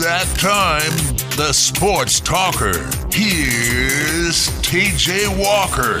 That 0.00 0.26
time, 0.36 0.92
the 1.38 1.54
sports 1.54 2.20
talker. 2.20 2.74
Here's 3.10 4.50
TJ 4.60 5.26
Walker. 5.42 6.00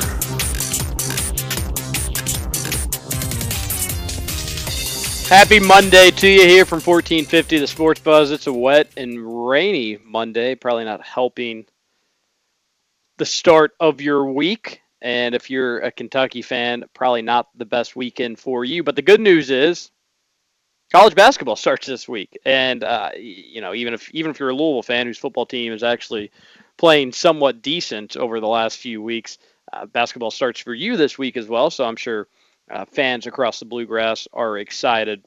Happy 5.34 5.60
Monday 5.60 6.10
to 6.10 6.28
you 6.28 6.42
here 6.42 6.66
from 6.66 6.80
1450 6.82 7.58
The 7.58 7.66
Sports 7.66 8.00
Buzz. 8.02 8.30
It's 8.32 8.46
a 8.46 8.52
wet 8.52 8.90
and 8.98 9.48
rainy 9.48 9.96
Monday, 10.04 10.56
probably 10.56 10.84
not 10.84 11.02
helping 11.02 11.64
the 13.16 13.24
start 13.24 13.72
of 13.80 14.02
your 14.02 14.30
week. 14.30 14.82
And 15.00 15.34
if 15.34 15.48
you're 15.48 15.78
a 15.78 15.90
Kentucky 15.90 16.42
fan, 16.42 16.84
probably 16.92 17.22
not 17.22 17.48
the 17.56 17.64
best 17.64 17.96
weekend 17.96 18.38
for 18.38 18.62
you. 18.62 18.82
But 18.82 18.96
the 18.96 19.00
good 19.00 19.22
news 19.22 19.50
is 19.50 19.90
college 20.92 21.14
basketball 21.14 21.56
starts 21.56 21.86
this 21.86 22.08
week, 22.08 22.38
and 22.44 22.84
uh, 22.84 23.10
you 23.16 23.60
know 23.60 23.74
even 23.74 23.94
if 23.94 24.12
even 24.14 24.30
if 24.30 24.40
you're 24.40 24.50
a 24.50 24.54
Louisville 24.54 24.82
fan 24.82 25.06
whose 25.06 25.18
football 25.18 25.46
team 25.46 25.72
is 25.72 25.82
actually 25.82 26.30
playing 26.76 27.12
somewhat 27.12 27.62
decent 27.62 28.16
over 28.16 28.40
the 28.40 28.48
last 28.48 28.78
few 28.78 29.02
weeks, 29.02 29.38
uh, 29.72 29.86
basketball 29.86 30.30
starts 30.30 30.60
for 30.60 30.74
you 30.74 30.96
this 30.96 31.18
week 31.18 31.36
as 31.36 31.48
well. 31.48 31.70
So 31.70 31.84
I'm 31.84 31.96
sure 31.96 32.28
uh, 32.70 32.84
fans 32.84 33.26
across 33.26 33.58
the 33.58 33.64
bluegrass 33.64 34.28
are 34.32 34.58
excited, 34.58 35.24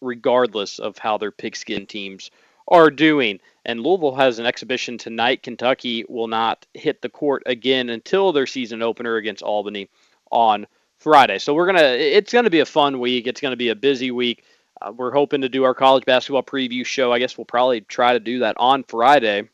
regardless 0.00 0.78
of 0.78 0.98
how 0.98 1.18
their 1.18 1.32
pigskin 1.32 1.86
teams 1.86 2.30
are 2.68 2.90
doing. 2.90 3.40
And 3.64 3.80
Louisville 3.80 4.14
has 4.14 4.38
an 4.38 4.46
exhibition 4.46 4.98
tonight. 4.98 5.42
Kentucky 5.42 6.04
will 6.08 6.28
not 6.28 6.66
hit 6.74 7.02
the 7.02 7.08
court 7.08 7.42
again 7.46 7.88
until 7.88 8.32
their 8.32 8.46
season 8.46 8.82
opener 8.82 9.16
against 9.16 9.42
Albany 9.42 9.88
on 10.30 10.66
Friday. 10.98 11.38
So 11.38 11.54
we're 11.54 11.66
gonna. 11.66 11.82
It's 11.82 12.32
gonna 12.32 12.50
be 12.50 12.60
a 12.60 12.66
fun 12.66 13.00
week. 13.00 13.26
It's 13.26 13.40
gonna 13.40 13.56
be 13.56 13.68
a 13.68 13.76
busy 13.76 14.10
week. 14.10 14.44
Uh, 14.80 14.92
we're 14.92 15.12
hoping 15.12 15.40
to 15.40 15.48
do 15.48 15.64
our 15.64 15.74
college 15.74 16.04
basketball 16.04 16.42
preview 16.42 16.84
show. 16.84 17.12
I 17.12 17.18
guess 17.18 17.36
we'll 17.36 17.44
probably 17.44 17.80
try 17.80 18.12
to 18.12 18.20
do 18.20 18.40
that 18.40 18.56
on 18.58 18.84
Friday. 18.84 19.48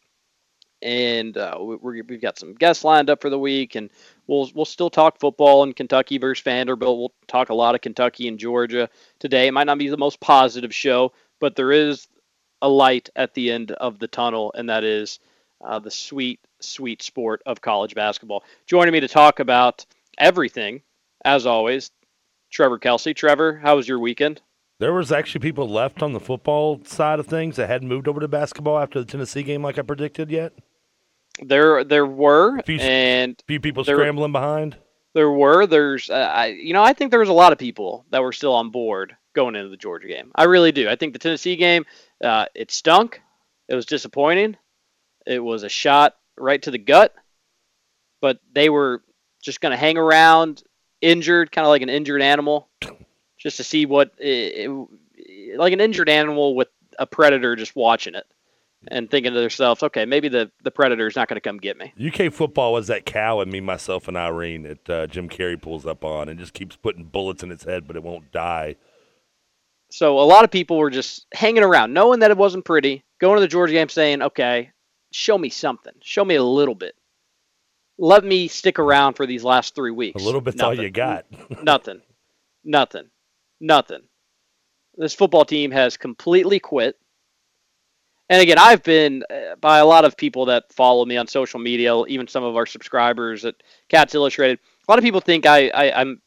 And 0.83 1.37
uh, 1.39 1.57
we 1.61 1.99
have 1.99 2.21
got 2.21 2.39
some 2.39 2.55
guests 2.55 2.85
lined 2.85 3.09
up 3.09 3.23
for 3.23 3.31
the 3.31 3.39
week, 3.39 3.75
and 3.75 3.89
we'll 4.27 4.51
we'll 4.55 4.67
still 4.67 4.91
talk 4.91 5.19
football 5.19 5.63
and 5.63 5.75
Kentucky 5.75 6.19
versus 6.19 6.43
Vanderbilt. 6.43 6.99
We'll 6.99 7.15
talk 7.27 7.49
a 7.49 7.55
lot 7.55 7.75
of 7.75 7.81
Kentucky 7.81 8.29
and 8.29 8.39
Georgia 8.39 8.91
today. 9.19 9.47
It 9.47 9.53
might 9.53 9.65
not 9.65 9.79
be 9.79 9.89
the 9.89 9.97
most 9.97 10.21
positive 10.21 10.75
show, 10.75 11.13
but 11.41 11.57
there 11.57 11.73
is 11.73 12.07
a 12.61 12.69
light 12.69 13.09
at 13.17 13.33
the 13.33 13.51
end 13.51 13.73
of 13.73 13.99
the 13.99 14.09
tunnel, 14.09 14.53
and 14.55 14.69
that 14.69 14.85
is 14.85 15.21
uh, 15.65 15.79
the 15.79 15.91
sweet, 15.91 16.41
sweet 16.61 17.03
sport 17.03 17.43
of 17.47 17.63
college 17.63 17.95
basketball. 17.95 18.45
Joining 18.67 18.93
me 18.93 19.01
to 19.01 19.09
talk 19.09 19.41
about 19.41 19.87
everything, 20.19 20.83
as 21.25 21.47
always, 21.47 21.91
Trevor 22.51 22.79
Kelsey. 22.79 23.15
Trevor, 23.15 23.57
how 23.57 23.77
was 23.77 23.89
your 23.89 23.99
weekend? 23.99 24.43
There 24.85 24.93
was 24.93 25.11
actually 25.11 25.41
people 25.41 25.67
left 25.67 26.03
on 26.03 26.13
the 26.13 26.21
football 26.21 26.79
side 26.85 27.19
of 27.19 27.27
things 27.27 27.57
that 27.57 27.71
hadn't 27.71 27.89
moved 27.89 28.07
over 28.07 28.21
to 28.21 28.29
basketball 28.29 28.79
after 28.79 28.99
the 28.99 29.07
Tennessee 29.07 29.43
game, 29.43 29.63
like 29.63 29.79
I 29.79 29.83
predicted 29.83 30.31
yet. 30.31 30.53
There, 31.41 31.85
there 31.85 32.05
were, 32.05 32.61
few, 32.61 32.79
and 32.81 33.43
few 33.47 33.61
people 33.61 33.83
there, 33.85 33.97
scrambling 33.97 34.33
behind. 34.33 34.77
There 35.15 35.31
were. 35.31 35.67
There's, 35.67 36.11
uh, 36.11 36.31
I, 36.31 36.49
you 36.49 36.75
know, 36.75 36.83
I 36.83 36.93
think 36.93 37.11
there 37.11 37.21
was 37.21 37.31
a 37.31 37.33
lot 37.33 37.51
of 37.51 37.59
people 37.59 38.05
that 38.11 38.21
were 38.21 38.35
still 38.35 38.53
on 38.53 38.69
board 38.69 39.17
going 39.35 39.57
into 39.57 39.71
the 39.71 39.79
Georgia 39.79 40.07
game. 40.07 40.31
I 40.35 40.45
really 40.45 40.71
do. 40.71 40.87
I 40.91 40.97
think 40.97 41.15
the 41.15 41.19
Tennessee 41.19 41.57
game, 41.57 41.87
uh, 42.23 42.45
it 42.55 42.71
stunk. 42.71 43.23
It 43.71 43.75
was 43.75 43.87
disappointing. 43.87 44.55
It 45.27 45.43
was 45.43 45.63
a 45.63 45.71
shot 45.71 46.15
right 46.37 46.61
to 46.61 46.71
the 46.71 46.77
gut. 46.77 47.15
But 48.21 48.39
they 48.53 48.69
were 48.69 49.03
just 49.43 49.63
going 49.63 49.73
to 49.73 49.79
hang 49.79 49.97
around, 49.97 50.63
injured, 51.01 51.53
kind 51.53 51.65
of 51.65 51.71
like 51.71 51.81
an 51.81 51.89
injured 51.89 52.21
animal, 52.21 52.69
just 53.45 53.59
to 53.59 53.65
see 53.65 53.87
what, 53.87 54.11
it, 54.19 54.69
it, 55.17 55.59
like 55.59 55.73
an 55.73 55.81
injured 55.81 56.09
animal 56.09 56.57
with 56.57 56.69
a 56.99 57.07
predator 57.07 57.55
just 57.55 57.77
watching 57.77 58.17
it 58.17 58.25
and 58.89 59.11
thinking 59.11 59.33
to 59.33 59.41
themselves, 59.41 59.83
okay, 59.83 60.05
maybe 60.05 60.29
the, 60.29 60.51
the 60.63 60.71
predator 60.71 61.07
is 61.07 61.15
not 61.15 61.29
going 61.29 61.37
to 61.37 61.41
come 61.41 61.59
get 61.59 61.77
me. 61.77 61.93
UK 62.05 62.33
football 62.33 62.73
was 62.73 62.89
that 62.89 63.07
cow 63.07 63.41
and 63.41 63.53
me, 63.53 63.61
myself, 63.61 64.09
and 64.09 64.17
Irene 64.17 64.63
that 64.63 64.91
uh, 64.91 65.07
Jim 65.07 65.29
Carrey 65.29 65.61
pulls 65.61 65.87
up 65.87 66.05
on 66.05 66.29
and 66.29 66.39
just 66.39 66.55
keeps 66.55 66.75
putting 66.75 67.05
bullets 67.05 67.43
in 67.43 67.53
its 67.53 67.65
head, 67.65 67.87
but 67.87 67.97
it 67.97 68.03
won't 68.03 68.33
die. 68.33 68.77
So 69.91 70.19
a 70.19 70.25
lot 70.25 70.45
of 70.45 70.51
people 70.51 70.79
were 70.79 70.91
just 70.91 71.27
hanging 71.33 71.63
around, 71.63 71.93
knowing 71.93 72.21
that 72.21 72.31
it 72.31 72.37
wasn't 72.37 72.65
pretty, 72.65 73.05
going 73.21 73.37
to 73.37 73.41
the 73.41 73.47
Georgia 73.47 73.75
game 73.75 73.89
saying, 73.89 74.23
okay, 74.23 74.73
show 75.13 75.39
me 75.39 75.51
something. 75.51 75.93
Show 76.03 76.25
me 76.25 76.35
a 76.35 76.43
little 76.43 76.75
bit. 76.75 76.95
Let 77.97 78.25
me 78.25 78.49
stick 78.49 78.81
around 78.81 79.15
for 79.15 79.25
these 79.25 79.45
last 79.45 79.75
three 79.75 79.93
weeks. 79.93 80.21
A 80.21 80.25
little 80.25 80.41
bit's 80.41 80.57
Nothing. 80.57 80.79
all 80.79 80.85
you 80.85 80.91
got. 80.91 81.27
Nothing. 81.63 82.01
Nothing. 82.65 83.05
Nothing. 83.61 84.03
This 84.97 85.15
football 85.15 85.45
team 85.45 85.71
has 85.71 85.97
completely 85.97 86.61
quit. 86.61 86.97
And 88.29 88.41
again, 88.41 88.59
I've 88.59 88.83
been 88.83 89.23
uh, 89.29 89.57
by 89.61 89.79
a 89.79 89.87
lot 89.87 90.05
of 90.05 90.17
people 90.17 90.47
that 90.47 90.73
follow 90.73 91.05
me 91.05 91.17
on 91.17 91.27
social 91.27 91.61
media, 91.61 92.05
even 92.07 92.27
some 92.27 92.45
of 92.45 92.57
our 92.57 92.67
subscribers 92.67 93.45
at 93.45 93.57
Cats 93.89 94.15
Illustrated. 94.15 94.59
A 94.87 94.91
lot 94.91 94.99
of 94.99 95.05
people 95.05 95.21
think 95.21 95.47
I, 95.47 95.69
I 95.69 96.01
I'm 96.01 96.23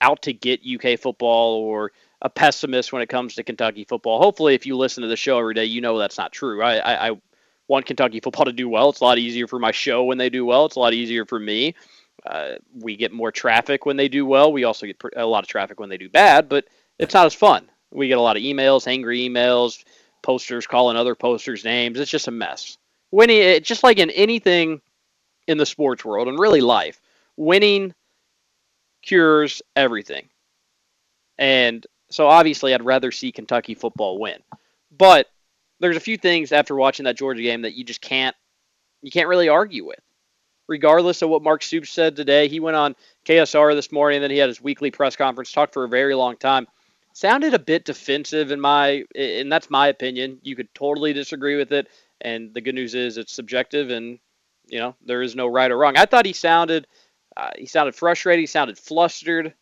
out 0.00 0.22
to 0.22 0.32
get 0.32 0.60
UK 0.62 0.98
football 0.98 1.56
or 1.56 1.92
a 2.20 2.28
pessimist 2.28 2.92
when 2.92 3.02
it 3.02 3.08
comes 3.08 3.34
to 3.36 3.42
Kentucky 3.42 3.84
football. 3.84 4.20
Hopefully, 4.20 4.54
if 4.54 4.66
you 4.66 4.76
listen 4.76 5.02
to 5.02 5.08
the 5.08 5.16
show 5.16 5.38
every 5.38 5.54
day, 5.54 5.64
you 5.64 5.80
know 5.80 5.98
that's 5.98 6.18
not 6.18 6.32
true. 6.32 6.62
I, 6.62 6.76
I, 6.76 7.08
I 7.08 7.20
want 7.68 7.86
Kentucky 7.86 8.20
football 8.20 8.46
to 8.46 8.52
do 8.52 8.68
well. 8.68 8.90
It's 8.90 9.00
a 9.00 9.04
lot 9.04 9.18
easier 9.18 9.46
for 9.46 9.58
my 9.58 9.72
show 9.72 10.04
when 10.04 10.18
they 10.18 10.30
do 10.30 10.44
well. 10.44 10.66
It's 10.66 10.76
a 10.76 10.80
lot 10.80 10.94
easier 10.94 11.24
for 11.24 11.38
me. 11.38 11.74
Uh, 12.26 12.56
we 12.74 12.96
get 12.96 13.12
more 13.12 13.32
traffic 13.32 13.86
when 13.86 13.96
they 13.96 14.08
do 14.08 14.26
well. 14.26 14.52
We 14.52 14.64
also 14.64 14.86
get 14.86 15.00
a 15.16 15.26
lot 15.26 15.44
of 15.44 15.48
traffic 15.48 15.80
when 15.80 15.88
they 15.88 15.98
do 15.98 16.08
bad, 16.08 16.48
but 16.48 16.66
it's 16.98 17.14
not 17.14 17.26
as 17.26 17.34
fun. 17.34 17.68
We 17.90 18.08
get 18.08 18.18
a 18.18 18.22
lot 18.22 18.36
of 18.36 18.42
emails, 18.42 18.86
angry 18.86 19.20
emails, 19.20 19.84
posters 20.22 20.66
calling 20.66 20.96
other 20.96 21.14
posters 21.14 21.64
names. 21.64 21.98
It's 21.98 22.10
just 22.10 22.28
a 22.28 22.32
mess. 22.32 22.76
Winning, 23.10 23.62
just 23.62 23.82
like 23.82 23.98
in 23.98 24.10
anything 24.10 24.80
in 25.46 25.58
the 25.58 25.66
sports 25.66 26.04
world 26.04 26.28
and 26.28 26.38
really 26.38 26.60
life, 26.60 27.00
winning 27.36 27.94
cures 29.02 29.62
everything. 29.74 30.28
And 31.38 31.86
so 32.10 32.26
obviously, 32.26 32.74
I'd 32.74 32.84
rather 32.84 33.12
see 33.12 33.32
Kentucky 33.32 33.74
football 33.74 34.18
win. 34.18 34.40
But 34.96 35.28
there's 35.80 35.96
a 35.96 36.00
few 36.00 36.16
things 36.16 36.52
after 36.52 36.74
watching 36.74 37.04
that 37.04 37.16
Georgia 37.16 37.42
game 37.42 37.62
that 37.62 37.74
you 37.74 37.84
just 37.84 38.00
can't 38.00 38.36
you 39.02 39.10
can't 39.10 39.28
really 39.28 39.48
argue 39.48 39.86
with. 39.86 40.00
Regardless 40.68 41.22
of 41.22 41.30
what 41.30 41.42
Mark 41.42 41.62
Stoops 41.62 41.90
said 41.90 42.14
today, 42.14 42.48
he 42.48 42.60
went 42.60 42.76
on 42.76 42.94
KSR 43.24 43.74
this 43.74 43.90
morning, 43.90 44.18
and 44.18 44.24
then 44.24 44.30
he 44.30 44.38
had 44.38 44.48
his 44.48 44.60
weekly 44.60 44.90
press 44.90 45.16
conference, 45.16 45.50
talked 45.50 45.72
for 45.72 45.84
a 45.84 45.88
very 45.88 46.14
long 46.14 46.36
time. 46.36 46.66
Sounded 47.14 47.54
a 47.54 47.58
bit 47.58 47.84
defensive 47.84 48.52
in 48.52 48.60
my 48.60 49.04
and 49.16 49.50
that's 49.50 49.70
my 49.70 49.88
opinion. 49.88 50.38
You 50.42 50.54
could 50.54 50.72
totally 50.74 51.12
disagree 51.12 51.56
with 51.56 51.72
it. 51.72 51.88
And 52.20 52.54
the 52.54 52.60
good 52.60 52.74
news 52.74 52.94
is 52.94 53.16
it's 53.16 53.32
subjective 53.32 53.90
and 53.90 54.18
you 54.68 54.78
know, 54.78 54.94
there 55.04 55.22
is 55.22 55.34
no 55.34 55.46
right 55.46 55.70
or 55.70 55.78
wrong. 55.78 55.96
I 55.96 56.04
thought 56.04 56.26
he 56.26 56.32
sounded 56.32 56.86
uh, 57.36 57.50
he 57.56 57.66
sounded 57.66 57.94
frustrated, 57.94 58.40
he 58.40 58.46
sounded 58.46 58.78
flustered. 58.78 59.54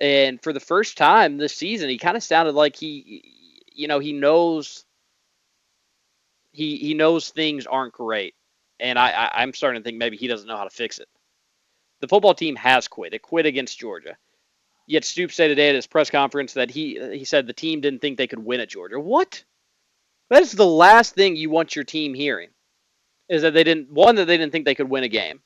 And 0.00 0.42
for 0.42 0.52
the 0.52 0.60
first 0.60 0.96
time 0.96 1.36
this 1.36 1.54
season, 1.54 1.88
he 1.88 1.98
kind 1.98 2.16
of 2.16 2.22
sounded 2.22 2.54
like 2.54 2.74
he, 2.74 3.62
you 3.72 3.86
know, 3.86 4.00
he 4.00 4.12
knows 4.12 4.84
he 6.52 6.76
he 6.78 6.94
knows 6.94 7.30
things 7.30 7.66
aren't 7.66 7.92
great, 7.92 8.34
and 8.84 8.98
I, 8.98 9.10
I 9.10 9.42
I'm 9.42 9.52
starting 9.52 9.80
to 9.80 9.84
think 9.84 9.98
maybe 9.98 10.16
he 10.16 10.28
doesn't 10.28 10.46
know 10.46 10.56
how 10.56 10.64
to 10.64 10.70
fix 10.70 10.98
it. 10.98 11.08
The 12.00 12.08
football 12.08 12.34
team 12.34 12.54
has 12.56 12.86
quit. 12.86 13.14
It 13.14 13.22
quit 13.22 13.46
against 13.46 13.78
Georgia. 13.78 14.16
Yet 14.86 15.04
Stoops 15.04 15.34
said 15.34 15.48
today 15.48 15.70
at 15.70 15.74
his 15.74 15.86
press 15.86 16.10
conference 16.10 16.52
that 16.54 16.70
he 16.70 17.00
he 17.12 17.24
said 17.24 17.46
the 17.46 17.52
team 17.52 17.80
didn't 17.80 18.00
think 18.00 18.18
they 18.18 18.26
could 18.26 18.44
win 18.44 18.60
at 18.60 18.68
Georgia. 18.68 19.00
What? 19.00 19.42
That 20.30 20.42
is 20.42 20.52
the 20.52 20.66
last 20.66 21.14
thing 21.14 21.36
you 21.36 21.50
want 21.50 21.74
your 21.74 21.84
team 21.84 22.14
hearing. 22.14 22.50
Is 23.28 23.42
that 23.42 23.54
they 23.54 23.64
didn't 23.64 23.90
one 23.90 24.16
that 24.16 24.26
they 24.26 24.36
didn't 24.36 24.52
think 24.52 24.66
they 24.66 24.74
could 24.74 24.90
win 24.90 25.04
a 25.04 25.08
game. 25.08 25.40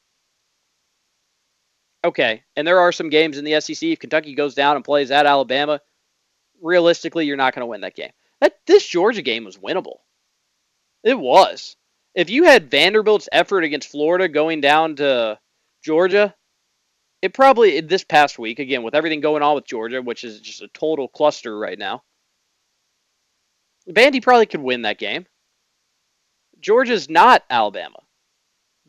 Okay, 2.05 2.43
and 2.56 2.67
there 2.67 2.81
are 2.81 2.93
some 2.93 3.08
games 3.08 3.38
in 3.38 3.44
the 3.44 3.61
SEC. 3.61 3.82
If 3.82 3.99
Kentucky 4.00 4.35
goes 4.35 4.55
down 4.55 4.76
and 4.76 4.85
plays 4.85 5.11
at 5.11 5.26
Alabama, 5.26 5.81
realistically, 6.61 7.26
you're 7.26 7.37
not 7.37 7.55
going 7.55 7.62
to 7.62 7.67
win 7.67 7.81
that 7.82 7.96
game. 7.96 8.12
That 8.40 8.58
this 8.67 8.87
Georgia 8.87 9.23
game 9.23 9.44
was 9.44 9.56
winnable. 9.56 9.99
It 11.02 11.19
was. 11.19 11.76
If 12.19 12.31
you 12.31 12.43
had 12.43 12.69
Vanderbilt's 12.69 13.29
effort 13.31 13.62
against 13.62 13.93
Florida 13.93 14.26
going 14.26 14.61
down 14.61 14.97
to 14.97 15.38
Georgia, 15.85 16.35
it 17.23 17.32
probably 17.32 17.81
this 17.81 18.03
past 18.03 18.41
week 18.41 18.59
again 18.59 18.82
with 18.82 18.97
everything 18.97 19.20
going 19.20 19.44
on 19.44 19.55
with 19.55 19.67
Georgia, 19.67 20.03
which 20.03 20.25
is 20.25 20.41
just 20.41 20.61
a 20.61 20.67
total 20.67 21.06
cluster 21.06 21.56
right 21.56 21.79
now. 21.79 22.03
Vandy 23.88 24.20
probably 24.20 24.47
could 24.47 24.62
win 24.62 24.82
that 24.82 24.99
game. 24.99 25.26
Georgia's 26.59 27.09
not 27.09 27.44
Alabama. 27.49 28.00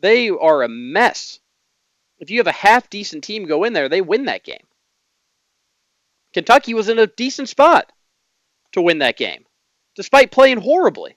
They 0.00 0.30
are 0.30 0.64
a 0.64 0.68
mess. 0.68 1.38
If 2.18 2.30
you 2.30 2.38
have 2.38 2.48
a 2.48 2.52
half 2.52 2.90
decent 2.90 3.22
team 3.22 3.46
go 3.46 3.62
in 3.62 3.74
there, 3.74 3.88
they 3.88 4.00
win 4.00 4.24
that 4.24 4.42
game. 4.42 4.66
Kentucky 6.34 6.74
was 6.74 6.88
in 6.88 6.98
a 6.98 7.06
decent 7.06 7.48
spot 7.48 7.92
to 8.72 8.82
win 8.82 8.98
that 8.98 9.16
game, 9.16 9.44
despite 9.94 10.32
playing 10.32 10.58
horribly. 10.58 11.16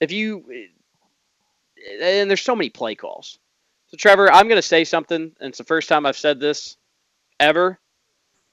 If 0.00 0.12
you, 0.12 0.44
eh, 0.52 2.20
and 2.20 2.30
there's 2.30 2.42
so 2.42 2.56
many 2.56 2.70
play 2.70 2.94
calls. 2.94 3.38
So, 3.88 3.96
Trevor, 3.96 4.30
I'm 4.30 4.48
going 4.48 4.56
to 4.58 4.62
say 4.62 4.84
something, 4.84 5.20
and 5.20 5.48
it's 5.48 5.58
the 5.58 5.64
first 5.64 5.88
time 5.88 6.04
I've 6.04 6.16
said 6.16 6.40
this 6.40 6.76
ever, 7.40 7.78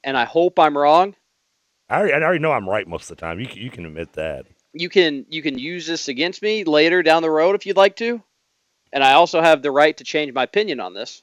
and 0.04 0.18
I 0.18 0.26
hope 0.26 0.60
I'm 0.60 0.78
wrong. 0.78 1.16
I 1.90 1.98
already, 1.98 2.14
I 2.14 2.22
already 2.22 2.40
know 2.40 2.52
I'm 2.52 2.70
right 2.70 2.88
most 2.88 3.12
of 3.12 3.18
the 3.18 3.22
time. 3.22 3.40
You 3.40 3.48
can, 3.48 3.58
you 3.58 3.70
can 3.70 3.86
admit 3.86 4.14
that. 4.14 4.46
You 4.74 4.90
can 4.90 5.26
you 5.30 5.42
can 5.42 5.58
use 5.58 5.88
this 5.88 6.10
against 6.10 6.42
me 6.42 6.66
later 6.66 7.02
down 7.02 7.22
the 7.22 7.30
road 7.30 7.56
if 7.56 7.66
you'd 7.66 7.78
like 7.78 7.96
to, 7.98 8.22
and 8.92 9.04
I 9.04 9.14
also 9.14 9.42
have 9.42 9.62
the 9.62 9.72
right 9.72 9.96
to 9.96 10.04
change 10.04 10.34
my 10.34 10.44
opinion 10.44 10.82
on 10.82 10.94
this. 10.94 11.22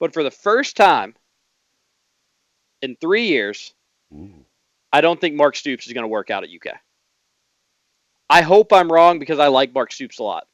But 0.00 0.12
for 0.12 0.24
the 0.24 0.30
first 0.30 0.76
time 0.76 1.14
in 2.82 2.96
three 2.96 3.26
years, 3.26 3.74
Ooh. 4.12 4.44
I 4.92 5.00
don't 5.00 5.20
think 5.20 5.34
Mark 5.34 5.56
Stoops 5.56 5.86
is 5.86 5.92
going 5.92 6.02
to 6.02 6.08
work 6.08 6.30
out 6.30 6.44
at 6.44 6.50
UK. 6.50 6.76
I 8.28 8.42
hope 8.42 8.72
I'm 8.72 8.90
wrong 8.90 9.18
because 9.18 9.38
I 9.38 9.48
like 9.48 9.74
Mark 9.74 9.92
Stoops 9.92 10.18
a 10.18 10.22
lot. 10.22 10.46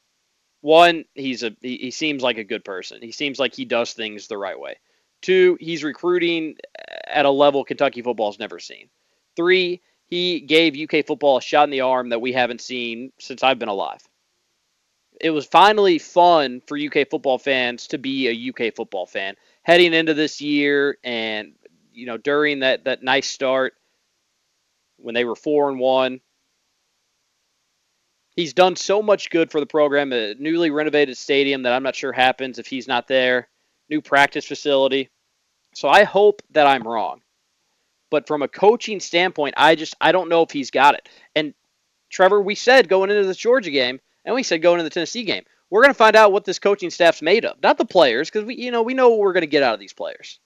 One, 0.61 1.05
he's 1.15 1.43
a 1.43 1.57
he, 1.61 1.77
he 1.77 1.91
seems 1.91 2.23
like 2.23 2.39
a 2.39 2.45
good 2.45 2.65
person. 2.65 3.01
He 3.01 3.13
seems 3.13 3.39
like 3.39 3.55
he 3.55 3.65
does 3.65 3.93
things 3.93 4.27
the 4.27 4.39
right 4.39 4.59
way. 4.59 4.77
Two, 5.23 5.57
he's 5.61 5.85
recruiting 5.85 6.57
at 7.07 7.27
a 7.27 7.31
level 7.31 7.65
Kentucky 7.65 8.03
football's 8.03 8.39
never 8.39 8.59
seen. 8.59 8.89
Three, 9.37 9.81
he 10.07 10.41
gave 10.41 10.77
UK 10.77 11.07
football 11.07 11.39
a 11.39 11.43
shot 11.43 11.65
in 11.65 11.71
the 11.71 11.83
arm 11.83 12.09
that 12.11 12.21
we 12.21 12.33
haven't 12.33 12.61
seen 12.61 13.13
since 13.19 13.43
I've 13.43 13.59
been 13.59 13.69
alive. 13.69 14.01
It 15.21 15.31
was 15.31 15.47
finally 15.47 15.99
fun 15.99 16.63
for 16.67 16.79
UK 16.79 17.09
football 17.09 17.39
fans 17.39 17.89
to 17.89 17.99
be 17.99 18.29
a 18.29 18.51
UK 18.51 18.75
football 18.75 19.07
fan 19.07 19.37
heading 19.63 19.93
into 19.93 20.15
this 20.15 20.41
year 20.41 20.97
and 21.05 21.53
you 21.93 22.07
know 22.07 22.17
during 22.17 22.61
that 22.61 22.85
that 22.85 23.03
nice 23.03 23.29
start 23.29 23.75
when 24.97 25.15
they 25.15 25.25
were 25.25 25.37
4 25.37 25.71
and 25.71 25.79
1 25.79 26.21
He's 28.41 28.55
done 28.55 28.75
so 28.75 29.03
much 29.03 29.29
good 29.29 29.51
for 29.51 29.61
the 29.61 29.67
program. 29.67 30.15
A 30.15 30.35
newly 30.35 30.71
renovated 30.71 31.19
stadium 31.19 31.65
that 31.65 31.75
I'm 31.75 31.83
not 31.83 31.95
sure 31.95 32.11
happens 32.11 32.59
if 32.59 32.67
he's 32.67 32.89
not 32.89 33.07
there. 33.07 33.49
New 33.91 34.01
practice 34.01 34.47
facility. 34.47 35.11
So 35.75 35.91
I 35.91 36.05
hope 36.05 36.41
that 36.53 36.67
I'm 36.67 36.85
wrong. 36.85 37.21
But 38.11 38.27
from 38.27 38.41
a 38.41 38.49
coaching 38.49 38.99
standpoint, 38.99 39.57
I 39.59 39.75
just 39.75 39.95
I 40.01 40.13
don't 40.13 40.31
know 40.31 40.41
if 40.41 40.53
he's 40.53 40.71
got 40.71 40.95
it. 40.95 41.07
And 41.35 41.53
Trevor, 42.09 42.41
we 42.41 42.55
said 42.55 42.89
going 42.89 43.11
into 43.11 43.29
the 43.29 43.35
Georgia 43.35 43.71
game, 43.71 44.01
and 44.25 44.35
we 44.35 44.43
said 44.43 44.63
going 44.63 44.81
into 44.81 44.85
the 44.85 44.95
Tennessee 44.95 45.25
game, 45.25 45.45
we're 45.69 45.83
going 45.83 45.93
to 45.93 45.99
find 45.99 46.17
out 46.17 46.33
what 46.33 46.47
this 46.47 46.59
coaching 46.59 46.89
staff's 46.89 47.21
made 47.21 47.45
of. 47.45 47.63
Not 47.63 47.77
the 47.77 47.85
players, 47.85 48.31
because 48.31 48.47
we 48.47 48.55
you 48.55 48.71
know 48.71 48.83
we 48.83 48.95
know 48.95 49.11
what 49.11 49.19
we're 49.19 49.35
going 49.35 49.43
to 49.43 49.49
get 49.49 49.63
out 49.63 49.75
of 49.75 49.81
these 49.81 49.93
players. 49.93 50.41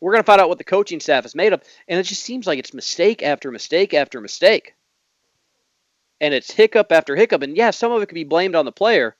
We're 0.00 0.12
going 0.12 0.24
to 0.24 0.26
find 0.26 0.40
out 0.40 0.48
what 0.48 0.58
the 0.58 0.64
coaching 0.64 0.98
staff 0.98 1.24
is 1.26 1.36
made 1.36 1.52
of, 1.52 1.62
and 1.86 2.00
it 2.00 2.02
just 2.02 2.24
seems 2.24 2.44
like 2.44 2.58
it's 2.58 2.74
mistake 2.74 3.22
after 3.22 3.52
mistake 3.52 3.94
after 3.94 4.20
mistake 4.20 4.74
and 6.20 6.34
it's 6.34 6.50
hiccup 6.50 6.92
after 6.92 7.16
hiccup. 7.16 7.42
And 7.42 7.56
yeah, 7.56 7.70
some 7.70 7.92
of 7.92 8.02
it 8.02 8.06
could 8.06 8.14
be 8.14 8.24
blamed 8.24 8.54
on 8.54 8.64
the 8.64 8.72
player. 8.72 9.16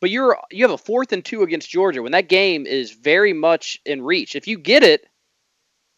But 0.00 0.10
you're 0.10 0.38
you 0.50 0.64
have 0.64 0.72
a 0.72 0.78
fourth 0.78 1.12
and 1.12 1.24
two 1.24 1.42
against 1.42 1.70
Georgia 1.70 2.02
when 2.02 2.12
that 2.12 2.28
game 2.28 2.66
is 2.66 2.90
very 2.90 3.32
much 3.32 3.80
in 3.84 4.02
reach. 4.02 4.34
If 4.34 4.48
you 4.48 4.58
get 4.58 4.82
it, 4.82 5.06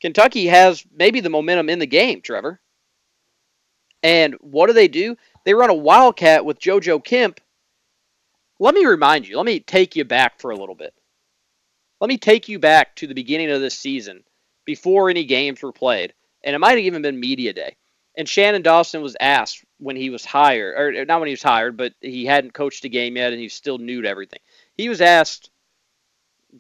Kentucky 0.01 0.47
has 0.47 0.85
maybe 0.95 1.21
the 1.21 1.31
momentum 1.31 1.71
in 1.71 1.79
the 1.79 1.87
game, 1.87 2.21
Trevor. 2.21 2.61
And 4.03 4.35
what 4.41 4.67
do 4.67 4.75
they 4.75 4.89
do? 4.89 5.17
They 5.45 5.55
run 5.55 5.71
a 5.71 5.75
wildcat 5.75 6.45
with 6.45 6.61
JoJo 6.61 7.03
Kemp. 7.03 7.41
Let 8.61 8.75
me 8.75 8.85
remind 8.85 9.27
you, 9.27 9.39
let 9.39 9.47
me 9.47 9.61
take 9.61 9.97
you 9.97 10.05
back 10.05 10.41
for 10.41 10.51
a 10.51 10.57
little 10.57 10.75
bit. 10.75 10.93
Let 12.01 12.09
me 12.09 12.19
take 12.19 12.51
you 12.51 12.59
back 12.59 12.97
to 12.97 13.07
the 13.07 13.15
beginning 13.15 13.51
of 13.51 13.63
this 13.63 13.79
season 13.79 14.25
before 14.67 15.09
any 15.09 15.25
games 15.25 15.63
were 15.63 15.73
played. 15.73 16.13
And 16.43 16.55
it 16.55 16.59
might 16.59 16.73
have 16.73 16.79
even 16.81 17.01
been 17.01 17.19
media 17.19 17.55
day. 17.55 17.77
And 18.17 18.29
Shannon 18.29 18.63
Dawson 18.63 19.01
was 19.01 19.17
asked 19.19 19.65
when 19.85 19.97
he 19.97 20.11
was 20.11 20.25
hired, 20.25 20.97
or 20.97 21.05
not 21.05 21.21
when 21.21 21.29
he 21.29 21.35
was 21.35 21.43
hired, 21.43 21.77
but 21.77 21.93
he 22.01 22.25
hadn't 22.27 22.55
coached 22.55 22.85
a 22.85 22.89
game 22.89 23.17
yet 23.17 23.33
and 23.33 23.39
he 23.39 23.47
was 23.47 23.55
still 23.55 23.79
new 23.79 24.03
to 24.03 24.09
everything. 24.09 24.41
He 24.77 24.89
was 24.89 25.01
asked, 25.01 25.51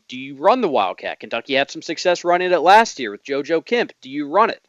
Do 0.08 0.18
you 0.18 0.36
run 0.36 0.60
the 0.60 0.68
Wildcat? 0.68 1.20
Kentucky 1.20 1.54
had 1.54 1.70
some 1.70 1.82
success 1.82 2.24
running 2.24 2.52
it 2.52 2.58
last 2.58 2.98
year 2.98 3.10
with 3.10 3.24
JoJo 3.24 3.64
Kemp. 3.64 3.92
Do 4.00 4.10
you 4.10 4.28
run 4.28 4.50
it? 4.50 4.66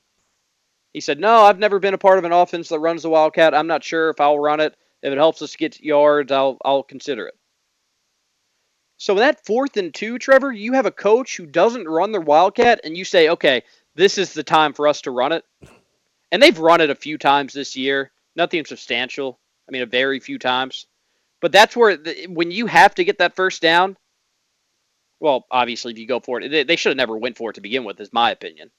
He 0.93 1.01
said, 1.01 1.19
No, 1.19 1.41
I've 1.41 1.59
never 1.59 1.79
been 1.79 1.93
a 1.93 1.99
part 1.99 2.17
of 2.17 2.23
an 2.23 2.31
offense 2.31 2.69
that 2.69 2.79
runs 2.79 3.03
the 3.03 3.09
Wildcat. 3.09 3.53
I'm 3.53 3.67
not 3.67 3.83
sure 3.83 4.09
if 4.09 4.21
I'll 4.21 4.39
run 4.39 4.59
it. 4.59 4.75
If 5.01 5.11
it 5.11 5.17
helps 5.17 5.41
us 5.41 5.55
get 5.55 5.81
yards, 5.81 6.31
I'll, 6.31 6.57
I'll 6.65 6.83
consider 6.83 7.27
it. 7.27 7.35
So, 8.97 9.13
in 9.13 9.19
that 9.19 9.45
fourth 9.45 9.77
and 9.77 9.93
two, 9.93 10.17
Trevor, 10.17 10.51
you 10.51 10.73
have 10.73 10.85
a 10.85 10.91
coach 10.91 11.35
who 11.35 11.45
doesn't 11.45 11.87
run 11.87 12.11
the 12.13 12.21
Wildcat, 12.21 12.79
and 12.83 12.97
you 12.97 13.03
say, 13.05 13.29
Okay, 13.29 13.63
this 13.95 14.17
is 14.17 14.33
the 14.33 14.43
time 14.43 14.73
for 14.73 14.87
us 14.87 15.01
to 15.01 15.11
run 15.11 15.31
it 15.31 15.43
and 16.31 16.41
they've 16.41 16.59
run 16.59 16.81
it 16.81 16.89
a 16.89 16.95
few 16.95 17.17
times 17.17 17.53
this 17.53 17.75
year. 17.75 18.11
Nothing 18.35 18.65
substantial. 18.65 19.39
I 19.67 19.71
mean, 19.71 19.81
a 19.81 19.87
very 19.87 20.19
few 20.19 20.37
times. 20.37 20.85
But 21.41 21.51
that's 21.51 21.75
where 21.75 21.97
the, 21.97 22.27
when 22.29 22.51
you 22.51 22.67
have 22.67 22.95
to 22.95 23.03
get 23.03 23.19
that 23.19 23.35
first 23.35 23.61
down. 23.61 23.97
Well, 25.19 25.45
obviously, 25.49 25.93
if 25.93 25.99
you 25.99 26.07
go 26.07 26.19
for 26.19 26.41
it, 26.41 26.49
they, 26.49 26.63
they 26.63 26.75
should 26.75 26.89
have 26.89 26.97
never 26.97 27.17
went 27.17 27.37
for 27.37 27.49
it 27.49 27.53
to 27.53 27.61
begin 27.61 27.83
with. 27.83 27.99
Is 27.99 28.13
my 28.13 28.31
opinion. 28.31 28.71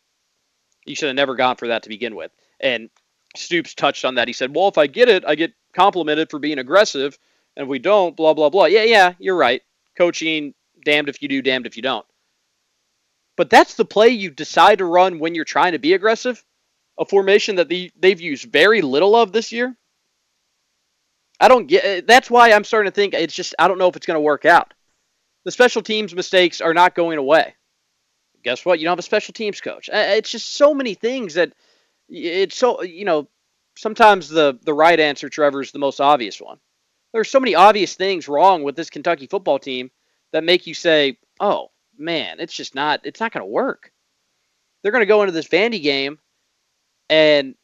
You 0.85 0.95
should 0.95 1.09
have 1.09 1.17
never 1.17 1.35
gone 1.35 1.57
for 1.57 1.69
that 1.69 1.83
to 1.85 1.89
begin 1.89 2.15
with. 2.15 2.31
And 2.61 2.91
Stoops 3.35 3.75
touched 3.75 4.05
on 4.05 4.17
that. 4.17 4.29
He 4.29 4.33
said, 4.33 4.55
"Well, 4.55 4.69
if 4.69 4.79
I 4.79 4.87
get 4.87 5.09
it, 5.09 5.25
I 5.27 5.35
get 5.35 5.53
complimented 5.75 6.31
for 6.31 6.39
being 6.39 6.59
aggressive, 6.59 7.19
and 7.57 7.65
if 7.65 7.69
we 7.69 7.79
don't, 7.79 8.17
blah 8.17 8.35
blah 8.35 8.51
blah." 8.51 8.67
Yeah, 8.67 8.85
yeah, 8.85 9.15
you're 9.19 9.37
right. 9.37 9.63
Coaching, 9.97 10.55
damned 10.85 11.09
if 11.09 11.23
you 11.23 11.29
do, 11.29 11.43
damned 11.43 11.67
if 11.67 11.77
you 11.77 11.83
don't. 11.83 12.07
But 13.37 13.51
that's 13.51 13.75
the 13.75 13.85
play 13.85 14.09
you 14.09 14.31
decide 14.31 14.79
to 14.79 14.85
run 14.85 15.19
when 15.19 15.35
you're 15.35 15.45
trying 15.45 15.73
to 15.73 15.79
be 15.79 15.93
aggressive 15.93 16.43
a 16.99 17.05
formation 17.05 17.57
that 17.57 17.69
the, 17.69 17.91
they've 17.99 18.21
used 18.21 18.51
very 18.51 18.83
little 18.83 19.15
of 19.15 19.33
this 19.33 19.53
year. 19.53 19.77
I 21.39 21.49
don't 21.49 21.67
get 21.67 22.07
that's 22.07 22.31
why 22.31 22.53
I'm 22.53 22.65
starting 22.65 22.91
to 22.91 22.95
think 22.95 23.13
it's 23.13 23.35
just 23.35 23.55
I 23.59 23.69
don't 23.69 23.79
know 23.79 23.89
if 23.89 23.97
it's 23.97 24.07
going 24.07 24.17
to 24.17 24.23
work 24.23 24.45
out. 24.45 24.73
The 25.45 25.51
special 25.51 25.83
teams 25.83 26.15
mistakes 26.15 26.61
are 26.61 26.75
not 26.75 26.95
going 26.95 27.19
away. 27.19 27.55
Guess 28.43 28.65
what? 28.65 28.79
You 28.79 28.85
don't 28.85 28.93
have 28.93 28.99
a 28.99 29.03
special 29.03 29.35
teams 29.35 29.61
coach. 29.61 29.91
It's 29.93 30.31
just 30.31 30.57
so 30.57 30.73
many 30.73 30.95
things 30.95 31.35
that 31.35 31.53
it's 32.09 32.57
so 32.57 32.83
you 32.83 33.05
know 33.05 33.29
sometimes 33.77 34.29
the 34.29 34.59
the 34.63 34.73
right 34.73 34.99
answer 34.99 35.29
Trevor 35.29 35.61
is 35.61 35.73
the 35.73 35.79
most 35.79 36.01
obvious 36.01 36.41
one. 36.41 36.59
There's 37.13 37.31
so 37.31 37.41
many 37.41 37.55
obvious 37.55 37.95
things 37.95 38.29
wrong 38.29 38.63
with 38.63 38.77
this 38.77 38.91
Kentucky 38.91 39.27
football 39.27 39.59
team 39.59 39.91
that 40.33 40.45
make 40.45 40.67
you 40.67 40.75
say, 40.75 41.19
"Oh, 41.39 41.71
man, 41.99 42.41
it's 42.41 42.55
just 42.55 42.75
not 42.75 43.01
it's 43.05 43.21
not 43.21 43.33
going 43.33 43.43
to 43.43 43.51
work." 43.51 43.93
They're 44.83 44.93
going 44.93 45.03
to 45.03 45.07
go 45.07 45.23
into 45.23 45.33
this 45.33 45.49
Vandy 45.49 45.83
game 45.83 46.19
and 47.09 47.55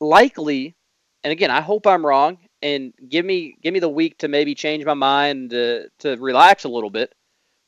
likely, 0.00 0.76
and 1.24 1.32
again, 1.32 1.50
I 1.50 1.60
hope 1.60 1.86
I'm 1.86 2.04
wrong, 2.04 2.38
and 2.62 2.92
give 3.08 3.24
me 3.24 3.56
give 3.62 3.72
me 3.74 3.80
the 3.80 3.88
week 3.88 4.18
to 4.18 4.28
maybe 4.28 4.54
change 4.54 4.84
my 4.84 4.94
mind 4.94 5.50
to, 5.50 5.88
to 6.00 6.16
relax 6.16 6.64
a 6.64 6.68
little 6.68 6.90
bit. 6.90 7.14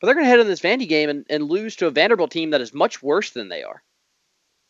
But 0.00 0.07
they're 0.07 0.14
going 0.14 0.26
to 0.26 0.31
head 0.31 0.40
in 0.40 0.49
this 0.49 0.61
Vandy 0.61 0.88
game 0.88 1.09
and, 1.09 1.25
and 1.31 1.45
lose 1.45 1.76
to 1.76 1.87
a 1.87 1.90
Vanderbilt 1.90 2.31
team 2.31 2.50
that 2.50 2.61
is 2.61 2.75
much 2.75 3.02
worse 3.02 3.31
than 3.31 3.49
they 3.49 3.62
are. 3.62 3.83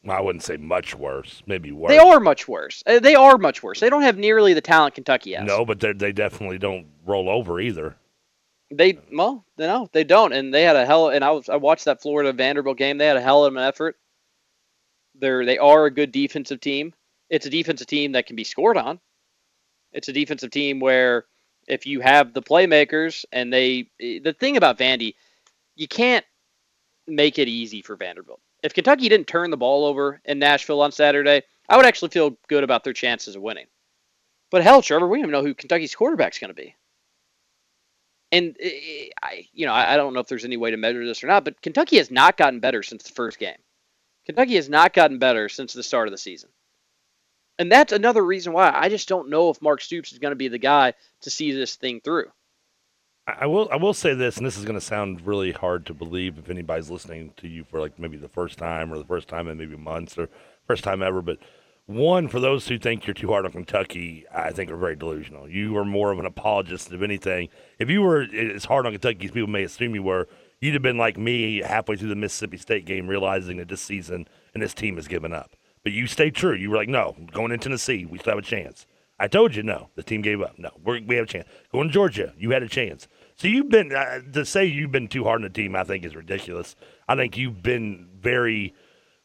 I 0.09 0.21
wouldn't 0.21 0.45
say 0.45 0.57
much 0.57 0.95
worse. 0.95 1.43
Maybe 1.47 1.73
worse. 1.73 1.91
They 1.91 1.99
are 1.99 2.21
much 2.21 2.47
worse. 2.47 2.83
Uh, 2.87 3.01
they 3.01 3.15
are 3.15 3.39
much 3.39 3.63
worse. 3.63 3.81
They 3.81 3.89
don't 3.89 4.03
have 4.03 4.19
nearly 4.19 4.53
the 4.53 4.61
talent 4.61 4.95
Kentucky 4.95 5.33
has. 5.33 5.47
No, 5.47 5.65
but 5.65 5.81
they 5.81 6.13
definitely 6.13 6.59
don't 6.59 6.87
roll 7.07 7.29
over 7.31 7.59
either. 7.61 7.97
They 8.71 8.99
well, 9.13 9.45
no, 9.59 9.89
they 9.93 10.05
don't. 10.05 10.33
And 10.33 10.53
they 10.53 10.63
had 10.63 10.77
a 10.77 10.85
hell. 10.85 11.09
And 11.09 11.25
I 11.25 11.31
was 11.31 11.49
I 11.49 11.57
watched 11.57 11.87
that 11.87 12.03
Florida 12.03 12.33
Vanderbilt 12.33 12.77
game. 12.77 12.99
They 12.99 13.07
had 13.07 13.17
a 13.17 13.23
hell 13.23 13.45
of 13.45 13.55
an 13.55 13.63
effort. 13.63 13.97
They're 15.15 15.45
they 15.45 15.59
are 15.59 15.87
a 15.87 15.91
good 15.91 16.13
defensive 16.13 16.61
team. 16.61 16.93
It's 17.31 17.47
a 17.47 17.51
defensive 17.51 17.87
team 17.87 18.13
that 18.13 18.27
can 18.27 18.37
be 18.37 18.45
scored 18.45 18.77
on. 18.77 19.01
It's 19.93 20.09
a 20.09 20.13
defensive 20.13 20.51
team 20.51 20.81
where 20.81 21.27
if 21.67 21.87
you 21.87 22.01
have 22.01 22.33
the 22.33 22.43
playmakers 22.43 23.25
and 23.33 23.53
they 23.53 23.89
the 23.99 24.35
thing 24.39 24.57
about 24.57 24.79
Vandy, 24.79 25.15
you 25.77 25.89
can't 25.89 26.25
make 27.07 27.39
it 27.39 27.49
easy 27.49 27.83
for 27.83 27.97
Vanderbilt. 27.97 28.41
If 28.63 28.75
Kentucky 28.75 29.09
didn't 29.09 29.27
turn 29.27 29.51
the 29.51 29.57
ball 29.57 29.85
over 29.85 30.21
in 30.25 30.39
Nashville 30.39 30.81
on 30.81 30.91
Saturday, 30.91 31.43
I 31.69 31.77
would 31.77 31.87
actually 31.87 32.09
feel 32.11 32.37
good 32.49 32.65
about 32.65 32.83
their 32.83 32.93
chances 32.93 33.37
of 33.37 33.43
winning. 33.43 33.67
But 34.51 34.63
hell, 34.63 34.83
Trevor, 34.83 35.07
we 35.07 35.19
don't 35.19 35.27
even 35.27 35.33
know 35.33 35.43
who 35.43 35.55
Kentucky's 35.55 35.95
quarterback's 35.95 36.39
going 36.39 36.49
to 36.49 36.55
be. 36.55 36.75
And 38.33 38.57
eh, 38.61 38.69
eh, 38.69 39.09
I, 39.23 39.49
you 39.53 39.67
know, 39.67 39.73
I 39.73 39.97
don't 39.97 40.15
know 40.15 40.21
if 40.21 40.29
there's 40.29 40.45
any 40.45 40.57
way 40.57 40.71
to 40.71 40.77
measure 40.77 41.05
this 41.05 41.23
or 41.23 41.27
not, 41.27 41.45
but 41.45 41.61
Kentucky 41.61 41.99
has 41.99 42.11
not 42.11 42.37
gotten 42.37 42.61
better 42.61 42.83
since 42.83 43.03
the 43.03 43.13
first 43.13 43.39
game. 43.39 43.57
Kentucky 44.27 44.57
has 44.57 44.69
not 44.69 44.93
gotten 44.93 45.19
better 45.19 45.49
since 45.49 45.73
the 45.73 45.83
start 45.83 46.09
of 46.09 46.13
the 46.13 46.19
season. 46.19 46.51
And 47.59 47.71
that's 47.71 47.93
another 47.93 48.25
reason 48.25 48.53
why 48.53 48.73
I 48.75 48.89
just 48.89 49.09
don't 49.09 49.31
know 49.31 49.51
if 49.51 49.63
Mark 49.63 49.81
Stoops 49.81 50.13
is 50.13 50.19
going 50.19 50.33
to 50.33 50.37
be 50.37 50.49
the 50.49 50.59
guy 50.59 50.95
to 51.21 51.31
see 51.31 51.53
this 51.53 51.77
thing 51.77 52.01
through. 52.01 52.31
I 53.27 53.47
will 53.47 53.69
I 53.73 53.77
will 53.77 53.95
say 53.95 54.13
this, 54.13 54.37
and 54.37 54.45
this 54.45 54.59
is 54.59 54.65
going 54.65 54.79
to 54.79 54.85
sound 54.85 55.27
really 55.27 55.53
hard 55.53 55.87
to 55.87 55.95
believe 55.95 56.37
if 56.37 56.51
anybody's 56.51 56.91
listening 56.91 57.33
to 57.39 57.49
you 57.49 57.65
for 57.65 57.81
like 57.81 57.99
maybe 57.99 58.19
the 58.19 58.29
first 58.29 58.59
time 58.59 58.93
or 58.93 58.99
the 58.99 59.05
first 59.05 59.29
time 59.29 59.49
in 59.49 59.57
maybe 59.57 59.77
months 59.77 60.19
or 60.19 60.29
first 60.67 60.85
time 60.85 61.03
ever. 61.03 61.23
But 61.23 61.39
one, 61.87 62.29
for 62.29 62.39
those 62.39 62.69
who 62.69 62.79
think 62.79 63.07
you're 63.07 63.15
too 63.15 63.29
hard 63.29 63.47
on 63.47 63.53
Kentucky, 63.53 64.27
I 64.35 64.51
think 64.51 64.71
are 64.71 64.77
very 64.77 64.97
delusional. 64.97 65.49
You 65.49 65.77
are 65.79 65.87
more 65.87 66.13
of 66.13 66.19
an 66.19 66.27
apologist 66.27 66.93
of 66.93 67.03
anything. 67.03 67.49
If 67.79 67.89
you 67.89 68.03
were 68.03 68.23
eh, 68.23 68.53
as 68.55 68.67
hard 68.67 68.85
on 68.87 68.93
Kentucky 68.93 69.25
as 69.27 69.31
people 69.31 69.49
may 69.49 69.63
assume 69.63 69.95
you 69.95 70.03
were, 70.03 70.29
you'd 70.65 70.75
have 70.75 70.83
been 70.83 70.97
like 70.97 71.19
me 71.19 71.59
halfway 71.59 71.95
through 71.95 72.09
the 72.09 72.17
Mississippi 72.17 72.57
State 72.57 72.87
game, 72.87 73.07
realizing 73.07 73.59
that 73.59 73.69
this 73.69 73.83
season 73.83 74.27
and 74.55 74.63
this 74.63 74.73
team 74.73 74.97
has 74.97 75.07
given 75.07 75.35
up. 75.35 75.57
But 75.83 75.93
you 75.93 76.07
stayed 76.07 76.35
true. 76.35 76.55
You 76.55 76.71
were 76.71 76.77
like, 76.77 76.89
no, 76.89 77.15
going 77.33 77.53
into 77.53 77.65
Tennessee, 77.65 78.07
we 78.07 78.19
still 78.19 78.33
have 78.33 78.39
a 78.39 78.47
chance. 78.47 78.87
I 79.19 79.29
told 79.29 79.55
you, 79.55 79.63
no, 79.63 79.91
the 79.95 80.03
team 80.03 80.23
gave 80.23 80.41
up. 80.41 80.59
No, 80.59 80.71
we 80.83 81.17
have 81.17 81.25
a 81.25 81.29
chance. 81.29 81.47
Going 81.71 81.89
to 81.89 81.93
Georgia, 81.93 82.33
you 82.39 82.53
had 82.53 82.63
a 82.63 82.69
chance. 82.69 83.09
So 83.37 83.47
you've 83.47 83.69
been 83.69 83.95
uh, 83.95 84.21
to 84.33 84.47
say 84.47 84.65
you've 84.65 84.91
been 84.91 85.07
too 85.07 85.25
hard 85.25 85.37
on 85.37 85.43
the 85.43 85.51
team. 85.51 85.77
I 85.77 85.85
think 85.85 86.03
is 86.03 86.17
ridiculous. 86.17 86.75
I 87.07 87.15
think 87.15 87.37
you've 87.37 87.63
been 87.63 88.09
very 88.19 88.75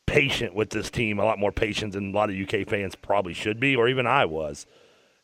patient 0.06 0.54
with 0.54 0.72
this 0.72 0.90
team, 0.90 1.20
a 1.20 1.24
lot 1.24 1.40
more 1.40 1.52
patient 1.54 1.94
than 1.94 2.12
a 2.12 2.16
lot 2.16 2.30
of 2.30 2.36
UK 2.36 2.68
fans 2.68 2.96
probably 2.96 3.34
should 3.34 3.60
be, 3.60 3.76
or 3.76 3.88
even 3.88 4.06
I 4.06 4.26
was. 4.26 4.66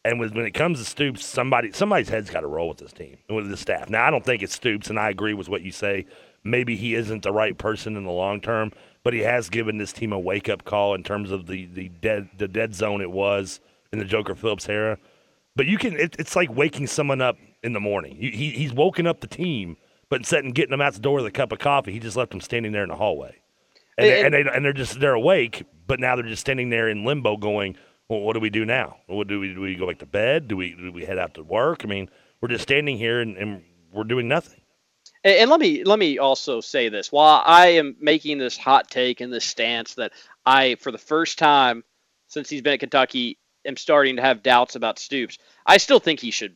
And 0.06 0.20
when 0.20 0.46
it 0.46 0.54
comes 0.54 0.78
to 0.78 0.86
Stoops, 0.86 1.26
somebody 1.26 1.72
somebody's 1.72 2.10
head's 2.10 2.30
got 2.30 2.42
to 2.42 2.48
roll 2.48 2.70
with 2.70 2.78
this 2.78 2.94
team 2.94 3.18
and 3.28 3.36
with 3.36 3.50
the 3.50 3.58
staff. 3.58 3.90
Now 3.90 4.06
I 4.06 4.12
don't 4.12 4.24
think 4.24 4.44
it's 4.44 4.54
Stoops, 4.54 4.92
and 4.92 5.00
I 5.00 5.10
agree 5.10 5.34
with 5.34 5.50
what 5.50 5.64
you 5.64 5.72
say. 5.72 6.06
Maybe 6.44 6.76
he 6.76 6.94
isn't 6.94 7.24
the 7.24 7.32
right 7.32 7.58
person 7.58 7.98
in 7.98 8.04
the 8.04 8.12
long 8.12 8.40
term, 8.40 8.72
but 9.04 9.16
he 9.16 9.22
has 9.22 9.50
given 9.50 9.80
this 9.80 9.92
team 9.92 10.14
a 10.14 10.20
wake 10.20 10.48
up 10.48 10.64
call 10.64 10.94
in 10.94 11.02
terms 11.02 11.32
of 11.32 11.48
the 11.48 11.66
the 11.66 11.90
dead 11.90 12.30
the 12.38 12.48
dead 12.48 12.76
zone 12.76 13.02
it 13.02 13.10
was 13.10 13.60
in 13.92 13.98
the 13.98 14.06
Joker 14.06 14.36
Phillips 14.36 14.70
era. 14.70 15.00
But 15.56 15.66
you 15.66 15.80
can 15.80 16.00
it, 16.00 16.16
it's 16.20 16.36
like 16.36 16.56
waking 16.56 16.86
someone 16.86 17.20
up 17.20 17.38
in 17.64 17.74
the 17.74 17.80
morning. 17.80 18.16
He, 18.16 18.30
he 18.30 18.52
he's 18.52 18.74
woken 18.74 19.08
up 19.08 19.22
the 19.22 19.28
team, 19.28 19.76
but 20.10 20.20
instead 20.22 20.46
of 20.46 20.54
getting 20.54 20.70
them 20.70 20.82
out 20.82 20.94
the 20.94 21.00
door 21.00 21.16
with 21.16 21.26
a 21.26 21.32
cup 21.32 21.52
of 21.52 21.58
coffee, 21.58 21.92
he 21.92 22.00
just 22.00 22.16
left 22.16 22.30
them 22.30 22.42
standing 22.42 22.74
there 22.74 22.84
in 22.84 22.90
the 22.90 22.96
hallway, 22.96 23.36
and, 23.98 24.06
and, 24.06 24.36
and 24.36 24.48
they 24.48 24.52
and 24.54 24.64
they're 24.64 24.72
just 24.72 25.00
they're 25.00 25.16
awake, 25.16 25.64
but 25.88 26.00
now 26.00 26.16
they're 26.16 26.26
just 26.26 26.42
standing 26.42 26.70
there 26.70 26.90
in 26.90 27.06
limbo, 27.06 27.38
going 27.38 27.76
well, 28.10 28.20
what 28.22 28.34
do 28.34 28.40
we 28.40 28.50
do 28.50 28.66
now? 28.66 28.98
What 29.08 29.28
do 29.28 29.40
we 29.40 29.54
do? 29.54 29.62
We 29.62 29.76
go 29.76 29.88
back 29.88 30.00
to 30.00 30.06
bed? 30.06 30.48
Do 30.48 30.58
we 30.58 30.76
do 30.76 30.92
we 30.92 31.06
head 31.06 31.18
out 31.18 31.34
to 31.36 31.44
work? 31.44 31.82
I 31.84 31.88
mean, 31.88 32.10
we're 32.42 32.50
just 32.50 32.64
standing 32.64 32.98
here 32.98 33.22
and, 33.22 33.38
and 33.38 33.64
we're 33.92 34.04
doing 34.04 34.28
nothing. 34.28 34.62
And, 35.24 35.36
and 35.36 35.50
let 35.50 35.60
me 35.60 35.84
let 35.84 35.98
me 35.98 36.20
also 36.20 36.62
say 36.62 36.90
this: 36.90 37.12
while 37.12 37.42
I 37.46 37.68
am 37.68 37.96
making 38.00 38.38
this 38.38 38.58
hot 38.58 38.90
take 38.90 39.22
and 39.22 39.34
this 39.34 39.46
stance 39.46 39.96
that 39.96 40.12
I, 40.46 40.76
for 40.76 40.92
the 40.92 40.98
first 40.98 41.40
time 41.40 41.84
since 42.28 42.50
he's 42.50 42.62
been 42.62 42.74
at 42.74 42.80
Kentucky, 42.80 43.40
am 43.66 43.78
starting 43.78 44.18
to 44.18 44.22
have 44.22 44.44
doubts 44.44 44.76
about 44.76 45.00
Stoops, 45.00 45.38
I 45.66 45.78
still 45.78 46.00
think 46.00 46.20
he 46.20 46.32
should 46.32 46.56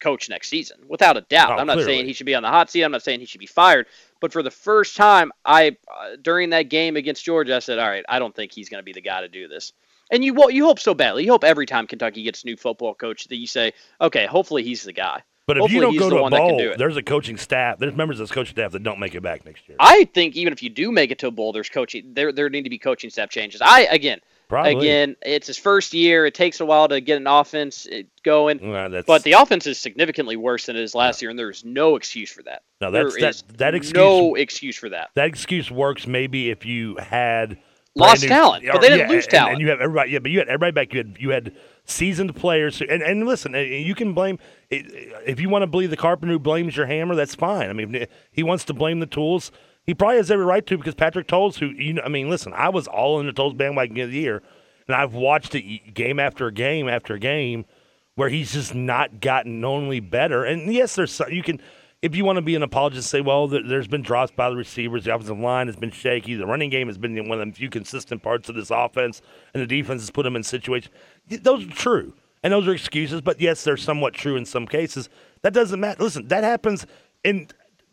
coach 0.00 0.28
next 0.28 0.48
season, 0.48 0.78
without 0.88 1.16
a 1.16 1.20
doubt. 1.22 1.52
Oh, 1.52 1.56
I'm 1.56 1.66
not 1.66 1.74
clearly. 1.74 1.94
saying 1.94 2.06
he 2.06 2.12
should 2.12 2.26
be 2.26 2.34
on 2.34 2.42
the 2.42 2.48
hot 2.48 2.70
seat. 2.70 2.82
I'm 2.82 2.92
not 2.92 3.02
saying 3.02 3.20
he 3.20 3.26
should 3.26 3.40
be 3.40 3.46
fired. 3.46 3.86
But 4.20 4.32
for 4.32 4.42
the 4.42 4.50
first 4.50 4.96
time, 4.96 5.32
I 5.44 5.76
uh, 5.88 6.16
during 6.20 6.50
that 6.50 6.64
game 6.64 6.96
against 6.96 7.24
Georgia, 7.24 7.56
I 7.56 7.60
said, 7.60 7.78
"All 7.78 7.88
right, 7.88 8.04
I 8.08 8.18
don't 8.18 8.34
think 8.34 8.52
he's 8.52 8.68
going 8.68 8.80
to 8.80 8.84
be 8.84 8.92
the 8.92 9.00
guy 9.00 9.22
to 9.22 9.28
do 9.28 9.48
this." 9.48 9.72
And 10.12 10.24
you 10.24 10.36
you 10.50 10.64
hope 10.66 10.78
so 10.78 10.94
badly. 10.94 11.24
You 11.24 11.32
hope 11.32 11.42
every 11.42 11.66
time 11.66 11.88
Kentucky 11.88 12.22
gets 12.22 12.44
a 12.44 12.46
new 12.46 12.56
football 12.56 12.94
coach 12.94 13.26
that 13.28 13.36
you 13.36 13.46
say, 13.48 13.72
"Okay, 14.00 14.26
hopefully 14.26 14.62
he's 14.62 14.84
the 14.84 14.92
guy." 14.92 15.22
But 15.46 15.56
if 15.56 15.62
Hopefully 15.62 15.76
you 15.92 15.98
don't 15.98 16.10
go 16.10 16.10
to 16.10 16.24
a 16.24 16.30
bowl, 16.30 16.58
do 16.58 16.74
there's 16.76 16.96
a 16.96 17.02
coaching 17.02 17.36
staff. 17.36 17.78
There's 17.78 17.96
members 17.96 18.20
of 18.20 18.28
this 18.28 18.34
coaching 18.34 18.54
staff 18.54 18.70
that 18.72 18.84
don't 18.84 19.00
make 19.00 19.16
it 19.16 19.22
back 19.22 19.44
next 19.44 19.68
year. 19.68 19.76
I 19.80 20.04
think 20.04 20.36
even 20.36 20.52
if 20.52 20.62
you 20.62 20.70
do 20.70 20.92
make 20.92 21.10
it 21.10 21.18
to 21.18 21.26
a 21.26 21.30
bowl, 21.32 21.52
there's 21.52 21.68
coaching. 21.68 22.12
There 22.14 22.30
there 22.30 22.48
need 22.48 22.62
to 22.62 22.70
be 22.70 22.78
coaching 22.78 23.10
staff 23.10 23.28
changes. 23.28 23.60
I 23.60 23.88
again, 23.90 24.20
Probably. 24.48 24.76
again, 24.76 25.16
it's 25.22 25.48
his 25.48 25.58
first 25.58 25.94
year. 25.94 26.26
It 26.26 26.34
takes 26.34 26.60
a 26.60 26.64
while 26.64 26.86
to 26.88 27.00
get 27.00 27.16
an 27.16 27.26
offense 27.26 27.88
uh, 27.90 28.02
going. 28.22 28.70
Well, 28.70 29.02
But 29.04 29.24
the 29.24 29.32
offense 29.32 29.66
is 29.66 29.78
significantly 29.78 30.36
worse 30.36 30.66
than 30.66 30.76
it 30.76 30.82
is 30.82 30.94
last 30.94 31.20
year, 31.22 31.30
and 31.30 31.38
there's 31.38 31.64
no 31.64 31.96
excuse 31.96 32.30
for 32.30 32.44
that. 32.44 32.62
no, 32.80 32.90
that's 32.92 33.14
There 33.16 33.28
is 33.28 33.42
that 33.48 33.58
that 33.58 33.74
excuse. 33.74 33.94
no 33.94 34.34
excuse 34.36 34.76
for 34.76 34.90
that. 34.90 35.10
that 35.14 35.26
excuse 35.26 35.70
works 35.70 36.06
maybe 36.06 36.50
if 36.50 36.64
you 36.64 36.96
had 36.98 37.58
Lost 37.94 38.22
new- 38.22 38.28
talent, 38.28 38.64
but 38.72 38.80
they 38.80 38.88
didn't 38.88 39.08
yeah, 39.08 39.14
lose 39.14 39.24
and- 39.24 39.30
talent. 39.30 39.52
And 39.54 39.60
you 39.60 39.68
have 39.68 39.80
everybody, 39.80 40.12
yeah, 40.12 40.18
but 40.18 40.30
you 40.30 40.38
had 40.38 40.48
everybody 40.48 40.72
back. 40.72 40.94
You 40.94 40.98
had 40.98 41.16
you 41.20 41.30
had 41.30 41.54
seasoned 41.84 42.34
players, 42.34 42.78
who, 42.78 42.86
and 42.88 43.02
and 43.02 43.26
listen, 43.26 43.52
you 43.54 43.94
can 43.94 44.14
blame 44.14 44.38
if 44.70 45.40
you 45.40 45.48
want 45.50 45.62
to 45.62 45.66
believe 45.66 45.90
the 45.90 45.96
carpenter 45.96 46.32
who 46.32 46.38
blames 46.38 46.76
your 46.76 46.86
hammer. 46.86 47.14
That's 47.14 47.34
fine. 47.34 47.68
I 47.68 47.72
mean, 47.74 48.06
he 48.30 48.42
wants 48.42 48.64
to 48.64 48.72
blame 48.74 49.00
the 49.00 49.06
tools. 49.06 49.52
He 49.84 49.94
probably 49.94 50.16
has 50.16 50.30
every 50.30 50.44
right 50.44 50.64
to 50.66 50.78
because 50.78 50.94
Patrick 50.94 51.26
Towles, 51.26 51.58
who 51.58 51.66
you 51.66 51.94
know, 51.94 52.02
I 52.02 52.08
mean, 52.08 52.30
listen, 52.30 52.52
I 52.54 52.70
was 52.70 52.86
all 52.86 53.20
in 53.20 53.26
the 53.26 53.32
Towles 53.32 53.54
bandwagon 53.54 53.98
of 54.00 54.10
the 54.10 54.18
year, 54.18 54.42
and 54.86 54.96
I've 54.96 55.12
watched 55.12 55.54
it 55.54 55.92
game 55.92 56.18
after 56.18 56.50
game 56.50 56.88
after 56.88 57.18
game 57.18 57.66
where 58.14 58.28
he's 58.28 58.52
just 58.52 58.74
not 58.74 59.20
gotten 59.20 59.64
only 59.64 60.00
better. 60.00 60.44
And 60.44 60.72
yes, 60.72 60.94
there's 60.94 61.12
some, 61.12 61.30
you 61.30 61.42
can 61.42 61.60
if 62.02 62.16
you 62.16 62.24
want 62.24 62.36
to 62.36 62.42
be 62.42 62.56
an 62.56 62.62
apologist, 62.64 63.08
say, 63.08 63.20
well, 63.20 63.46
there, 63.46 63.62
there's 63.62 63.86
been 63.86 64.02
drops 64.02 64.32
by 64.32 64.50
the 64.50 64.56
receivers, 64.56 65.04
the 65.04 65.14
offensive 65.14 65.38
line 65.38 65.68
has 65.68 65.76
been 65.76 65.92
shaky, 65.92 66.34
the 66.34 66.46
running 66.46 66.68
game 66.68 66.88
has 66.88 66.98
been 66.98 67.16
one 67.28 67.40
of 67.40 67.46
the 67.46 67.52
few 67.52 67.70
consistent 67.70 68.22
parts 68.22 68.48
of 68.48 68.56
this 68.56 68.70
offense, 68.70 69.22
and 69.54 69.62
the 69.62 69.66
defense 69.66 70.02
has 70.02 70.10
put 70.10 70.24
them 70.24 70.34
in 70.34 70.42
situations. 70.42 70.92
Those 71.28 71.64
are 71.64 71.70
true, 71.70 72.14
and 72.42 72.52
those 72.52 72.66
are 72.66 72.74
excuses. 72.74 73.20
But 73.20 73.40
yes, 73.40 73.62
they're 73.62 73.76
somewhat 73.76 74.14
true 74.14 74.36
in 74.36 74.44
some 74.44 74.66
cases. 74.66 75.08
That 75.42 75.54
doesn't 75.54 75.78
matter. 75.78 76.02
Listen, 76.02 76.26
that 76.28 76.42
happens 76.42 76.86
in 77.22 77.46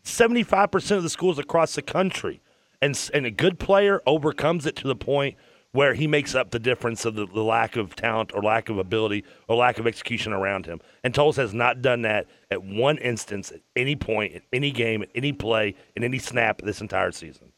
75% 0.03 0.97
of 0.97 1.03
the 1.03 1.09
schools 1.09 1.37
across 1.37 1.75
the 1.75 1.83
country, 1.83 2.41
and 2.81 2.99
and 3.13 3.27
a 3.27 3.31
good 3.31 3.59
player 3.59 4.01
overcomes 4.07 4.65
it 4.65 4.75
to 4.77 4.87
the 4.87 4.95
point 4.95 5.37
where 5.71 5.93
he 5.93 6.07
makes 6.07 6.33
up 6.33 6.51
the 6.51 6.59
difference 6.59 7.05
of 7.05 7.15
the, 7.15 7.27
the 7.27 7.43
lack 7.43 7.75
of 7.75 7.95
talent 7.95 8.31
or 8.33 8.41
lack 8.41 8.69
of 8.69 8.77
ability 8.77 9.23
or 9.47 9.55
lack 9.55 9.77
of 9.77 9.85
execution 9.85 10.33
around 10.33 10.65
him. 10.65 10.79
And 11.03 11.13
Towles 11.13 11.35
has 11.35 11.53
not 11.53 11.81
done 11.81 12.01
that 12.03 12.27
at 12.49 12.63
one 12.63 12.97
instance, 12.97 13.51
at 13.51 13.61
any 13.75 13.95
point, 13.95 14.35
at 14.35 14.41
any 14.51 14.71
game, 14.71 15.03
at 15.03 15.09
any 15.13 15.31
play, 15.31 15.75
in 15.95 16.03
any 16.03 16.17
snap 16.17 16.61
this 16.61 16.81
entire 16.81 17.11
season. 17.11 17.51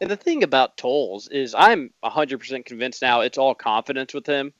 And 0.00 0.10
the 0.10 0.16
thing 0.16 0.44
about 0.44 0.76
Towles 0.76 1.28
is 1.28 1.54
I'm 1.56 1.90
100% 2.04 2.64
convinced 2.64 3.02
now 3.02 3.22
it's 3.22 3.38
all 3.38 3.54
confidence 3.54 4.14
with 4.14 4.26
him 4.26 4.52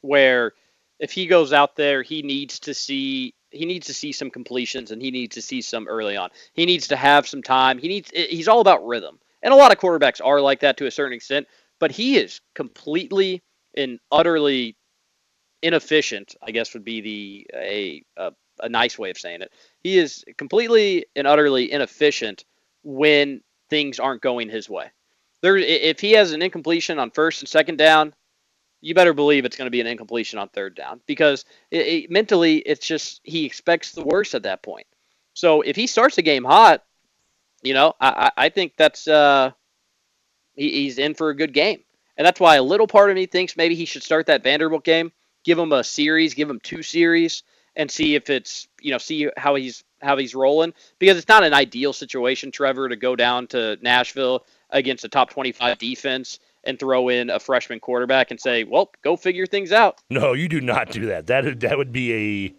where 0.00 0.52
if 0.98 1.12
he 1.12 1.26
goes 1.26 1.52
out 1.52 1.76
there 1.76 2.02
he 2.02 2.22
needs 2.22 2.60
to 2.60 2.72
see 2.72 3.34
he 3.50 3.64
needs 3.64 3.86
to 3.86 3.94
see 3.94 4.12
some 4.12 4.30
completions 4.30 4.90
and 4.90 5.00
he 5.00 5.10
needs 5.10 5.34
to 5.34 5.42
see 5.42 5.62
some 5.62 5.86
early 5.88 6.16
on. 6.16 6.30
He 6.52 6.66
needs 6.66 6.88
to 6.88 6.96
have 6.96 7.28
some 7.28 7.42
time. 7.42 7.78
He 7.78 7.88
needs 7.88 8.10
he's 8.10 8.48
all 8.48 8.60
about 8.60 8.86
rhythm. 8.86 9.18
And 9.42 9.52
a 9.52 9.56
lot 9.56 9.72
of 9.72 9.78
quarterbacks 9.78 10.20
are 10.24 10.40
like 10.40 10.60
that 10.60 10.78
to 10.78 10.86
a 10.86 10.90
certain 10.90 11.12
extent, 11.12 11.46
but 11.80 11.92
he 11.92 12.16
is 12.18 12.40
completely 12.54 13.42
and 13.76 13.98
utterly 14.10 14.76
inefficient, 15.62 16.36
I 16.42 16.50
guess 16.50 16.74
would 16.74 16.84
be 16.84 17.00
the 17.00 17.46
a 17.54 18.04
a, 18.16 18.32
a 18.60 18.68
nice 18.68 18.98
way 18.98 19.10
of 19.10 19.18
saying 19.18 19.42
it. 19.42 19.52
He 19.82 19.98
is 19.98 20.24
completely 20.36 21.06
and 21.16 21.26
utterly 21.26 21.72
inefficient 21.72 22.44
when 22.82 23.42
things 23.70 23.98
aren't 24.00 24.22
going 24.22 24.48
his 24.48 24.68
way. 24.70 24.90
There, 25.42 25.56
if 25.56 26.00
he 26.00 26.12
has 26.12 26.32
an 26.32 26.42
incompletion 26.42 26.98
on 26.98 27.10
first 27.10 27.42
and 27.42 27.48
second 27.48 27.76
down, 27.76 28.14
you 28.80 28.94
better 28.94 29.14
believe 29.14 29.44
it's 29.44 29.56
going 29.56 29.66
to 29.66 29.70
be 29.72 29.80
an 29.80 29.86
incompletion 29.86 30.38
on 30.38 30.48
third 30.48 30.74
down 30.74 31.00
because 31.06 31.44
it, 31.70 31.86
it- 31.86 32.10
mentally 32.10 32.58
it's 32.58 32.86
just 32.86 33.20
he 33.24 33.44
expects 33.44 33.92
the 33.92 34.04
worst 34.04 34.34
at 34.34 34.44
that 34.44 34.62
point. 34.62 34.86
So 35.34 35.62
if 35.62 35.76
he 35.76 35.86
starts 35.86 36.16
the 36.16 36.22
game 36.22 36.44
hot, 36.44 36.84
you 37.62 37.74
know, 37.74 37.94
I, 38.00 38.30
I 38.36 38.46
I 38.46 38.48
think 38.50 38.74
that's 38.76 39.08
uh, 39.08 39.52
he, 40.56 40.70
he's 40.70 40.98
in 40.98 41.14
for 41.14 41.30
a 41.30 41.36
good 41.36 41.52
game, 41.52 41.80
and 42.16 42.26
that's 42.26 42.40
why 42.40 42.56
a 42.56 42.62
little 42.62 42.86
part 42.86 43.10
of 43.10 43.16
me 43.16 43.26
thinks 43.26 43.56
maybe 43.56 43.74
he 43.74 43.84
should 43.84 44.02
start 44.02 44.26
that 44.26 44.42
Vanderbilt 44.42 44.84
game, 44.84 45.12
give 45.44 45.58
him 45.58 45.72
a 45.72 45.84
series, 45.84 46.34
give 46.34 46.50
him 46.50 46.60
two 46.60 46.82
series, 46.82 47.42
and 47.76 47.90
see 47.90 48.14
if 48.14 48.30
it's 48.30 48.66
you 48.80 48.90
know 48.90 48.98
see 48.98 49.28
how 49.36 49.54
he's 49.54 49.84
how 50.02 50.16
he's 50.16 50.34
rolling 50.34 50.74
because 50.98 51.16
it's 51.16 51.28
not 51.28 51.44
an 51.44 51.54
ideal 51.54 51.92
situation, 51.92 52.50
Trevor, 52.50 52.88
to 52.88 52.96
go 52.96 53.16
down 53.16 53.46
to 53.48 53.78
Nashville 53.80 54.44
against 54.70 55.04
a 55.04 55.08
top 55.08 55.30
25 55.30 55.78
defense 55.78 56.38
and 56.64 56.78
throw 56.78 57.08
in 57.08 57.30
a 57.30 57.38
freshman 57.38 57.80
quarterback 57.80 58.30
and 58.30 58.40
say, 58.40 58.64
"Well, 58.64 58.90
go 59.02 59.16
figure 59.16 59.46
things 59.46 59.72
out." 59.72 60.00
No, 60.10 60.32
you 60.32 60.48
do 60.48 60.60
not 60.60 60.90
do 60.90 61.06
that. 61.06 61.26
That 61.26 61.60
that 61.60 61.78
would 61.78 61.92
be 61.92 62.12
a 62.12 62.54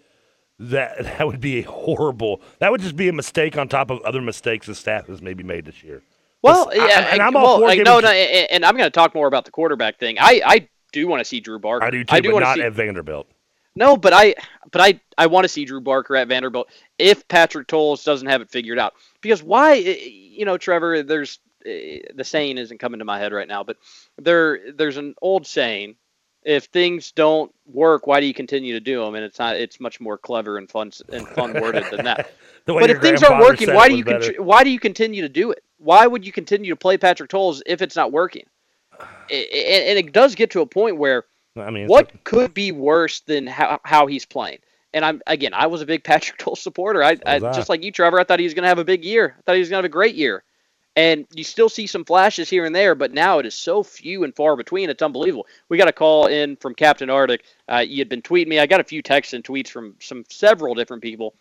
that 0.59 1.03
that 1.03 1.27
would 1.27 1.41
be 1.41 1.59
a 1.59 1.63
horrible. 1.63 2.41
That 2.59 2.71
would 2.71 2.81
just 2.81 2.95
be 2.95 3.09
a 3.09 3.13
mistake 3.13 3.57
on 3.57 3.67
top 3.67 3.89
of 3.89 4.01
other 4.01 4.21
mistakes 4.21 4.67
the 4.67 4.75
staff 4.75 5.07
has 5.07 5.21
maybe 5.21 5.43
made 5.43 5.65
this 5.65 5.83
year. 5.83 6.01
Well, 6.41 6.67
Listen, 6.67 6.82
I- 6.82 6.88
yeah, 6.88 7.08
and 7.13 7.22
I'm 7.22 7.34
well, 7.34 7.46
all 7.46 7.60
for 7.60 7.67
like, 7.67 7.79
no, 7.84 8.00
no, 8.00 8.10
and, 8.10 8.51
and 8.51 8.65
I'm 8.65 8.75
going 8.77 8.88
to 8.88 8.91
talk 8.91 9.15
more 9.15 9.27
about 9.27 9.46
the 9.46 9.51
quarterback 9.51 9.98
thing. 10.00 10.17
I, 10.20 10.41
I 10.46 10.70
do 10.91 11.08
want 11.08 11.20
to 11.20 11.25
see 11.25 11.39
Drew 11.39 11.60
Barker. 11.60 11.86
I 11.86 11.89
do 11.89 12.03
too, 12.03 12.15
I 12.15 12.20
do 12.20 12.32
but 12.32 12.39
not 12.39 12.56
see. 12.56 12.62
at 12.62 12.74
Vanderbilt. 12.74 13.27
No, 13.75 13.96
but 13.96 14.13
I, 14.13 14.36
but 14.72 14.82
I, 14.82 15.00
I 15.17 15.27
want 15.27 15.46
to 15.46 15.50
see 15.50 15.65
Drew 15.65 15.82
Barker 15.82 16.15
at 16.15 16.27
Vanderbilt 16.27 16.70
if 16.98 17.27
Patrick 17.27 17.67
Towles 17.67 18.03
doesn't 18.03 18.27
have 18.27 18.41
it 18.41 18.50
figured 18.50 18.79
out. 18.79 18.94
Because 19.22 19.44
why, 19.44 19.75
you 19.75 20.46
know, 20.46 20.58
Trevor, 20.58 21.03
there's 21.03 21.39
eh, 21.65 22.00
the 22.15 22.24
saying 22.24 22.58
isn't 22.58 22.79
coming 22.79 23.00
to 23.00 23.06
my 23.06 23.20
head 23.20 23.34
right 23.34 23.48
now, 23.48 23.63
but 23.63 23.77
there, 24.17 24.72
there's 24.74 24.98
an 24.98 25.13
old 25.22 25.46
saying: 25.46 25.96
if 26.44 26.65
things 26.65 27.12
don't 27.12 27.53
work, 27.67 28.08
why 28.08 28.20
do 28.20 28.25
you 28.25 28.34
continue 28.34 28.74
to 28.74 28.79
do 28.79 29.03
them? 29.03 29.13
And 29.13 29.24
it's 29.24 29.38
not. 29.38 29.58
It's 29.58 29.79
much 29.79 30.00
more 30.00 30.17
clever 30.17 30.58
and 30.58 30.70
fun 30.70 30.91
and 31.12 31.27
fun 31.27 31.53
worded 31.53 31.86
than 31.91 32.06
that. 32.06 32.32
But 32.65 32.89
if 32.89 33.00
things 33.01 33.24
aren't 33.24 33.41
working, 33.41 33.74
why 33.74 33.88
do 33.88 33.96
you 33.96 34.03
better. 34.03 34.20
contr- 34.20 34.39
why 34.39 34.65
do 34.65 34.70
you 34.70 34.77
continue 34.77 35.22
to 35.22 35.29
do 35.29 35.51
it? 35.51 35.63
Why 35.77 36.07
would 36.07 36.25
you 36.25 36.31
continue 36.31 36.72
to 36.72 36.75
play 36.75 36.98
Patrick 36.98 37.29
Towles 37.29 37.62
if 37.65 37.81
it's 37.81 37.96
not 37.96 38.12
working? 38.12 38.46
And 39.29 40.00
it 40.00 40.13
does 40.13 40.36
get 40.36 40.51
to 40.51 40.62
a 40.62 40.65
point 40.65 40.96
where 40.96 41.25
I 41.57 41.69
mean, 41.69 41.88
what 41.88 42.05
like- 42.05 42.24
could 42.24 42.53
be 42.53 42.72
worse 42.72 43.19
than 43.19 43.46
how, 43.46 43.79
how 43.84 44.07
he's 44.07 44.25
playing? 44.25 44.60
And 44.93 45.03
I'm 45.03 45.22
again, 45.27 45.53
I 45.53 45.67
was 45.67 45.81
a 45.81 45.86
big 45.86 46.03
Patrick 46.05 46.38
Towles 46.38 46.62
supporter. 46.62 47.03
I, 47.03 47.17
I 47.25 47.39
just 47.39 47.67
like 47.67 47.84
you, 47.84 47.91
Trevor. 47.91 48.19
I 48.19 48.24
thought 48.24 48.39
he 48.39 48.46
was 48.46 48.53
going 48.53 48.63
to 48.63 48.69
have 48.69 48.79
a 48.79 48.86
big 48.86 49.03
year. 49.03 49.36
I 49.38 49.41
thought 49.41 49.55
he 49.55 49.60
was 49.60 49.67
going 49.67 49.81
to 49.81 49.84
have 49.84 49.91
a 49.91 50.00
great 50.00 50.15
year. 50.15 50.43
And 50.96 51.27
you 51.31 51.43
still 51.43 51.69
see 51.69 51.86
some 51.86 52.05
flashes 52.05 52.50
here 52.50 52.65
and 52.65 52.74
there, 52.74 52.96
but 52.96 53.13
now 53.13 53.38
it 53.38 53.46
is 53.46 53.53
so 53.53 53.84
few 53.84 54.24
and 54.24 54.36
far 54.36 54.55
between. 54.55 54.89
It's 54.89 55.03
unbelievable. 55.03 55.46
We 55.69 55.77
got 55.77 55.89
a 55.89 55.93
call 55.93 56.25
in 56.25 56.55
from 56.55 56.74
Captain 56.74 57.10
Arctic. 57.10 57.43
Uh, 57.72 57.84
you 57.88 58.00
had 58.00 58.10
been 58.10 58.24
tweeting 58.24 58.48
me. 58.48 58.60
I 58.60 58.65
got 58.65 58.79
a 58.79 58.86
few 58.86 59.03
texts 59.03 59.34
and 59.34 59.43
tweets 59.43 59.67
from 59.67 59.96
some 60.00 60.24
several 60.29 60.74
different 60.74 61.03
people 61.03 61.36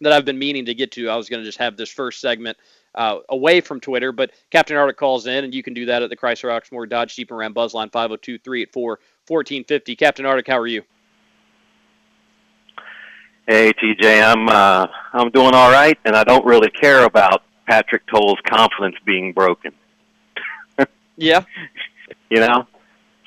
that 0.00 0.12
I've 0.12 0.24
been 0.24 0.38
meaning 0.38 0.64
to 0.66 0.74
get 0.74 0.92
to. 0.92 1.08
I 1.08 1.16
was 1.16 1.28
going 1.28 1.40
to 1.40 1.44
just 1.46 1.58
have 1.58 1.76
this 1.76 1.90
first 1.90 2.20
segment 2.20 2.56
uh, 2.94 3.18
away 3.28 3.60
from 3.60 3.80
Twitter, 3.80 4.12
but 4.12 4.32
Captain 4.50 4.76
Arctic 4.76 4.96
calls 4.96 5.26
in, 5.26 5.44
and 5.44 5.54
you 5.54 5.62
can 5.62 5.74
do 5.74 5.86
that 5.86 6.02
at 6.02 6.10
the 6.10 6.16
Chrysler 6.16 6.50
Oxmoor 6.50 6.88
Dodge 6.88 7.16
Jeep 7.16 7.30
and 7.30 7.38
Ram 7.38 7.52
Buzz 7.52 7.74
line 7.74 7.90
502 7.90 8.38
384 8.38 8.88
1450. 9.26 9.96
Captain 9.96 10.26
Arctic, 10.26 10.48
how 10.48 10.58
are 10.58 10.66
you? 10.66 10.82
Hey 13.46 13.72
TJ, 13.72 14.22
I'm 14.22 14.48
uh, 14.48 14.86
I'm 15.12 15.30
doing 15.30 15.54
all 15.54 15.72
right, 15.72 15.98
and 16.04 16.14
I 16.14 16.22
don't 16.22 16.44
really 16.44 16.70
care 16.70 17.04
about 17.04 17.42
Patrick 17.66 18.06
Towles' 18.06 18.38
confidence 18.46 18.96
being 19.04 19.32
broken. 19.32 19.72
Yeah. 21.16 21.44
You 22.30 22.38
know. 22.38 22.66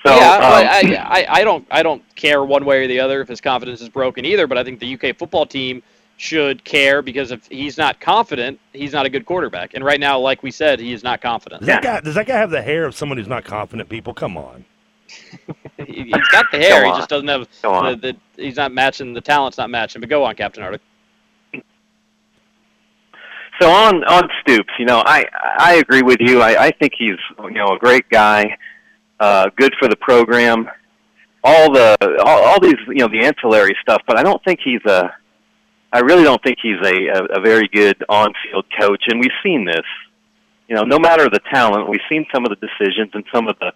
So 0.04 0.16
yeah, 0.16 0.36
um, 0.36 0.42
I, 0.42 0.98
I, 0.98 1.26
I 1.30 1.44
don't 1.44 1.68
I 1.70 1.84
don't 1.84 2.04
care 2.16 2.44
one 2.44 2.66
way 2.66 2.84
or 2.84 2.88
the 2.88 3.00
other 3.00 3.22
if 3.22 3.28
his 3.28 3.40
confidence 3.40 3.82
is 3.82 3.90
broken 3.90 4.26
either. 4.26 4.48
But 4.48 4.58
I 4.58 4.64
think 4.64 4.80
the 4.80 4.96
UK 4.96 5.16
football 5.16 5.46
team 5.46 5.84
should 6.18 6.64
care 6.64 7.02
because 7.02 7.32
if 7.32 7.46
he's 7.48 7.78
not 7.78 8.00
confident, 8.00 8.60
he's 8.72 8.94
not 8.94 9.06
a 9.06 9.10
good 9.10 9.26
quarterback. 9.26 9.74
And 9.74 9.84
right 9.84 10.00
now, 10.00 10.20
like 10.20 10.44
we 10.44 10.52
said, 10.52 10.80
he 10.80 10.94
is 10.94 11.04
not 11.04 11.22
confident. 11.22 11.62
Does 11.62 11.68
that 11.68 11.84
guy 11.84 12.00
does 12.02 12.16
that 12.16 12.28
guy 12.28 12.38
have 12.38 12.52
the 12.52 12.62
hair 12.62 12.86
of 12.86 12.96
someone 12.96 13.18
who's 13.18 13.28
not 13.28 13.44
confident? 13.44 13.90
People, 13.90 14.14
come 14.14 14.38
on. 14.38 14.66
He- 15.86 16.04
he's 16.04 16.28
got 16.30 16.46
the 16.52 16.58
hair. 16.60 16.84
Go 16.84 16.92
He 16.94 16.98
just 16.98 17.10
doesn't 17.10 17.28
have 17.28 17.48
Go 17.62 17.96
the, 17.96 18.16
the. 18.36 18.42
He's 18.42 18.56
not 18.56 18.72
matching. 18.72 19.14
The 19.14 19.22
talent's 19.22 19.58
not 19.58 19.70
matching. 19.70 20.00
But 20.00 20.10
go 20.10 20.24
on, 20.24 20.36
Captain 20.36 20.64
Arctic. 20.64 20.82
So 23.60 23.70
on 23.70 24.04
on 24.06 24.30
Stoops, 24.42 24.72
you 24.80 24.86
know, 24.86 25.04
I 25.06 25.26
I 25.58 25.76
agree 25.76 26.02
with 26.02 26.20
you. 26.20 26.42
I, 26.42 26.66
I 26.68 26.72
think 26.72 26.94
he's 26.98 27.18
you 27.44 27.52
know 27.52 27.68
a 27.70 27.80
great 27.80 28.08
guy, 28.10 28.58
uh, 29.20 29.50
good 29.58 29.74
for 29.80 29.88
the 29.88 29.96
program, 29.96 30.70
all 31.44 31.72
the 31.72 31.96
all, 32.24 32.44
all 32.44 32.60
these 32.60 32.78
you 32.88 32.96
know 32.96 33.08
the 33.08 33.24
ancillary 33.24 33.76
stuff. 33.82 34.02
But 34.08 34.18
I 34.18 34.24
don't 34.24 34.44
think 34.44 34.60
he's 34.64 34.84
a. 34.86 35.14
I 35.94 36.00
really 36.00 36.24
don't 36.24 36.42
think 36.44 36.58
he's 36.62 36.82
a 36.84 37.08
a, 37.08 37.38
a 37.38 37.42
very 37.42 37.70
good 37.72 38.04
on 38.10 38.34
field 38.44 38.66
coach, 38.80 39.04
and 39.08 39.20
we've 39.20 39.32
seen 39.44 39.66
this. 39.66 39.86
You 40.68 40.76
know, 40.76 40.84
no 40.84 40.98
matter 40.98 41.30
the 41.30 41.42
talent, 41.54 41.90
we've 41.90 42.02
seen 42.10 42.26
some 42.34 42.46
of 42.46 42.50
the 42.50 42.68
decisions 42.68 43.12
and 43.14 43.24
some 43.34 43.48
of 43.48 43.58
the 43.60 43.72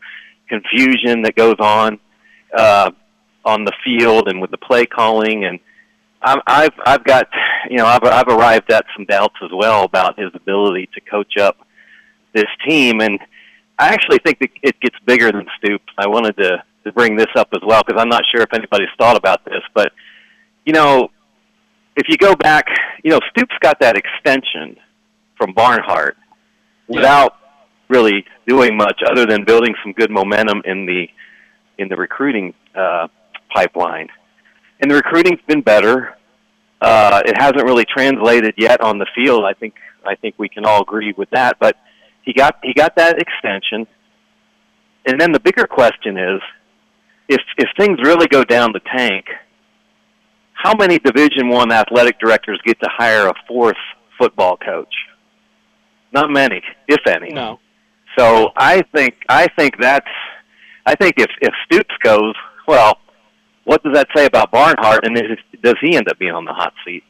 confusion 0.50 1.22
that 1.24 1.36
goes 1.36 1.56
on 1.60 2.00
uh, 2.58 2.92
on 3.46 3.64
the 3.66 3.74
field 3.84 4.28
and 4.28 4.42
with 4.42 4.52
the 4.52 4.58
play 4.58 4.86
calling 4.86 5.46
and 5.46 5.60
I'm, 6.22 6.40
I've 6.48 6.74
I've 6.86 7.04
got 7.04 7.28
you 7.70 7.78
know 7.78 7.86
I've 7.86 8.04
I've 8.04 8.28
arrived 8.28 8.72
at 8.72 8.86
some 8.96 9.06
doubts 9.06 9.36
as 9.44 9.52
well 9.54 9.84
about 9.84 10.20
his 10.20 10.32
ability 10.34 10.90
to 10.94 11.02
coach 11.02 11.38
up 11.38 11.58
this 12.34 12.48
team, 12.68 13.02
and 13.02 13.20
I 13.78 13.90
actually 13.90 14.20
think 14.20 14.40
that 14.40 14.50
it 14.62 14.80
gets 14.80 14.96
bigger 15.06 15.32
than 15.32 15.46
Stoops. 15.58 15.94
I 15.98 16.08
wanted 16.08 16.38
to 16.38 16.64
to 16.86 16.92
bring 16.92 17.16
this 17.16 17.28
up 17.36 17.50
as 17.54 17.62
well 17.66 17.84
because 17.86 18.02
I'm 18.02 18.10
not 18.10 18.24
sure 18.32 18.42
if 18.42 18.54
anybody's 18.54 18.90
thought 18.98 19.18
about 19.18 19.46
this, 19.46 19.62
but 19.74 19.92
you 20.66 20.74
know, 20.74 21.10
if 21.98 22.08
you 22.08 22.18
go 22.18 22.36
back, 22.36 22.66
you 23.04 23.12
know, 23.12 23.20
Stoops 23.32 23.56
got 23.62 23.80
that 23.82 23.98
extension 23.98 24.78
from 25.38 25.54
Barnhart 25.54 26.16
without 26.88 27.34
really 27.90 28.26
doing 28.48 28.78
much 28.78 29.02
other 29.10 29.26
than 29.26 29.44
building 29.44 29.74
some 29.84 29.92
good 29.94 30.10
momentum 30.10 30.62
in 30.66 30.86
the 30.86 31.08
in 31.78 31.90
the 31.90 31.96
recruiting 31.96 32.54
uh, 32.76 33.08
pipeline 33.54 34.08
and 34.80 34.92
the 34.92 34.96
recruiting's 34.96 35.42
been 35.48 35.62
better. 35.62 36.16
Uh, 36.82 37.22
it 37.26 37.36
hasn't 37.38 37.64
really 37.64 37.86
translated 37.86 38.54
yet 38.58 38.82
on 38.82 39.00
the 39.00 39.08
field. 39.16 39.44
I 39.46 39.54
think 39.54 39.76
I 40.06 40.16
think 40.16 40.36
we 40.38 40.48
can 40.48 40.66
all 40.66 40.82
agree 40.82 41.14
with 41.18 41.30
that. 41.32 41.58
But 41.60 41.76
he 42.22 42.34
got 42.34 42.60
he 42.64 42.74
got 42.74 42.96
that 42.98 43.20
extension, 43.20 43.88
and 45.06 45.20
then 45.20 45.32
the 45.32 45.40
bigger 45.40 45.66
question 45.66 46.18
is, 46.18 46.42
if 47.28 47.42
if 47.58 47.70
things 47.78 48.00
really 48.04 48.28
go 48.28 48.44
down 48.44 48.74
the 48.74 48.82
tank, 48.96 49.26
how 50.58 50.74
many 50.76 51.00
Division 51.00 51.50
One 51.50 51.72
athletic 51.72 52.20
directors 52.20 52.60
get 52.66 52.80
to 52.82 52.90
hire 52.92 53.28
a 53.28 53.34
fourth 53.48 53.78
football 54.18 54.58
coach? 54.58 54.94
Not 56.12 56.30
many, 56.30 56.62
if 56.88 57.06
any. 57.08 57.32
No. 57.32 57.60
So 58.18 58.50
I 58.58 58.82
think 58.94 59.16
I 59.30 59.48
think 59.58 59.76
that's 59.80 60.08
I 60.86 60.96
think 60.96 61.16
if 61.18 61.30
if 61.42 61.54
Stoops 61.66 61.96
goes, 62.02 62.34
well, 62.68 62.98
what 63.66 63.84
does 63.84 63.94
that 63.94 64.08
say 64.16 64.26
about 64.26 64.50
Barnhart, 64.52 65.06
and 65.06 65.18
is, 65.18 65.38
does 65.62 65.76
he 65.82 65.96
end 65.96 66.10
up 66.10 66.18
being 66.18 66.32
on 66.32 66.46
the 66.46 66.54
hot 66.54 66.74
seat? 66.86 67.04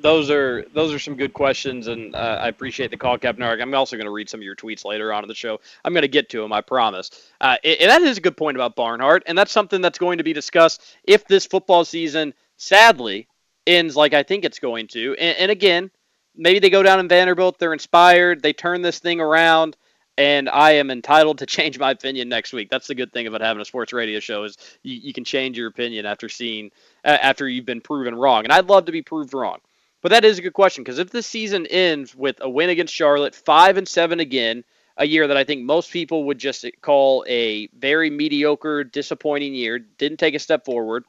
Those 0.00 0.30
are 0.30 0.64
those 0.74 0.92
are 0.92 0.98
some 0.98 1.16
good 1.16 1.32
questions, 1.32 1.86
and 1.88 2.14
uh, 2.14 2.38
I 2.40 2.48
appreciate 2.48 2.90
the 2.90 2.96
call, 2.96 3.18
Captain 3.18 3.42
Arc. 3.42 3.60
I'm 3.60 3.74
also 3.74 3.96
going 3.96 4.06
to 4.06 4.12
read 4.12 4.28
some 4.28 4.40
of 4.40 4.44
your 4.44 4.54
tweets 4.54 4.84
later 4.84 5.12
on 5.12 5.24
in 5.24 5.28
the 5.28 5.34
show. 5.34 5.60
I'm 5.84 5.92
going 5.92 6.02
to 6.02 6.08
get 6.08 6.28
to 6.30 6.40
them, 6.40 6.52
I 6.52 6.60
promise. 6.60 7.10
Uh, 7.40 7.56
and 7.64 7.90
that 7.90 8.02
is 8.02 8.18
a 8.18 8.20
good 8.20 8.36
point 8.36 8.56
about 8.56 8.76
Barnhart, 8.76 9.24
and 9.26 9.36
that's 9.36 9.52
something 9.52 9.80
that's 9.80 9.98
going 9.98 10.18
to 10.18 10.24
be 10.24 10.32
discussed 10.32 10.82
if 11.04 11.26
this 11.26 11.46
football 11.46 11.84
season, 11.84 12.32
sadly, 12.56 13.28
ends 13.66 13.96
like 13.96 14.14
I 14.14 14.22
think 14.22 14.44
it's 14.44 14.58
going 14.58 14.88
to. 14.88 15.14
And, 15.14 15.38
and 15.38 15.50
again, 15.50 15.90
maybe 16.34 16.58
they 16.58 16.70
go 16.70 16.82
down 16.82 17.00
in 17.00 17.08
Vanderbilt, 17.08 17.58
they're 17.58 17.72
inspired, 17.72 18.42
they 18.42 18.52
turn 18.52 18.82
this 18.82 18.98
thing 18.98 19.20
around, 19.20 19.76
and 20.18 20.48
I 20.48 20.72
am 20.72 20.90
entitled 20.90 21.38
to 21.38 21.46
change 21.56 21.78
my 21.78 21.90
opinion 21.90 22.28
next 22.28 22.52
week. 22.52 22.70
That's 22.70 22.86
the 22.86 22.94
good 22.94 23.12
thing 23.12 23.26
about 23.26 23.40
having 23.40 23.60
a 23.60 23.64
sports 23.64 23.92
radio 23.92 24.20
show 24.20 24.44
is 24.44 24.56
you, 24.82 24.94
you 24.94 25.12
can 25.12 25.24
change 25.24 25.56
your 25.56 25.68
opinion 25.68 26.06
after 26.06 26.28
seeing 26.28 26.70
uh, 27.04 27.18
after 27.20 27.48
you've 27.48 27.66
been 27.66 27.80
proven 27.80 28.14
wrong. 28.14 28.44
And 28.44 28.52
I'd 28.52 28.68
love 28.68 28.86
to 28.86 28.92
be 28.92 29.02
proved 29.02 29.34
wrong. 29.34 29.58
But 30.02 30.10
that 30.10 30.24
is 30.24 30.38
a 30.38 30.42
good 30.42 30.52
question 30.52 30.82
because 30.82 30.98
if 30.98 31.10
this 31.10 31.28
season 31.28 31.66
ends 31.66 32.14
with 32.14 32.36
a 32.40 32.50
win 32.50 32.70
against 32.70 32.92
Charlotte, 32.92 33.36
five 33.36 33.76
and 33.76 33.86
seven 33.86 34.18
again, 34.18 34.64
a 34.96 35.06
year 35.06 35.26
that 35.28 35.36
I 35.36 35.44
think 35.44 35.62
most 35.62 35.90
people 35.90 36.24
would 36.24 36.38
just 36.38 36.66
call 36.80 37.24
a 37.28 37.68
very 37.68 38.10
mediocre, 38.10 38.84
disappointing 38.84 39.54
year, 39.54 39.78
didn't 39.78 40.18
take 40.18 40.34
a 40.34 40.38
step 40.38 40.64
forward, 40.64 41.04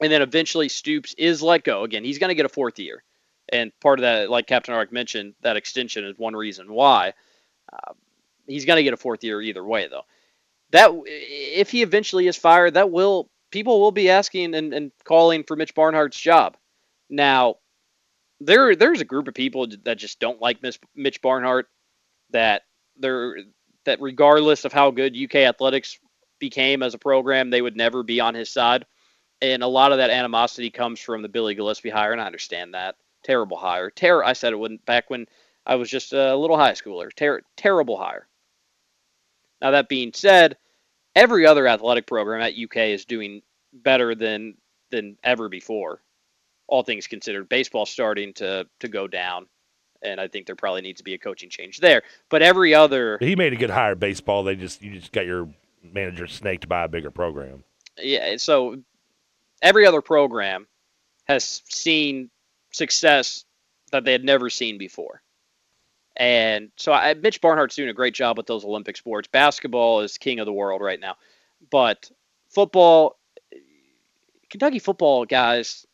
and 0.00 0.12
then 0.12 0.22
eventually 0.22 0.68
Stoops 0.68 1.14
is 1.16 1.42
let 1.42 1.64
go 1.64 1.84
again. 1.84 2.04
He's 2.04 2.18
going 2.18 2.28
to 2.28 2.34
get 2.34 2.46
a 2.46 2.50
fourth 2.50 2.78
year, 2.78 3.02
and 3.50 3.72
part 3.80 3.98
of 3.98 4.02
that, 4.02 4.30
like 4.30 4.46
Captain 4.46 4.74
Ark 4.74 4.92
mentioned, 4.92 5.34
that 5.42 5.56
extension 5.56 6.04
is 6.04 6.18
one 6.18 6.34
reason 6.34 6.72
why. 6.72 7.14
Uh, 7.72 7.92
he's 8.46 8.64
going 8.64 8.76
to 8.76 8.82
get 8.82 8.94
a 8.94 8.98
fourth 8.98 9.24
year 9.24 9.40
either 9.40 9.64
way, 9.64 9.88
though. 9.88 10.04
That 10.70 10.90
if 11.04 11.70
he 11.70 11.82
eventually 11.82 12.26
is 12.26 12.36
fired, 12.36 12.74
that 12.74 12.90
will 12.90 13.30
people 13.50 13.80
will 13.80 13.92
be 13.92 14.10
asking 14.10 14.54
and, 14.54 14.74
and 14.74 14.92
calling 15.04 15.44
for 15.44 15.56
Mitch 15.56 15.74
Barnhart's 15.74 16.20
job. 16.20 16.56
Now, 17.08 17.56
there 18.40 18.74
there's 18.74 19.00
a 19.00 19.06
group 19.06 19.28
of 19.28 19.34
people 19.34 19.68
that 19.84 19.96
just 19.96 20.20
don't 20.20 20.40
like 20.40 20.62
Miss, 20.62 20.78
Mitch 20.94 21.22
Barnhart. 21.22 21.68
That 22.30 22.62
they're 22.98 23.36
that 23.84 24.00
regardless 24.00 24.64
of 24.64 24.72
how 24.72 24.90
good 24.90 25.16
UK 25.16 25.36
athletics 25.36 25.98
became 26.38 26.82
as 26.82 26.94
a 26.94 26.98
program, 26.98 27.50
they 27.50 27.62
would 27.62 27.76
never 27.76 28.02
be 28.02 28.20
on 28.20 28.34
his 28.34 28.50
side. 28.50 28.84
And 29.42 29.62
a 29.62 29.66
lot 29.68 29.92
of 29.92 29.98
that 29.98 30.10
animosity 30.10 30.70
comes 30.70 30.98
from 30.98 31.22
the 31.22 31.28
Billy 31.28 31.54
Gillispie 31.54 31.92
hire, 31.92 32.12
and 32.12 32.20
I 32.20 32.26
understand 32.26 32.74
that. 32.74 32.96
Terrible 33.22 33.56
hire. 33.56 33.90
Ter- 33.90 34.24
I 34.24 34.32
said 34.32 34.52
it 34.52 34.56
when 34.56 34.78
back 34.86 35.10
when 35.10 35.26
I 35.66 35.74
was 35.74 35.90
just 35.90 36.12
a 36.12 36.34
little 36.36 36.56
high 36.56 36.72
schooler. 36.72 37.14
Ter- 37.14 37.42
terrible 37.56 37.96
hire. 37.96 38.26
Now 39.60 39.72
that 39.72 39.88
being 39.88 40.12
said, 40.14 40.56
every 41.14 41.46
other 41.46 41.66
athletic 41.66 42.06
program 42.06 42.40
at 42.40 42.56
UK 42.56 42.76
is 42.92 43.04
doing 43.04 43.42
better 43.72 44.14
than 44.14 44.54
than 44.90 45.18
ever 45.24 45.48
before. 45.48 46.00
All 46.68 46.82
things 46.82 47.06
considered, 47.06 47.48
baseball 47.48 47.84
starting 47.84 48.32
to 48.34 48.66
to 48.80 48.88
go 48.88 49.06
down, 49.08 49.46
and 50.02 50.20
I 50.20 50.28
think 50.28 50.46
there 50.46 50.56
probably 50.56 50.82
needs 50.82 50.98
to 50.98 51.04
be 51.04 51.14
a 51.14 51.18
coaching 51.18 51.50
change 51.50 51.78
there. 51.80 52.02
But 52.30 52.42
every 52.42 52.74
other, 52.74 53.18
He 53.20 53.36
made 53.36 53.52
a 53.52 53.56
good 53.56 53.70
hire. 53.70 53.94
Baseball. 53.94 54.44
They 54.44 54.56
just 54.56 54.82
you 54.82 54.92
just 54.94 55.12
got 55.12 55.26
your 55.26 55.48
manager 55.82 56.26
snaked 56.26 56.68
by 56.68 56.84
a 56.84 56.88
bigger 56.88 57.10
program. 57.10 57.64
yeah, 57.98 58.36
so 58.36 58.76
every 59.62 59.86
other 59.86 60.00
program 60.00 60.66
has 61.24 61.62
seen 61.68 62.30
success 62.72 63.44
that 63.92 64.04
they 64.04 64.12
had 64.12 64.24
never 64.24 64.50
seen 64.50 64.78
before. 64.78 65.22
And 66.16 66.70
so 66.76 66.92
I, 66.92 67.14
Mitch 67.14 67.40
Barnhart's 67.40 67.76
doing 67.76 67.90
a 67.90 67.94
great 67.94 68.14
job 68.14 68.38
with 68.38 68.46
those 68.46 68.64
Olympic 68.64 68.96
sports. 68.96 69.28
Basketball 69.28 70.00
is 70.00 70.18
king 70.18 70.40
of 70.40 70.46
the 70.46 70.52
world 70.52 70.80
right 70.80 70.98
now, 70.98 71.16
but 71.70 72.10
football, 72.48 73.18
Kentucky 74.48 74.78
football 74.78 75.26
guys 75.26 75.86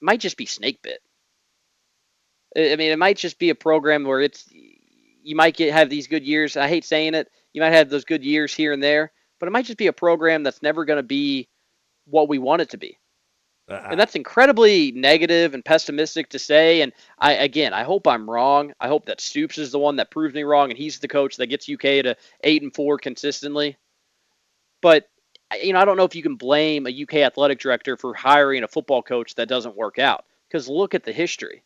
might 0.00 0.20
just 0.20 0.36
be 0.36 0.46
snake 0.46 0.80
bit. 0.82 1.00
I 2.56 2.76
mean, 2.76 2.90
it 2.92 2.98
might 2.98 3.18
just 3.18 3.38
be 3.38 3.50
a 3.50 3.54
program 3.54 4.04
where 4.04 4.20
it's 4.20 4.48
you 4.50 5.36
might 5.36 5.56
get 5.56 5.72
have 5.72 5.90
these 5.90 6.06
good 6.06 6.24
years. 6.24 6.56
I 6.56 6.66
hate 6.66 6.84
saying 6.84 7.14
it. 7.14 7.30
You 7.52 7.60
might 7.60 7.72
have 7.72 7.90
those 7.90 8.04
good 8.04 8.24
years 8.24 8.54
here 8.54 8.72
and 8.72 8.82
there, 8.82 9.12
but 9.38 9.46
it 9.46 9.52
might 9.52 9.66
just 9.66 9.78
be 9.78 9.86
a 9.88 9.92
program 9.92 10.42
that's 10.42 10.62
never 10.62 10.84
going 10.84 10.96
to 10.96 11.02
be 11.02 11.48
what 12.10 12.28
we 12.28 12.38
want 12.38 12.62
it 12.62 12.70
to 12.70 12.78
be. 12.78 12.98
Uh, 13.68 13.86
And 13.90 14.00
that's 14.00 14.16
incredibly 14.16 14.90
negative 14.92 15.54
and 15.54 15.64
pessimistic 15.64 16.28
to 16.30 16.38
say. 16.38 16.82
And 16.82 16.92
I 17.18 17.34
again, 17.34 17.72
I 17.72 17.84
hope 17.84 18.06
I'm 18.06 18.28
wrong. 18.28 18.72
I 18.80 18.88
hope 18.88 19.06
that 19.06 19.20
Stoops 19.20 19.58
is 19.58 19.70
the 19.70 19.78
one 19.78 19.96
that 19.96 20.10
proves 20.10 20.34
me 20.34 20.42
wrong, 20.42 20.70
and 20.70 20.78
he's 20.78 20.98
the 20.98 21.08
coach 21.08 21.36
that 21.36 21.46
gets 21.46 21.68
UK 21.68 22.02
to 22.02 22.16
eight 22.42 22.62
and 22.62 22.74
four 22.74 22.98
consistently. 22.98 23.76
But 24.82 25.08
you 25.62 25.72
know, 25.72 25.80
I 25.80 25.84
don't 25.84 25.96
know 25.96 26.04
if 26.04 26.14
you 26.14 26.22
can 26.22 26.36
blame 26.36 26.86
a 26.86 27.02
UK 27.02 27.14
athletic 27.16 27.58
director 27.58 27.96
for 27.96 28.14
hiring 28.14 28.62
a 28.62 28.68
football 28.68 29.02
coach 29.02 29.34
that 29.36 29.48
doesn't 29.48 29.76
work 29.76 29.98
out. 29.98 30.24
Because 30.48 30.68
look 30.68 30.94
at 30.94 31.04
the 31.04 31.12
history. 31.12 31.62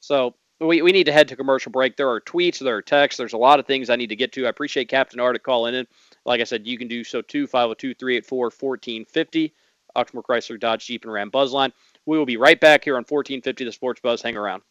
So 0.00 0.34
we, 0.60 0.82
we 0.82 0.92
need 0.92 1.04
to 1.04 1.12
head 1.12 1.28
to 1.28 1.36
commercial 1.36 1.72
break. 1.72 1.96
There 1.96 2.10
are 2.10 2.20
tweets, 2.20 2.58
there 2.58 2.76
are 2.76 2.82
texts, 2.82 3.18
there's 3.18 3.32
a 3.32 3.38
lot 3.38 3.58
of 3.58 3.66
things 3.66 3.88
I 3.88 3.96
need 3.96 4.08
to 4.08 4.16
get 4.16 4.32
to. 4.32 4.46
I 4.46 4.50
appreciate 4.50 4.88
Captain 4.88 5.20
Arctic 5.20 5.42
calling 5.42 5.74
in. 5.74 5.86
Like 6.24 6.40
I 6.40 6.44
said, 6.44 6.66
you 6.66 6.78
can 6.78 6.88
do 6.88 7.04
so 7.04 7.22
too. 7.22 7.46
502 7.46 7.94
384 7.94 8.44
1450. 8.46 9.54
Oxmoor 9.96 10.22
Chrysler 10.22 10.60
Dodge 10.60 10.86
Jeep 10.86 11.04
and 11.04 11.12
Ram 11.12 11.30
Buzzline. 11.30 11.72
We 12.06 12.16
will 12.16 12.26
be 12.26 12.36
right 12.36 12.60
back 12.60 12.84
here 12.84 12.94
on 12.94 13.04
1450 13.04 13.64
The 13.64 13.72
Sports 13.72 14.00
Buzz. 14.00 14.22
Hang 14.22 14.36
around. 14.36 14.62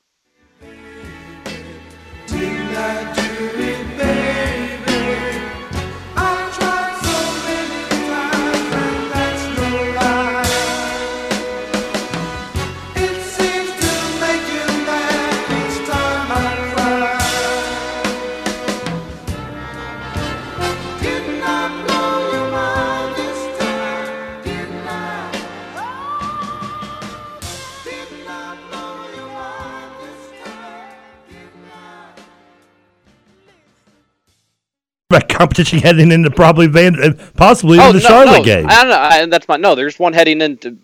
competition 35.30 35.80
heading 35.80 36.12
into 36.12 36.30
probably 36.30 36.68
Van, 36.68 37.02
uh, 37.02 37.14
possibly 37.36 37.80
oh, 37.80 37.92
the 37.92 38.00
no, 38.00 38.08
Charlotte 38.08 38.38
no, 38.40 38.44
game. 38.44 38.68
I 38.70 38.82
don't 38.82 38.90
know. 38.90 39.00
I, 39.00 39.26
that's 39.26 39.48
my 39.48 39.58
no. 39.58 39.74
There's 39.76 39.98
one 39.98 40.14
heading 40.14 40.42
into. 40.42 40.78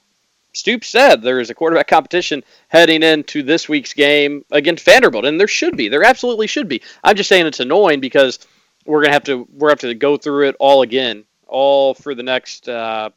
Stoops 0.53 0.87
said 0.87 1.21
there 1.21 1.41
is 1.41 1.49
a 1.49 1.53
quarterback 1.53 1.87
competition 1.87 2.41
heading 2.69 3.03
into 3.03 3.43
this 3.43 3.67
week's 3.67 3.93
game 3.93 4.45
against 4.51 4.85
Vanderbilt, 4.85 5.25
and 5.25 5.37
there 5.39 5.49
should 5.49 5.75
be. 5.75 5.89
There 5.89 6.03
absolutely 6.03 6.47
should 6.47 6.69
be. 6.69 6.81
I'm 7.03 7.17
just 7.17 7.27
saying 7.27 7.45
it's 7.45 7.59
annoying 7.59 7.99
because 7.99 8.39
we're 8.85 9.01
gonna 9.01 9.13
have 9.13 9.25
to 9.25 9.47
we're 9.53 9.69
have 9.69 9.79
to 9.79 9.93
go 9.93 10.17
through 10.17 10.47
it 10.49 10.55
all 10.59 10.81
again, 10.81 11.25
all 11.45 11.93
for 11.93 12.15
the 12.15 12.23
next 12.23 12.67
uh, 12.67 13.09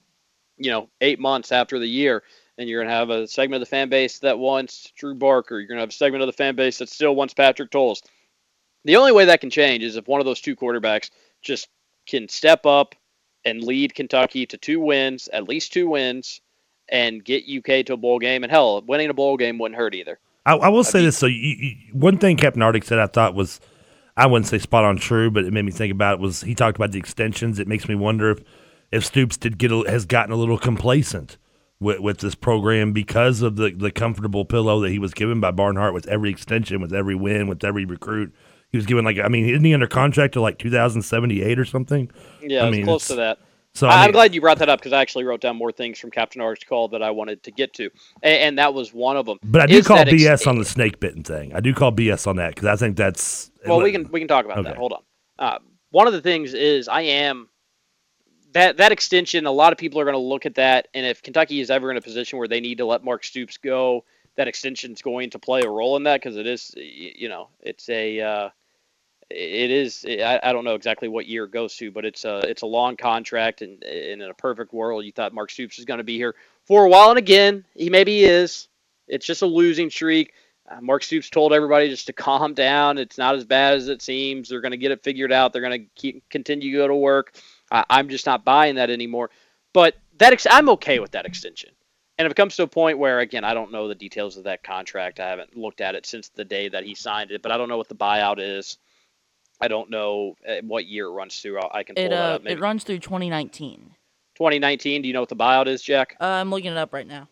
you 0.59 0.71
know 0.71 0.90
eight 1.01 1.21
months 1.21 1.53
after 1.53 1.79
the 1.79 1.88
year, 1.88 2.23
and 2.59 2.68
you're 2.68 2.83
gonna 2.83 2.94
have 2.94 3.09
a 3.09 3.27
segment 3.27 3.62
of 3.62 3.66
the 3.66 3.71
fan 3.71 3.88
base 3.88 4.18
that 4.18 4.38
wants 4.38 4.92
Drew 4.94 5.14
Barker. 5.14 5.59
You're 5.59 5.68
gonna 5.68 5.81
have 5.81 5.90
a 5.90 5.92
segment 5.92 6.23
of 6.23 6.27
the 6.27 6.35
fan 6.35 6.55
base 6.55 6.79
that 6.79 6.90
still 6.90 7.14
wants 7.14 7.33
Patrick 7.33 7.71
Towles. 7.71 8.03
The 8.88 8.96
only 8.96 9.12
way 9.12 9.27
that 9.27 9.42
can 9.42 9.51
change 9.51 9.85
is 9.85 9.96
if 9.96 10.09
one 10.09 10.18
of 10.18 10.24
those 10.24 10.40
two 10.40 10.57
quarterbacks 10.57 11.11
just 11.42 11.68
can 12.07 12.27
step 12.27 12.64
up 12.64 12.94
and 13.44 13.62
lead 13.62 13.94
Kentucky 13.94 14.46
to 14.46 14.57
two 14.57 14.81
wins, 14.81 15.29
at 15.31 15.46
least 15.46 15.74
two 15.74 15.90
wins, 15.90 16.40
and 16.88 17.22
get 17.22 17.44
UK 17.46 17.85
to 17.85 17.92
a 17.92 17.96
bowl 17.98 18.18
game. 18.18 18.44
And 18.44 18.51
hell, 18.51 18.81
winning 18.81 19.11
a 19.11 19.12
bowl 19.12 19.37
game 19.37 19.59
wouldn't 19.59 19.77
hurt 19.77 19.94
either. 19.94 20.18
I, 20.46 20.55
I 20.55 20.68
will 20.70 20.85
say 20.85 21.03
this. 21.05 21.18
So, 21.18 21.27
you, 21.27 21.37
you, 21.37 21.77
one 21.92 22.16
thing 22.16 22.38
Captain 22.38 22.62
Arctic 22.62 22.83
said 22.83 22.98
I 22.98 23.09
thought 23.09 23.35
was, 23.35 23.61
I 24.16 24.24
wouldn't 24.24 24.46
say 24.46 24.57
spot 24.57 24.87
on 24.87 24.96
true, 24.96 25.31
but 25.31 25.44
it 25.44 25.53
made 25.53 25.66
me 25.66 25.70
think 25.70 25.92
about 25.92 26.14
it. 26.14 26.20
Was 26.20 26.40
he 26.40 26.55
talked 26.55 26.79
about 26.79 26.92
the 26.92 26.98
extensions? 26.98 27.59
It 27.59 27.68
makes 27.68 27.90
me 27.90 27.94
wonder 27.94 28.31
if 28.31 28.42
if 28.90 29.05
Stoops 29.05 29.37
did 29.37 29.59
get 29.59 29.70
a, 29.70 29.85
has 29.87 30.07
gotten 30.07 30.33
a 30.33 30.37
little 30.37 30.57
complacent 30.57 31.37
with, 31.79 32.01
with 32.01 32.18
this 32.20 32.35
program 32.35 32.92
because 32.92 33.42
of 33.42 33.57
the 33.57 33.68
the 33.68 33.90
comfortable 33.90 34.46
pillow 34.46 34.81
that 34.81 34.88
he 34.88 34.98
was 34.98 35.12
given 35.12 35.40
by 35.40 35.51
Barnhart 35.51 35.92
with 35.92 36.07
every 36.07 36.31
extension, 36.31 36.81
with 36.81 36.94
every 36.94 37.14
win, 37.14 37.48
with 37.48 37.62
every 37.62 37.85
recruit. 37.85 38.33
He 38.70 38.76
was 38.76 38.87
given 38.87 39.04
like 39.04 39.18
I 39.18 39.28
mean, 39.28 39.48
isn't 39.48 39.64
he 39.64 39.72
under 39.74 39.87
contract 39.87 40.35
to 40.35 40.40
like 40.40 40.59
2078 40.59 41.59
or 41.59 41.64
something? 41.64 42.11
Yeah, 42.42 42.64
I 42.64 42.68
it's 42.68 42.76
mean, 42.76 42.85
close 42.85 43.09
to 43.09 43.16
that. 43.16 43.38
So 43.74 43.87
I 43.87 44.00
am 44.00 44.07
mean, 44.07 44.12
glad 44.12 44.35
you 44.35 44.40
brought 44.40 44.59
that 44.59 44.68
up 44.68 44.81
because 44.81 44.92
I 44.92 45.00
actually 45.00 45.24
wrote 45.24 45.40
down 45.40 45.57
more 45.57 45.70
things 45.70 45.98
from 45.98 46.11
Captain 46.11 46.40
Arc's 46.40 46.64
call 46.64 46.88
that 46.88 47.02
I 47.02 47.11
wanted 47.11 47.42
to 47.44 47.50
get 47.50 47.74
to, 47.74 47.90
and, 48.22 48.35
and 48.35 48.59
that 48.59 48.74
was 48.74 48.92
one 48.92 49.16
of 49.16 49.26
them. 49.26 49.38
but 49.42 49.62
I 49.62 49.66
do 49.66 49.76
Is 49.76 49.87
call 49.87 49.98
that 49.98 50.09
ex- 50.09 50.22
BS 50.22 50.46
on 50.46 50.59
the 50.59 50.64
snake 50.64 51.00
bitten 51.00 51.22
thing. 51.22 51.54
I 51.54 51.61
do 51.61 51.72
call 51.72 51.92
BS 51.92 52.26
on 52.26 52.37
that 52.37 52.54
because 52.54 52.66
I 52.66 52.76
think 52.76 52.96
that's 52.96 53.50
Well, 53.66 53.81
we 53.81 53.92
can 53.92 54.11
we 54.11 54.20
can 54.20 54.28
talk 54.28 54.44
about 54.44 54.64
that. 54.64 54.76
Hold 54.76 54.94
on. 54.94 55.02
Uh, 55.38 55.59
one 55.90 56.07
of 56.07 56.12
the 56.12 56.20
things 56.20 56.54
is 56.54 56.88
I 56.88 57.02
am 57.02 57.48
that 58.52 58.78
that 58.78 58.92
extension. 58.92 59.46
A 59.46 59.52
lot 59.52 59.72
of 59.72 59.78
people 59.78 60.00
are 60.00 60.04
going 60.04 60.14
to 60.14 60.18
look 60.18 60.44
at 60.44 60.57
that, 60.57 60.88
and 60.92 61.07
if 61.07 61.22
Kentucky 61.22 61.61
is 61.61 61.70
ever 61.70 61.90
in 61.90 61.96
a 61.96 62.02
position 62.02 62.38
where 62.38 62.48
they 62.48 62.61
need 62.61 62.78
to 62.78 62.85
let 62.85 63.04
Mark 63.04 63.22
Stoops 63.22 63.59
go, 63.59 64.04
that 64.37 64.48
extension 64.48 64.92
is 64.92 65.02
going 65.02 65.31
to 65.31 65.38
play 65.38 65.62
a 65.62 65.70
role 65.70 65.96
in 65.96 66.02
that 66.04 66.20
because 66.20 66.37
it 66.37 66.46
is, 66.46 66.74
you 66.76 67.28
know, 67.28 67.48
it's 67.61 67.88
a. 67.88 68.20
Uh, 68.20 68.48
it 69.31 69.71
is. 69.71 70.05
I, 70.09 70.41
I 70.43 70.53
don't 70.53 70.64
know 70.64 70.75
exactly 70.75 71.09
what 71.09 71.27
year 71.27 71.45
it 71.45 71.51
goes 71.51 71.77
to, 71.77 71.91
but 71.91 72.05
it's 72.05 72.25
a 72.25 72.38
it's 72.49 72.62
a 72.62 72.67
long 72.67 72.97
contract, 72.97 73.62
and, 73.62 73.83
and 73.85 74.23
in 74.23 74.31
a 74.31 74.35
perfect 74.35 74.73
world, 74.73 75.05
you 75.05 75.12
thought 75.12 75.35
Mark 75.35 75.51
Stoops 75.51 75.77
was 75.77 75.85
going 75.85 75.99
to 75.99 76.05
be 76.05 76.17
here 76.17 76.35
for 76.64 76.85
a 76.85 76.88
while, 76.88 77.11
and 77.11 77.19
again, 77.19 77.64
he 77.75 77.91
maybe 77.91 78.25
is. 78.25 78.69
It's 79.07 79.27
just 79.27 79.43
a 79.43 79.47
losing 79.47 79.91
streak. 79.91 80.35
Uh, 80.71 80.81
Mark 80.81 81.03
Stoops 81.03 81.31
told 81.31 81.53
everybody 81.53 81.88
just 81.88 82.07
to 82.07 82.12
calm 82.14 82.55
down. 82.55 82.99
It's 82.99 83.19
not 83.19 83.35
as 83.35 83.45
bad 83.45 83.75
as 83.75 83.88
it 83.88 84.03
seems. 84.03 84.49
They're 84.49 84.61
going 84.61 84.73
to 84.73 84.79
get 84.79 84.93
it 84.93 85.03
figured 85.03 85.33
out. 85.33 85.53
They're 85.53 85.62
going 85.62 85.83
to 85.83 85.87
keep 85.95 86.29
continue 86.31 86.73
to 86.73 86.79
go 86.79 86.88
to 86.88 86.97
work. 86.97 87.35
I 87.71 87.85
I'm 87.91 88.09
just 88.09 88.27
not 88.27 88.45
buying 88.45 88.77
that 88.77 88.91
anymore. 88.91 89.31
But 89.73 89.97
that 90.19 90.33
ex- 90.33 90.47
I'm 90.51 90.69
okay 90.71 90.99
with 90.99 91.12
that 91.12 91.27
extension. 91.27 91.71
And 92.17 92.27
if 92.27 92.33
it 92.33 92.37
comes 92.37 92.57
to 92.57 92.64
a 92.64 92.67
point 92.67 92.99
where, 92.99 93.21
again, 93.21 93.45
I 93.45 93.55
don't 93.55 93.71
know 93.71 93.87
the 93.87 93.95
details 93.95 94.37
of 94.37 94.45
that 94.45 94.64
contract. 94.64 95.21
I 95.21 95.29
haven't 95.29 95.57
looked 95.57 95.81
at 95.81 95.95
it 95.95 96.05
since 96.05 96.31
the 96.31 96.45
day 96.45 96.69
that 96.69 96.85
he 96.85 96.97
signed 96.97 97.31
it, 97.31 97.43
but 97.43 97.53
I 97.53 97.57
don't 97.57 97.69
know 97.69 97.77
what 97.77 97.88
the 97.88 97.95
buyout 97.95 98.41
is. 98.41 98.79
I 99.61 99.68
don't 99.68 99.90
know 99.90 100.37
uh, 100.49 100.57
what 100.62 100.87
year 100.87 101.07
it 101.07 101.11
runs 101.11 101.40
through. 101.40 101.59
I 101.61 101.79
I 101.79 101.83
can 101.83 101.94
pull 101.94 102.05
It 102.05 102.11
that 102.11 102.18
uh 102.18 102.35
up. 102.37 102.42
Maybe 102.44 102.55
it 102.55 102.61
runs 102.61 102.85
through 102.85 102.99
2019. 103.01 103.94
2019. 104.37 105.03
Do 105.03 105.09
you 105.09 105.14
know 105.14 105.21
what 105.21 105.29
the 105.29 105.37
buyout 105.37 105.66
is, 105.66 105.83
Jack? 105.83 106.16
Uh, 106.21 106.25
I'm 106.27 106.51
looking 106.51 106.71
it 106.71 106.77
up 106.77 106.92
right 106.92 107.07
now. 107.07 107.29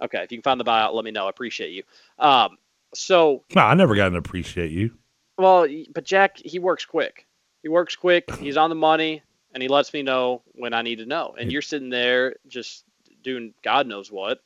Okay, 0.00 0.22
if 0.22 0.32
you 0.32 0.38
can 0.38 0.42
find 0.42 0.60
the 0.60 0.64
buyout, 0.64 0.94
let 0.94 1.04
me 1.04 1.10
know. 1.10 1.26
I 1.26 1.30
appreciate 1.30 1.72
you. 1.72 1.82
Um, 2.18 2.56
so 2.94 3.42
No, 3.54 3.62
I 3.62 3.74
never 3.74 3.94
got 3.94 4.08
to 4.10 4.16
appreciate 4.16 4.70
you. 4.70 4.92
Well, 5.36 5.66
but 5.92 6.04
Jack, 6.04 6.38
he 6.38 6.58
works 6.58 6.84
quick. 6.84 7.26
He 7.62 7.68
works 7.68 7.96
quick. 7.96 8.34
He's 8.40 8.56
on 8.56 8.70
the 8.70 8.76
money, 8.76 9.22
and 9.52 9.62
he 9.62 9.68
lets 9.68 9.92
me 9.92 10.02
know 10.02 10.42
when 10.54 10.72
I 10.72 10.82
need 10.82 10.98
to 11.00 11.06
know. 11.06 11.34
And 11.38 11.52
you're 11.52 11.62
sitting 11.62 11.90
there 11.90 12.36
just 12.46 12.84
doing 13.22 13.52
God 13.62 13.86
knows 13.86 14.10
what. 14.10 14.40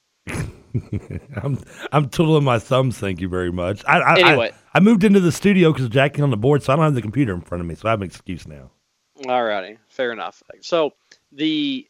I'm 1.43 1.59
I'm 1.93 2.09
twiddling 2.09 2.45
my 2.45 2.59
thumbs. 2.59 2.99
Thank 2.99 3.21
you 3.21 3.29
very 3.29 3.53
much. 3.53 3.85
I, 3.87 4.01
I, 4.01 4.19
Anyway. 4.19 4.53
I, 4.75 4.79
I 4.79 4.81
moved 4.81 5.05
into 5.05 5.21
the 5.21 5.33
studio 5.33 5.73
because 5.73 5.89
Jack's 5.89 6.21
on 6.21 6.31
the 6.31 6.37
board, 6.37 6.63
so 6.63 6.73
I 6.73 6.77
don't 6.77 6.85
have 6.85 6.95
the 6.95 7.03
computer 7.03 7.35
in 7.35 7.41
front 7.41 7.61
of 7.61 7.67
me, 7.67 7.75
so 7.75 7.89
I 7.89 7.91
have 7.91 8.01
an 8.01 8.07
excuse 8.07 8.47
now. 8.47 8.71
Alrighty, 9.19 9.79
fair 9.89 10.13
enough. 10.13 10.43
So 10.61 10.93
the 11.31 11.87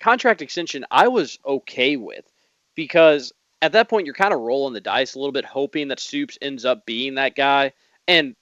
contract 0.00 0.42
extension, 0.42 0.84
I 0.90 1.08
was 1.08 1.38
okay 1.46 1.96
with 1.96 2.24
because 2.74 3.32
at 3.62 3.72
that 3.72 3.88
point 3.88 4.06
you're 4.06 4.14
kind 4.14 4.34
of 4.34 4.40
rolling 4.40 4.74
the 4.74 4.80
dice 4.80 5.14
a 5.14 5.18
little 5.18 5.32
bit, 5.32 5.44
hoping 5.44 5.88
that 5.88 6.00
Stoops 6.00 6.38
ends 6.42 6.64
up 6.64 6.86
being 6.86 7.14
that 7.14 7.34
guy. 7.34 7.72
And 8.08 8.34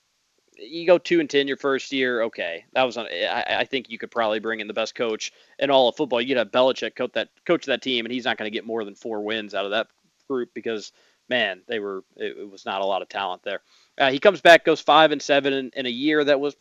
you 0.58 0.86
go 0.86 0.98
two 0.98 1.20
and 1.20 1.28
ten 1.28 1.48
your 1.48 1.56
first 1.56 1.92
year, 1.92 2.22
okay, 2.22 2.64
that 2.72 2.82
was 2.84 2.96
on. 2.96 3.06
I, 3.06 3.44
I 3.60 3.64
think 3.64 3.90
you 3.90 3.98
could 3.98 4.10
probably 4.10 4.40
bring 4.40 4.60
in 4.60 4.66
the 4.66 4.74
best 4.74 4.94
coach 4.94 5.32
in 5.58 5.70
all 5.70 5.88
of 5.88 5.96
football. 5.96 6.20
You 6.20 6.28
could 6.28 6.36
have 6.38 6.50
Belichick 6.50 6.94
coach 6.94 7.12
that 7.12 7.28
coach 7.44 7.66
that 7.66 7.82
team, 7.82 8.04
and 8.04 8.12
he's 8.12 8.24
not 8.24 8.36
going 8.36 8.50
to 8.50 8.54
get 8.54 8.66
more 8.66 8.84
than 8.84 8.94
four 8.94 9.22
wins 9.22 9.54
out 9.54 9.64
of 9.64 9.72
that 9.72 9.88
group 10.28 10.50
because 10.54 10.92
man, 11.28 11.62
they 11.66 11.78
were 11.78 12.04
it, 12.16 12.36
it 12.38 12.50
was 12.50 12.64
not 12.64 12.80
a 12.80 12.84
lot 12.84 13.02
of 13.02 13.08
talent 13.08 13.42
there. 13.42 13.60
Uh, 13.98 14.10
he 14.10 14.18
comes 14.18 14.40
back, 14.40 14.64
goes 14.64 14.80
five 14.80 15.12
and 15.12 15.22
seven 15.22 15.52
in, 15.52 15.70
in 15.74 15.86
a 15.86 15.90
year 15.90 16.24
that 16.24 16.40
was 16.40 16.56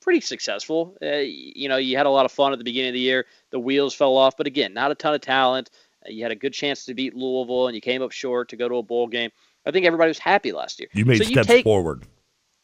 pretty 0.00 0.20
successful. 0.20 0.96
Uh, 1.02 1.16
you 1.16 1.68
know, 1.68 1.76
you 1.76 1.96
had 1.96 2.06
a 2.06 2.10
lot 2.10 2.24
of 2.24 2.32
fun 2.32 2.52
at 2.52 2.58
the 2.58 2.64
beginning 2.64 2.90
of 2.90 2.94
the 2.94 3.00
year. 3.00 3.26
The 3.50 3.58
wheels 3.58 3.94
fell 3.94 4.16
off, 4.16 4.36
but 4.36 4.46
again, 4.46 4.74
not 4.74 4.90
a 4.90 4.94
ton 4.94 5.14
of 5.14 5.20
talent. 5.20 5.70
Uh, 6.04 6.10
you 6.10 6.22
had 6.22 6.32
a 6.32 6.36
good 6.36 6.52
chance 6.52 6.84
to 6.86 6.94
beat 6.94 7.14
Louisville, 7.14 7.68
and 7.68 7.74
you 7.74 7.80
came 7.80 8.02
up 8.02 8.12
short 8.12 8.48
to 8.50 8.56
go 8.56 8.68
to 8.68 8.76
a 8.76 8.82
bowl 8.82 9.06
game. 9.06 9.30
I 9.64 9.70
think 9.70 9.86
everybody 9.86 10.08
was 10.08 10.18
happy 10.18 10.52
last 10.52 10.80
year. 10.80 10.88
You 10.92 11.04
made 11.04 11.18
so 11.18 11.24
steps 11.24 11.48
you 11.48 11.54
take, 11.54 11.64
forward. 11.64 12.04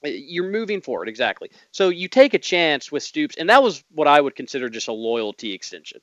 Uh, 0.05 0.09
you're 0.09 0.51
moving 0.51 0.81
forward, 0.81 1.09
exactly. 1.09 1.51
So 1.73 1.89
you 1.89 2.09
take 2.09 2.35
a 2.35 2.39
chance 2.39 2.93
with 2.93 3.03
Stoops, 3.03 3.37
and 3.37 3.51
that 3.51 3.63
was 3.63 3.83
what 3.91 4.09
I 4.09 4.21
would 4.21 4.37
consider 4.37 4.69
just 4.69 4.89
a 4.89 4.93
loyalty 4.93 5.53
extension. 5.53 6.01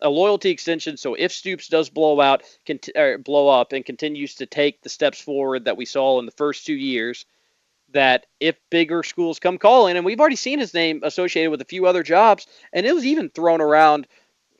A 0.00 0.08
loyalty 0.08 0.50
extension. 0.50 0.96
So 0.96 1.14
if 1.14 1.32
Stoops 1.32 1.68
does 1.68 1.90
blow 1.90 2.20
out, 2.20 2.42
cont- 2.66 2.90
or 2.94 3.14
er, 3.14 3.18
blow 3.18 3.48
up, 3.48 3.72
and 3.72 3.84
continues 3.84 4.36
to 4.36 4.46
take 4.46 4.82
the 4.82 4.88
steps 4.88 5.20
forward 5.20 5.64
that 5.64 5.76
we 5.76 5.84
saw 5.84 6.18
in 6.18 6.26
the 6.26 6.32
first 6.32 6.66
two 6.66 6.74
years, 6.74 7.26
that 7.92 8.26
if 8.38 8.56
bigger 8.70 9.02
schools 9.02 9.38
come 9.38 9.58
calling, 9.58 9.96
and 9.96 10.04
we've 10.04 10.20
already 10.20 10.36
seen 10.36 10.58
his 10.58 10.74
name 10.74 11.00
associated 11.04 11.50
with 11.50 11.62
a 11.62 11.66
few 11.66 11.86
other 11.86 12.02
jobs, 12.02 12.46
and 12.72 12.86
it 12.86 12.94
was 12.94 13.06
even 13.06 13.30
thrown 13.30 13.60
around 13.60 14.06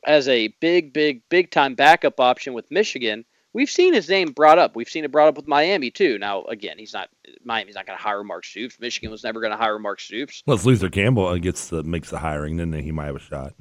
as 0.05 0.27
a 0.27 0.47
big, 0.59 0.93
big, 0.93 1.21
big 1.29 1.51
time 1.51 1.75
backup 1.75 2.19
option 2.19 2.53
with 2.53 2.71
Michigan. 2.71 3.25
We've 3.53 3.69
seen 3.69 3.93
his 3.93 4.07
name 4.07 4.31
brought 4.31 4.59
up. 4.59 4.75
We've 4.75 4.89
seen 4.89 5.03
it 5.03 5.11
brought 5.11 5.27
up 5.29 5.37
with 5.37 5.47
Miami 5.47 5.89
too. 5.89 6.19
Now, 6.19 6.43
again, 6.45 6.77
he's 6.77 6.93
not 6.93 7.09
Miami's 7.43 7.75
not 7.75 7.87
going 7.87 7.97
to 7.97 8.03
hire 8.03 8.23
Mark 8.23 8.45
Stoops. 8.45 8.79
Michigan 8.79 9.09
was 9.09 9.23
never 9.23 9.39
going 9.39 9.51
to 9.51 9.57
hire 9.57 9.79
Mark 9.79 9.99
Stoops. 9.99 10.43
Unless 10.45 10.65
Luther 10.65 10.89
Campbell 10.89 11.27
uh, 11.27 11.37
gets 11.37 11.69
the 11.69 11.83
makes 11.83 12.09
the 12.09 12.19
hiring, 12.19 12.57
then 12.57 12.71
he 12.73 12.91
might 12.91 13.07
have 13.07 13.15
a 13.15 13.19
shot. 13.19 13.53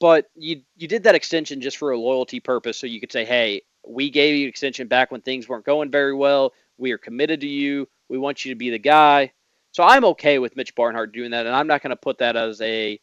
But 0.00 0.26
you 0.34 0.62
you 0.76 0.88
did 0.88 1.04
that 1.04 1.14
extension 1.14 1.60
just 1.60 1.76
for 1.76 1.92
a 1.92 1.98
loyalty 1.98 2.40
purpose, 2.40 2.78
so 2.78 2.86
you 2.86 3.00
could 3.00 3.12
say, 3.12 3.24
"Hey, 3.24 3.62
we 3.86 4.10
gave 4.10 4.34
you 4.34 4.44
an 4.44 4.48
extension 4.48 4.88
back 4.88 5.12
when 5.12 5.20
things 5.20 5.48
weren't 5.48 5.64
going 5.64 5.90
very 5.90 6.14
well. 6.14 6.52
We 6.76 6.90
are 6.90 6.98
committed 6.98 7.40
to 7.42 7.48
you. 7.48 7.88
We 8.08 8.18
want 8.18 8.44
you 8.44 8.52
to 8.52 8.58
be 8.58 8.70
the 8.70 8.78
guy." 8.78 9.32
So 9.70 9.84
I'm 9.84 10.04
okay 10.04 10.38
with 10.38 10.56
Mitch 10.56 10.74
Barnhart 10.74 11.12
doing 11.12 11.30
that, 11.30 11.46
and 11.46 11.54
I'm 11.54 11.66
not 11.66 11.82
going 11.82 11.90
to 11.90 11.96
put 11.96 12.18
that 12.18 12.36
as 12.36 12.60
a 12.60 12.98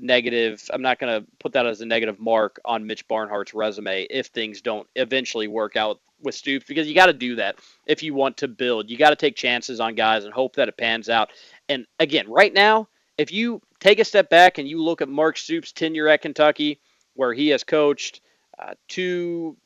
negative. 0.00 0.62
I'm 0.72 0.82
not 0.82 0.98
going 0.98 1.20
to 1.20 1.26
put 1.38 1.52
that 1.52 1.66
as 1.66 1.80
a 1.80 1.86
negative 1.86 2.18
mark 2.18 2.60
on 2.64 2.86
Mitch 2.86 3.06
Barnhart's 3.08 3.54
resume 3.54 4.06
if 4.10 4.26
things 4.26 4.60
don't 4.60 4.86
eventually 4.96 5.48
work 5.48 5.76
out 5.76 6.00
with 6.20 6.34
Stoops, 6.34 6.66
because 6.66 6.88
you 6.88 6.94
got 6.94 7.06
to 7.06 7.12
do 7.12 7.36
that 7.36 7.58
if 7.86 8.02
you 8.02 8.12
want 8.12 8.38
to 8.38 8.48
build. 8.48 8.90
You 8.90 8.96
got 8.96 9.10
to 9.10 9.16
take 9.16 9.36
chances 9.36 9.78
on 9.80 9.94
guys 9.94 10.24
and 10.24 10.34
hope 10.34 10.56
that 10.56 10.68
it 10.68 10.76
pans 10.76 11.08
out. 11.08 11.30
And 11.68 11.86
again, 12.00 12.28
right 12.28 12.52
now, 12.52 12.88
if 13.16 13.32
you 13.32 13.60
take 13.80 14.00
a 14.00 14.04
step 14.04 14.28
back 14.28 14.58
and 14.58 14.68
you 14.68 14.82
look 14.82 15.00
at 15.00 15.08
Mark 15.08 15.36
Stoops' 15.36 15.72
tenure 15.72 16.08
at 16.08 16.22
Kentucky, 16.22 16.80
where 17.14 17.32
he 17.32 17.48
has 17.48 17.64
coached 17.64 18.20
uh, 18.58 18.74
two, 18.88 19.56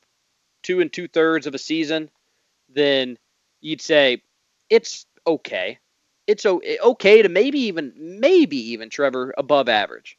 two 0.62 0.80
and 0.80 0.92
two 0.92 1.08
thirds 1.08 1.46
of 1.46 1.54
a 1.54 1.58
season, 1.58 2.10
then 2.68 3.18
you'd 3.60 3.80
say 3.80 4.22
it's 4.68 5.06
okay. 5.26 5.78
It's 6.26 6.46
o- 6.46 6.62
okay 6.82 7.22
to 7.22 7.28
maybe 7.28 7.60
even 7.60 7.92
maybe 7.96 8.56
even 8.72 8.90
Trevor 8.90 9.34
above 9.36 9.68
average, 9.68 10.18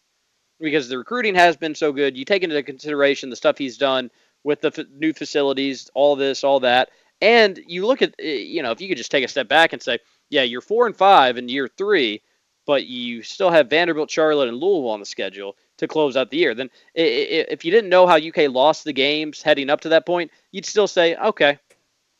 because 0.60 0.90
the 0.90 0.98
recruiting 0.98 1.36
has 1.36 1.58
been 1.58 1.76
so 1.76 1.92
good. 1.92 2.18
You 2.18 2.26
take 2.26 2.44
into 2.44 2.62
consideration 2.64 3.30
the 3.30 3.36
stuff 3.36 3.58
he's 3.58 3.78
done 3.78 4.12
with 4.44 4.62
the 4.62 4.72
f- 4.76 4.86
new 4.92 5.14
facilities, 5.14 5.90
all 5.94 6.16
this, 6.16 6.44
all 6.44 6.62
that, 6.62 6.90
and 7.22 7.60
you 7.68 7.86
look 7.86 8.02
at 8.02 8.16
eh, 8.20 8.34
you 8.38 8.64
know 8.64 8.72
if 8.72 8.82
you 8.82 8.88
could 8.88 8.98
just 8.98 9.12
take 9.12 9.24
a 9.26 9.28
step 9.30 9.48
back 9.48 9.74
and 9.74 9.82
say, 9.82 10.00
yeah, 10.30 10.44
you're 10.44 10.62
four 10.62 10.86
and 10.88 10.96
five 10.96 11.38
in 11.38 11.50
year 11.50 11.68
three, 11.68 12.22
but 12.66 12.86
you 12.86 13.24
still 13.24 13.50
have 13.52 13.70
Vanderbilt, 13.70 14.12
Charlotte, 14.12 14.50
and 14.50 14.58
Louisville 14.58 14.90
on 14.90 15.00
the 15.00 15.06
schedule 15.06 15.56
to 15.78 15.88
close 15.88 16.16
out 16.18 16.30
the 16.30 16.38
year. 16.38 16.54
Then 16.56 16.70
if 16.96 17.66
you 17.66 17.72
didn't 17.72 17.90
know 17.90 18.08
how 18.08 18.16
UK 18.18 18.48
lost 18.48 18.84
the 18.84 18.94
games 18.94 19.42
heading 19.42 19.70
up 19.70 19.82
to 19.82 19.90
that 19.90 20.06
point, 20.06 20.32
you'd 20.52 20.66
still 20.66 20.88
say, 20.88 21.16
okay, 21.16 21.60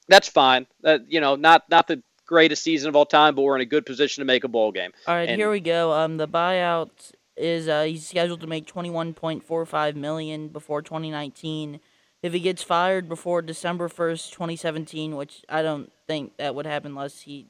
that's 0.08 0.28
fine. 0.28 0.68
That 0.82 1.12
you 1.12 1.22
know, 1.22 1.36
not 1.36 1.64
not 1.70 1.88
the 1.88 2.02
greatest 2.26 2.64
season 2.64 2.90
of 2.90 2.96
all 2.96 3.06
time, 3.06 3.36
but 3.36 3.42
we're 3.42 3.56
in 3.56 3.62
a 3.62 3.66
good 3.66 3.86
position 3.86 4.22
to 4.22 4.26
make 4.26 4.44
a 4.44 4.48
bowl 4.48 4.72
game. 4.72 4.92
All 5.08 5.16
right, 5.16 5.30
And- 5.30 5.40
here 5.40 5.52
we 5.52 5.60
go. 5.60 5.92
Um, 5.94 6.18
the 6.18 6.28
buyout 6.28 7.12
is 7.36 7.68
uh, 7.68 7.84
he's 7.84 8.08
scheduled 8.08 8.42
to 8.42 8.48
make 8.48 8.66
twenty 8.68 8.90
one 8.90 9.14
point 9.14 9.44
four 9.44 9.66
five 9.66 9.96
million 9.96 10.48
before 10.50 10.82
twenty 10.82 11.10
nineteen. 11.12 11.80
If 12.22 12.32
he 12.32 12.40
gets 12.40 12.64
fired 12.64 13.10
before 13.10 13.42
December 13.42 13.90
first, 13.90 14.32
twenty 14.34 14.56
seventeen, 14.56 15.16
which 15.16 15.44
I 15.50 15.62
don't 15.62 15.92
think 16.08 16.38
that 16.38 16.56
would 16.56 16.66
happen 16.66 16.92
unless 16.92 17.22
he 17.22 17.48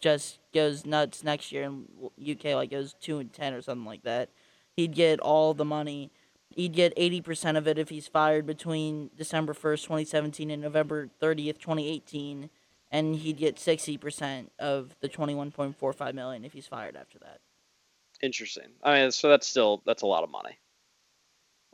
just 0.00 0.38
goes 0.52 0.84
nuts 0.84 1.24
next 1.24 1.52
year 1.52 1.62
and 1.64 1.86
UK 2.20 2.54
like 2.54 2.70
goes 2.70 2.94
two 3.00 3.18
and 3.18 3.32
ten 3.32 3.54
or 3.54 3.62
something 3.62 3.86
like 3.86 4.02
that, 4.02 4.28
he'd 4.76 4.94
get 4.94 5.20
all 5.20 5.54
the 5.54 5.64
money. 5.64 6.10
He'd 6.50 6.72
get 6.74 6.92
eighty 6.96 7.20
percent 7.20 7.56
of 7.56 7.66
it 7.66 7.78
if 7.78 7.88
he's 7.88 8.06
fired 8.06 8.46
between 8.46 9.10
December 9.16 9.54
first, 9.54 9.84
twenty 9.86 10.04
seventeen, 10.04 10.50
and 10.50 10.60
November 10.62 11.08
thirtieth, 11.20 11.58
twenty 11.58 11.88
eighteen, 11.88 12.50
and 12.94 13.16
he'd 13.16 13.36
get 13.36 13.58
sixty 13.58 13.98
percent 13.98 14.52
of 14.58 14.94
the 15.00 15.08
twenty 15.08 15.34
one 15.34 15.50
point 15.50 15.76
four 15.76 15.92
five 15.92 16.14
million 16.14 16.44
if 16.44 16.52
he's 16.52 16.66
fired 16.66 16.96
after 16.96 17.18
that. 17.18 17.40
Interesting. 18.22 18.68
I 18.82 19.00
mean, 19.00 19.10
so 19.10 19.28
that's 19.28 19.46
still 19.46 19.82
that's 19.84 20.02
a 20.02 20.06
lot 20.06 20.22
of 20.22 20.30
money. 20.30 20.56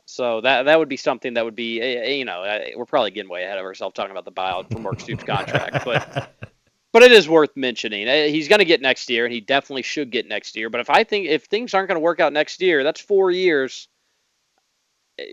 So 0.05 0.41
that 0.41 0.63
that 0.63 0.79
would 0.79 0.89
be 0.89 0.97
something 0.97 1.35
that 1.35 1.45
would 1.45 1.55
be 1.55 1.79
eh, 1.79 2.01
eh, 2.03 2.13
you 2.13 2.25
know 2.25 2.41
eh, 2.41 2.71
we're 2.75 2.85
probably 2.85 3.11
getting 3.11 3.29
way 3.29 3.43
ahead 3.43 3.59
of 3.59 3.65
ourselves 3.65 3.93
talking 3.93 4.11
about 4.11 4.25
the 4.25 4.31
buyout 4.31 4.71
for 4.71 4.79
Mark 4.79 4.99
Stoops' 4.99 5.23
contract, 5.23 5.85
but 5.85 6.31
but 6.91 7.03
it 7.03 7.11
is 7.11 7.29
worth 7.29 7.55
mentioning. 7.55 8.07
He's 8.33 8.47
going 8.47 8.59
to 8.59 8.65
get 8.65 8.81
next 8.81 9.07
year, 9.07 9.23
and 9.23 9.33
he 9.33 9.41
definitely 9.41 9.83
should 9.83 10.09
get 10.09 10.27
next 10.27 10.55
year. 10.55 10.71
But 10.71 10.81
if 10.81 10.89
I 10.89 11.03
think 11.03 11.27
if 11.27 11.45
things 11.45 11.75
aren't 11.75 11.87
going 11.87 11.97
to 11.97 12.03
work 12.03 12.19
out 12.19 12.33
next 12.33 12.61
year, 12.61 12.83
that's 12.83 12.99
four 12.99 13.29
years. 13.29 13.87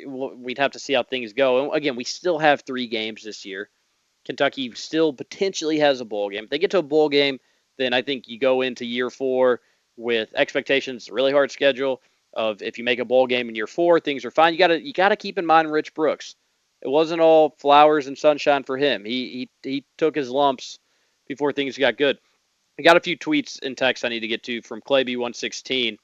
We'd 0.06 0.58
have 0.58 0.72
to 0.72 0.78
see 0.78 0.92
how 0.92 1.02
things 1.02 1.32
go. 1.32 1.64
And 1.64 1.74
again, 1.74 1.96
we 1.96 2.04
still 2.04 2.38
have 2.38 2.60
three 2.60 2.88
games 2.88 3.24
this 3.24 3.46
year. 3.46 3.70
Kentucky 4.24 4.72
still 4.74 5.12
potentially 5.12 5.78
has 5.78 6.00
a 6.00 6.04
bowl 6.04 6.30
game. 6.30 6.44
If 6.44 6.50
they 6.50 6.58
get 6.58 6.70
to 6.72 6.78
a 6.78 6.82
bowl 6.82 7.08
game, 7.08 7.40
then 7.78 7.92
I 7.92 8.02
think 8.02 8.28
you 8.28 8.38
go 8.38 8.60
into 8.60 8.84
year 8.84 9.10
four 9.10 9.60
with 9.96 10.32
expectations, 10.34 11.10
really 11.10 11.32
hard 11.32 11.50
schedule 11.50 12.02
of 12.34 12.62
if 12.62 12.78
you 12.78 12.84
make 12.84 12.98
a 12.98 13.04
bowl 13.04 13.26
game 13.26 13.48
in 13.48 13.54
year 13.54 13.66
four, 13.66 14.00
things 14.00 14.24
are 14.24 14.30
fine. 14.30 14.52
You 14.52 14.58
gotta 14.58 14.80
you 14.80 14.92
gotta 14.92 15.16
keep 15.16 15.38
in 15.38 15.46
mind 15.46 15.72
Rich 15.72 15.94
Brooks. 15.94 16.36
It 16.82 16.88
wasn't 16.88 17.20
all 17.20 17.56
flowers 17.58 18.06
and 18.06 18.16
sunshine 18.16 18.62
for 18.64 18.76
him. 18.76 19.04
He 19.04 19.48
he 19.62 19.70
he 19.70 19.84
took 19.96 20.14
his 20.14 20.30
lumps 20.30 20.78
before 21.26 21.52
things 21.52 21.76
got 21.76 21.96
good. 21.96 22.18
I 22.78 22.82
got 22.82 22.96
a 22.96 23.00
few 23.00 23.18
tweets 23.18 23.58
and 23.62 23.76
texts 23.76 24.04
I 24.04 24.08
need 24.08 24.20
to 24.20 24.28
get 24.28 24.44
to 24.44 24.62
from 24.62 24.80
Clayby116. 24.80 25.96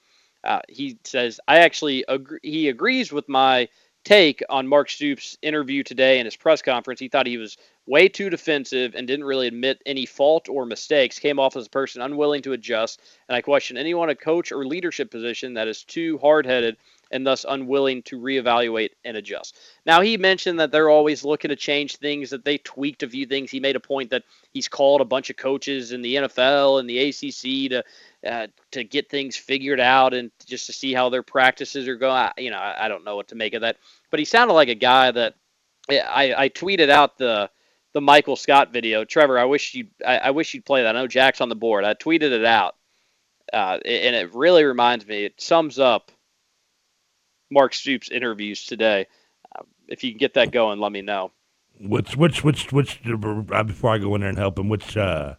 Uh, 0.43 0.59
he 0.67 0.97
says 1.03 1.39
I 1.47 1.59
actually 1.59 2.03
agree, 2.07 2.39
he 2.43 2.69
agrees 2.69 3.11
with 3.11 3.29
my 3.29 3.69
take 4.03 4.43
on 4.49 4.67
Mark 4.67 4.89
Stoops' 4.89 5.37
interview 5.41 5.83
today 5.83 6.19
and 6.19 6.25
his 6.25 6.35
press 6.35 6.61
conference. 6.61 6.99
He 6.99 7.07
thought 7.07 7.27
he 7.27 7.37
was 7.37 7.57
way 7.87 8.07
too 8.07 8.29
defensive 8.29 8.95
and 8.95 9.07
didn't 9.07 9.25
really 9.25 9.47
admit 9.47 9.81
any 9.85 10.05
fault 10.05 10.49
or 10.49 10.65
mistakes. 10.65 11.19
Came 11.19 11.39
off 11.39 11.55
as 11.55 11.67
a 11.67 11.69
person 11.69 12.01
unwilling 12.01 12.41
to 12.43 12.53
adjust, 12.53 13.01
and 13.29 13.35
I 13.35 13.41
question 13.41 13.77
anyone 13.77 14.09
a 14.09 14.15
coach 14.15 14.51
or 14.51 14.65
leadership 14.65 15.11
position 15.11 15.53
that 15.53 15.67
is 15.67 15.83
too 15.83 16.17
hard-headed 16.17 16.77
and 17.11 17.25
thus 17.25 17.45
unwilling 17.47 18.01
to 18.03 18.19
reevaluate 18.19 18.89
and 19.03 19.15
adjust. 19.15 19.57
Now 19.85 20.01
he 20.01 20.17
mentioned 20.17 20.59
that 20.59 20.71
they're 20.71 20.89
always 20.89 21.23
looking 21.23 21.49
to 21.49 21.55
change 21.55 21.97
things, 21.97 22.31
that 22.31 22.43
they 22.43 22.57
tweaked 22.57 23.03
a 23.03 23.09
few 23.09 23.27
things. 23.27 23.51
He 23.51 23.59
made 23.59 23.75
a 23.75 23.79
point 23.79 24.09
that 24.09 24.23
he's 24.51 24.67
called 24.67 25.01
a 25.01 25.05
bunch 25.05 25.29
of 25.29 25.37
coaches 25.37 25.91
in 25.91 26.01
the 26.01 26.15
NFL 26.15 26.79
and 26.79 26.89
the 26.89 27.09
ACC 27.09 27.69
to 27.71 27.83
uh, 28.27 28.47
to 28.71 28.83
get 28.83 29.09
things 29.09 29.37
figured 29.37 29.79
out 29.79 30.15
and 30.15 30.31
just 30.47 30.65
to 30.65 30.73
see 30.73 30.93
how 30.93 31.09
their 31.09 31.21
practices 31.21 31.87
are 31.87 31.95
going. 31.95 32.11
I, 32.11 32.31
you 32.37 32.49
know, 32.49 32.57
I, 32.57 32.85
I 32.85 32.87
don't 32.87 33.05
know 33.05 33.15
what 33.15 33.27
to 33.27 33.35
make 33.35 33.53
of 33.53 33.61
that, 33.61 33.77
but 34.09 34.19
he 34.19 34.25
sounded 34.25 34.53
like 34.55 34.69
a 34.69 34.75
guy 34.75 35.11
that 35.11 35.35
I, 35.89 36.33
I 36.35 36.49
tweeted 36.49 36.89
out 36.89 37.19
the 37.19 37.51
the 37.95 38.01
Michael 38.01 38.35
Scott 38.35 38.73
video. 38.73 39.05
Trevor, 39.05 39.39
I 39.39 39.45
wish 39.45 39.73
you 39.73 39.87
I, 40.05 40.17
I 40.17 40.29
wish 40.31 40.53
you'd 40.53 40.65
play 40.65 40.83
that. 40.83 40.95
I 40.95 40.99
know 40.99 41.07
Jack's 41.07 41.39
on 41.39 41.47
the 41.47 41.55
board. 41.55 41.85
I 41.85 41.93
tweeted 41.93 42.33
it 42.33 42.43
out, 42.43 42.75
uh, 43.53 43.79
and 43.85 44.15
it 44.15 44.35
really 44.35 44.65
reminds 44.65 45.07
me. 45.07 45.23
It 45.23 45.39
sums 45.39 45.79
up 45.79 46.11
Mark 47.49 47.73
Stoops' 47.73 48.11
interviews 48.11 48.65
today. 48.65 49.07
Uh, 49.57 49.63
if 49.87 50.03
you 50.03 50.11
can 50.11 50.17
get 50.19 50.33
that 50.33 50.51
going, 50.51 50.79
let 50.81 50.91
me 50.91 51.01
know. 51.01 51.31
Which 51.79 52.17
which 52.17 52.43
which 52.43 52.73
which 52.73 52.99
uh, 53.07 53.63
before 53.63 53.91
I 53.91 53.97
go 53.97 54.13
in 54.15 54.21
there 54.21 54.29
and 54.29 54.37
help 54.37 54.59
him, 54.59 54.67
which 54.67 54.97
uh 54.97 55.35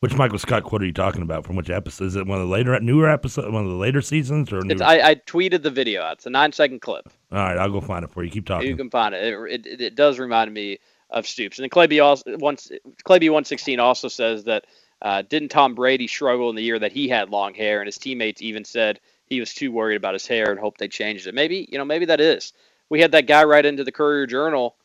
which 0.00 0.14
Michael 0.14 0.38
Scott 0.38 0.64
quote 0.64 0.82
are 0.82 0.86
you 0.86 0.94
talking 0.94 1.20
about? 1.20 1.44
From 1.44 1.56
which 1.56 1.68
episode? 1.68 2.06
Is 2.06 2.16
it 2.16 2.26
one 2.26 2.40
of 2.40 2.48
the 2.48 2.52
later 2.52 2.80
newer 2.80 3.10
episodes, 3.10 3.52
one 3.52 3.64
of 3.64 3.70
the 3.70 3.76
later 3.76 4.00
seasons, 4.00 4.50
or. 4.50 4.62
I, 4.82 5.10
I 5.10 5.14
tweeted 5.14 5.62
the 5.62 5.70
video 5.70 6.00
out. 6.00 6.14
It's 6.14 6.26
a 6.26 6.30
nine 6.30 6.52
second 6.52 6.80
clip. 6.80 7.12
All 7.30 7.38
right, 7.38 7.58
I'll 7.58 7.70
go 7.70 7.82
find 7.82 8.02
it 8.02 8.10
for 8.10 8.24
you. 8.24 8.30
Keep 8.30 8.46
talking. 8.46 8.66
You 8.66 8.76
can 8.76 8.88
find 8.88 9.14
it. 9.14 9.22
It, 9.22 9.66
it. 9.66 9.80
it 9.82 9.94
does 9.94 10.18
remind 10.18 10.54
me 10.54 10.78
of 11.12 11.26
Stoops. 11.26 11.58
And 11.58 11.64
then 11.64 11.70
Clayby 11.70 12.40
once 12.40 12.70
Clayby 13.04 13.30
one 13.30 13.44
sixteen 13.44 13.78
also 13.78 14.08
says 14.08 14.44
that 14.44 14.66
uh, 15.00 15.22
didn't 15.22 15.50
Tom 15.50 15.74
Brady 15.74 16.06
struggle 16.06 16.50
in 16.50 16.56
the 16.56 16.62
year 16.62 16.78
that 16.78 16.92
he 16.92 17.08
had 17.08 17.30
long 17.30 17.54
hair, 17.54 17.80
and 17.80 17.86
his 17.86 17.98
teammates 17.98 18.42
even 18.42 18.64
said 18.64 18.98
he 19.26 19.40
was 19.40 19.54
too 19.54 19.70
worried 19.70 19.96
about 19.96 20.14
his 20.14 20.26
hair 20.26 20.50
and 20.50 20.58
hoped 20.58 20.78
they 20.78 20.88
changed 20.88 21.26
it. 21.26 21.34
Maybe 21.34 21.68
you 21.70 21.78
know 21.78 21.84
maybe 21.84 22.06
that 22.06 22.20
is. 22.20 22.52
We 22.88 23.00
had 23.00 23.12
that 23.12 23.26
guy 23.26 23.44
write 23.44 23.66
into 23.66 23.84
the 23.84 23.92
Courier 23.92 24.26
Journal, 24.26 24.76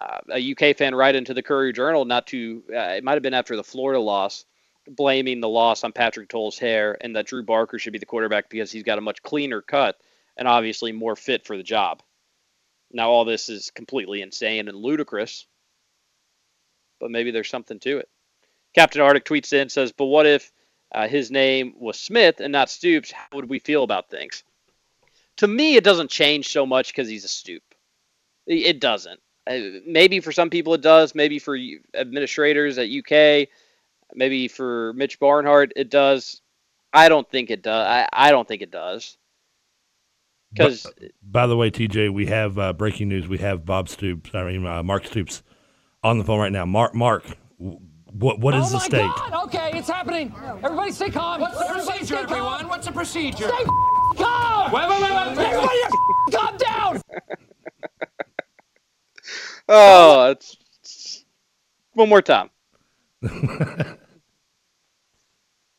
uh, 0.00 0.18
a 0.30 0.52
UK 0.52 0.76
fan 0.76 0.94
write 0.94 1.14
into 1.14 1.34
the 1.34 1.42
Courier 1.42 1.72
Journal, 1.72 2.04
not 2.04 2.26
to 2.28 2.62
uh, 2.70 2.94
it 2.96 3.04
might 3.04 3.14
have 3.14 3.22
been 3.22 3.34
after 3.34 3.56
the 3.56 3.64
Florida 3.64 4.00
loss, 4.00 4.44
blaming 4.88 5.40
the 5.40 5.48
loss 5.48 5.84
on 5.84 5.92
Patrick 5.92 6.28
Towles' 6.28 6.58
hair 6.58 6.96
and 7.00 7.16
that 7.16 7.26
Drew 7.26 7.42
Barker 7.42 7.78
should 7.78 7.92
be 7.92 7.98
the 7.98 8.06
quarterback 8.06 8.48
because 8.48 8.72
he's 8.72 8.82
got 8.82 8.98
a 8.98 9.02
much 9.02 9.22
cleaner 9.22 9.60
cut 9.60 9.96
and 10.36 10.48
obviously 10.48 10.92
more 10.92 11.16
fit 11.16 11.46
for 11.46 11.56
the 11.56 11.62
job. 11.62 12.02
Now, 12.90 13.10
all 13.10 13.24
this 13.24 13.48
is 13.48 13.70
completely 13.70 14.22
insane 14.22 14.68
and 14.68 14.76
ludicrous, 14.76 15.46
but 17.02 17.10
maybe 17.10 17.32
there's 17.32 17.50
something 17.50 17.80
to 17.80 17.98
it. 17.98 18.08
Captain 18.74 19.02
Arctic 19.02 19.24
tweets 19.24 19.52
in 19.52 19.68
says, 19.68 19.92
"But 19.92 20.06
what 20.06 20.24
if 20.24 20.50
uh, 20.92 21.08
his 21.08 21.30
name 21.30 21.74
was 21.78 21.98
Smith 21.98 22.40
and 22.40 22.52
not 22.52 22.70
Stoops? 22.70 23.10
How 23.10 23.26
would 23.34 23.50
we 23.50 23.58
feel 23.58 23.82
about 23.82 24.08
things?" 24.08 24.44
To 25.38 25.48
me, 25.48 25.74
it 25.74 25.84
doesn't 25.84 26.10
change 26.10 26.48
so 26.48 26.64
much 26.64 26.88
because 26.88 27.08
he's 27.08 27.24
a 27.24 27.28
Stoop. 27.28 27.62
It 28.46 28.80
doesn't. 28.80 29.20
Maybe 29.86 30.20
for 30.20 30.30
some 30.30 30.48
people 30.48 30.74
it 30.74 30.80
does. 30.80 31.14
Maybe 31.14 31.38
for 31.38 31.58
administrators 31.94 32.78
at 32.78 32.88
UK, 32.88 33.48
maybe 34.14 34.46
for 34.48 34.92
Mitch 34.94 35.18
Barnhart 35.18 35.72
it 35.74 35.90
does. 35.90 36.40
I 36.92 37.08
don't 37.08 37.28
think 37.28 37.50
it 37.50 37.62
does. 37.62 37.86
I, 37.86 38.08
I 38.12 38.30
don't 38.30 38.46
think 38.46 38.62
it 38.62 38.70
does. 38.70 39.16
Because 40.52 40.86
By 41.22 41.46
the 41.46 41.56
way, 41.56 41.70
TJ, 41.70 42.12
we 42.12 42.26
have 42.26 42.58
uh, 42.58 42.72
breaking 42.74 43.08
news. 43.08 43.26
We 43.26 43.38
have 43.38 43.64
Bob 43.64 43.88
Stoops. 43.88 44.30
I 44.34 44.44
mean, 44.44 44.66
uh, 44.66 44.82
Mark 44.82 45.06
Stoops, 45.06 45.42
on 46.02 46.18
the 46.18 46.24
phone 46.24 46.38
right 46.40 46.52
now. 46.52 46.64
Mark, 46.64 46.94
Mark, 46.94 47.24
what 47.58 48.38
what 48.40 48.54
is 48.54 48.66
oh 48.66 48.68
the 48.68 48.74
my 48.74 48.84
stake? 48.84 49.10
God! 49.16 49.44
Okay, 49.46 49.70
it's 49.74 49.88
happening. 49.88 50.34
Everybody 50.62 50.92
stay 50.92 51.10
calm. 51.10 51.40
What's 51.40 51.58
the 51.58 51.64
Everybody 51.68 51.98
procedure, 51.98 52.06
stay 52.06 52.24
calm. 52.26 52.32
everyone? 52.32 52.68
What's 52.68 52.86
the 52.86 52.92
procedure? 52.92 53.48
Stay 53.48 53.64
calm. 54.16 54.72
Wait, 54.72 54.88
wait, 54.88 55.02
wait, 55.02 55.12
wait, 55.12 55.36
wait. 55.38 55.46
Everybody 55.46 55.80
calm 56.32 56.56
down. 56.56 57.00
Oh, 59.68 60.30
it's, 60.30 60.56
it's- 60.82 61.24
one 61.94 62.08
more 62.08 62.20
time. 62.22 62.50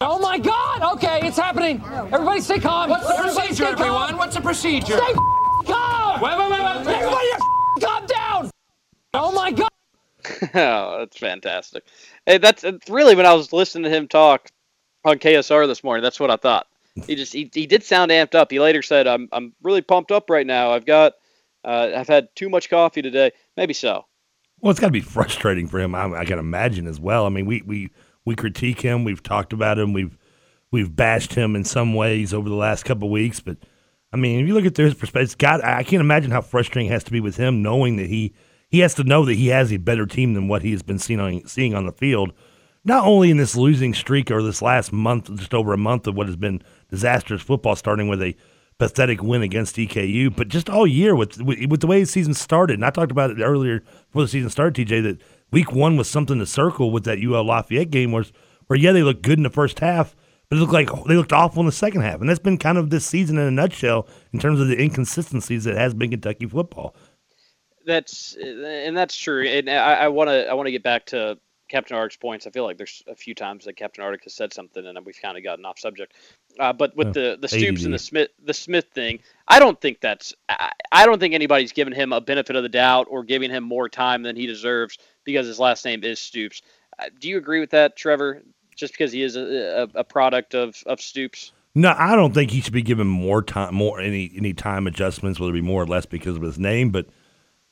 Oh 0.05 0.19
my 0.19 0.38
God! 0.38 0.81
Okay, 0.95 1.21
it's 1.23 1.38
happening. 1.38 1.81
Everybody 2.12 2.41
stay 2.41 2.59
calm. 2.59 2.89
What's 2.89 3.07
the 3.07 3.13
Everybody 3.13 3.36
procedure, 3.47 3.55
stay 3.55 3.73
calm. 3.75 3.79
everyone? 3.79 4.17
What's 4.17 4.36
the 4.36 4.41
procedure? 4.41 4.97
Stay 4.97 5.13
calm. 5.65 6.19
Wait, 6.21 6.38
wait, 6.38 6.51
wait, 6.51 6.62
wait, 6.62 6.86
wait. 6.88 6.95
Everybody 6.97 7.27
calm 7.79 8.05
down. 8.07 8.51
Oh 9.13 9.31
my 9.31 9.51
God! 9.51 9.69
oh, 10.53 10.99
that's 10.99 11.17
fantastic. 11.17 11.83
Hey, 12.25 12.38
that's 12.38 12.63
it's 12.63 12.89
really 12.89 13.15
when 13.15 13.25
I 13.25 13.33
was 13.33 13.53
listening 13.53 13.83
to 13.83 13.95
him 13.95 14.07
talk 14.07 14.49
on 15.05 15.17
KSR 15.17 15.67
this 15.67 15.83
morning. 15.83 16.03
That's 16.03 16.19
what 16.19 16.31
I 16.31 16.38
thought. 16.38 16.67
He 17.07 17.15
just 17.15 17.33
he, 17.33 17.49
he 17.53 17.65
did 17.65 17.83
sound 17.83 18.12
amped 18.12 18.36
up. 18.36 18.51
He 18.51 18.59
later 18.59 18.81
said, 18.81 19.07
"I'm 19.07 19.27
I'm 19.31 19.53
really 19.63 19.81
pumped 19.81 20.12
up 20.12 20.29
right 20.29 20.45
now. 20.45 20.71
I've 20.71 20.86
got 20.86 21.13
uh, 21.65 21.91
I've 21.95 22.07
had 22.07 22.27
too 22.36 22.49
much 22.49 22.69
coffee 22.69 23.01
today. 23.01 23.31
Maybe 23.57 23.73
so. 23.73 24.05
Well, 24.62 24.71
it's 24.71 24.79
got 24.79 24.88
to 24.88 24.91
be 24.91 25.01
frustrating 25.01 25.67
for 25.67 25.79
him. 25.79 25.95
I, 25.95 26.19
I 26.19 26.25
can 26.25 26.39
imagine 26.39 26.88
as 26.88 26.99
well. 26.99 27.25
I 27.25 27.29
mean, 27.29 27.45
we 27.45 27.62
we 27.63 27.89
we 28.25 28.36
critique 28.36 28.81
him. 28.81 29.03
We've 29.03 29.23
talked 29.23 29.53
about 29.53 29.79
him. 29.79 29.91
We've 29.93 30.17
we've 30.71 30.95
bashed 30.95 31.33
him 31.33 31.55
in 31.55 31.63
some 31.63 31.95
ways 31.95 32.33
over 32.33 32.47
the 32.47 32.55
last 32.55 32.86
couple 32.86 33.09
weeks. 33.09 33.39
But 33.39 33.57
I 34.13 34.17
mean, 34.17 34.41
if 34.41 34.47
you 34.47 34.53
look 34.53 34.65
at 34.65 34.77
his 34.77 34.93
perspective, 34.93 35.36
it's. 35.41 35.63
I 35.63 35.83
can't 35.83 36.01
imagine 36.01 36.31
how 36.31 36.41
frustrating 36.41 36.91
it 36.91 36.93
has 36.93 37.03
to 37.05 37.12
be 37.12 37.19
with 37.19 37.38
him 37.38 37.62
knowing 37.63 37.97
that 37.97 38.07
he 38.07 38.33
he 38.73 38.79
has 38.79 38.95
to 38.95 39.03
know 39.03 39.23
that 39.23 39.36
he 39.36 39.49
has 39.49 39.71
a 39.71 39.77
better 39.77 40.07
team 40.07 40.33
than 40.33 40.47
what 40.47 40.63
he 40.63 40.71
has 40.71 40.81
been 40.81 40.97
seeing 40.97 41.19
on, 41.19 41.45
seeing 41.45 41.75
on 41.75 41.86
the 41.86 41.91
field. 41.91 42.33
Not 42.83 43.05
only 43.05 43.29
in 43.29 43.38
this 43.38 43.55
losing 43.55 43.93
streak 43.93 44.31
or 44.31 44.41
this 44.41 44.63
last 44.63 44.91
month, 44.91 45.31
just 45.36 45.53
over 45.53 45.73
a 45.73 45.77
month 45.77 46.07
of 46.07 46.15
what 46.15 46.25
has 46.25 46.36
been 46.36 46.59
disastrous 46.89 47.43
football, 47.43 47.75
starting 47.75 48.07
with 48.07 48.19
a 48.23 48.36
pathetic 48.79 49.21
win 49.21 49.43
against 49.43 49.75
EKU, 49.75 50.36
but 50.36 50.47
just 50.47 50.71
all 50.71 50.88
year 50.88 51.15
with 51.15 51.39
with, 51.39 51.63
with 51.69 51.81
the 51.81 51.88
way 51.88 51.99
the 51.99 52.07
season 52.07 52.33
started. 52.33 52.73
And 52.73 52.83
I 52.83 52.89
talked 52.89 53.12
about 53.12 53.29
it 53.29 53.43
earlier 53.43 53.81
before 54.07 54.23
the 54.23 54.27
season 54.27 54.49
started, 54.49 54.88
TJ, 54.88 55.03
that 55.03 55.21
week 55.51 55.71
one 55.71 55.95
was 55.95 56.09
something 56.09 56.39
to 56.39 56.45
circle 56.47 56.89
with 56.89 57.03
that 57.03 57.23
UL 57.23 57.43
Lafayette 57.43 57.91
game, 57.91 58.12
where, 58.12 58.25
where 58.65 58.79
yeah, 58.79 58.91
they 58.91 59.03
looked 59.03 59.21
good 59.21 59.38
in 59.38 59.43
the 59.43 59.51
first 59.51 59.81
half, 59.81 60.15
but 60.49 60.57
it 60.57 60.59
looked 60.59 60.73
like 60.73 60.89
they 61.05 61.15
looked 61.15 61.31
awful 61.31 61.59
in 61.59 61.67
the 61.67 61.71
second 61.71 62.01
half. 62.01 62.21
And 62.21 62.27
that's 62.27 62.39
been 62.39 62.57
kind 62.57 62.79
of 62.79 62.89
this 62.89 63.05
season 63.05 63.38
in 63.38 63.45
a 63.45 63.51
nutshell 63.51 64.07
in 64.31 64.39
terms 64.39 64.59
of 64.59 64.67
the 64.67 64.81
inconsistencies 64.81 65.65
that 65.65 65.77
has 65.77 65.93
been 65.93 66.09
Kentucky 66.09 66.47
football. 66.47 66.95
That's 67.85 68.35
and 68.35 68.95
that's 68.95 69.17
true. 69.17 69.45
And 69.45 69.69
I 69.69 70.07
want 70.07 70.29
to 70.29 70.47
I 70.47 70.53
want 70.53 70.67
to 70.67 70.71
get 70.71 70.83
back 70.83 71.05
to 71.07 71.37
Captain 71.73 71.97
Arctic's 71.97 72.17
points, 72.17 72.45
I 72.45 72.51
feel 72.51 72.65
like 72.65 72.77
there's 72.77 73.01
a 73.07 73.15
few 73.15 73.33
times 73.33 73.65
that 73.65 73.73
Captain 73.73 74.03
Arctic 74.03 74.25
has 74.25 74.33
said 74.35 74.53
something, 74.53 74.85
and 74.85 74.95
then 74.95 75.03
we've 75.03 75.19
kind 75.19 75.37
of 75.37 75.43
gotten 75.43 75.65
off 75.65 75.79
subject. 75.79 76.13
Uh, 76.59 76.71
but 76.71 76.95
with 76.95 77.07
Yeah, 77.07 77.13
the 77.13 77.37
the 77.41 77.47
Stoops 77.47 77.81
ADD. 77.81 77.85
and 77.85 77.93
the 77.93 77.99
Smith 77.99 78.29
the 78.43 78.53
Smith 78.53 78.85
thing, 78.93 79.19
I 79.47 79.57
don't 79.57 79.81
think 79.81 79.99
that's 79.99 80.35
I, 80.49 80.71
I 80.91 81.05
don't 81.07 81.19
think 81.19 81.33
anybody's 81.33 81.71
given 81.71 81.91
him 81.91 82.13
a 82.13 82.21
benefit 82.21 82.55
of 82.55 82.63
the 82.63 82.69
doubt 82.69 83.07
or 83.09 83.23
giving 83.23 83.49
him 83.49 83.63
more 83.63 83.89
time 83.89 84.21
than 84.21 84.35
he 84.35 84.45
deserves 84.45 84.99
because 85.23 85.47
his 85.47 85.59
last 85.59 85.83
name 85.83 86.03
is 86.03 86.19
Stoops. 86.19 86.61
Uh, 86.99 87.05
do 87.19 87.27
you 87.27 87.37
agree 87.37 87.59
with 87.59 87.71
that, 87.71 87.95
Trevor? 87.95 88.43
Just 88.75 88.93
because 88.93 89.11
he 89.11 89.23
is 89.23 89.35
a, 89.35 89.89
a, 89.95 89.99
a 89.99 90.03
product 90.03 90.53
of, 90.53 90.75
of 90.85 91.01
Stoops? 91.01 91.53
No, 91.75 91.95
I 91.97 92.15
don't 92.15 92.33
think 92.33 92.51
he 92.51 92.61
should 92.61 92.73
be 92.73 92.83
given 92.83 93.07
more 93.07 93.41
time, 93.41 93.73
more 93.73 93.99
any 93.99 94.31
any 94.37 94.53
time 94.53 94.85
adjustments, 94.85 95.39
whether 95.39 95.51
it 95.51 95.55
be 95.55 95.61
more 95.61 95.81
or 95.81 95.87
less 95.87 96.05
because 96.05 96.35
of 96.35 96.43
his 96.43 96.59
name. 96.59 96.91
But 96.91 97.07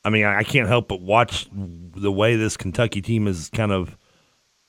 I 0.03 0.09
mean, 0.09 0.25
I 0.25 0.43
can't 0.43 0.67
help 0.67 0.87
but 0.87 1.01
watch 1.01 1.47
the 1.51 2.11
way 2.11 2.35
this 2.35 2.57
Kentucky 2.57 3.01
team 3.01 3.27
is 3.27 3.49
kind 3.49 3.71
of 3.71 3.97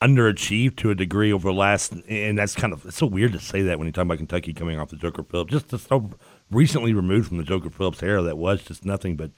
underachieved 0.01 0.75
to 0.75 0.91
a 0.91 0.95
degree 0.95 1.31
over 1.31 1.47
the 1.47 1.53
last, 1.53 1.93
and 2.07 2.37
that's 2.37 2.55
kind 2.55 2.73
of 2.73 2.85
it's 2.85 2.97
so 2.97 3.05
weird 3.05 3.31
to 3.31 3.39
say 3.39 3.61
that 3.63 3.79
when 3.79 3.87
you 3.87 3.91
talk 3.91 4.03
about 4.03 4.17
Kentucky 4.17 4.53
coming 4.53 4.77
off 4.77 4.89
the 4.89 4.97
Joker 4.97 5.23
Phillips, 5.23 5.51
just, 5.51 5.69
just 5.69 5.87
so 5.87 6.11
recently 6.51 6.93
removed 6.93 7.29
from 7.29 7.37
the 7.37 7.43
Joker 7.43 7.69
Phillips 7.69 8.03
era 8.03 8.21
that 8.21 8.37
was 8.37 8.61
just 8.63 8.85
nothing 8.85 9.15
but 9.15 9.31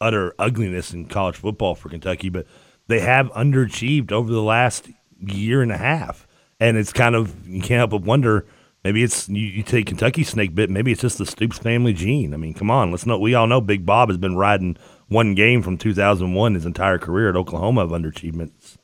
utter 0.00 0.34
ugliness 0.38 0.92
in 0.92 1.06
college 1.06 1.36
football 1.36 1.74
for 1.74 1.88
Kentucky. 1.88 2.28
But 2.28 2.46
they 2.88 3.00
have 3.00 3.30
underachieved 3.30 4.12
over 4.12 4.30
the 4.30 4.42
last 4.42 4.88
year 5.20 5.62
and 5.62 5.72
a 5.72 5.78
half, 5.78 6.26
and 6.60 6.76
it's 6.76 6.92
kind 6.92 7.14
of 7.14 7.48
you 7.48 7.60
can't 7.60 7.78
help 7.78 7.90
but 7.90 8.02
wonder. 8.02 8.44
Maybe 8.84 9.02
it's 9.02 9.28
you, 9.28 9.46
you 9.46 9.62
take 9.62 9.86
Kentucky 9.86 10.24
snake 10.24 10.54
bit. 10.54 10.68
Maybe 10.68 10.92
it's 10.92 11.00
just 11.00 11.18
the 11.18 11.26
Stoops 11.26 11.58
family 11.58 11.92
gene. 11.92 12.34
I 12.34 12.36
mean, 12.36 12.54
come 12.54 12.70
on, 12.70 12.90
let's 12.90 13.06
know. 13.06 13.18
We 13.18 13.34
all 13.34 13.46
know 13.46 13.60
Big 13.60 13.86
Bob 13.86 14.08
has 14.08 14.18
been 14.18 14.36
riding 14.36 14.76
one 15.08 15.34
game 15.34 15.62
from 15.62 15.78
2001 15.78 16.54
his 16.54 16.66
entire 16.66 16.98
career 16.98 17.28
at 17.30 17.36
Oklahoma 17.36 17.82
of 17.82 17.90
underachievements. 17.90 18.76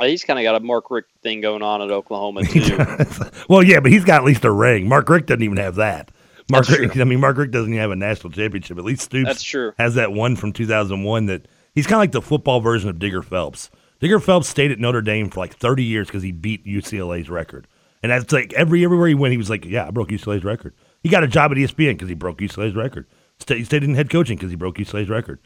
He's 0.00 0.22
kind 0.24 0.38
of 0.38 0.42
got 0.44 0.54
a 0.54 0.60
Mark 0.60 0.90
Richt 0.90 1.08
thing 1.22 1.40
going 1.40 1.62
on 1.62 1.82
at 1.82 1.90
Oklahoma 1.90 2.42
too. 2.44 2.78
well, 3.48 3.62
yeah, 3.62 3.80
but 3.80 3.90
he's 3.90 4.04
got 4.04 4.20
at 4.20 4.24
least 4.24 4.44
a 4.44 4.50
ring. 4.50 4.88
Mark 4.88 5.08
Richt 5.08 5.26
doesn't 5.26 5.42
even 5.42 5.56
have 5.56 5.76
that. 5.76 6.10
Mark 6.50 6.66
That's 6.66 6.78
Richt, 6.78 6.92
true. 6.94 7.02
I 7.02 7.04
mean, 7.04 7.20
Mark 7.20 7.36
Richt 7.36 7.50
doesn't 7.52 7.72
even 7.72 7.80
have 7.80 7.90
a 7.90 7.96
national 7.96 8.32
championship. 8.32 8.78
At 8.78 8.84
least 8.84 9.02
Stoops 9.02 9.26
That's 9.26 9.42
true. 9.42 9.72
has 9.78 9.94
that 9.96 10.12
one 10.12 10.36
from 10.36 10.52
2001 10.52 11.26
that 11.26 11.46
he's 11.74 11.86
kind 11.86 11.96
of 11.96 12.00
like 12.00 12.12
the 12.12 12.22
football 12.22 12.60
version 12.60 12.88
of 12.88 12.98
Digger 12.98 13.22
Phelps. 13.22 13.70
Digger 14.00 14.20
Phelps 14.20 14.48
stayed 14.48 14.70
at 14.70 14.78
Notre 14.78 15.02
Dame 15.02 15.28
for 15.28 15.40
like 15.40 15.56
30 15.56 15.82
years 15.84 16.06
because 16.06 16.22
he 16.22 16.32
beat 16.32 16.64
UCLA's 16.64 17.28
record. 17.28 17.66
And 18.02 18.12
that's 18.12 18.32
like 18.32 18.52
every 18.52 18.84
everywhere 18.84 19.08
he 19.08 19.14
went, 19.14 19.32
he 19.32 19.38
was 19.38 19.50
like, 19.50 19.64
"Yeah, 19.64 19.88
I 19.88 19.90
broke 19.90 20.10
UCLA's 20.10 20.44
record." 20.44 20.72
He 21.02 21.08
got 21.08 21.24
a 21.24 21.28
job 21.28 21.50
at 21.50 21.56
ESPN 21.56 21.94
because 21.94 22.08
he 22.08 22.14
broke 22.14 22.38
UCLA's 22.38 22.76
record. 22.76 23.06
He 23.48 23.64
stayed 23.64 23.82
in 23.82 23.94
head 23.96 24.08
coaching 24.08 24.36
because 24.36 24.50
he 24.50 24.56
broke 24.56 24.76
UCLA's 24.78 25.08
record. 25.08 25.40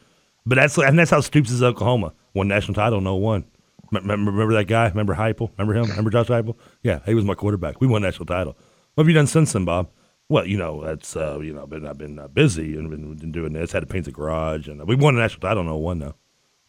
But 0.44 0.57
that's 0.57 0.76
and 0.78 0.98
that's 0.98 1.11
how 1.11 1.20
Stoops 1.20 1.50
is 1.50 1.62
Oklahoma. 1.62 2.14
Won 2.35 2.48
national 2.48 2.74
title, 2.74 3.00
no 3.00 3.16
one. 3.16 3.44
Remember, 3.90 4.55
that 4.55 4.68
guy? 4.68 4.88
Remember 4.88 5.14
Heupel? 5.14 5.50
Remember 5.59 5.74
him? 5.74 5.90
Remember 5.90 6.11
Josh 6.11 6.28
Heupel? 6.28 6.57
Yeah, 6.83 7.00
he 7.05 7.14
was 7.14 7.26
my 7.26 7.35
quarterback. 7.35 7.81
We 7.81 7.87
won 7.87 8.02
national 8.02 8.24
title. 8.24 8.57
What 8.94 9.05
have 9.05 9.09
you 9.09 9.14
done 9.14 9.26
since 9.26 9.52
then, 9.52 9.66
Bob? 9.66 9.90
Well, 10.28 10.46
you 10.46 10.57
know, 10.57 10.83
that's 10.83 11.14
uh, 11.14 11.40
you 11.40 11.52
know, 11.52 11.66
been 11.66 11.87
I've 11.87 11.98
been 11.98 12.18
uh, 12.18 12.28
busy 12.28 12.76
and 12.76 12.88
been, 12.88 13.14
been 13.16 13.33
doing 13.33 13.52
this. 13.52 13.72
Had 13.72 13.81
to 13.81 13.87
paint 13.87 14.07
the 14.07 14.12
garage, 14.12 14.66
and 14.66 14.81
uh, 14.81 14.85
we 14.87 14.96
won 14.96 15.14
a 15.14 15.18
national 15.18 15.40
title. 15.40 15.62
No 15.62 15.76
one 15.76 15.98
though. 15.98 16.14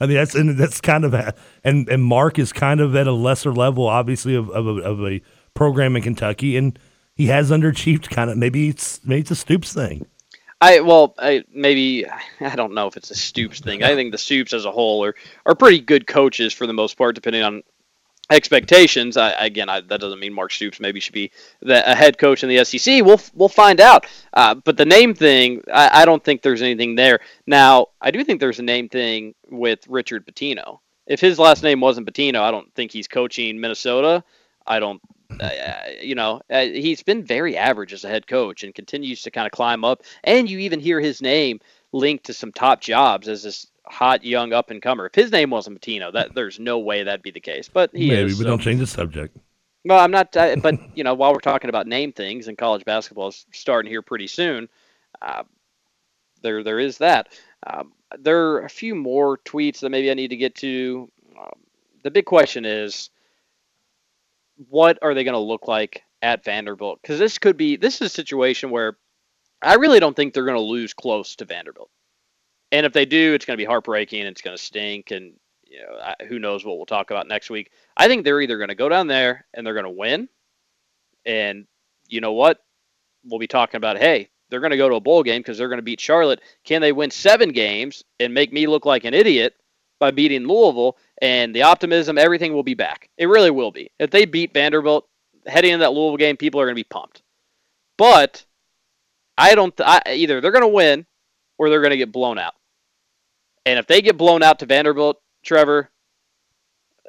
I 0.01 0.05
mean, 0.05 0.17
that's 0.17 0.35
and 0.35 0.57
that's 0.57 0.81
kind 0.81 1.05
of 1.05 1.13
a, 1.13 1.33
and 1.63 1.87
and 1.87 2.03
Mark 2.03 2.37
is 2.39 2.51
kind 2.51 2.81
of 2.81 2.93
at 2.95 3.07
a 3.07 3.13
lesser 3.13 3.53
level, 3.53 3.87
obviously, 3.87 4.35
of 4.35 4.49
of 4.49 4.67
a, 4.67 4.81
of 4.81 5.01
a 5.05 5.21
program 5.53 5.95
in 5.95 6.01
Kentucky, 6.01 6.57
and 6.57 6.77
he 7.15 7.27
has 7.27 7.51
underachieved. 7.51 8.09
Kind 8.09 8.29
of 8.29 8.37
maybe 8.37 8.67
it's 8.67 8.99
maybe 9.05 9.21
it's 9.21 9.31
a 9.31 9.35
Stoops 9.35 9.71
thing. 9.71 10.05
I 10.63 10.79
well, 10.79 11.13
I 11.19 11.43
maybe 11.53 12.05
I 12.39 12.55
don't 12.55 12.73
know 12.73 12.87
if 12.87 12.95
it's 12.95 13.11
a 13.11 13.15
Stoops 13.15 13.59
thing. 13.59 13.83
I 13.83 13.95
think 13.95 14.11
the 14.11 14.17
Stoops 14.17 14.53
as 14.53 14.63
a 14.65 14.71
whole 14.71 15.03
are 15.03 15.15
are 15.45 15.55
pretty 15.55 15.79
good 15.79 16.07
coaches 16.07 16.53
for 16.53 16.67
the 16.67 16.73
most 16.73 16.97
part, 16.97 17.15
depending 17.15 17.43
on 17.43 17.63
expectations. 18.29 19.17
I, 19.17 19.31
again, 19.31 19.67
I, 19.67 19.81
that 19.81 19.99
doesn't 19.99 20.19
mean 20.19 20.31
Mark 20.31 20.51
Stoops 20.51 20.79
maybe 20.79 21.01
should 21.01 21.13
be 21.13 21.31
the, 21.61 21.91
a 21.91 21.93
head 21.93 22.17
coach 22.17 22.43
in 22.43 22.49
the 22.49 22.63
SEC. 22.63 23.03
We'll 23.03 23.19
we'll 23.33 23.49
find 23.49 23.81
out. 23.81 24.05
Uh, 24.33 24.55
but 24.55 24.77
the 24.77 24.85
name 24.85 25.13
thing, 25.13 25.61
I, 25.71 26.01
I 26.01 26.05
don't 26.05 26.23
think 26.23 26.41
there's 26.41 26.61
anything 26.61 26.95
there. 26.95 27.19
Now, 27.45 27.87
I 28.01 28.11
do 28.11 28.23
think 28.23 28.39
there's 28.39 28.59
a 28.59 28.63
name 28.63 28.87
thing 28.87 29.35
with 29.49 29.85
Richard 29.89 30.25
Pitino. 30.25 30.79
If 31.05 31.19
his 31.19 31.37
last 31.37 31.63
name 31.63 31.81
wasn't 31.81 32.07
Pitino, 32.07 32.39
I 32.39 32.51
don't 32.51 32.73
think 32.73 32.91
he's 32.91 33.09
coaching 33.09 33.59
Minnesota. 33.59 34.23
I 34.65 34.79
don't. 34.79 35.01
Uh, 35.41 35.91
you 36.01 36.15
know, 36.15 36.41
uh, 36.49 36.61
he's 36.61 37.03
been 37.03 37.23
very 37.23 37.57
average 37.57 37.93
as 37.93 38.03
a 38.03 38.09
head 38.09 38.27
coach 38.27 38.63
and 38.63 38.73
continues 38.73 39.21
to 39.23 39.31
kind 39.31 39.45
of 39.45 39.51
climb 39.51 39.83
up. 39.83 40.03
And 40.23 40.49
you 40.49 40.59
even 40.59 40.79
hear 40.79 40.99
his 40.99 41.21
name 41.21 41.59
linked 41.91 42.25
to 42.25 42.33
some 42.33 42.51
top 42.51 42.81
jobs 42.81 43.27
as 43.27 43.43
this 43.43 43.67
hot 43.85 44.23
young 44.23 44.53
up 44.53 44.71
and 44.71 44.81
comer. 44.81 45.05
If 45.05 45.15
his 45.15 45.31
name 45.31 45.49
wasn't 45.49 45.81
Pitino, 45.81 46.11
that 46.13 46.33
there's 46.33 46.59
no 46.59 46.79
way 46.79 47.03
that'd 47.03 47.21
be 47.21 47.31
the 47.31 47.39
case. 47.39 47.69
But 47.69 47.91
he 47.93 48.09
maybe, 48.09 48.31
is. 48.31 48.37
but 48.37 48.43
so- 48.43 48.49
don't 48.49 48.61
change 48.61 48.79
the 48.79 48.87
subject. 48.87 49.37
well, 49.85 49.99
I'm 49.99 50.11
not. 50.11 50.35
Uh, 50.35 50.55
but 50.57 50.75
you 50.95 51.03
know, 51.03 51.13
while 51.13 51.33
we're 51.33 51.39
talking 51.39 51.69
about 51.69 51.87
name 51.87 52.11
things 52.11 52.47
and 52.47 52.57
college 52.57 52.85
basketball 52.85 53.29
is 53.29 53.45
starting 53.51 53.91
here 53.91 54.01
pretty 54.01 54.27
soon, 54.27 54.69
uh, 55.21 55.43
there 56.41 56.63
there 56.63 56.79
is 56.79 56.97
that. 56.99 57.29
Um, 57.65 57.93
there 58.19 58.51
are 58.51 58.65
a 58.65 58.69
few 58.69 58.93
more 58.95 59.37
tweets 59.39 59.79
that 59.79 59.89
maybe 59.89 60.11
I 60.11 60.13
need 60.13 60.29
to 60.29 60.35
get 60.37 60.55
to. 60.55 61.09
Um, 61.39 61.59
the 62.03 62.11
big 62.11 62.25
question 62.25 62.65
is, 62.65 63.09
what 64.55 64.99
are 65.01 65.13
they 65.13 65.23
going 65.23 65.33
to 65.33 65.39
look 65.39 65.67
like 65.67 66.03
at 66.21 66.43
Vanderbilt? 66.43 66.99
Because 67.01 67.19
this 67.19 67.37
could 67.37 67.57
be 67.57 67.75
this 67.75 67.95
is 67.95 68.01
a 68.01 68.09
situation 68.09 68.69
where 68.69 68.97
I 69.61 69.75
really 69.75 69.99
don't 69.99 70.15
think 70.15 70.33
they're 70.33 70.45
going 70.45 70.57
to 70.57 70.61
lose 70.61 70.93
close 70.93 71.35
to 71.37 71.45
Vanderbilt. 71.45 71.89
And 72.71 72.85
if 72.85 72.93
they 72.93 73.05
do, 73.05 73.33
it's 73.33 73.45
going 73.45 73.57
to 73.57 73.61
be 73.61 73.65
heartbreaking. 73.65 74.25
It's 74.25 74.41
going 74.41 74.57
to 74.57 74.63
stink, 74.63 75.11
and 75.11 75.33
you 75.65 75.79
know, 75.79 75.97
I, 76.01 76.25
who 76.25 76.39
knows 76.39 76.65
what 76.65 76.77
we'll 76.77 76.85
talk 76.85 77.11
about 77.11 77.27
next 77.27 77.49
week. 77.49 77.71
I 77.95 78.07
think 78.07 78.23
they're 78.23 78.41
either 78.41 78.57
going 78.57 78.69
to 78.69 78.75
go 78.75 78.89
down 78.89 79.07
there 79.07 79.45
and 79.53 79.65
they're 79.65 79.73
going 79.73 79.85
to 79.85 79.89
win, 79.91 80.27
and 81.25 81.65
you 82.07 82.21
know 82.21 82.33
what? 82.33 82.59
We'll 83.25 83.39
be 83.39 83.47
talking 83.47 83.77
about, 83.77 83.97
hey, 83.97 84.29
they're 84.49 84.59
going 84.59 84.71
to 84.71 84.77
go 84.77 84.89
to 84.89 84.95
a 84.95 85.01
bowl 85.01 85.23
game 85.23 85.39
because 85.39 85.57
they're 85.57 85.69
going 85.69 85.79
to 85.79 85.83
beat 85.83 86.01
Charlotte. 86.01 86.41
Can 86.63 86.81
they 86.81 86.91
win 86.91 87.09
seven 87.09 87.49
games 87.49 88.03
and 88.19 88.33
make 88.33 88.51
me 88.51 88.67
look 88.67 88.85
like 88.85 89.05
an 89.05 89.13
idiot 89.13 89.55
by 90.03 90.11
beating 90.11 90.47
Louisville? 90.47 90.97
And 91.21 91.55
the 91.55 91.61
optimism, 91.61 92.17
everything 92.17 92.53
will 92.53 92.63
be 92.63 92.73
back. 92.73 93.09
It 93.17 93.27
really 93.27 93.51
will 93.51 93.71
be. 93.71 93.89
If 93.99 94.11
they 94.11 94.25
beat 94.25 94.53
Vanderbilt 94.53 95.07
heading 95.45 95.71
into 95.71 95.83
that 95.83 95.93
Louisville 95.93 96.17
game, 96.17 96.35
people 96.35 96.59
are 96.59 96.65
going 96.65 96.75
to 96.75 96.79
be 96.79 96.83
pumped. 96.83 97.21
But 97.97 98.45
I 99.37 99.55
don't. 99.55 99.73
I, 99.79 100.01
either 100.09 100.41
they're 100.41 100.51
going 100.51 100.63
to 100.63 100.67
win 100.67 101.05
or 101.57 101.69
they're 101.69 101.81
going 101.81 101.91
to 101.91 101.97
get 101.97 102.11
blown 102.11 102.37
out. 102.37 102.53
And 103.65 103.79
if 103.79 103.87
they 103.87 104.01
get 104.01 104.17
blown 104.17 104.43
out 104.43 104.59
to 104.59 104.65
Vanderbilt, 104.65 105.21
Trevor, 105.43 105.89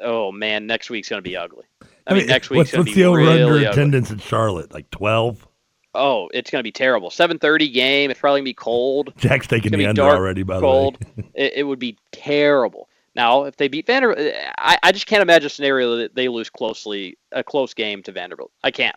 oh 0.01 0.31
man, 0.31 0.67
next 0.67 0.91
week's 0.91 1.09
going 1.09 1.19
to 1.19 1.29
be 1.29 1.37
ugly. 1.37 1.65
I, 2.07 2.15
mean, 2.15 2.27
next 2.27 2.51
week's 2.51 2.59
what's, 2.59 2.73
going 2.73 2.87
to 2.87 2.93
be 2.93 2.95
the 2.95 3.05
over 3.05 3.19
really 3.19 3.43
under 3.43 3.55
ugly. 3.55 3.65
attendance 3.65 4.11
in 4.11 4.19
Charlotte? 4.19 4.73
Like 4.73 4.89
twelve. 4.91 5.49
Oh, 5.95 6.29
it's 6.35 6.51
going 6.51 6.61
to 6.61 6.65
be 6.65 6.73
terrible. 6.73 7.11
7:30 7.11 7.73
game. 7.73 8.11
It's 8.11 8.21
probably 8.21 8.41
going 8.41 8.47
to 8.47 8.51
be 8.51 8.55
cold. 8.55 9.13
Jack's 9.19 9.47
taking 9.47 9.73
the 9.73 9.87
under 9.87 10.03
dark, 10.03 10.17
already. 10.17 10.43
By 10.43 10.61
cold. 10.61 10.99
the 11.01 11.23
way, 11.23 11.31
it, 11.35 11.53
it 11.57 11.63
would 11.65 11.79
be 11.79 11.97
terrible. 12.13 12.89
Now, 13.15 13.45
if 13.45 13.57
they 13.57 13.69
beat 13.69 13.87
Vanderbilt, 13.87 14.35
I, 14.59 14.77
I 14.83 14.91
just 14.91 15.07
can't 15.07 15.23
imagine 15.23 15.47
a 15.47 15.51
scenario 15.51 15.97
that 15.99 16.17
they 16.17 16.29
lose 16.29 16.51
closely 16.51 17.17
a 17.31 17.45
close 17.45 17.73
game 17.73 18.03
to 18.03 18.13
Vanderbilt. 18.13 18.51
I 18.63 18.73
can't. 18.73 18.97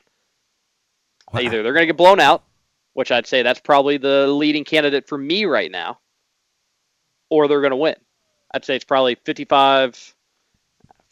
Wow. 1.31 1.41
Either 1.41 1.61
they're 1.61 1.73
going 1.73 1.83
to 1.83 1.87
get 1.87 1.97
blown 1.97 2.19
out, 2.19 2.43
which 2.93 3.11
I'd 3.11 3.27
say 3.27 3.43
that's 3.43 3.59
probably 3.59 3.97
the 3.97 4.27
leading 4.27 4.63
candidate 4.63 5.07
for 5.07 5.17
me 5.17 5.45
right 5.45 5.69
now, 5.69 5.99
or 7.29 7.47
they're 7.47 7.61
going 7.61 7.71
to 7.71 7.77
win. 7.77 7.95
I'd 8.53 8.65
say 8.65 8.75
it's 8.75 8.85
probably 8.85 9.15
55 9.23 10.15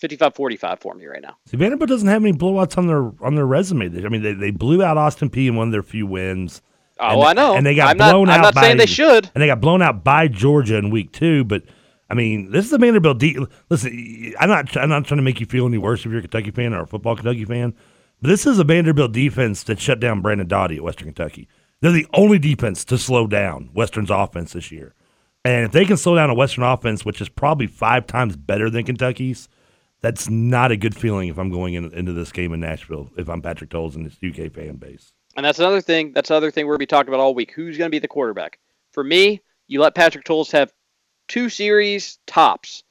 55-45 0.07 0.79
for 0.79 0.93
me 0.93 1.05
right 1.05 1.21
now. 1.21 1.37
See, 1.45 1.57
Vanderbilt 1.57 1.89
doesn't 1.89 2.07
have 2.07 2.23
any 2.23 2.33
blowouts 2.33 2.77
on 2.77 2.87
their 2.87 3.11
on 3.25 3.35
their 3.35 3.45
resume. 3.45 3.85
I 4.05 4.09
mean, 4.09 4.21
they, 4.21 4.33
they 4.33 4.51
blew 4.51 4.83
out 4.83 4.97
Austin 4.97 5.29
Peay 5.29 5.47
in 5.47 5.55
one 5.55 5.67
of 5.67 5.71
their 5.71 5.83
few 5.83 6.05
wins. 6.07 6.61
Oh, 6.99 7.21
And- 7.21 7.23
I 7.29 7.33
know. 7.33 7.55
and 7.55 7.65
they 7.65 7.75
got 7.75 7.89
I'm 7.89 7.97
not, 7.97 8.11
blown 8.11 8.29
I'm 8.29 8.39
out 8.43 8.55
not 8.55 8.63
saying 8.63 8.77
they 8.77 8.85
should. 8.85 9.29
and 9.33 9.41
they 9.41 9.47
got 9.47 9.59
blown 9.61 9.81
out 9.81 10.03
by 10.03 10.27
Georgia 10.27 10.77
in 10.77 10.89
week 10.89 11.11
two. 11.11 11.43
But 11.43 11.63
I 12.09 12.13
mean, 12.13 12.51
this 12.51 12.65
is 12.65 12.73
a 12.73 12.77
Vanderbilt. 12.77 13.17
De- 13.17 13.37
Listen, 13.69 14.33
I'm 14.39 14.49
not. 14.49 14.75
I'm 14.77 14.89
not 14.89 15.05
trying 15.05 15.17
to 15.17 15.23
make 15.23 15.39
you 15.39 15.45
feel 15.45 15.65
any 15.65 15.77
worse 15.77 16.01
if 16.05 16.11
you're 16.11 16.19
a 16.19 16.21
Kentucky 16.21 16.51
fan 16.51 16.73
or 16.73 16.83
a 16.83 16.87
football 16.87 17.15
Kentucky 17.15 17.45
fan. 17.45 17.73
But 18.21 18.29
this 18.29 18.45
is 18.45 18.59
a 18.59 18.63
Vanderbilt 18.63 19.11
defense 19.11 19.63
that 19.63 19.79
shut 19.79 19.99
down 19.99 20.21
Brandon 20.21 20.47
Doughty 20.47 20.77
at 20.77 20.83
Western 20.83 21.07
Kentucky. 21.07 21.47
They're 21.81 21.91
the 21.91 22.07
only 22.13 22.39
defense 22.39 22.85
to 22.85 22.97
slow 22.97 23.27
down 23.27 23.69
Western's 23.73 24.09
offense 24.09 24.53
this 24.53 24.71
year. 24.71 24.93
And 25.43 25.65
if 25.65 25.71
they 25.73 25.83
can 25.85 25.97
slow 25.97 26.15
down 26.15 26.29
a 26.29 26.33
Western 26.33 26.63
offense, 26.63 27.03
which 27.05 27.19
is 27.21 27.27
probably 27.29 27.67
five 27.67 28.07
times 28.07 28.35
better 28.37 28.69
than 28.69 28.85
Kentucky's, 28.85 29.47
that's 30.05 30.29
not 30.29 30.71
a 30.71 30.77
good 30.77 30.95
feeling 30.95 31.29
if 31.29 31.39
I'm 31.39 31.49
going 31.49 31.73
in, 31.73 31.91
into 31.91 32.13
this 32.13 32.31
game 32.31 32.53
in 32.53 32.59
Nashville. 32.59 33.09
If 33.17 33.27
I'm 33.27 33.41
Patrick 33.41 33.71
Towles 33.71 33.95
and 33.95 34.05
this 34.05 34.17
UK 34.23 34.51
fan 34.51 34.75
base. 34.75 35.11
And 35.35 35.43
that's 35.43 35.57
another 35.57 35.81
thing. 35.81 36.13
That's 36.13 36.29
another 36.29 36.51
thing 36.51 36.67
we're 36.67 36.75
to 36.75 36.79
be 36.79 36.85
talking 36.85 37.11
about 37.11 37.19
all 37.19 37.33
week. 37.33 37.51
Who's 37.51 37.75
going 37.75 37.89
to 37.89 37.91
be 37.91 37.97
the 37.97 38.07
quarterback? 38.07 38.59
For 38.91 39.03
me, 39.03 39.41
you 39.65 39.81
let 39.81 39.95
Patrick 39.95 40.23
Towles 40.23 40.51
have 40.51 40.71
two 41.27 41.49
series 41.49 42.19
tops. 42.27 42.83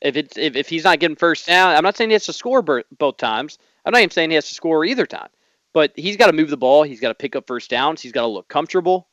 If 0.00 0.16
it's 0.16 0.38
if, 0.38 0.56
if 0.56 0.66
he's 0.66 0.84
not 0.84 1.00
getting 1.00 1.16
first 1.16 1.46
down, 1.46 1.76
I'm 1.76 1.82
not 1.82 1.98
saying 1.98 2.08
he 2.08 2.14
has 2.14 2.24
to 2.24 2.32
score 2.32 2.62
both 2.62 3.18
times. 3.18 3.58
I'm 3.84 3.92
not 3.92 4.00
even 4.00 4.10
saying 4.10 4.30
he 4.30 4.36
has 4.36 4.48
to 4.48 4.54
score 4.54 4.86
either 4.86 5.04
time. 5.04 5.28
But 5.74 5.92
he's 5.96 6.16
got 6.16 6.28
to 6.28 6.32
move 6.32 6.48
the 6.48 6.56
ball. 6.56 6.82
He's 6.82 7.00
got 7.00 7.08
to 7.08 7.14
pick 7.14 7.36
up 7.36 7.46
first 7.46 7.68
downs. 7.68 8.00
He's 8.00 8.12
got 8.12 8.22
to 8.22 8.28
look 8.28 8.48
comfortable. 8.48 9.08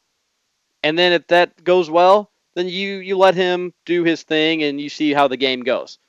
And 0.84 0.98
then 0.98 1.12
if 1.12 1.28
that 1.28 1.62
goes 1.66 1.90
well, 1.90 2.32
then 2.56 2.70
you 2.70 3.00
you 3.00 3.18
let 3.18 3.36
him 3.36 3.74
do 3.86 4.06
his 4.06 4.24
thing 4.24 4.64
and 4.64 4.80
you 4.80 4.88
see 4.88 5.12
how 5.12 5.28
the 5.28 5.36
game 5.36 5.64
goes. 5.64 6.00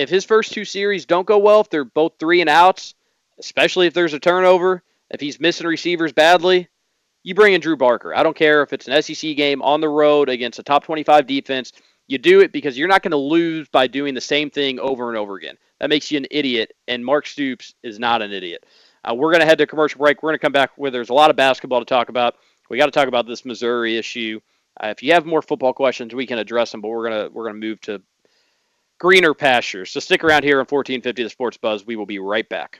If 0.00 0.08
his 0.08 0.24
first 0.24 0.52
two 0.52 0.64
series 0.64 1.04
don't 1.04 1.26
go 1.26 1.36
well, 1.36 1.60
if 1.60 1.68
they're 1.68 1.84
both 1.84 2.14
three 2.18 2.40
and 2.40 2.48
outs, 2.48 2.94
especially 3.38 3.86
if 3.86 3.92
there's 3.92 4.14
a 4.14 4.18
turnover, 4.18 4.82
if 5.10 5.20
he's 5.20 5.38
missing 5.38 5.66
receivers 5.66 6.10
badly, 6.10 6.68
you 7.22 7.34
bring 7.34 7.52
in 7.52 7.60
Drew 7.60 7.76
Barker. 7.76 8.14
I 8.14 8.22
don't 8.22 8.36
care 8.36 8.62
if 8.62 8.72
it's 8.72 8.88
an 8.88 9.02
SEC 9.02 9.36
game 9.36 9.60
on 9.60 9.82
the 9.82 9.90
road 9.90 10.30
against 10.30 10.58
a 10.58 10.62
top 10.62 10.84
25 10.84 11.26
defense. 11.26 11.72
You 12.06 12.16
do 12.16 12.40
it 12.40 12.50
because 12.50 12.78
you're 12.78 12.88
not 12.88 13.02
going 13.02 13.10
to 13.10 13.18
lose 13.18 13.68
by 13.68 13.88
doing 13.88 14.14
the 14.14 14.22
same 14.22 14.48
thing 14.48 14.80
over 14.80 15.10
and 15.10 15.18
over 15.18 15.36
again. 15.36 15.58
That 15.80 15.90
makes 15.90 16.10
you 16.10 16.16
an 16.16 16.26
idiot, 16.30 16.72
and 16.88 17.04
Mark 17.04 17.26
Stoops 17.26 17.74
is 17.82 17.98
not 17.98 18.22
an 18.22 18.32
idiot. 18.32 18.64
Uh, 19.04 19.14
we're 19.14 19.32
going 19.32 19.40
to 19.40 19.46
head 19.46 19.58
to 19.58 19.66
commercial 19.66 19.98
break. 19.98 20.22
We're 20.22 20.30
going 20.30 20.38
to 20.38 20.42
come 20.42 20.52
back 20.52 20.70
where 20.76 20.90
there's 20.90 21.10
a 21.10 21.14
lot 21.14 21.28
of 21.28 21.36
basketball 21.36 21.80
to 21.80 21.84
talk 21.84 22.08
about. 22.08 22.36
We 22.70 22.78
got 22.78 22.86
to 22.86 22.90
talk 22.90 23.08
about 23.08 23.26
this 23.26 23.44
Missouri 23.44 23.98
issue. 23.98 24.40
Uh, 24.82 24.88
if 24.88 25.02
you 25.02 25.12
have 25.12 25.26
more 25.26 25.42
football 25.42 25.74
questions, 25.74 26.14
we 26.14 26.26
can 26.26 26.38
address 26.38 26.72
them, 26.72 26.80
but 26.80 26.88
we're 26.88 27.08
gonna 27.08 27.28
we're 27.30 27.44
gonna 27.44 27.58
move 27.58 27.80
to 27.82 28.00
greener 29.00 29.34
pastures. 29.34 29.90
So 29.90 29.98
stick 29.98 30.22
around 30.22 30.44
here 30.44 30.58
on 30.58 30.66
1450 30.66 31.24
The 31.24 31.30
Sports 31.30 31.56
Buzz. 31.56 31.84
We 31.84 31.96
will 31.96 32.06
be 32.06 32.20
right 32.20 32.48
back. 32.48 32.78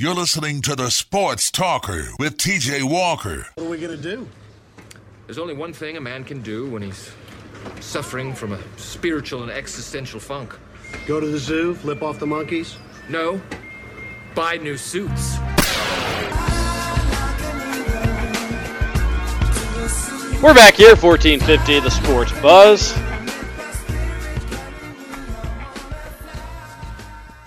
You're 0.00 0.14
listening 0.14 0.62
to 0.62 0.76
the 0.76 0.92
Sports 0.92 1.50
Talker 1.50 2.10
with 2.20 2.36
TJ 2.36 2.88
Walker. 2.88 3.48
What 3.56 3.66
are 3.66 3.68
we 3.68 3.78
gonna 3.78 3.96
do? 3.96 4.28
There's 5.26 5.38
only 5.38 5.54
one 5.54 5.72
thing 5.72 5.96
a 5.96 6.00
man 6.00 6.22
can 6.22 6.40
do 6.40 6.70
when 6.70 6.82
he's 6.82 7.10
suffering 7.80 8.32
from 8.32 8.52
a 8.52 8.60
spiritual 8.76 9.42
and 9.42 9.50
existential 9.50 10.20
funk. 10.20 10.56
Go 11.08 11.18
to 11.18 11.26
the 11.26 11.36
zoo, 11.36 11.74
flip 11.74 12.00
off 12.00 12.20
the 12.20 12.28
monkeys? 12.28 12.76
No, 13.08 13.40
buy 14.36 14.56
new 14.58 14.76
suits. 14.76 15.36
We're 20.40 20.54
back 20.54 20.74
here, 20.74 20.94
1450 20.94 21.80
The 21.80 21.90
Sports 21.90 22.30
Buzz. 22.40 22.96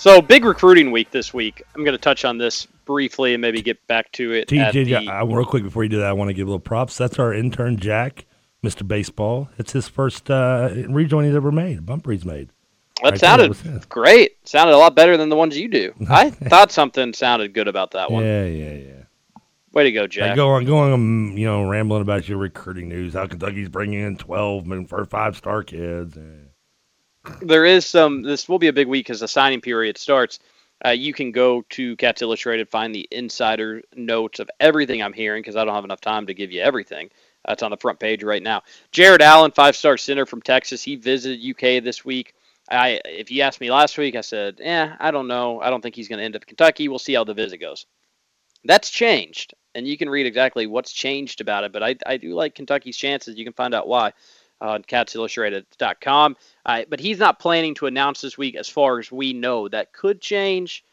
So 0.02 0.20
big 0.20 0.45
recruiting 0.45 0.89
week 0.89 1.12
this 1.12 1.32
week. 1.32 1.62
I'm 1.76 1.84
going 1.84 1.91
to 1.95 2.02
touch 2.02 2.26
on 2.26 2.39
this 2.39 2.66
briefly 2.86 3.36
and 3.36 3.41
maybe 3.41 3.62
get 3.62 3.86
back 3.86 4.12
to 4.14 4.32
it. 4.32 4.52
at 4.52 4.74
TJ, 4.74 5.06
the- 5.06 5.08
uh, 5.08 5.24
real 5.26 5.45
quick 5.45 5.62
before 5.62 5.84
you 5.84 5.89
do 5.89 5.99
that, 5.99 6.08
I 6.08 6.14
want 6.14 6.30
to 6.30 6.34
give 6.34 6.47
a 6.47 6.49
little 6.49 6.60
props. 6.60 6.97
That's 6.97 7.20
our 7.20 7.32
intern 7.32 7.78
Jack, 7.78 8.26
Mr. 8.64 8.88
Baseball. 8.88 9.49
It's 9.60 9.74
his 9.74 9.88
first 9.88 10.32
uh, 10.32 10.72
rejoin 10.89 11.26
he's 11.26 11.36
ever 11.36 11.52
made. 11.52 11.86
Bumper 11.86 12.14
he's 12.14 12.26
made. 12.26 12.49
That 13.04 13.12
Right 13.12 13.20
sounded 13.20 13.89
great. 13.89 14.38
Sounded 14.43 14.74
a 14.74 14.78
lot 14.80 14.95
better 14.95 15.18
than 15.18 15.30
the 15.30 15.36
ones 15.36 15.56
you 15.56 15.68
do. 15.68 15.93
I 16.10 16.32
thought 16.32 16.72
something 16.72 17.14
sounded 17.14 17.54
good 17.54 17.68
about 17.68 17.91
that 17.91 18.10
one. 18.10 18.24
Yeah, 18.24 18.45
yeah, 18.45 18.74
yeah. 18.74 18.93
Way 19.72 19.84
to 19.84 19.91
go, 19.91 20.08
Jack. 20.08 20.36
go 20.36 20.49
on, 20.49 20.66
going, 20.66 20.93
um, 20.93 21.38
you 21.38 21.45
know, 21.45 21.70
rambling 21.70 22.02
about 22.02 22.28
your 22.28 22.39
recruiting 22.39 22.89
news. 22.89 23.14
How 23.14 23.28
Kentucky's 23.28 23.70
bringing 23.70 24.02
in 24.02 24.18
twelve 24.18 24.66
men 24.66 24.88
for 24.88 25.06
five 25.06 25.38
star 25.38 25.62
kids. 25.62 26.18
Eh. 26.18 26.47
There 27.41 27.65
is 27.65 27.86
some. 27.86 28.24
This 28.24 28.49
will 28.49 28.59
be 28.59 28.67
a 28.67 28.74
big 28.74 28.88
week 28.88 29.09
as 29.09 29.19
the 29.19 29.28
signing 29.28 29.61
period 29.61 29.97
starts. 29.97 30.39
Uh, 30.84 30.89
you 30.89 31.13
can 31.13 31.32
go 31.32 31.63
to 31.69 31.95
Cats 31.97 32.24
Illustrated, 32.24 32.69
find 32.69 32.93
the 32.93 33.07
insider 33.11 33.84
notes 33.95 34.39
of 34.39 34.49
everything 34.59 35.03
I'm 35.03 35.13
hearing 35.13 35.41
because 35.41 35.55
I 35.55 35.63
don't 35.63 35.76
have 35.76 35.84
enough 35.84 36.01
time 36.01 36.26
to 36.28 36.34
give 36.34 36.51
you 36.51 36.61
everything. 36.61 37.11
Uh, 37.43 37.55
on 37.63 37.72
the 37.72 37.78
front 37.78 37.99
page 37.99 38.24
right 38.24 38.43
now. 38.43 38.61
Jared 38.91 39.24
Allen, 39.24 39.49
five-star 39.49 39.97
center 39.97 40.28
from 40.28 40.43
Texas. 40.43 40.84
He 40.84 40.95
visited 40.95 41.43
UK 41.43 41.84
this 41.84 42.05
week. 42.05 42.36
I, 42.69 43.01
if 43.03 43.32
you 43.32 43.41
asked 43.41 43.59
me 43.59 43.72
last 43.72 43.97
week, 43.97 44.15
I 44.15 44.22
said, 44.22 44.59
"Eh, 44.61 44.95
I 44.99 45.09
don't 45.09 45.28
know. 45.28 45.59
I 45.59 45.72
don't 45.72 45.82
think 45.82 45.95
he's 45.95 46.07
going 46.07 46.19
to 46.19 46.26
end 46.26 46.36
up 46.36 46.43
in 46.43 46.47
Kentucky. 46.47 46.88
We'll 46.88 46.99
see 46.99 47.15
how 47.15 47.24
the 47.24 47.34
visit 47.34 47.57
goes." 47.57 47.88
That's 48.63 48.91
changed, 48.91 49.55
and 49.74 49.88
you 49.88 49.97
can 49.97 50.07
read 50.07 50.28
exactly 50.28 50.67
what's 50.67 50.93
changed 50.93 51.41
about 51.41 51.63
it. 51.63 51.72
But 51.74 51.82
I, 51.82 51.95
I 52.05 52.17
do 52.17 52.36
like 52.36 52.53
Kentucky's 52.53 52.95
chances. 52.95 53.36
You 53.38 53.43
can 53.43 53.53
find 53.53 53.74
out 53.74 53.88
why 53.88 54.13
on 54.62 54.84
CatsIllustrated.com. 54.84 56.38
Uh, 56.66 56.84
but 56.88 56.99
he's 56.99 57.20
not 57.20 57.39
planning 57.39 57.74
to 57.76 57.88
announce 57.88 58.22
this 58.22 58.38
week, 58.38 58.55
as 58.55 58.70
far 58.70 58.99
as 58.99 59.12
we 59.12 59.34
know. 59.34 59.68
That 59.68 59.91
could 59.91 60.22
change. 60.22 60.86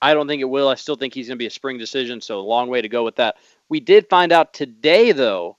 I 0.00 0.14
don't 0.14 0.26
think 0.26 0.42
it 0.42 0.46
will. 0.46 0.68
I 0.68 0.74
still 0.74 0.96
think 0.96 1.14
he's 1.14 1.28
going 1.28 1.36
to 1.36 1.42
be 1.42 1.46
a 1.46 1.50
spring 1.50 1.78
decision, 1.78 2.20
so 2.20 2.40
a 2.40 2.42
long 2.42 2.68
way 2.68 2.82
to 2.82 2.88
go 2.88 3.04
with 3.04 3.16
that. 3.16 3.36
We 3.68 3.78
did 3.78 4.08
find 4.08 4.32
out 4.32 4.52
today, 4.52 5.12
though, 5.12 5.58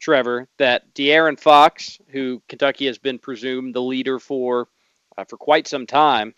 Trevor, 0.00 0.48
that 0.58 0.92
De'Aaron 0.94 1.40
Fox, 1.40 1.98
who 2.08 2.42
Kentucky 2.48 2.86
has 2.86 2.98
been 2.98 3.18
presumed 3.18 3.74
the 3.74 3.80
leader 3.80 4.18
for 4.18 4.68
uh, 5.16 5.24
for 5.24 5.36
quite 5.36 5.68
some 5.68 5.86
time, 5.86 6.34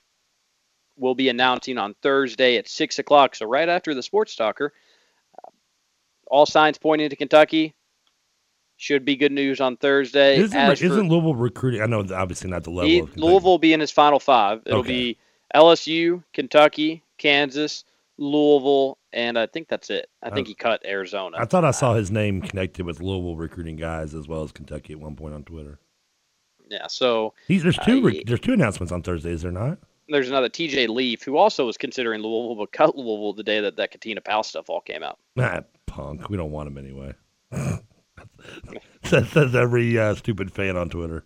will 0.96 1.14
be 1.14 1.28
announcing 1.28 1.78
on 1.78 1.94
Thursday 2.02 2.56
at 2.56 2.68
six 2.68 2.98
o'clock. 2.98 3.34
So 3.34 3.46
right 3.46 3.68
after 3.68 3.94
the 3.94 4.02
Sports 4.02 4.36
Talker, 4.36 4.72
uh, 5.38 5.50
all 6.26 6.46
signs 6.46 6.78
pointing 6.78 7.10
to 7.10 7.16
Kentucky. 7.16 7.74
Should 8.84 9.06
be 9.06 9.16
good 9.16 9.32
news 9.32 9.62
on 9.62 9.78
Thursday. 9.78 10.36
Isn't, 10.36 10.54
As 10.54 10.82
isn't 10.82 11.08
Louisville 11.08 11.34
recruiting? 11.34 11.80
I 11.80 11.86
know 11.86 12.04
obviously 12.14 12.50
not 12.50 12.64
the 12.64 12.70
level 12.70 12.90
he, 12.90 12.98
of 12.98 13.16
Louisville 13.16 13.52
will 13.52 13.58
be 13.58 13.72
in 13.72 13.80
his 13.80 13.90
final 13.90 14.20
five. 14.20 14.60
It'll 14.66 14.80
Okay. 14.80 14.88
be 14.92 15.16
LSU, 15.54 16.22
Kentucky, 16.34 17.02
Kansas, 17.16 17.86
Louisville, 18.18 18.98
and 19.14 19.38
I 19.38 19.46
think 19.46 19.68
that's 19.68 19.88
it. 19.88 20.10
I 20.22 20.28
think 20.28 20.46
Uh, 20.46 20.48
he 20.48 20.54
cut 20.54 20.84
Arizona. 20.84 21.38
I 21.40 21.46
thought 21.46 21.64
I 21.64 21.70
saw 21.70 21.94
his 21.94 22.10
name 22.10 22.42
connected 22.42 22.84
with 22.84 23.00
Louisville 23.00 23.36
recruiting 23.36 23.76
guys 23.76 24.12
as 24.14 24.28
well 24.28 24.42
as 24.42 24.52
Kentucky 24.52 24.92
at 24.92 25.00
one 25.00 25.16
point 25.16 25.32
on 25.32 25.44
Twitter. 25.44 25.78
yeah, 26.68 26.86
so 26.86 27.32
He's, 27.48 27.62
there's 27.62 27.78
Uh, 27.78 27.84
two. 27.84 28.06
he- 28.08 28.24
there's 28.26 28.40
two 28.40 28.52
announcements 28.52 28.92
on 28.92 29.02
Thursday. 29.02 29.30
Is 29.30 29.40
there 29.40 29.50
not? 29.50 29.78
there's 30.10 30.28
another 30.28 30.50
TJ 30.50 30.88
Leaf 30.88 31.22
who 31.22 31.38
also 31.38 31.64
was 31.64 31.78
considering 31.78 32.20
Louisville, 32.20 32.56
but 32.56 32.70
cut 32.72 32.94
Louisville 32.94 33.32
the 33.32 33.42
day 33.42 33.60
that 33.60 33.76
that 33.76 33.90
Katina 33.92 34.20
Powell 34.20 34.42
stuff 34.42 34.68
all 34.68 34.82
came 34.82 35.02
out. 35.02 35.18
Nah, 35.36 35.62
punk. 35.86 36.28
We 36.28 36.36
don't 36.36 36.50
want 36.50 36.66
him 36.68 36.76
anyway. 36.76 37.14
says, 39.04 39.28
says 39.30 39.54
every 39.54 39.98
uh, 39.98 40.14
stupid 40.14 40.52
fan 40.52 40.76
on 40.76 40.88
Twitter. 40.88 41.24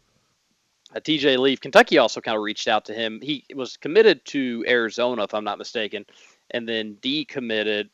Uh, 0.95 1.01
TJ 1.01 1.39
Leaf, 1.39 1.61
Kentucky 1.61 1.99
also 1.99 2.21
kind 2.21 2.37
of 2.37 2.43
reached 2.43 2.69
out 2.69 2.85
to 2.87 2.95
him. 2.95 3.21
He 3.23 3.45
was 3.55 3.77
committed 3.77 4.25
to 4.27 4.65
Arizona, 4.67 5.25
if 5.25 5.35
I'm 5.35 5.45
not 5.45 5.59
mistaken, 5.59 6.07
and 6.51 6.69
then 6.69 6.97
decommitted, 7.03 7.91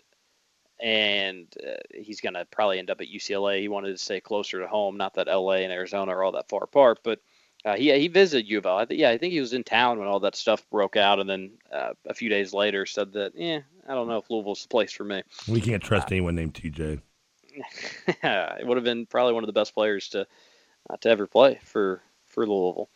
and 0.81 1.47
uh, 1.67 1.77
he's 1.93 2.21
going 2.21 2.35
to 2.35 2.45
probably 2.47 2.79
end 2.79 2.91
up 2.91 3.01
at 3.01 3.09
UCLA. 3.09 3.61
He 3.61 3.69
wanted 3.69 3.91
to 3.91 3.99
stay 3.99 4.21
closer 4.21 4.61
to 4.61 4.69
home. 4.69 4.97
Not 4.97 5.15
that 5.15 5.27
LA 5.27 5.55
and 5.55 5.73
Arizona 5.73 6.13
are 6.13 6.23
all 6.23 6.33
that 6.33 6.49
far 6.49 6.63
apart, 6.63 7.01
but 7.03 7.21
uh, 7.65 7.77
he 7.77 7.93
he 7.99 8.09
visited 8.09 8.49
U 8.49 8.59
of 8.59 8.67
L. 8.67 8.77
I 8.77 8.85
think 8.85 9.01
yeah, 9.01 9.11
I 9.11 9.19
think 9.19 9.33
he 9.33 9.41
was 9.41 9.55
in 9.55 9.65
town 9.65 9.99
when 9.99 10.07
all 10.07 10.21
that 10.21 10.37
stuff 10.37 10.69
broke 10.71 10.97
out, 10.97 11.19
and 11.19 11.29
then 11.29 11.53
uh, 11.73 11.95
a 12.07 12.15
few 12.15 12.29
days 12.29 12.53
later 12.53 12.85
said 12.87 13.13
that 13.15 13.33
yeah, 13.35 13.61
I 13.89 13.95
don't 13.95 14.07
know 14.07 14.19
if 14.19 14.29
Louisville's 14.31 14.63
the 14.63 14.69
place 14.69 14.93
for 14.93 15.05
me. 15.05 15.23
We 15.49 15.61
can't 15.61 15.83
trust 15.83 16.13
anyone 16.13 16.35
named 16.35 16.55
TJ. 16.55 17.01
it 18.07 18.67
would 18.67 18.77
have 18.77 18.85
been 18.85 19.07
probably 19.07 19.33
one 19.33 19.43
of 19.43 19.47
the 19.47 19.53
best 19.53 19.75
players 19.75 20.09
to 20.11 20.27
uh, 20.91 20.97
to 20.99 21.09
ever 21.09 21.27
play 21.27 21.59
for 21.65 22.03
for 22.27 22.47
Louisville. 22.47 22.89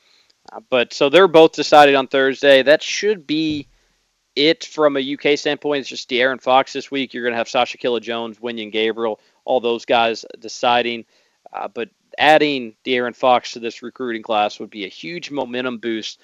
Uh, 0.52 0.60
but 0.68 0.92
so 0.92 1.08
they're 1.08 1.28
both 1.28 1.52
decided 1.52 1.94
on 1.94 2.08
Thursday. 2.08 2.62
That 2.62 2.82
should 2.82 3.26
be 3.26 3.68
it 4.36 4.64
from 4.64 4.96
a 4.96 5.14
UK 5.14 5.38
standpoint. 5.38 5.80
It's 5.80 5.88
just 5.88 6.08
De'Aaron 6.08 6.40
Fox 6.40 6.72
this 6.72 6.90
week. 6.90 7.12
You're 7.12 7.24
going 7.24 7.32
to 7.32 7.38
have 7.38 7.48
Sasha 7.48 7.76
Killa 7.76 8.00
Jones, 8.00 8.38
Wenyen 8.38 8.70
Gabriel, 8.72 9.20
all 9.44 9.60
those 9.60 9.84
guys 9.84 10.24
deciding. 10.38 11.04
Uh, 11.52 11.68
but 11.68 11.90
adding 12.16 12.74
De'Aaron 12.84 13.16
Fox 13.16 13.52
to 13.52 13.60
this 13.60 13.82
recruiting 13.82 14.22
class 14.22 14.60
would 14.60 14.70
be 14.70 14.84
a 14.84 14.88
huge 14.88 15.30
momentum 15.30 15.78
boost. 15.78 16.20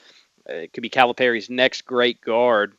Uh, 0.48 0.54
it 0.54 0.72
could 0.72 0.82
be 0.82 0.90
Calipari's 0.90 1.50
next 1.50 1.82
great 1.82 2.20
guard. 2.20 2.74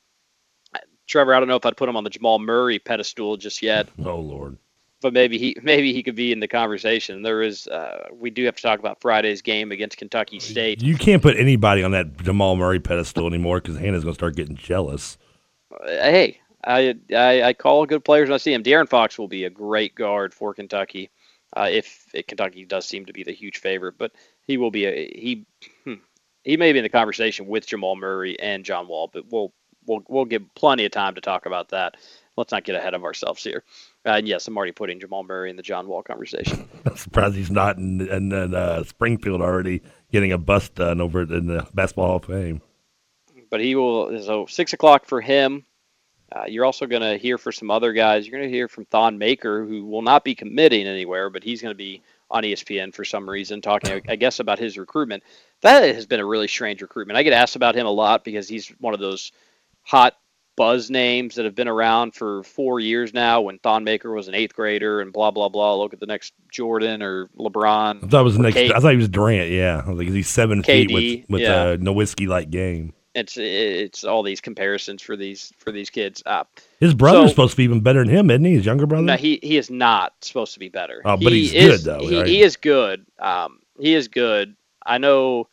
Trevor, 1.07 1.35
I 1.35 1.39
don't 1.39 1.47
know 1.47 1.55
if 1.55 1.65
I'd 1.65 1.77
put 1.77 1.89
him 1.89 1.97
on 1.97 2.03
the 2.03 2.09
Jamal 2.09 2.39
Murray 2.39 2.79
pedestal 2.79 3.37
just 3.37 3.61
yet 3.61 3.87
Oh 4.05 4.19
Lord. 4.19 4.57
But 5.01 5.13
maybe 5.13 5.37
he 5.37 5.55
maybe 5.61 5.93
he 5.93 6.03
could 6.03 6.15
be 6.15 6.31
in 6.31 6.39
the 6.39 6.47
conversation. 6.47 7.21
There 7.21 7.41
is 7.41 7.67
uh, 7.67 8.07
we 8.13 8.29
do 8.29 8.45
have 8.45 8.55
to 8.55 8.61
talk 8.61 8.79
about 8.79 9.01
Friday's 9.01 9.41
game 9.41 9.71
against 9.71 9.97
Kentucky 9.97 10.39
State. 10.39 10.81
You 10.81 10.97
can't 10.97 11.21
put 11.21 11.37
anybody 11.37 11.83
on 11.83 11.91
that 11.91 12.17
Jamal 12.23 12.55
Murray 12.55 12.79
pedestal 12.79 13.27
anymore 13.27 13.61
because 13.61 13.77
Hannah's 13.77 14.03
gonna 14.03 14.15
start 14.15 14.35
getting 14.35 14.55
jealous. 14.55 15.17
Uh, 15.71 15.87
hey, 15.87 16.39
I, 16.63 16.95
I 17.13 17.43
I 17.43 17.53
call 17.53 17.85
good 17.85 18.03
players 18.03 18.29
when 18.29 18.35
I 18.35 18.37
see 18.37 18.53
them. 18.53 18.63
De'Aaron 18.63 18.89
Fox 18.89 19.19
will 19.19 19.27
be 19.27 19.43
a 19.43 19.49
great 19.49 19.95
guard 19.95 20.33
for 20.33 20.53
Kentucky. 20.53 21.09
Uh, 21.55 21.69
if 21.71 22.07
if 22.13 22.27
Kentucky 22.27 22.65
does 22.65 22.85
seem 22.87 23.05
to 23.05 23.13
be 23.13 23.23
the 23.23 23.31
huge 23.31 23.57
favorite, 23.57 23.97
but 23.97 24.11
he 24.47 24.57
will 24.57 24.71
be 24.71 24.85
a 24.85 25.07
he 25.07 25.45
hmm, 25.83 25.95
he 26.43 26.57
may 26.57 26.71
be 26.71 26.79
in 26.79 26.83
the 26.83 26.89
conversation 26.89 27.47
with 27.47 27.67
Jamal 27.67 27.95
Murray 27.95 28.39
and 28.39 28.65
John 28.65 28.87
Wall, 28.87 29.09
but 29.11 29.25
we'll 29.29 29.53
we'll 29.85 30.03
we'll 30.07 30.25
give 30.25 30.43
plenty 30.55 30.85
of 30.85 30.91
time 30.91 31.15
to 31.15 31.21
talk 31.21 31.45
about 31.45 31.69
that 31.69 31.95
let's 32.37 32.51
not 32.51 32.63
get 32.63 32.75
ahead 32.75 32.93
of 32.93 33.03
ourselves 33.03 33.43
here. 33.43 33.63
Uh, 34.05 34.11
and 34.11 34.27
yes, 34.27 34.47
I'm 34.47 34.57
already 34.57 34.71
putting 34.71 34.99
Jamal 34.99 35.23
Murray 35.23 35.49
in 35.49 35.55
the 35.55 35.63
John 35.63 35.87
Wall 35.87 36.03
conversation. 36.03 36.67
I'm 36.85 36.97
surprised 36.97 37.35
he's 37.35 37.51
not 37.51 37.77
in, 37.77 38.01
in, 38.01 38.31
in 38.31 38.53
uh, 38.53 38.83
Springfield 38.83 39.41
already 39.41 39.81
getting 40.11 40.31
a 40.31 40.37
bust 40.37 40.75
done 40.75 41.01
over 41.01 41.21
in 41.21 41.47
the 41.47 41.67
Basketball 41.73 42.07
Hall 42.07 42.15
of 42.17 42.25
Fame. 42.25 42.61
But 43.49 43.61
he 43.61 43.75
will. 43.75 44.21
So 44.23 44.45
six 44.47 44.73
o'clock 44.73 45.05
for 45.05 45.21
him. 45.21 45.65
Uh, 46.31 46.45
you're 46.47 46.65
also 46.65 46.85
going 46.87 47.03
to 47.03 47.17
hear 47.17 47.37
for 47.37 47.51
some 47.51 47.69
other 47.69 47.93
guys. 47.93 48.27
You're 48.27 48.37
going 48.37 48.49
to 48.49 48.55
hear 48.55 48.67
from 48.67 48.85
Thon 48.85 49.17
Maker, 49.17 49.63
who 49.63 49.85
will 49.85 50.01
not 50.01 50.23
be 50.23 50.35
committing 50.35 50.87
anywhere, 50.87 51.29
but 51.29 51.43
he's 51.43 51.61
going 51.61 51.73
to 51.73 51.77
be 51.77 52.01
on 52.31 52.43
ESPN 52.43 52.93
for 52.93 53.05
some 53.05 53.29
reason, 53.29 53.61
talking, 53.61 54.01
I 54.09 54.15
guess, 54.15 54.39
about 54.39 54.57
his 54.57 54.77
recruitment. 54.77 55.23
That 55.61 55.83
has 55.95 56.07
been 56.07 56.19
a 56.19 56.25
really 56.25 56.47
strange 56.47 56.81
recruitment. 56.81 57.17
I 57.17 57.23
get 57.23 57.33
asked 57.33 57.55
about 57.55 57.75
him 57.75 57.85
a 57.85 57.91
lot 57.91 58.23
because 58.23 58.49
he's 58.49 58.69
one 58.79 58.93
of 58.93 58.99
those 58.99 59.31
hot 59.83 60.17
buzz 60.55 60.89
names 60.89 61.35
that 61.35 61.45
have 61.45 61.55
been 61.55 61.67
around 61.67 62.13
for 62.15 62.43
four 62.43 62.79
years 62.79 63.13
now. 63.13 63.41
When 63.41 63.59
Thon 63.59 63.83
Maker 63.83 64.11
was 64.13 64.27
an 64.27 64.35
eighth 64.35 64.55
grader, 64.55 65.01
and 65.01 65.11
blah 65.13 65.31
blah 65.31 65.49
blah. 65.49 65.75
Look 65.75 65.93
at 65.93 65.99
the 65.99 66.05
next 66.05 66.33
Jordan 66.51 67.01
or 67.01 67.27
LeBron. 67.37 68.03
I 68.03 68.07
thought 68.07 68.21
it 68.21 68.23
was 68.23 68.37
the 68.37 68.43
next. 68.43 68.55
K- 68.55 68.71
I 68.73 68.79
thought 68.79 68.91
he 68.91 68.97
was 68.97 69.09
Durant. 69.09 69.51
Yeah, 69.51 69.81
I 69.85 69.89
was 69.89 69.97
like 69.97 70.07
he's 70.09 70.27
seven 70.29 70.63
feet 70.63 70.91
with 70.91 71.29
with 71.29 71.41
yeah. 71.41 71.69
a 71.71 71.77
Nowitzki 71.77 72.27
like 72.27 72.49
game. 72.49 72.93
it's 73.13 73.37
it's 73.37 74.03
all 74.03 74.23
these 74.23 74.41
comparisons 74.41 75.01
for 75.01 75.15
these 75.15 75.53
for 75.57 75.71
these 75.71 75.89
kids. 75.89 76.21
Uh, 76.25 76.43
His 76.79 76.93
brother's 76.93 77.23
So- 77.23 77.27
supposed 77.29 77.51
to 77.51 77.57
be 77.57 77.63
even 77.63 77.81
better 77.81 77.99
than 78.05 78.09
him, 78.13 78.29
isn't 78.29 78.43
he? 78.45 78.53
His 78.55 78.65
younger 78.65 78.85
brother. 78.85 79.03
No, 79.05 79.15
he 79.15 79.39
he 79.43 79.57
is 79.57 79.69
not 79.69 80.13
supposed 80.21 80.53
to 80.53 80.59
be 80.59 80.69
better. 80.69 81.01
Oh, 81.05 81.17
but 81.17 81.31
He 81.33 81.41
he's 81.47 81.53
is- 81.53 81.83
good, 81.83 81.99
though, 81.99 82.07
He, 82.07 82.17
right? 82.17 82.27
he 82.27 82.41
is 82.41 82.57
good. 82.57 83.05
Um, 83.19 83.59
he 83.79 83.93
is 83.93 84.07
good. 84.07 84.55
I 84.85 84.97
know 84.99 85.47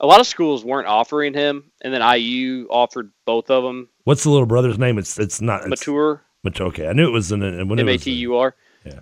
a 0.00 0.06
lot 0.06 0.20
of 0.20 0.26
schools 0.26 0.64
weren't 0.64 0.88
offering 0.88 1.34
him, 1.34 1.70
and 1.82 1.92
then 1.92 2.02
IU 2.02 2.66
offered 2.70 3.12
both 3.24 3.50
of 3.50 3.62
them. 3.62 3.88
What's 4.04 4.24
the 4.24 4.30
little 4.30 4.46
brother's 4.46 4.78
name? 4.78 4.98
It's 4.98 5.18
it's 5.18 5.40
not 5.40 5.70
it's, 5.70 5.84
Matur, 5.84 6.20
Matur. 6.46 6.66
Okay, 6.66 6.88
I 6.88 6.92
knew 6.92 7.06
it 7.06 7.12
was 7.12 7.32
an 7.32 7.42
M 7.42 7.88
A. 7.88 7.98
T 7.98 8.10
U 8.12 8.36
R. 8.36 8.54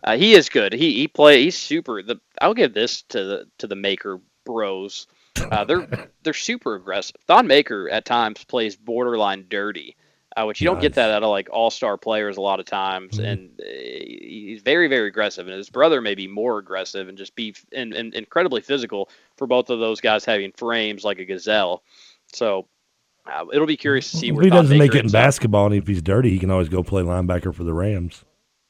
Uh, 0.05 0.17
he 0.17 0.35
is 0.35 0.49
good. 0.49 0.73
He 0.73 0.95
he 0.95 1.09
play. 1.09 1.43
He's 1.43 1.57
super. 1.57 2.03
The 2.03 2.21
I'll 2.41 2.55
give 2.55 2.75
this 2.75 3.03
to 3.09 3.25
the 3.25 3.49
to 3.59 3.67
the 3.67 3.77
Maker 3.77 4.21
Bros. 4.45 5.07
Uh, 5.37 5.65
they're 5.65 6.09
they're 6.23 6.35
super 6.35 6.75
aggressive. 6.75 7.17
Thon 7.27 7.47
Maker 7.47 7.89
at 7.89 8.05
times 8.05 8.45
plays 8.45 8.77
borderline 8.77 9.47
dirty, 9.49 9.97
uh, 10.37 10.45
which 10.45 10.61
you 10.61 10.67
don't 10.67 10.81
get 10.81 10.95
that 10.95 11.11
out 11.11 11.23
of 11.23 11.31
like 11.31 11.49
all 11.51 11.71
star 11.71 11.97
players 11.97 12.37
a 12.37 12.41
lot 12.41 12.61
of 12.61 12.67
times. 12.67 13.19
Mm-hmm. 13.19 13.25
And 13.25 13.61
uh, 13.61 13.65
he's 13.69 14.63
very 14.63 14.89
very 14.89 15.09
aggressive. 15.09 15.47
And 15.47 15.57
his 15.57 15.71
brother 15.71 16.01
may 16.01 16.15
be 16.15 16.27
more 16.27 16.59
aggressive 16.59 17.09
and 17.09 17.19
just 17.19 17.35
be 17.35 17.51
f- 17.51 17.65
and, 17.73 17.93
and 17.93 18.15
incredibly 18.15 18.61
physical 18.61 19.09
for 19.37 19.47
both 19.47 19.71
of 19.71 19.81
those 19.81 20.01
guys 20.01 20.25
having 20.25 20.53
frames 20.53 21.05
like 21.05 21.19
a 21.19 21.25
gazelle. 21.25 21.83
So 22.33 22.67
uh, 23.27 23.45
it'll 23.53 23.67
be 23.67 23.77
curious 23.77 24.11
to 24.11 24.17
see 24.17 24.29
If 24.29 24.35
where 24.35 24.45
he 24.45 24.51
doesn't 24.51 24.77
Maker 24.77 24.95
make 24.95 25.01
it 25.01 25.05
in 25.07 25.11
basketball, 25.11 25.67
and 25.67 25.75
if 25.75 25.87
he's 25.87 26.03
dirty, 26.03 26.31
he 26.31 26.39
can 26.39 26.51
always 26.51 26.69
go 26.69 26.83
play 26.83 27.03
linebacker 27.03 27.55
for 27.55 27.65
the 27.65 27.73
Rams. 27.73 28.25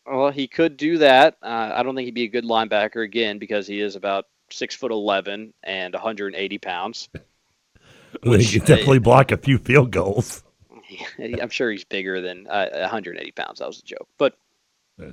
Well, 0.06 0.30
he 0.30 0.48
could 0.48 0.76
do 0.76 0.98
that. 0.98 1.36
Uh, 1.42 1.72
I 1.74 1.82
don't 1.82 1.94
think 1.94 2.06
he'd 2.06 2.14
be 2.14 2.24
a 2.24 2.28
good 2.28 2.44
linebacker 2.44 3.04
again 3.04 3.38
because 3.38 3.66
he 3.66 3.80
is 3.80 3.96
about 3.96 4.26
six 4.50 4.74
foot 4.74 4.90
eleven 4.90 5.54
and 5.62 5.94
180 5.94 6.58
pounds. 6.58 7.08
well, 8.24 8.38
he 8.38 8.58
can 8.58 8.66
definitely 8.66 8.98
block 8.98 9.32
a 9.32 9.36
few 9.36 9.58
field 9.58 9.90
goals. 9.90 10.42
I'm 11.18 11.50
sure 11.50 11.70
he's 11.70 11.84
bigger 11.84 12.20
than 12.20 12.46
uh, 12.46 12.68
180 12.72 13.30
pounds. 13.32 13.58
That 13.58 13.68
was 13.68 13.80
a 13.80 13.84
joke. 13.84 14.08
But 14.18 14.36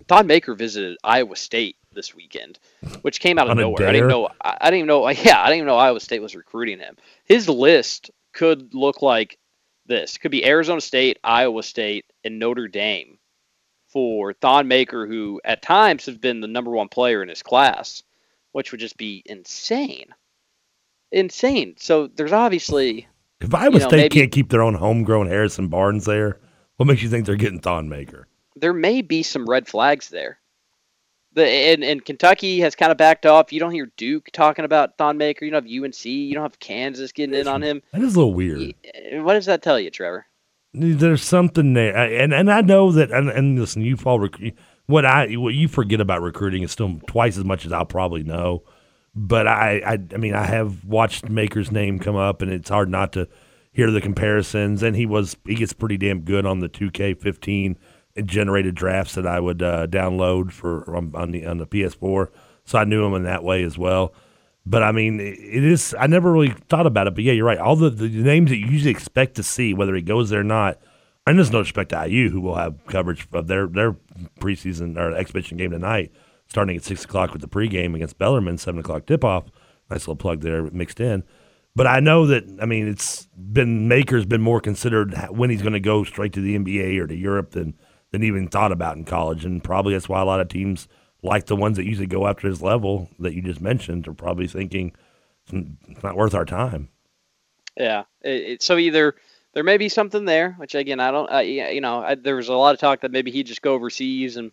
Thon 0.07 0.27
Maker 0.27 0.53
visited 0.53 0.97
Iowa 1.03 1.35
State 1.35 1.77
this 1.93 2.13
weekend, 2.13 2.59
which 3.01 3.19
came 3.19 3.39
out 3.39 3.49
of 3.49 3.57
nowhere. 3.57 3.87
I 3.87 3.91
didn't 3.91 4.09
know. 4.09 4.29
I, 4.41 4.57
I 4.61 4.65
didn't 4.65 4.79
even 4.79 4.87
know. 4.87 5.07
Yeah, 5.09 5.41
I 5.41 5.45
didn't 5.47 5.57
even 5.57 5.67
know 5.67 5.77
Iowa 5.77 5.99
State 5.99 6.21
was 6.21 6.35
recruiting 6.35 6.79
him. 6.79 6.97
His 7.25 7.49
list 7.49 8.11
could 8.33 8.73
look 8.73 9.01
like 9.01 9.37
this. 9.85 10.17
Could 10.17 10.31
be 10.31 10.45
Arizona 10.45 10.81
State, 10.81 11.19
Iowa 11.23 11.63
State, 11.63 12.05
and 12.23 12.39
Notre 12.39 12.67
Dame 12.67 13.17
for 13.87 14.33
Thon 14.33 14.67
Maker, 14.67 15.07
who 15.07 15.41
at 15.43 15.61
times 15.61 16.05
has 16.05 16.17
been 16.17 16.41
the 16.41 16.47
number 16.47 16.71
one 16.71 16.89
player 16.89 17.23
in 17.23 17.29
his 17.29 17.41
class, 17.41 18.03
which 18.51 18.71
would 18.71 18.79
just 18.79 18.97
be 18.97 19.23
insane. 19.25 20.13
Insane. 21.11 21.75
So 21.77 22.07
there's 22.07 22.33
obviously 22.33 23.07
If 23.41 23.53
Iowa 23.53 23.73
you 23.73 23.79
know, 23.79 23.87
State 23.87 23.97
maybe- 23.97 24.19
can't 24.19 24.31
keep 24.31 24.49
their 24.49 24.61
own 24.61 24.75
homegrown 24.75 25.27
Harrison 25.27 25.67
Barnes 25.67 26.05
there, 26.05 26.39
what 26.77 26.85
makes 26.87 27.01
you 27.01 27.09
think 27.09 27.25
they're 27.25 27.35
getting 27.35 27.59
Thon 27.59 27.89
Maker? 27.89 28.27
there 28.55 28.73
may 28.73 29.01
be 29.01 29.23
some 29.23 29.45
red 29.45 29.67
flags 29.69 30.09
there. 30.09 30.37
The 31.33 31.45
and, 31.45 31.81
and 31.81 32.03
Kentucky 32.03 32.59
has 32.59 32.75
kind 32.75 32.91
of 32.91 32.97
backed 32.97 33.25
off. 33.25 33.53
You 33.53 33.59
don't 33.61 33.71
hear 33.71 33.89
Duke 33.95 34.27
talking 34.33 34.65
about 34.65 34.97
Thon 34.97 35.17
Maker. 35.17 35.45
You 35.45 35.51
don't 35.51 35.63
have 35.63 35.83
UNC. 35.83 36.03
You 36.03 36.33
don't 36.33 36.43
have 36.43 36.59
Kansas 36.59 37.13
getting 37.13 37.35
in 37.35 37.47
on 37.47 37.61
him. 37.61 37.81
That 37.93 38.01
is 38.01 38.15
a 38.15 38.19
little 38.19 38.33
weird. 38.33 38.73
Uh, 38.83 39.21
What 39.23 39.35
does 39.35 39.45
that 39.45 39.61
tell 39.61 39.79
you, 39.79 39.89
Trevor? 39.91 40.25
There's 40.73 41.23
something 41.23 41.73
there, 41.73 41.95
and 41.95 42.33
and 42.33 42.51
I 42.51 42.59
know 42.61 42.91
that. 42.91 43.11
And, 43.11 43.29
and 43.29 43.57
listen, 43.57 43.81
you 43.81 43.95
fall 43.95 44.19
rec- 44.19 44.55
what 44.87 45.05
I 45.05 45.35
what 45.35 45.53
you 45.53 45.67
forget 45.69 46.01
about 46.01 46.21
recruiting 46.21 46.63
is 46.63 46.71
still 46.71 46.99
twice 47.07 47.37
as 47.37 47.45
much 47.45 47.65
as 47.65 47.71
I'll 47.71 47.85
probably 47.85 48.23
know. 48.23 48.63
But 49.15 49.47
I, 49.47 49.81
I, 49.85 49.97
I 50.13 50.17
mean, 50.17 50.33
I 50.33 50.45
have 50.45 50.85
watched 50.85 51.29
Maker's 51.29 51.71
name 51.71 51.99
come 51.99 52.15
up, 52.15 52.41
and 52.41 52.51
it's 52.51 52.69
hard 52.69 52.89
not 52.89 53.11
to 53.13 53.27
hear 53.71 53.91
the 53.91 54.01
comparisons. 54.01 54.83
And 54.83 54.95
he 54.95 55.05
was 55.05 55.35
he 55.45 55.55
gets 55.55 55.73
pretty 55.73 55.97
damn 55.97 56.21
good 56.21 56.45
on 56.45 56.59
the 56.59 56.69
2K15 56.69 57.75
generated 58.25 58.75
drafts 58.75 59.15
that 59.15 59.27
I 59.27 59.39
would 59.39 59.61
uh, 59.61 59.87
download 59.87 60.51
for 60.51 60.95
on, 60.95 61.11
on 61.15 61.31
the 61.31 61.45
on 61.45 61.57
the 61.57 61.67
PS4. 61.67 62.29
So 62.65 62.77
I 62.77 62.83
knew 62.83 63.03
him 63.03 63.13
in 63.13 63.23
that 63.23 63.43
way 63.43 63.63
as 63.63 63.77
well. 63.77 64.13
But 64.65 64.83
I 64.83 64.91
mean, 64.91 65.19
it 65.19 65.39
it 65.39 65.63
is. 65.63 65.95
I 65.97 66.07
never 66.07 66.31
really 66.31 66.53
thought 66.67 66.85
about 66.85 67.07
it. 67.07 67.15
But 67.15 67.23
yeah, 67.23 67.33
you're 67.33 67.45
right. 67.45 67.57
All 67.57 67.75
the, 67.75 67.89
the 67.89 68.07
names 68.07 68.51
that 68.51 68.57
you 68.57 68.67
usually 68.67 68.91
expect 68.91 69.35
to 69.35 69.43
see, 69.43 69.73
whether 69.73 69.95
he 69.95 70.01
goes 70.01 70.29
there 70.29 70.41
or 70.41 70.43
not, 70.43 70.79
and 71.25 71.37
there's 71.37 71.51
no 71.51 71.59
respect 71.59 71.89
to 71.91 72.07
IU, 72.07 72.29
who 72.29 72.41
will 72.41 72.55
have 72.55 72.85
coverage 72.85 73.27
of 73.33 73.47
their 73.47 73.67
their 73.67 73.95
preseason 74.39 74.97
or 74.97 75.15
exhibition 75.15 75.57
game 75.57 75.71
tonight, 75.71 76.11
starting 76.49 76.77
at 76.77 76.83
six 76.83 77.05
o'clock 77.05 77.31
with 77.31 77.41
the 77.41 77.47
pregame 77.47 77.95
against 77.95 78.17
Bellarmine, 78.17 78.57
seven 78.57 78.79
o'clock 78.79 79.05
tip 79.05 79.23
off. 79.23 79.45
Nice 79.89 80.01
little 80.01 80.15
plug 80.15 80.41
there 80.41 80.63
mixed 80.71 80.99
in. 80.99 81.23
But 81.75 81.87
I 81.87 81.99
know 81.99 82.25
that 82.27 82.43
I 82.61 82.65
mean 82.65 82.87
it's 82.87 83.27
been 83.35 83.87
Maker's 83.87 84.25
been 84.25 84.41
more 84.41 84.59
considered 84.59 85.15
when 85.29 85.49
he's 85.49 85.61
going 85.61 85.73
to 85.73 85.79
go 85.79 86.03
straight 86.03 86.33
to 86.33 86.41
the 86.41 86.57
NBA 86.57 86.99
or 86.99 87.07
to 87.07 87.15
Europe 87.15 87.51
than 87.51 87.75
than 88.11 88.23
even 88.23 88.47
thought 88.47 88.71
about 88.71 88.97
in 88.97 89.05
college, 89.05 89.45
and 89.45 89.63
probably 89.63 89.93
that's 89.93 90.09
why 90.09 90.21
a 90.21 90.25
lot 90.25 90.41
of 90.41 90.47
teams 90.47 90.87
like 91.21 91.45
the 91.45 91.55
ones 91.55 91.77
that 91.77 91.85
usually 91.85 92.07
go 92.07 92.27
after 92.27 92.47
his 92.47 92.61
level 92.61 93.09
that 93.19 93.33
you 93.33 93.41
just 93.41 93.61
mentioned 93.61 94.07
are 94.07 94.13
probably 94.13 94.47
thinking 94.47 94.93
it's 95.51 96.03
not 96.03 96.15
worth 96.15 96.33
our 96.33 96.45
time. 96.45 96.89
Yeah. 97.75 98.03
It, 98.21 98.29
it, 98.29 98.63
so 98.63 98.77
either 98.77 99.15
there 99.53 99.63
may 99.63 99.77
be 99.77 99.89
something 99.89 100.25
there, 100.25 100.53
which 100.53 100.75
again 100.75 100.99
I 100.99 101.11
don't. 101.11 101.29
Yeah, 101.47 101.69
you 101.69 101.81
know, 101.81 102.01
I, 102.01 102.15
there 102.15 102.35
was 102.35 102.49
a 102.49 102.53
lot 102.53 102.73
of 102.73 102.79
talk 102.79 103.01
that 103.01 103.11
maybe 103.11 103.31
he'd 103.31 103.47
just 103.47 103.61
go 103.61 103.73
overseas 103.73 104.37
and 104.37 104.51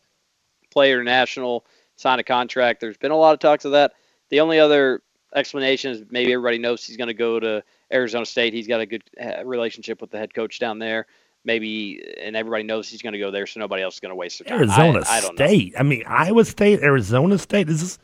play 0.71 0.93
international, 0.93 1.67
sign 1.97 2.19
a 2.19 2.25
contract. 2.25 2.81
There's 2.81 2.97
been 2.97 3.11
a 3.11 3.17
lot 3.17 3.35
of 3.35 3.41
talks 3.41 3.65
of 3.65 3.73
that. 3.73 3.93
The 4.29 4.41
only 4.41 4.59
other 4.59 5.03
explanation 5.35 5.93
is 5.93 6.03
maybe 6.11 6.33
everybody 6.33 6.59
knows 6.59 6.85
he's 6.85 6.97
going 6.97 7.09
to 7.09 7.15
go 7.15 7.41
to 7.41 7.63
Arizona 7.93 8.27
State. 8.27 8.55
He's 8.55 8.67
got 8.67 8.81
a 8.81 8.87
good 8.87 9.03
uh, 9.21 9.45
relationship 9.45 10.01
with 10.01 10.11
the 10.11 10.19
head 10.19 10.35
coach 10.35 10.59
down 10.59 10.79
there. 10.79 11.07
Maybe, 11.45 12.03
and 12.21 12.35
everybody 12.35 12.65
knows 12.65 12.89
he's 12.89 13.03
going 13.03 13.13
to 13.13 13.21
go 13.21 13.31
there, 13.31 13.47
so 13.47 13.61
nobody 13.61 13.83
else 13.83 13.95
is 13.95 14.01
going 14.01 14.11
to 14.11 14.17
waste 14.17 14.41
their 14.41 14.49
time. 14.49 14.59
Arizona 14.59 15.05
I, 15.07 15.19
I 15.19 15.21
don't 15.21 15.39
know. 15.39 15.47
State. 15.47 15.75
I 15.79 15.85
mean, 15.85 16.03
Iowa 16.05 16.45
State, 16.45 16.81
Arizona 16.81 17.39
State. 17.39 17.69
This 17.69 17.83
is, 17.83 18.01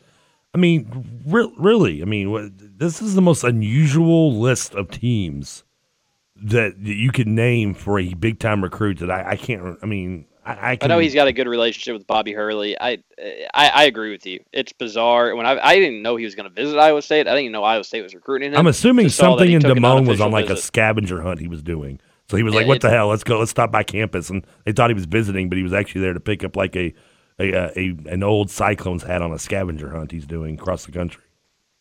I 0.55 0.57
mean, 0.57 1.21
re- 1.27 1.53
really. 1.57 2.01
I 2.01 2.05
mean, 2.05 2.53
this 2.77 3.01
is 3.01 3.15
the 3.15 3.21
most 3.21 3.43
unusual 3.43 4.33
list 4.39 4.75
of 4.75 4.89
teams 4.89 5.65
that, 6.37 6.81
that 6.81 6.95
you 6.95 7.11
could 7.11 7.27
name 7.27 7.73
for 7.73 7.99
a 7.99 8.13
big 8.13 8.39
time 8.39 8.63
recruit. 8.63 8.99
That 8.99 9.11
I, 9.11 9.31
I 9.31 9.35
can't. 9.35 9.77
I 9.83 9.85
mean, 9.87 10.25
I, 10.45 10.51
I, 10.71 10.77
I 10.81 10.87
know 10.87 10.99
he's 10.99 11.13
got 11.13 11.27
a 11.27 11.33
good 11.33 11.47
relationship 11.47 11.93
with 11.93 12.05
Bobby 12.05 12.33
Hurley. 12.33 12.77
I 12.79 12.99
I, 13.53 13.69
I 13.69 13.83
agree 13.85 14.11
with 14.11 14.25
you. 14.25 14.43
It's 14.51 14.73
bizarre. 14.73 15.35
When 15.35 15.45
I 15.45 15.57
I 15.59 15.75
didn't 15.75 16.01
know 16.01 16.15
he 16.15 16.25
was 16.25 16.35
going 16.35 16.49
to 16.49 16.53
visit 16.53 16.77
Iowa 16.77 17.01
State. 17.01 17.27
I 17.27 17.31
didn't 17.31 17.45
even 17.45 17.51
know 17.53 17.63
Iowa 17.63 17.83
State 17.83 18.01
was 18.01 18.13
recruiting 18.13 18.51
him. 18.51 18.57
I'm 18.57 18.67
assuming 18.67 19.05
Just 19.07 19.17
something 19.17 19.51
in 19.51 19.61
Damone 19.61 20.07
was 20.07 20.21
on 20.21 20.31
like 20.31 20.49
a 20.49 20.57
scavenger 20.57 21.21
hunt 21.21 21.39
he 21.39 21.47
was 21.47 21.63
doing. 21.63 21.99
So 22.29 22.37
he 22.37 22.43
was 22.43 22.55
like, 22.55 22.67
"What 22.67 22.81
the 22.81 22.89
hell? 22.89 23.07
Let's 23.07 23.23
go. 23.23 23.39
Let's 23.39 23.51
stop 23.51 23.71
by 23.71 23.83
campus." 23.83 24.29
And 24.29 24.45
they 24.65 24.71
thought 24.71 24.89
he 24.89 24.95
was 24.95 25.05
visiting, 25.05 25.49
but 25.49 25.57
he 25.57 25.63
was 25.63 25.73
actually 25.73 26.01
there 26.01 26.13
to 26.13 26.19
pick 26.19 26.43
up 26.43 26.55
like 26.55 26.75
a 26.75 26.93
a, 27.39 27.51
a, 27.51 27.71
a 27.77 27.95
an 28.09 28.23
old 28.23 28.49
Cyclones 28.49 29.03
hat 29.03 29.21
on 29.21 29.31
a 29.31 29.39
scavenger 29.39 29.89
hunt 29.91 30.11
he's 30.11 30.25
doing 30.25 30.55
across 30.55 30.85
the 30.85 30.91
country. 30.91 31.23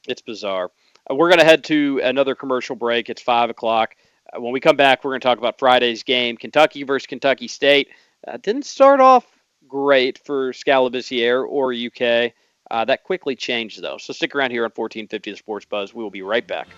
It's 0.09 0.23
bizarre. 0.23 0.71
Uh, 1.11 1.15
we're 1.15 1.29
going 1.29 1.39
to 1.39 1.45
head 1.45 1.65
to 1.65 2.01
another 2.03 2.35
commercial 2.35 2.77
break. 2.77 3.09
It's 3.09 3.23
five 3.23 3.51
o'clock. 3.51 3.95
Uh, 4.33 4.41
when 4.41 4.53
we 4.53 4.61
come 4.61 4.77
back, 4.77 5.05
we're 5.05 5.13
going 5.13 5.21
to 5.21 5.27
talk 5.27 5.39
about 5.39 5.59
Friday's 5.59 6.03
game, 6.03 6.37
Kentucky 6.37 6.83
versus 6.83 7.07
Kentucky 7.07 7.49
State. 7.49 7.89
Uh, 8.27 8.37
didn't 8.37 8.64
start 8.64 9.01
off 9.01 9.27
great 9.68 10.18
for 10.18 10.53
Skal 10.53 10.89
Labissiere 10.89 11.47
or 11.49 11.73
UK. 11.73 12.33
Uh, 12.70 12.85
that 12.85 13.05
quickly 13.05 13.37
changed 13.37 13.83
though. 13.83 13.99
So 13.99 14.12
stick 14.12 14.35
around 14.35 14.51
here 14.51 14.62
on 14.62 14.70
1450 14.75 15.31
The 15.31 15.37
Sports 15.37 15.66
Buzz. 15.66 15.93
We 15.95 16.03
will 16.03 16.11
be 16.11 16.23
right 16.23 16.47
back. 16.47 16.68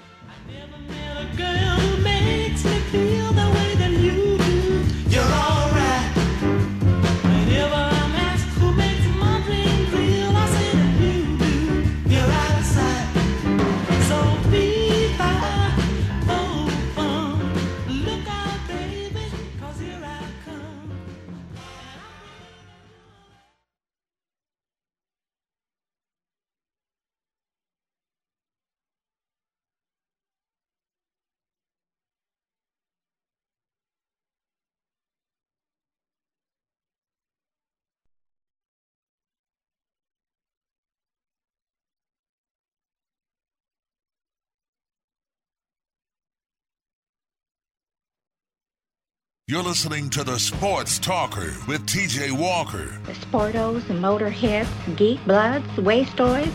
You're 49.46 49.62
listening 49.62 50.08
to 50.08 50.24
the 50.24 50.38
Sports 50.38 50.98
Talker 50.98 51.52
with 51.68 51.86
TJ 51.86 52.32
Walker. 52.32 52.86
The 53.04 53.12
sportos 53.12 53.82
motorheads, 53.82 54.96
geek 54.96 55.22
bloods, 55.26 55.66
wastoids, 55.76 56.50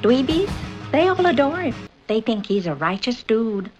dweebies, 0.00 0.50
they 0.90 1.08
all 1.08 1.26
adore 1.26 1.60
him. 1.60 1.74
They 2.06 2.22
think 2.22 2.46
he's 2.46 2.66
a 2.66 2.74
righteous 2.74 3.22
dude. 3.24 3.70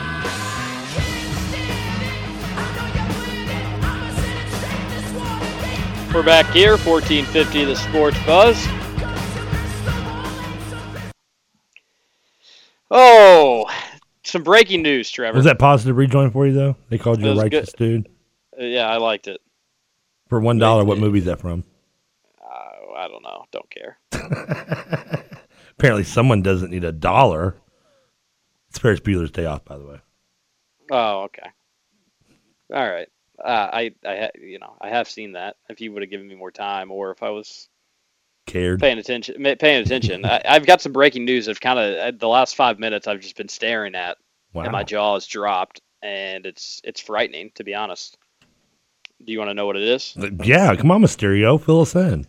We're 6.13 6.23
back 6.23 6.45
here, 6.51 6.77
1450 6.77 7.65
The 7.65 7.77
Sports 7.77 8.19
Buzz. 8.27 8.63
Oh, 12.91 13.71
some 14.23 14.43
breaking 14.43 14.83
news, 14.83 15.11
Trevor. 15.11 15.37
Was 15.37 15.47
that 15.47 15.59
positive 15.59 15.97
rejoin 15.97 16.31
for 16.31 16.47
you 16.47 16.53
though? 16.53 16.77
They 16.91 16.99
called 16.99 17.23
you 17.23 17.29
a 17.29 17.31
was 17.31 17.39
righteous 17.39 17.73
dude 17.73 18.07
Uh, 18.07 18.20
yeah, 18.61 18.89
I 18.89 18.97
liked 18.99 19.29
it. 19.29 19.41
for 20.29 20.41
one 20.41 20.59
dollar. 20.59 20.85
What 20.85 20.99
movie 20.99 21.19
is 21.19 21.25
that 21.27 21.41
from? 21.41 21.65
Uh, 22.43 22.93
I 22.97 23.09
don't 23.09 23.23
know. 23.23 23.45
Don't 23.51 23.71
care. 23.71 23.99
Apparently, 25.79 26.05
someone 26.05 26.43
doesn't 26.43 26.71
need 26.71 26.85
a 26.85 26.93
dollar. 26.93 27.57
It's 28.69 28.79
Ferris 28.79 29.01
Bueller's 29.01 29.31
Day 29.31 29.47
Off, 29.47 29.65
by 29.65 29.79
the 29.79 29.87
way. 29.87 30.01
Oh, 30.91 31.23
okay. 31.23 31.49
All 32.73 32.89
right. 32.89 33.09
Uh, 33.43 33.69
I, 33.73 33.91
I, 34.05 34.31
you 34.41 34.59
know, 34.59 34.77
I 34.81 34.91
have 34.91 35.09
seen 35.09 35.33
that. 35.33 35.57
If 35.69 35.81
you 35.81 35.93
would 35.93 36.03
have 36.03 36.11
given 36.11 36.29
me 36.29 36.35
more 36.35 36.51
time, 36.51 36.91
or 36.91 37.11
if 37.11 37.23
I 37.23 37.31
was 37.31 37.69
Cared. 38.47 38.81
paying 38.81 38.99
attention, 38.99 39.43
paying 39.59 39.83
attention, 39.83 40.25
I, 40.27 40.43
I've 40.45 40.67
got 40.67 40.83
some 40.83 40.93
breaking 40.93 41.25
news. 41.25 41.49
Of 41.49 41.61
kind 41.61 41.79
of 41.79 42.19
the 42.19 42.29
last 42.29 42.55
five 42.55 42.79
minutes, 42.79 43.07
I've 43.07 43.21
just 43.21 43.37
been 43.37 43.49
staring 43.49 43.95
at, 43.95 44.19
and 44.55 44.71
my 44.73 44.85
jaw 44.85 45.17
is 45.17 45.27
dropped, 45.27 45.81
and 46.03 46.45
it's 46.45 46.81
it's 46.85 47.01
frightening 47.01 47.51
to 47.55 47.65
be 47.65 47.75
honest. 47.75 48.19
Do 49.25 49.33
you 49.33 49.39
want 49.39 49.51
to 49.51 49.55
know 49.55 49.67
what 49.67 49.77
it 49.77 49.83
is? 49.83 50.15
Yeah, 50.43 50.75
come 50.77 50.91
on, 50.91 51.03
Mysterio, 51.03 51.61
fill 51.63 51.83
us 51.83 51.95
in. 51.95 52.27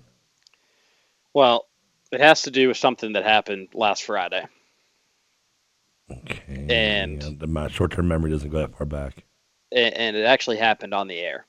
Well, 1.33 1.67
it 2.11 2.19
has 2.19 2.41
to 2.43 2.51
do 2.51 2.67
with 2.67 2.77
something 2.77 3.13
that 3.13 3.23
happened 3.23 3.69
last 3.73 4.03
Friday. 4.03 4.45
Okay. 6.11 6.65
And 6.69 7.23
Yeah, 7.23 7.45
my 7.47 7.67
short-term 7.69 8.07
memory 8.07 8.31
doesn't 8.31 8.49
go 8.49 8.59
that 8.59 8.75
far 8.77 8.85
back. 8.85 9.23
and 9.71 10.15
it 10.17 10.25
actually 10.25 10.57
happened 10.57 10.93
on 10.93 11.07
the 11.07 11.17
air. 11.19 11.45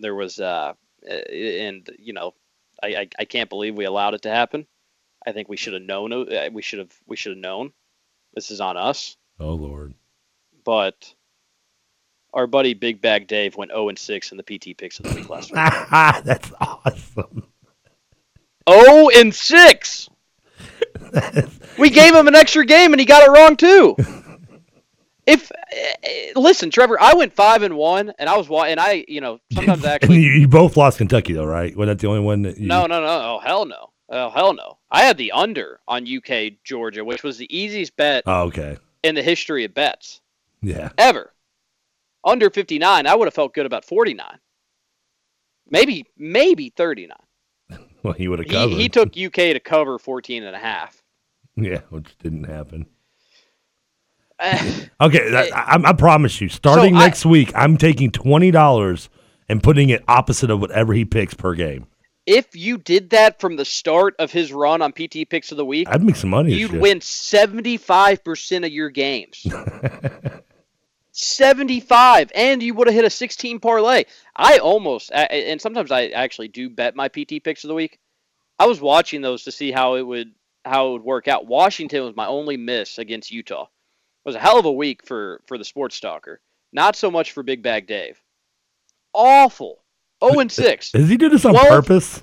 There 0.00 0.14
was, 0.16 0.40
uh, 0.40 0.72
and 1.08 1.88
you 1.98 2.12
know, 2.12 2.34
I, 2.82 2.88
I, 2.88 3.08
I 3.20 3.24
can't 3.24 3.48
believe 3.48 3.76
we 3.76 3.84
allowed 3.84 4.14
it 4.14 4.22
to 4.22 4.30
happen. 4.30 4.66
I 5.24 5.30
think 5.32 5.48
we 5.48 5.56
should 5.56 5.74
have 5.74 5.82
known. 5.82 6.12
uh, 6.12 6.48
We 6.52 6.60
should 6.62 6.80
have 6.80 6.92
we 7.06 7.16
should 7.16 7.30
have 7.32 7.38
known. 7.38 7.72
This 8.34 8.50
is 8.50 8.60
on 8.60 8.76
us. 8.76 9.16
Oh 9.38 9.54
Lord. 9.54 9.94
But 10.64 11.14
our 12.34 12.46
buddy 12.46 12.74
Big 12.74 13.00
Bag 13.00 13.26
Dave 13.26 13.56
went 13.56 13.70
0 13.70 13.88
and 13.88 13.98
6 13.98 14.32
in 14.32 14.36
the 14.36 14.42
PT 14.42 14.76
picks 14.76 14.98
of 14.98 15.06
the 15.06 15.14
week 15.14 15.30
last 15.30 15.50
week. 15.50 15.54
That's 16.24 16.52
awesome. 16.60 17.44
0 18.68 19.08
and 19.16 19.34
6. 19.34 20.08
we 21.78 21.90
gave 21.90 22.14
him 22.14 22.28
an 22.28 22.34
extra 22.34 22.64
game 22.66 22.92
and 22.92 23.00
he 23.00 23.06
got 23.06 23.26
it 23.26 23.30
wrong 23.30 23.56
too. 23.56 23.96
If 25.26 25.50
eh, 25.72 26.32
listen, 26.36 26.70
Trevor, 26.70 27.00
I 27.00 27.14
went 27.14 27.32
five 27.32 27.62
and 27.62 27.76
one, 27.76 28.12
and 28.18 28.28
I 28.28 28.36
was 28.36 28.46
wa- 28.48 28.64
and 28.64 28.78
I, 28.78 29.06
you 29.08 29.22
know, 29.22 29.40
sometimes 29.52 29.82
actually 29.86 30.20
you, 30.20 30.32
you 30.32 30.48
both 30.48 30.76
lost 30.76 30.98
Kentucky 30.98 31.32
though, 31.32 31.46
right? 31.46 31.74
Was 31.74 31.86
that 31.86 31.98
the 31.98 32.08
only 32.08 32.20
one 32.20 32.42
that 32.42 32.58
you? 32.58 32.66
No, 32.68 32.86
no, 32.86 33.00
no. 33.00 33.06
Oh, 33.06 33.40
hell 33.42 33.64
no. 33.64 33.90
Oh, 34.10 34.28
hell 34.28 34.52
no. 34.52 34.76
I 34.90 35.00
had 35.02 35.16
the 35.16 35.32
under 35.32 35.80
on 35.88 36.06
UK 36.06 36.52
Georgia, 36.62 37.02
which 37.04 37.22
was 37.22 37.38
the 37.38 37.56
easiest 37.56 37.96
bet 37.96 38.24
Oh, 38.26 38.42
okay. 38.42 38.76
in 39.02 39.14
the 39.14 39.22
history 39.22 39.64
of 39.64 39.72
bets 39.72 40.20
Yeah. 40.60 40.90
ever. 40.98 41.32
Under 42.24 42.48
59, 42.50 43.06
I 43.06 43.14
would 43.14 43.26
have 43.26 43.34
felt 43.34 43.54
good 43.54 43.66
about 43.66 43.84
49. 43.84 44.26
Maybe, 45.70 46.06
maybe 46.16 46.70
39. 46.76 47.16
Well, 48.02 48.12
he 48.12 48.28
would 48.28 48.38
have 48.38 48.46
He, 48.48 48.52
covered. 48.54 48.74
he 48.76 48.88
took 48.90 49.08
UK 49.16 49.34
to 49.54 49.60
cover 49.60 49.98
14 49.98 50.42
and 50.42 50.54
a 50.54 50.58
half. 50.58 51.02
Yeah, 51.56 51.80
which 51.88 52.16
didn't 52.18 52.44
happen. 52.44 52.84
Eh, 54.40 54.84
Okay, 55.00 55.30
that, 55.30 55.56
I, 55.56 55.80
I 55.82 55.92
promise 55.94 56.38
you, 56.40 56.48
starting 56.50 56.94
So 56.94 57.00
I- 57.00 57.04
next 57.06 57.24
week, 57.24 57.50
I'm 57.54 57.76
taking 57.78 58.10
twenty 58.10 58.50
dollars 58.50 59.08
and 59.48 59.62
putting 59.62 59.88
it 59.90 60.02
opposite 60.06 60.50
of 60.50 60.60
whatever 60.60 60.92
he 60.92 61.04
picks 61.06 61.32
per 61.32 61.54
game. 61.54 61.86
if 62.26 62.54
you 62.54 62.76
did 62.76 63.08
that 63.10 63.40
from 63.40 63.56
the 63.56 63.64
start 63.64 64.14
of 64.18 64.30
his 64.32 64.52
run 64.52 64.82
on 64.82 64.92
PT 64.92 65.28
picks 65.30 65.50
of 65.50 65.56
the 65.56 65.64
week, 65.64 65.88
I'd 65.90 66.02
make 66.02 66.16
some 66.16 66.30
money. 66.30 66.52
you'd 66.52 66.72
win 66.72 66.98
75% 67.00 68.66
of 68.66 68.72
your 68.72 68.90
games. 68.90 69.46
75 71.16 72.32
and 72.34 72.60
you 72.60 72.74
would 72.74 72.88
have 72.88 72.94
hit 72.94 73.04
a 73.04 73.10
16 73.10 73.60
parlay. 73.60 74.04
I 74.34 74.58
almost 74.58 75.12
and 75.12 75.60
sometimes 75.60 75.92
i 75.92 76.06
actually 76.08 76.48
do 76.48 76.68
bet 76.68 76.96
my 76.96 77.08
pt 77.08 77.42
picks 77.44 77.62
of 77.62 77.68
the 77.68 77.74
week. 77.74 78.00
I 78.58 78.66
was 78.66 78.80
watching 78.80 79.22
those 79.22 79.44
to 79.44 79.52
see 79.52 79.70
how 79.70 79.94
it 79.94 80.02
would 80.02 80.32
how 80.64 80.88
it 80.88 80.92
would 80.92 81.04
work 81.04 81.28
out. 81.28 81.46
Washington 81.46 82.02
was 82.04 82.16
my 82.16 82.26
only 82.26 82.56
miss 82.56 82.98
against 82.98 83.30
utah. 83.30 83.62
It 83.62 84.28
was 84.28 84.34
a 84.34 84.40
hell 84.40 84.58
of 84.58 84.64
a 84.64 84.72
week 84.72 85.06
for 85.06 85.40
for 85.46 85.56
the 85.56 85.64
sports 85.64 85.94
stalker. 85.94 86.40
Not 86.72 86.96
so 86.96 87.12
much 87.12 87.30
for 87.30 87.44
big 87.44 87.62
bag 87.62 87.86
dave. 87.86 88.20
Awful. 89.12 89.78
0 90.24 90.40
and 90.40 90.50
6 90.50 90.92
Does 90.92 91.08
he 91.08 91.16
do 91.16 91.28
this 91.28 91.44
on 91.44 91.52
12 91.52 91.68
purpose? 91.68 92.22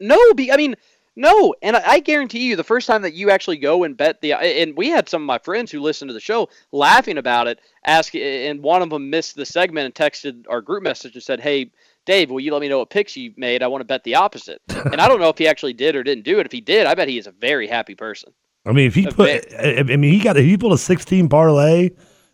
no, 0.00 0.34
be, 0.34 0.52
I 0.52 0.56
mean, 0.56 0.76
no, 1.16 1.54
and 1.62 1.76
I, 1.76 1.82
I 1.84 2.00
guarantee 2.00 2.40
you, 2.40 2.56
the 2.56 2.64
first 2.64 2.86
time 2.86 3.02
that 3.02 3.14
you 3.14 3.30
actually 3.30 3.58
go 3.58 3.84
and 3.84 3.96
bet 3.96 4.20
the, 4.20 4.32
and 4.34 4.76
we 4.76 4.88
had 4.88 5.08
some 5.08 5.22
of 5.22 5.26
my 5.26 5.38
friends 5.38 5.70
who 5.70 5.80
listened 5.80 6.08
to 6.08 6.12
the 6.12 6.20
show 6.20 6.48
laughing 6.72 7.18
about 7.18 7.46
it, 7.46 7.60
ask, 7.84 8.14
and 8.16 8.62
one 8.62 8.82
of 8.82 8.90
them 8.90 9.10
missed 9.10 9.36
the 9.36 9.46
segment 9.46 9.86
and 9.86 9.94
texted 9.94 10.44
our 10.48 10.60
group 10.60 10.82
message 10.82 11.14
and 11.14 11.22
said, 11.22 11.40
"Hey, 11.40 11.70
Dave, 12.04 12.30
will 12.30 12.40
you 12.40 12.52
let 12.52 12.60
me 12.60 12.68
know 12.68 12.78
what 12.78 12.90
picks 12.90 13.16
you 13.16 13.32
made? 13.36 13.62
I 13.62 13.68
want 13.68 13.80
to 13.80 13.86
bet 13.86 14.02
the 14.02 14.16
opposite." 14.16 14.60
and 14.68 15.00
I 15.00 15.06
don't 15.06 15.20
know 15.20 15.28
if 15.28 15.38
he 15.38 15.46
actually 15.46 15.74
did 15.74 15.94
or 15.94 16.02
didn't 16.02 16.24
do 16.24 16.40
it. 16.40 16.46
If 16.46 16.52
he 16.52 16.60
did, 16.60 16.86
I 16.86 16.94
bet 16.94 17.08
he 17.08 17.18
is 17.18 17.28
a 17.28 17.32
very 17.32 17.68
happy 17.68 17.94
person. 17.94 18.32
I 18.66 18.72
mean, 18.72 18.86
if 18.86 18.94
he 18.94 19.06
put. 19.06 19.46
I 19.56 19.82
mean, 19.82 20.02
he 20.02 20.18
got 20.18 20.36
if 20.36 20.44
he 20.44 20.56
pulled 20.56 20.72
a 20.72 20.78
16 20.78 21.28
parlay. 21.28 21.90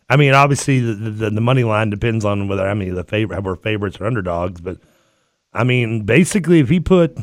I 0.09 0.17
mean, 0.17 0.33
obviously 0.33 0.79
the, 0.81 0.93
the 0.93 1.29
the 1.29 1.41
money 1.41 1.63
line 1.63 1.89
depends 1.89 2.25
on 2.25 2.49
whether 2.49 2.67
I 2.67 2.73
mean 2.73 2.95
the 2.95 3.03
favorite 3.03 3.43
we're 3.43 3.55
favorites 3.55 4.01
or 4.01 4.07
underdogs, 4.07 4.59
but 4.59 4.77
I 5.53 5.63
mean, 5.63 6.03
basically, 6.03 6.59
if 6.59 6.69
he 6.69 6.79
put 6.79 7.17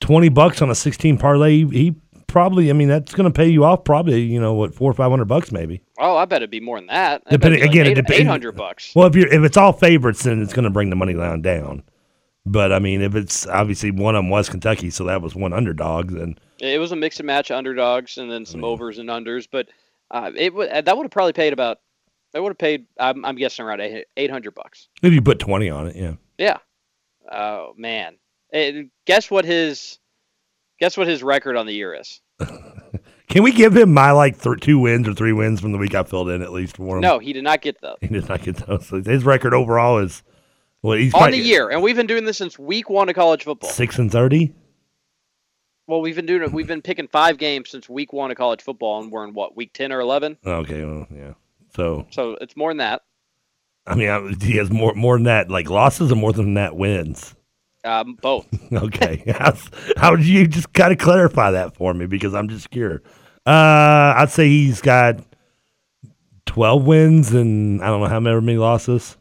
20 0.00 0.28
bucks 0.30 0.62
on 0.62 0.70
a 0.70 0.74
16 0.74 1.18
parlay, 1.18 1.64
he, 1.64 1.66
he 1.66 1.94
probably, 2.26 2.70
I 2.70 2.72
mean, 2.72 2.88
that's 2.88 3.14
going 3.14 3.30
to 3.30 3.36
pay 3.36 3.48
you 3.48 3.64
off 3.64 3.84
probably, 3.84 4.22
you 4.22 4.40
know, 4.40 4.54
what 4.54 4.74
four 4.74 4.90
or 4.90 4.94
five 4.94 5.10
hundred 5.10 5.26
bucks 5.26 5.52
maybe. 5.52 5.82
Oh, 5.98 6.16
I 6.16 6.24
bet 6.24 6.38
it'd 6.42 6.50
be 6.50 6.60
more 6.60 6.78
than 6.78 6.86
that. 6.86 7.22
I 7.26 7.30
Depending 7.30 7.60
be 7.60 7.66
again, 7.66 7.84
like 7.86 7.92
it 7.92 7.94
depends. 7.96 8.20
eight 8.20 8.26
hundred 8.26 8.52
bucks. 8.52 8.92
Well, 8.94 9.06
if 9.06 9.14
you're 9.16 9.28
if 9.28 9.42
it's 9.42 9.56
all 9.56 9.72
favorites, 9.72 10.22
then 10.22 10.40
it's 10.42 10.52
going 10.52 10.64
to 10.64 10.70
bring 10.70 10.90
the 10.90 10.96
money 10.96 11.14
line 11.14 11.42
down. 11.42 11.82
But 12.46 12.72
I 12.72 12.78
mean, 12.78 13.02
if 13.02 13.14
it's 13.14 13.46
obviously 13.46 13.90
one 13.90 14.14
of 14.14 14.20
them 14.20 14.30
was 14.30 14.48
Kentucky, 14.48 14.90
so 14.90 15.04
that 15.04 15.20
was 15.20 15.34
one 15.34 15.52
underdog, 15.52 16.10
then 16.10 16.38
It 16.58 16.78
was 16.78 16.90
a 16.92 16.96
mix 16.96 17.18
and 17.20 17.26
match 17.26 17.50
of 17.50 17.56
underdogs 17.58 18.16
and 18.16 18.30
then 18.30 18.46
some 18.46 18.64
overs 18.64 18.98
and 18.98 19.08
unders, 19.10 19.46
but 19.50 19.68
uh, 20.10 20.30
it 20.34 20.54
would 20.54 20.70
that 20.70 20.96
would 20.96 21.04
have 21.04 21.10
probably 21.10 21.34
paid 21.34 21.52
about. 21.52 21.80
I 22.34 22.38
would 22.40 22.50
have 22.50 22.58
paid. 22.58 22.86
I'm, 22.98 23.24
I'm 23.24 23.34
guessing 23.36 23.64
around 23.64 23.80
eight 23.80 24.06
eight 24.16 24.30
hundred 24.30 24.54
bucks. 24.54 24.88
if 25.02 25.12
you 25.12 25.20
put 25.20 25.38
20 25.40 25.68
on 25.68 25.88
it, 25.88 25.96
yeah. 25.96 26.12
Yeah. 26.38 26.58
Oh 27.30 27.74
man. 27.76 28.16
Eh, 28.52 28.82
guess 29.06 29.30
what 29.30 29.44
his 29.44 29.98
guess 30.78 30.96
what 30.96 31.06
his 31.06 31.22
record 31.22 31.56
on 31.56 31.66
the 31.66 31.72
year 31.72 31.94
is? 31.94 32.20
Can 33.28 33.44
we 33.44 33.52
give 33.52 33.76
him 33.76 33.94
my 33.94 34.10
like 34.10 34.40
th- 34.40 34.60
two 34.60 34.78
wins 34.78 35.06
or 35.06 35.14
three 35.14 35.32
wins 35.32 35.60
from 35.60 35.70
the 35.72 35.78
week 35.78 35.94
I 35.94 36.02
filled 36.02 36.30
in 36.30 36.42
at 36.42 36.52
least 36.52 36.76
for 36.76 36.96
him? 36.96 37.02
No, 37.02 37.18
he 37.20 37.32
did 37.32 37.44
not 37.44 37.62
get 37.62 37.80
those 37.80 37.96
he 38.00 38.08
did 38.08 38.28
not 38.28 38.42
get 38.42 38.56
those. 38.56 38.88
His 38.88 39.24
record 39.24 39.54
overall 39.54 39.98
is 39.98 40.22
what 40.80 40.98
he's 40.98 41.14
on 41.14 41.20
probably 41.20 41.40
the 41.40 41.46
year, 41.46 41.68
and 41.70 41.82
we've 41.82 41.96
been 41.96 42.06
doing 42.06 42.24
this 42.24 42.38
since 42.38 42.58
week 42.58 42.90
one 42.90 43.08
of 43.08 43.14
college 43.14 43.44
football. 43.44 43.70
six 43.70 43.98
and 43.98 44.10
thirty. 44.10 44.54
Well, 45.86 46.00
we've 46.00 46.16
been 46.16 46.26
doing 46.26 46.42
it. 46.42 46.52
We've 46.52 46.66
been 46.68 46.82
picking 46.82 47.08
five 47.08 47.36
games 47.36 47.70
since 47.70 47.88
week 47.88 48.12
one 48.12 48.30
of 48.30 48.36
college 48.36 48.62
football, 48.62 49.02
and 49.02 49.10
we're 49.10 49.24
in 49.24 49.34
what 49.34 49.56
week 49.56 49.72
ten 49.72 49.92
or 49.92 50.00
eleven. 50.00 50.36
Okay, 50.44 50.84
well, 50.84 51.06
yeah. 51.14 51.34
So 51.74 52.06
So 52.10 52.36
it's 52.40 52.56
more 52.56 52.70
than 52.70 52.78
that. 52.78 53.02
I 53.86 53.94
mean, 53.94 54.08
I, 54.08 54.44
he 54.44 54.56
has 54.56 54.70
more 54.70 54.94
more 54.94 55.16
than 55.16 55.24
that, 55.24 55.50
like 55.50 55.68
losses, 55.70 56.10
or 56.10 56.16
more 56.16 56.32
than 56.32 56.54
that 56.54 56.74
wins. 56.76 57.34
Um, 57.84 58.14
both. 58.20 58.46
Okay, 58.72 59.24
how, 59.36 59.52
how 59.96 60.10
would 60.12 60.24
you 60.24 60.46
just 60.46 60.72
kind 60.74 60.92
of 60.92 60.98
clarify 60.98 61.50
that 61.50 61.74
for 61.76 61.92
me 61.92 62.06
because 62.06 62.34
I'm 62.34 62.48
just 62.48 62.70
curious. 62.70 63.00
Uh, 63.44 64.14
I'd 64.16 64.30
say 64.30 64.48
he's 64.48 64.80
got 64.80 65.24
twelve 66.46 66.84
wins 66.84 67.32
and 67.32 67.82
I 67.82 67.86
don't 67.88 68.00
know 68.00 68.06
how 68.06 68.20
many 68.20 68.56
losses. 68.58 69.16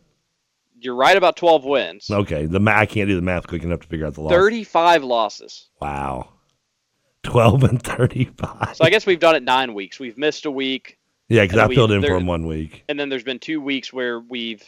You're 0.79 0.95
right 0.95 1.17
about 1.17 1.35
twelve 1.35 1.65
wins. 1.65 2.09
Okay, 2.11 2.45
the 2.45 2.59
ma- 2.59 2.77
I 2.77 2.85
can't 2.85 3.07
do 3.09 3.15
the 3.15 3.21
math 3.23 3.47
quick 3.47 3.63
enough 3.63 3.79
to 3.81 3.87
figure 3.87 4.05
out 4.05 4.13
the 4.13 4.21
loss. 4.21 4.31
Thirty-five 4.31 5.03
losses. 5.03 5.67
Wow, 5.81 6.29
twelve 7.23 7.63
and 7.63 7.81
thirty-five. 7.81 8.75
So 8.75 8.85
I 8.85 8.89
guess 8.91 9.05
we've 9.07 9.19
done 9.19 9.35
it 9.35 9.43
nine 9.43 9.73
weeks. 9.73 9.99
We've 9.99 10.17
missed 10.17 10.45
a 10.45 10.51
week. 10.51 10.97
Yeah, 11.27 11.43
because 11.43 11.57
I 11.57 11.67
filled 11.73 11.91
in 11.91 12.01
there- 12.01 12.11
for 12.11 12.17
him 12.17 12.27
one 12.27 12.45
week. 12.45 12.83
and 12.87 12.99
then 12.99 13.09
there's 13.09 13.23
been 13.23 13.39
two 13.39 13.61
weeks 13.61 13.91
where 13.91 14.19
we've 14.19 14.63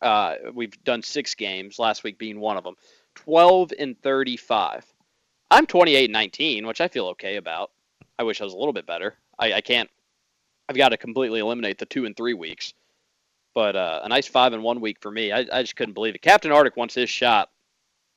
uh, 0.00 0.34
we've 0.54 0.82
done 0.84 1.02
six 1.02 1.34
games. 1.34 1.78
Last 1.80 2.04
week 2.04 2.16
being 2.18 2.38
one 2.40 2.56
of 2.56 2.64
them. 2.64 2.74
Twelve 3.14 3.72
and 3.78 4.00
thirty-five. 4.02 4.84
I'm 5.50 5.66
28 5.66 6.04
and 6.04 6.12
19, 6.12 6.66
which 6.66 6.80
I 6.80 6.88
feel 6.88 7.06
okay 7.08 7.36
about. 7.36 7.70
I 8.18 8.24
wish 8.24 8.40
I 8.40 8.44
was 8.44 8.54
a 8.54 8.56
little 8.56 8.72
bit 8.72 8.86
better. 8.86 9.14
I, 9.38 9.54
I 9.54 9.60
can't. 9.60 9.88
I've 10.68 10.76
got 10.76 10.88
to 10.88 10.96
completely 10.96 11.40
eliminate 11.40 11.78
the 11.78 11.86
two 11.86 12.06
and 12.06 12.16
three 12.16 12.34
weeks. 12.34 12.74
But 13.54 13.76
uh, 13.76 14.00
a 14.02 14.08
nice 14.08 14.26
five 14.26 14.52
and 14.52 14.62
one 14.62 14.80
week 14.80 14.98
for 15.00 15.10
me. 15.10 15.30
I, 15.30 15.46
I 15.52 15.62
just 15.62 15.76
couldn't 15.76 15.94
believe 15.94 16.14
it. 16.14 16.22
Captain 16.22 16.50
Arctic 16.50 16.76
wants 16.76 16.94
his 16.94 17.08
shot. 17.08 17.50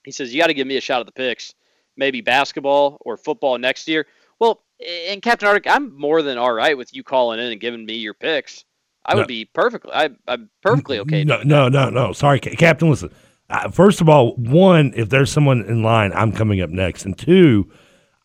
He 0.03 0.11
says 0.11 0.33
you 0.33 0.41
got 0.41 0.47
to 0.47 0.53
give 0.53 0.65
me 0.65 0.77
a 0.77 0.81
shot 0.81 0.99
at 0.99 1.05
the 1.05 1.11
picks, 1.11 1.53
maybe 1.95 2.21
basketball 2.21 2.97
or 3.01 3.17
football 3.17 3.57
next 3.57 3.87
year. 3.87 4.07
Well, 4.39 4.63
and 5.07 5.21
Captain 5.21 5.47
Arctic, 5.47 5.71
I'm 5.71 5.95
more 5.95 6.21
than 6.21 6.37
all 6.37 6.53
right 6.53 6.77
with 6.77 6.95
you 6.95 7.03
calling 7.03 7.39
in 7.39 7.51
and 7.51 7.61
giving 7.61 7.85
me 7.85 7.95
your 7.95 8.13
picks. 8.13 8.63
I 9.05 9.15
would 9.15 9.27
be 9.27 9.45
perfectly. 9.45 9.91
I, 9.93 10.09
I'm 10.27 10.49
perfectly 10.61 10.99
okay. 10.99 11.23
No, 11.23 11.41
no, 11.43 11.69
no, 11.69 11.89
no. 11.89 12.11
Sorry, 12.13 12.39
Captain. 12.39 12.89
Listen. 12.89 13.09
Uh, 13.49 13.69
first 13.69 14.01
of 14.01 14.09
all, 14.09 14.35
one, 14.35 14.93
if 14.95 15.09
there's 15.09 15.31
someone 15.31 15.63
in 15.65 15.81
line, 15.81 16.11
I'm 16.13 16.31
coming 16.31 16.61
up 16.61 16.69
next, 16.69 17.05
and 17.05 17.17
two, 17.17 17.71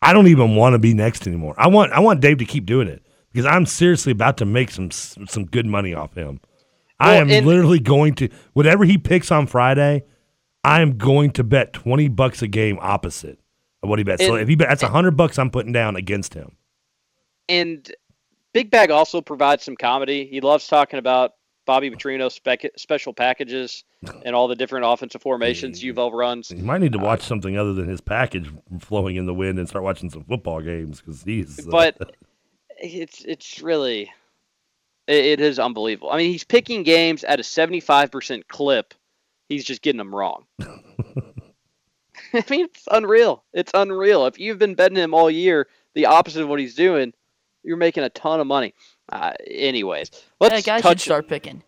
I 0.01 0.11
don't 0.11 0.27
even 0.27 0.55
want 0.55 0.73
to 0.73 0.79
be 0.79 0.93
next 0.93 1.27
anymore. 1.27 1.55
I 1.57 1.67
want 1.67 1.93
I 1.93 1.99
want 1.99 2.19
Dave 2.19 2.39
to 2.39 2.45
keep 2.45 2.65
doing 2.65 2.87
it 2.87 3.01
because 3.31 3.45
I'm 3.45 3.65
seriously 3.65 4.11
about 4.11 4.37
to 4.37 4.45
make 4.45 4.69
some 4.69 4.91
some 4.91 5.45
good 5.45 5.65
money 5.65 5.93
off 5.93 6.13
him. 6.13 6.41
I 6.99 7.15
am 7.15 7.29
and- 7.29 7.45
literally 7.45 7.79
going 7.79 8.15
to 8.15 8.29
whatever 8.53 8.83
he 8.85 8.97
picks 8.97 9.31
on 9.31 9.47
Friday. 9.47 10.03
I 10.65 10.81
am 10.81 10.97
going 10.97 11.31
to 11.31 11.43
bet 11.43 11.73
twenty 11.73 12.09
bucks 12.09 12.41
a 12.41 12.47
game 12.47 12.77
opposite 12.81 13.39
of 13.81 13.89
what 13.89 13.99
he 13.99 14.03
bets. 14.03 14.25
so 14.25 14.35
if 14.35 14.47
he 14.47 14.55
bet, 14.55 14.69
that's 14.69 14.81
hundred 14.81 15.17
bucks 15.17 15.39
I'm 15.39 15.49
putting 15.49 15.71
down 15.73 15.95
against 15.95 16.33
him. 16.33 16.57
And 17.49 17.89
Big 18.53 18.71
Bag 18.71 18.91
also 18.91 19.21
provides 19.21 19.63
some 19.63 19.75
comedy. 19.75 20.25
He 20.25 20.39
loves 20.41 20.67
talking 20.67 20.99
about 20.99 21.33
Bobby 21.65 21.89
Petrino's 21.89 22.33
spec- 22.33 22.71
special 22.77 23.13
packages 23.13 23.83
and 24.25 24.35
all 24.35 24.47
the 24.47 24.55
different 24.55 24.85
offensive 24.85 25.21
formations 25.21 25.81
UVL 25.83 26.11
runs. 26.13 26.51
You 26.51 26.63
might 26.63 26.81
need 26.81 26.91
to 26.93 26.99
watch 26.99 27.21
something 27.21 27.57
other 27.57 27.73
than 27.73 27.87
his 27.87 28.01
package 28.01 28.49
flowing 28.79 29.15
in 29.15 29.25
the 29.25 29.33
wind 29.33 29.59
and 29.59 29.67
start 29.67 29.83
watching 29.83 30.09
some 30.09 30.23
football 30.25 30.61
games 30.61 30.99
because 31.01 31.23
he's. 31.23 31.59
uh, 31.67 31.71
But 31.71 32.15
it's 32.77 33.23
it's 33.23 33.61
really 33.61 34.11
it, 35.07 35.25
it 35.25 35.41
is 35.41 35.59
unbelievable. 35.59 36.09
I 36.11 36.17
mean, 36.17 36.31
he's 36.31 36.43
picking 36.43 36.83
games 36.83 37.23
at 37.23 37.39
a 37.39 37.43
75% 37.43 38.47
clip. 38.47 38.93
He's 39.49 39.63
just 39.65 39.81
getting 39.81 39.97
them 39.99 40.13
wrong. 40.15 40.45
I 42.33 42.43
mean, 42.49 42.65
it's 42.65 42.87
unreal. 42.91 43.43
It's 43.53 43.71
unreal. 43.73 44.25
If 44.25 44.39
you've 44.39 44.57
been 44.57 44.75
betting 44.75 44.97
him 44.97 45.13
all 45.13 45.29
year, 45.29 45.67
the 45.93 46.07
opposite 46.07 46.41
of 46.41 46.49
what 46.49 46.59
he's 46.59 46.75
doing, 46.75 47.13
you're 47.63 47.77
making 47.77 48.03
a 48.03 48.09
ton 48.09 48.39
of 48.39 48.47
money. 48.47 48.73
Uh, 49.11 49.33
anyways, 49.47 50.11
let's 50.39 50.55
Hey, 50.55 50.61
guys 50.61 50.81
should 50.81 50.89
touch. 50.89 51.01
start 51.01 51.27
picking. 51.27 51.63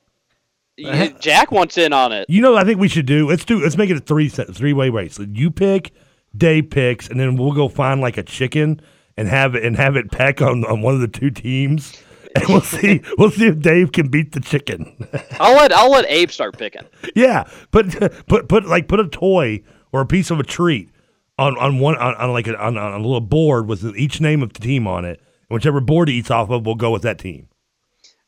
Yeah, 0.78 1.08
Jack 1.20 1.52
wants 1.52 1.78
in 1.78 1.94
on 1.94 2.12
it. 2.12 2.26
You 2.30 2.42
know, 2.42 2.56
I 2.58 2.66
think 2.66 2.80
we 2.80 2.90
should 2.90 3.06
do. 3.06 3.30
Let's 3.30 3.46
do. 3.46 3.62
Let's 3.62 3.78
make 3.78 3.90
it 3.90 3.98
a 3.98 4.02
three 4.02 4.28
set, 4.28 4.54
three 4.54 4.74
way 4.74 4.90
race. 4.90 5.16
So 5.16 5.24
you 5.32 5.50
pick, 5.50 5.94
Dave 6.36 6.70
picks, 6.70 7.08
and 7.08 7.20
then 7.20 7.38
we'll 7.38 7.54
go 7.54 7.70
find 7.70 8.02
like 8.02 8.18
a 8.18 8.24
chicken 8.24 8.82
and 9.16 9.28
have 9.30 9.56
it 9.56 9.64
and 9.64 9.78
have 9.78 9.96
it 9.96 10.12
peck 10.12 10.42
on, 10.42 10.66
on 10.66 10.82
one 10.82 10.94
of 10.94 11.00
the 11.00 11.08
two 11.08 11.30
teams, 11.32 12.02
and 12.36 12.44
we'll 12.50 12.60
see. 12.62 13.02
we'll 13.18 13.32
see 13.32 13.48
if 13.48 13.60
Dave 13.60 13.94
can 13.94 14.10
beat 14.10 14.34
the 14.34 14.42
chicken. 14.42 15.08
I'll 15.40 15.56
let 15.56 15.72
I'll 15.72 15.92
let 15.92 16.06
Abe 16.10 16.30
start 16.30 16.58
picking. 16.58 16.84
yeah, 17.16 17.46
but 17.72 18.26
put 18.28 18.50
put 18.50 18.66
like 18.66 18.90
put 18.90 19.00
a 19.00 19.08
toy 19.08 19.62
or 19.94 20.02
a 20.02 20.06
piece 20.06 20.30
of 20.30 20.42
a 20.42 20.44
treat 20.44 20.90
on 21.38 21.58
on 21.58 21.80
one 21.80 21.96
on, 21.96 22.16
on 22.16 22.34
like 22.34 22.48
a, 22.48 22.58
on, 22.62 22.78
on 22.78 22.94
a 22.94 22.98
little 22.98 23.22
board 23.22 23.68
with 23.68 23.96
each 23.96 24.20
name 24.20 24.44
of 24.44 24.52
the 24.52 24.60
team 24.60 24.88
on 24.88 25.06
it, 25.06 25.22
and 25.22 25.25
whichever 25.50 25.80
board 25.80 26.10
he 26.10 26.16
eats 26.16 26.32
off 26.32 26.50
of, 26.50 26.66
we'll 26.66 26.76
go 26.76 26.92
with 26.92 27.02
that 27.04 27.20
team. 27.20 27.48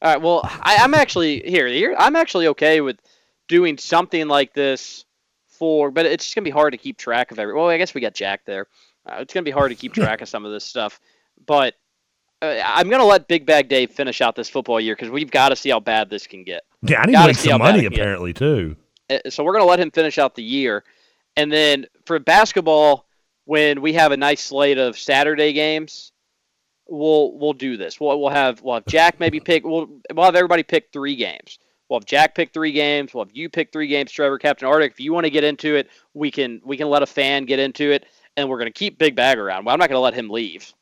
All 0.02 0.12
right. 0.14 0.22
Well, 0.22 0.42
I, 0.44 0.78
I'm 0.82 0.94
actually 0.94 1.42
here. 1.42 1.68
Here, 1.68 1.96
I'm 1.98 2.16
actually 2.16 2.48
okay 2.48 2.82
with 2.82 2.98
doing 3.48 3.78
something 3.78 4.28
like 4.28 4.54
this 4.54 5.06
for, 5.48 5.90
but 5.90 6.06
it's 6.06 6.26
just 6.26 6.36
gonna 6.36 6.46
be 6.46 6.52
hard 6.52 6.74
to 6.74 6.78
keep 6.78 6.98
track 6.98 7.32
of 7.32 7.40
every. 7.40 7.54
Well, 7.54 7.68
I 7.68 7.78
guess 7.78 7.94
we 7.94 8.02
got 8.02 8.14
Jack 8.14 8.46
there. 8.46 8.68
Uh, 9.08 9.18
it's 9.20 9.34
gonna 9.34 9.44
be 9.44 9.52
hard 9.52 9.72
to 9.72 9.76
keep 9.76 9.94
track 9.94 10.22
of 10.22 10.30
some 10.30 10.46
of 10.46 10.52
this 10.52 10.64
stuff, 10.66 11.00
but 11.48 11.74
uh, 12.44 12.62
I'm 12.64 12.90
gonna 12.90 13.06
let 13.06 13.28
Big 13.28 13.46
Bag 13.48 13.70
Dave 13.70 13.90
finish 13.92 14.22
out 14.22 14.36
this 14.36 14.50
football 14.50 14.80
year 14.80 14.96
because 14.96 15.10
we've 15.10 15.32
got 15.32 15.50
to 15.50 15.56
see 15.56 15.70
how 15.72 15.80
bad 15.80 16.10
this 16.12 16.28
can 16.28 16.44
get. 16.44 16.62
Yeah, 16.84 17.02
I 17.02 17.06
need 17.08 17.14
to 17.14 17.26
make 17.28 17.36
see 17.38 17.50
some 17.50 17.60
money 17.60 17.80
it 17.80 17.84
can 17.84 17.92
get. 17.92 18.00
apparently 18.02 18.34
too. 18.34 18.76
Uh, 19.10 19.18
So 19.30 19.44
we're 19.44 19.54
gonna 19.54 19.66
let 19.66 19.80
him 19.80 19.90
finish 19.90 20.20
out 20.20 20.36
the 20.36 20.44
year, 20.44 20.84
and 21.36 21.52
then 21.52 21.88
for 22.06 22.20
basketball, 22.20 23.08
when 23.46 23.82
we 23.82 23.94
have 23.94 24.12
a 24.12 24.18
nice 24.18 24.42
slate 24.44 24.78
of 24.78 25.00
Saturday 25.00 25.54
games, 25.54 26.12
we'll 26.90 27.38
we'll 27.38 27.54
do 27.54 27.78
this. 27.78 28.00
We'll 28.00 28.20
we'll 28.20 28.30
have 28.30 28.62
we'll 28.62 28.76
have 28.76 28.86
Jack 28.86 29.20
maybe 29.20 29.40
pick. 29.40 29.64
We'll 29.66 29.88
we'll 30.14 30.26
have 30.26 30.36
everybody 30.36 30.64
pick 30.64 30.90
three 30.92 31.16
games. 31.16 31.60
We'll 31.90 32.00
have 32.00 32.06
Jack 32.06 32.36
pick 32.36 32.52
three 32.54 32.72
games. 32.74 33.14
We'll 33.14 33.24
have 33.26 33.36
you 33.36 33.50
pick 33.50 33.72
three 33.72 33.88
games. 33.88 34.12
Trevor, 34.12 34.38
Captain 34.38 34.68
Arctic. 34.68 34.92
If 34.92 35.00
you 35.00 35.14
want 35.14 35.26
to 35.26 35.30
get 35.30 35.44
into 35.44 35.76
it, 35.76 35.90
we 36.14 36.32
can 36.32 36.62
we 36.66 36.76
can 36.78 36.90
let 36.90 37.02
a 37.04 37.06
fan 37.06 37.46
get 37.46 37.60
into 37.60 37.92
it, 37.92 38.06
and 38.36 38.50
we're 38.50 38.58
gonna 38.58 38.72
keep 38.72 38.98
Big 38.98 39.16
Bag 39.16 39.38
around. 39.38 39.66
Well, 39.66 39.74
I'm 39.74 39.80
not 39.80 39.90
gonna 39.90 40.02
let 40.02 40.14
him 40.14 40.30
leave. 40.30 40.74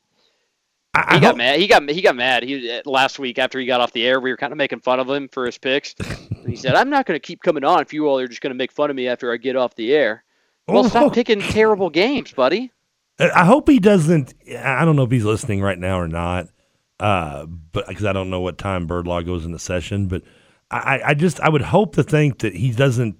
I 0.94 1.14
He 1.16 1.20
got 1.20 1.28
hope- 1.28 1.36
mad. 1.36 1.60
He 1.60 1.66
got 1.66 1.88
he 1.90 2.00
got 2.02 2.16
mad. 2.16 2.42
He 2.42 2.80
last 2.86 3.18
week 3.18 3.38
after 3.38 3.58
he 3.60 3.66
got 3.66 3.80
off 3.80 3.92
the 3.92 4.06
air, 4.06 4.18
we 4.18 4.30
were 4.30 4.36
kind 4.36 4.50
of 4.52 4.56
making 4.56 4.80
fun 4.80 4.98
of 4.98 5.08
him 5.10 5.28
for 5.28 5.46
his 5.46 5.58
picks. 5.58 5.94
He 6.46 6.54
said, 6.54 6.76
"I'm 6.76 6.88
not 6.90 7.06
going 7.06 7.16
to 7.18 7.26
keep 7.26 7.42
coming 7.42 7.64
on 7.64 7.80
if 7.82 7.92
you 7.92 8.06
all 8.06 8.20
are 8.20 8.28
just 8.28 8.40
going 8.40 8.52
to 8.52 8.56
make 8.56 8.70
fun 8.70 8.88
of 8.88 8.94
me 8.94 9.08
after 9.08 9.32
I 9.32 9.36
get 9.36 9.56
off 9.56 9.74
the 9.74 9.92
air." 9.92 10.22
Well, 10.68 10.84
Oh. 10.84 10.88
stop 10.88 11.12
picking 11.12 11.40
terrible 11.40 11.90
games, 11.90 12.30
buddy. 12.32 12.70
I 13.18 13.44
hope 13.44 13.68
he 13.68 13.78
doesn't. 13.78 14.34
I 14.58 14.84
don't 14.84 14.96
know 14.96 15.04
if 15.04 15.10
he's 15.10 15.24
listening 15.24 15.62
right 15.62 15.78
now 15.78 15.98
or 15.98 16.08
not, 16.08 16.48
uh, 17.00 17.46
but 17.46 17.88
because 17.88 18.04
I 18.04 18.12
don't 18.12 18.30
know 18.30 18.40
what 18.40 18.58
time 18.58 18.86
Bird 18.86 19.06
Law 19.06 19.22
goes 19.22 19.44
into 19.44 19.58
session. 19.58 20.06
But 20.06 20.22
I, 20.70 21.00
I 21.04 21.14
just 21.14 21.40
I 21.40 21.48
would 21.48 21.62
hope 21.62 21.94
to 21.96 22.02
think 22.02 22.40
that 22.40 22.54
he 22.54 22.72
doesn't 22.72 23.16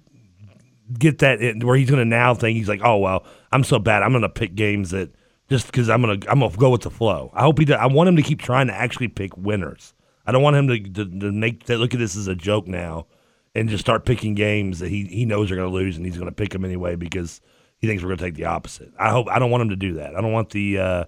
get 0.99 1.19
that 1.19 1.41
in, 1.41 1.65
where 1.65 1.75
he's 1.75 1.89
going 1.89 1.99
to 2.01 2.05
now 2.05 2.33
think 2.35 2.57
he's 2.57 2.69
like, 2.69 2.81
oh 2.83 2.97
well, 2.97 3.25
I'm 3.51 3.63
so 3.63 3.79
bad. 3.79 4.03
I'm 4.03 4.11
going 4.11 4.21
to 4.21 4.29
pick 4.29 4.53
games 4.53 4.91
that 4.91 5.11
just 5.49 5.65
because 5.65 5.89
I'm 5.89 6.01
going 6.03 6.19
to 6.19 6.29
I'm 6.29 6.39
going 6.39 6.51
to 6.51 6.57
go 6.57 6.69
with 6.69 6.81
the 6.81 6.91
flow. 6.91 7.31
I 7.33 7.41
hope 7.41 7.57
he. 7.57 7.65
Does, 7.65 7.77
I 7.79 7.87
want 7.87 8.09
him 8.09 8.17
to 8.17 8.23
keep 8.23 8.41
trying 8.41 8.67
to 8.67 8.73
actually 8.73 9.07
pick 9.07 9.35
winners. 9.35 9.95
I 10.27 10.31
don't 10.31 10.43
want 10.43 10.57
him 10.57 10.67
to 10.67 10.79
to, 10.79 11.19
to 11.19 11.31
make 11.31 11.67
look 11.69 11.93
at 11.95 11.99
this 11.99 12.15
as 12.15 12.27
a 12.27 12.35
joke 12.35 12.67
now 12.67 13.07
and 13.55 13.69
just 13.69 13.81
start 13.81 14.05
picking 14.05 14.35
games 14.35 14.77
that 14.79 14.89
he 14.89 15.05
he 15.05 15.25
knows 15.25 15.51
are 15.51 15.55
going 15.55 15.69
to 15.69 15.73
lose 15.73 15.97
and 15.97 16.05
he's 16.05 16.17
going 16.17 16.29
to 16.29 16.35
pick 16.35 16.51
them 16.51 16.63
anyway 16.63 16.95
because 16.95 17.41
he 17.79 17.87
thinks 17.87 18.03
we're 18.03 18.09
going 18.09 18.17
to 18.19 18.23
take 18.25 18.35
the 18.35 18.45
opposite. 18.45 18.91
I 18.99 19.09
hope 19.09 19.27
I 19.29 19.39
don't 19.39 19.51
want 19.51 19.61
him 19.63 19.69
to 19.69 19.75
do 19.75 19.93
that. 19.95 20.15
I 20.15 20.21
don't 20.21 20.31
want 20.33 20.49
the 20.51 20.77
uh, 20.79 21.05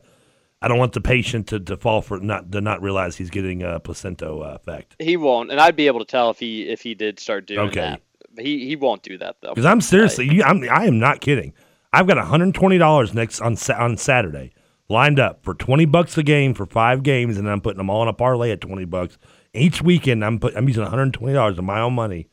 I 0.61 0.67
don't 0.67 0.77
want 0.77 0.93
the 0.93 1.01
patient 1.01 1.47
to, 1.47 1.59
to 1.59 1.77
fall 1.77 2.01
for 2.01 2.19
not 2.19 2.51
to 2.51 2.61
not 2.61 2.81
realize 2.81 3.15
he's 3.15 3.29
getting 3.29 3.63
a 3.63 3.79
placento 3.79 4.41
uh, 4.45 4.55
effect. 4.55 4.95
He 4.99 5.17
won't, 5.17 5.51
and 5.51 5.59
I'd 5.59 5.75
be 5.75 5.87
able 5.87 5.99
to 5.99 6.05
tell 6.05 6.29
if 6.29 6.39
he 6.39 6.63
if 6.69 6.81
he 6.81 6.95
did 6.95 7.19
start 7.19 7.45
doing 7.47 7.69
Okay. 7.69 7.79
that. 7.81 8.01
He 8.37 8.65
he 8.67 8.75
won't 8.75 9.01
do 9.03 9.17
that 9.17 9.37
though. 9.41 9.49
Because 9.49 9.65
I'm 9.65 9.81
seriously, 9.81 10.25
you, 10.33 10.43
I'm 10.43 10.63
I 10.69 10.85
am 10.85 10.99
not 10.99 11.21
kidding. 11.21 11.53
I've 11.91 12.07
got 12.07 12.17
120 12.17 12.77
dollars 12.77 13.13
next 13.13 13.41
on 13.41 13.57
on 13.75 13.97
Saturday 13.97 14.53
lined 14.89 15.19
up 15.19 15.43
for 15.43 15.53
20 15.53 15.85
bucks 15.85 16.17
a 16.17 16.23
game 16.23 16.53
for 16.53 16.65
five 16.65 17.03
games, 17.03 17.37
and 17.37 17.49
I'm 17.49 17.61
putting 17.61 17.77
them 17.77 17.89
all 17.89 18.01
in 18.01 18.07
a 18.07 18.13
parlay 18.13 18.51
at 18.51 18.59
20 18.59 18.85
bucks 18.85 19.17
each 19.53 19.81
weekend. 19.81 20.25
I'm 20.25 20.39
put 20.39 20.55
I'm 20.55 20.67
using 20.67 20.83
120 20.83 21.33
dollars 21.33 21.57
of 21.57 21.63
my 21.63 21.79
own 21.79 21.93
money 21.93 22.27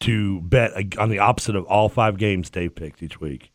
to 0.00 0.40
bet 0.42 0.72
on 0.98 1.08
the 1.08 1.20
opposite 1.20 1.54
of 1.56 1.64
all 1.66 1.88
five 1.88 2.18
games 2.18 2.50
Dave 2.50 2.74
picked 2.74 3.02
each 3.02 3.20
week. 3.20 3.51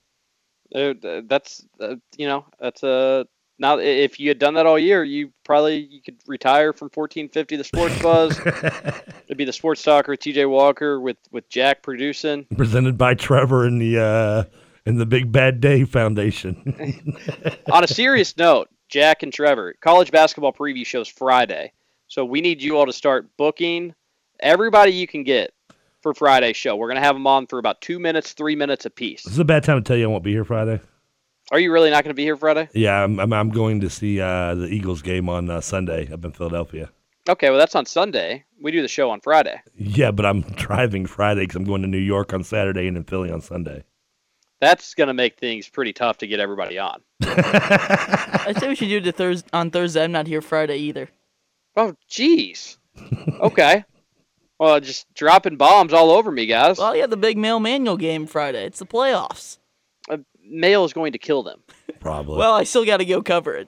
Th- 0.73 1.23
that's 1.27 1.65
uh, 1.79 1.95
you 2.17 2.27
know 2.27 2.45
that's 2.59 2.83
uh, 2.83 3.23
now 3.59 3.79
if 3.79 4.19
you 4.19 4.29
had 4.29 4.39
done 4.39 4.53
that 4.55 4.65
all 4.65 4.77
year, 4.77 5.03
you 5.03 5.31
probably 5.43 5.77
you 5.77 6.01
could 6.01 6.17
retire 6.27 6.73
from 6.73 6.89
1450 6.93 7.55
the 7.55 7.63
Sports 7.63 8.01
Buzz. 8.01 8.39
It'd 9.25 9.37
be 9.37 9.45
the 9.45 9.53
Sports 9.53 9.83
Talker 9.83 10.11
with 10.11 10.19
TJ 10.19 10.49
Walker 10.49 10.99
with 10.99 11.17
with 11.31 11.47
Jack 11.49 11.83
producing. 11.83 12.45
Presented 12.55 12.97
by 12.97 13.13
Trevor 13.13 13.65
and 13.65 13.81
the 13.81 13.99
uh, 13.99 14.43
and 14.85 14.99
the 14.99 15.05
Big 15.05 15.31
Bad 15.31 15.59
Day 15.59 15.83
Foundation. 15.83 17.15
On 17.71 17.83
a 17.83 17.87
serious 17.87 18.37
note, 18.37 18.69
Jack 18.89 19.23
and 19.23 19.33
Trevor, 19.33 19.75
college 19.81 20.11
basketball 20.11 20.53
preview 20.53 20.85
shows 20.85 21.07
Friday. 21.07 21.71
So 22.07 22.23
we 22.23 22.41
need 22.41 22.61
you 22.61 22.77
all 22.77 22.85
to 22.85 22.93
start 22.93 23.27
booking 23.37 23.93
everybody 24.39 24.91
you 24.91 25.07
can 25.07 25.23
get 25.23 25.51
for 26.07 26.13
Friday's 26.13 26.55
show. 26.55 26.75
We're 26.75 26.87
going 26.87 27.01
to 27.01 27.05
have 27.05 27.15
them 27.15 27.27
on 27.27 27.47
for 27.47 27.59
about 27.59 27.81
two 27.81 27.99
minutes, 27.99 28.33
three 28.33 28.55
minutes 28.55 28.85
apiece. 28.85 29.23
this 29.23 29.33
is 29.33 29.39
a 29.39 29.45
bad 29.45 29.63
time 29.63 29.83
to 29.83 29.87
tell 29.87 29.97
you 29.97 30.05
I 30.05 30.07
won't 30.07 30.23
be 30.23 30.31
here 30.31 30.45
Friday. 30.45 30.79
Are 31.51 31.59
you 31.59 31.71
really 31.71 31.89
not 31.89 32.03
going 32.03 32.11
to 32.11 32.15
be 32.15 32.23
here 32.23 32.37
Friday? 32.37 32.69
Yeah, 32.73 33.03
I'm 33.03 33.19
I'm, 33.19 33.33
I'm 33.33 33.49
going 33.49 33.81
to 33.81 33.89
see 33.89 34.19
uh, 34.19 34.55
the 34.55 34.67
Eagles 34.67 35.01
game 35.01 35.29
on 35.29 35.49
uh, 35.49 35.61
Sunday 35.61 36.11
up 36.11 36.23
in 36.23 36.31
Philadelphia. 36.31 36.89
Okay, 37.29 37.49
well, 37.49 37.59
that's 37.59 37.75
on 37.75 37.85
Sunday. 37.85 38.45
We 38.61 38.71
do 38.71 38.81
the 38.81 38.87
show 38.87 39.09
on 39.09 39.19
Friday. 39.19 39.61
Yeah, 39.75 40.11
but 40.11 40.25
I'm 40.25 40.41
driving 40.41 41.05
Friday 41.05 41.41
because 41.41 41.57
I'm 41.57 41.65
going 41.65 41.81
to 41.81 41.87
New 41.87 41.97
York 41.97 42.33
on 42.33 42.43
Saturday 42.43 42.87
and 42.87 42.95
in 42.95 43.03
Philly 43.03 43.31
on 43.31 43.41
Sunday. 43.41 43.83
That's 44.61 44.93
going 44.93 45.07
to 45.07 45.13
make 45.13 45.37
things 45.37 45.69
pretty 45.69 45.93
tough 45.93 46.17
to 46.19 46.27
get 46.27 46.39
everybody 46.39 46.79
on. 46.79 47.01
I 47.21 48.53
say 48.57 48.69
we 48.69 48.75
should 48.75 48.87
do 48.87 48.97
it 48.97 49.15
Thurs 49.15 49.43
on 49.53 49.71
Thursday. 49.71 50.03
I'm 50.03 50.11
not 50.11 50.25
here 50.25 50.41
Friday 50.41 50.77
either. 50.77 51.09
Oh, 51.75 51.95
jeez. 52.09 52.77
Okay. 53.39 53.83
Well, 54.59 54.79
just 54.79 55.11
dropping 55.13 55.57
bombs 55.57 55.93
all 55.93 56.11
over 56.11 56.31
me, 56.31 56.45
guys. 56.47 56.77
Well, 56.77 56.95
yeah, 56.95 57.05
the 57.07 57.17
big 57.17 57.37
Male 57.37 57.59
Manual 57.59 57.97
game 57.97 58.25
Friday. 58.25 58.65
It's 58.65 58.79
the 58.79 58.85
playoffs. 58.85 59.57
Uh, 60.09 60.17
Male 60.43 60.83
is 60.85 60.93
going 60.93 61.11
to 61.11 61.19
kill 61.19 61.43
them. 61.43 61.61
Probably. 61.99 62.37
Well, 62.37 62.53
I 62.53 62.63
still 62.63 62.85
got 62.85 62.97
to 62.97 63.05
go 63.05 63.21
cover 63.21 63.55
it. 63.55 63.67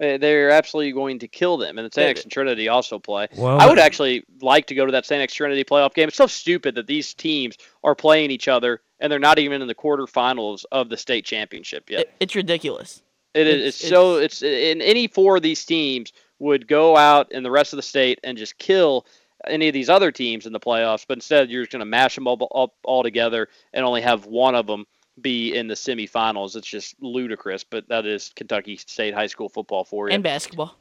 Uh, 0.00 0.16
They're 0.16 0.50
absolutely 0.50 0.92
going 0.92 1.18
to 1.20 1.28
kill 1.28 1.56
them. 1.56 1.76
And 1.76 1.84
the 1.84 1.90
St. 1.92 2.10
X 2.10 2.22
and 2.22 2.30
Trinity 2.30 2.68
also 2.68 3.00
play. 3.00 3.26
Well, 3.36 3.58
I 3.60 3.66
would 3.66 3.80
actually 3.80 4.22
like 4.40 4.66
to 4.68 4.76
go 4.76 4.86
to 4.86 4.92
that 4.92 5.06
St. 5.06 5.20
X 5.20 5.34
Trinity 5.34 5.64
playoff 5.64 5.92
game. 5.94 6.06
It's 6.06 6.16
so 6.16 6.28
stupid 6.28 6.76
that 6.76 6.86
these 6.86 7.14
teams 7.14 7.56
are 7.82 7.96
playing 7.96 8.30
each 8.30 8.46
other 8.46 8.80
and 9.00 9.10
they're 9.10 9.18
not 9.18 9.40
even 9.40 9.60
in 9.60 9.66
the 9.66 9.74
quarterfinals 9.74 10.64
of 10.70 10.88
the 10.88 10.96
state 10.96 11.24
championship 11.24 11.90
yet. 11.90 12.00
It- 12.02 12.14
It's 12.20 12.34
ridiculous. 12.36 13.02
It 13.34 13.46
is 13.48 13.54
It's- 13.56 13.80
it's, 13.80 13.88
so 13.88 14.16
it's 14.16 14.42
in 14.42 14.80
any 14.82 15.08
four 15.08 15.36
of 15.36 15.42
these 15.42 15.64
teams 15.64 16.12
would 16.38 16.68
go 16.68 16.96
out 16.96 17.32
in 17.32 17.42
the 17.42 17.50
rest 17.50 17.72
of 17.72 17.76
the 17.78 17.82
state 17.82 18.20
and 18.22 18.38
just 18.38 18.56
kill 18.58 19.04
any 19.46 19.68
of 19.68 19.74
these 19.74 19.88
other 19.88 20.10
teams 20.10 20.46
in 20.46 20.52
the 20.52 20.60
playoffs, 20.60 21.04
but 21.06 21.16
instead 21.16 21.50
you're 21.50 21.62
just 21.62 21.72
going 21.72 21.80
to 21.80 21.86
mash 21.86 22.14
them 22.14 22.26
all, 22.26 22.36
all, 22.50 22.74
all 22.84 23.02
together 23.02 23.48
and 23.72 23.84
only 23.84 24.02
have 24.02 24.26
one 24.26 24.54
of 24.54 24.66
them 24.66 24.86
be 25.20 25.54
in 25.54 25.66
the 25.68 25.74
semifinals. 25.74 26.56
It's 26.56 26.66
just 26.66 26.96
ludicrous, 27.00 27.64
but 27.64 27.88
that 27.88 28.06
is 28.06 28.32
Kentucky 28.34 28.76
State 28.76 29.14
high 29.14 29.26
school 29.26 29.48
football 29.48 29.84
for 29.84 30.08
you. 30.08 30.14
And 30.14 30.22
basketball. 30.22 30.76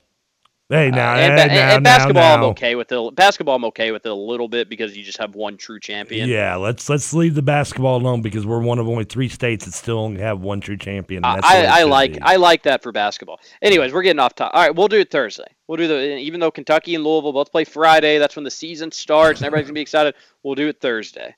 Hey, 0.69 0.89
uh, 0.89 0.95
now, 0.95 1.15
and, 1.15 1.39
hey, 1.39 1.47
ba- 1.47 1.53
now, 1.53 1.75
and 1.75 1.83
now, 1.83 1.97
basketball, 1.97 2.33
I'm 2.35 2.43
okay 2.43 2.75
with 2.75 2.91
it. 2.91 3.15
Basketball, 3.15 3.55
I'm 3.55 3.63
okay 3.65 3.93
with 3.93 4.05
it 4.05 4.09
a 4.09 4.13
little 4.13 4.49
bit 4.49 4.67
because 4.67 4.97
you 4.97 5.03
just 5.03 5.17
have 5.17 5.33
one 5.33 5.55
true 5.55 5.79
champion. 5.79 6.27
Yeah, 6.27 6.57
let's 6.57 6.89
let's 6.89 7.13
leave 7.13 7.35
the 7.35 7.41
basketball 7.41 7.95
alone 7.95 8.21
because 8.21 8.45
we're 8.45 8.59
one 8.59 8.77
of 8.77 8.85
only 8.89 9.05
three 9.05 9.29
states 9.29 9.63
that 9.63 9.73
still 9.73 9.97
only 9.97 10.19
have 10.19 10.41
one 10.41 10.59
true 10.59 10.75
champion. 10.75 11.23
And 11.23 11.37
that's 11.37 11.49
the 11.49 11.57
I, 11.69 11.79
I 11.79 11.83
like 11.83 12.13
be. 12.15 12.21
I 12.21 12.35
like 12.35 12.63
that 12.63 12.83
for 12.83 12.91
basketball. 12.91 13.39
Anyways, 13.61 13.93
we're 13.93 14.01
getting 14.01 14.19
off 14.19 14.35
top. 14.35 14.51
All 14.53 14.61
right, 14.61 14.75
we'll 14.75 14.89
do 14.89 14.99
it 14.99 15.09
Thursday. 15.09 15.47
We'll 15.67 15.77
do 15.77 15.87
the 15.87 16.17
even 16.17 16.41
though 16.41 16.51
Kentucky 16.51 16.95
and 16.95 17.03
Louisville 17.03 17.31
both 17.31 17.49
play 17.49 17.63
Friday. 17.63 18.17
That's 18.17 18.35
when 18.35 18.43
the 18.43 18.51
season 18.51 18.91
starts 18.91 19.39
and 19.39 19.45
everybody's 19.45 19.67
gonna 19.67 19.75
be 19.75 19.81
excited. 19.81 20.15
We'll 20.43 20.55
do 20.55 20.67
it 20.67 20.81
Thursday. 20.81 21.33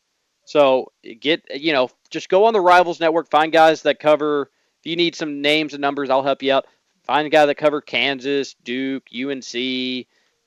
So 0.46 0.92
get 1.20 1.44
you 1.54 1.72
know 1.72 1.92
just 2.10 2.30
go 2.30 2.46
on 2.46 2.54
the 2.54 2.62
Rivals 2.62 3.00
Network. 3.00 3.30
Find 3.30 3.52
guys 3.52 3.84
that 3.84 4.00
cover. 4.00 4.50
If 4.80 4.90
you 4.90 4.96
need 4.96 5.14
some 5.14 5.42
names 5.42 5.76
and 5.76 5.82
numbers, 5.82 6.10
I'll 6.10 6.24
help 6.24 6.42
you 6.42 6.54
out. 6.54 6.66
Find 7.10 7.26
a 7.26 7.30
guy 7.32 7.48
that 7.48 7.56
covered 7.56 7.88
Kansas, 7.88 8.54
Duke, 8.64 9.08
UNC, 9.12 10.06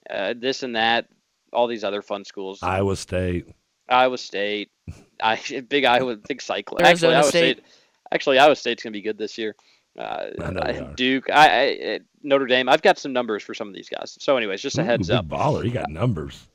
uh, 0.08 0.34
this 0.36 0.62
and 0.62 0.76
that, 0.76 1.08
all 1.52 1.66
these 1.66 1.82
other 1.82 2.02
fun 2.02 2.24
schools. 2.24 2.62
Iowa 2.62 2.94
State. 2.94 3.48
Iowa 3.88 4.16
State, 4.16 4.70
I 5.20 5.40
big 5.68 5.84
Iowa, 5.84 6.14
big 6.14 6.40
cyclone. 6.40 6.86
Arizona 6.86 6.92
Actually, 6.92 7.14
Iowa 7.16 7.28
State. 7.28 7.56
State. 7.58 7.66
Actually, 8.12 8.38
Iowa 8.38 8.54
State's 8.54 8.80
gonna 8.84 8.92
be 8.92 9.02
good 9.02 9.18
this 9.18 9.36
year. 9.36 9.56
Uh, 9.98 10.26
I 10.40 10.50
know 10.52 10.60
they 10.64 10.78
are. 10.78 10.94
Duke, 10.94 11.30
I, 11.30 11.48
I, 11.48 12.00
Notre 12.22 12.46
Dame. 12.46 12.68
I've 12.68 12.80
got 12.80 12.96
some 12.96 13.12
numbers 13.12 13.42
for 13.42 13.54
some 13.54 13.66
of 13.66 13.74
these 13.74 13.88
guys. 13.88 14.16
So, 14.20 14.36
anyways, 14.36 14.62
just 14.62 14.78
a 14.78 14.82
Ooh, 14.82 14.84
heads 14.84 15.08
big 15.08 15.16
up. 15.16 15.26
baller. 15.26 15.64
You 15.64 15.72
got 15.72 15.90
numbers. 15.90 16.46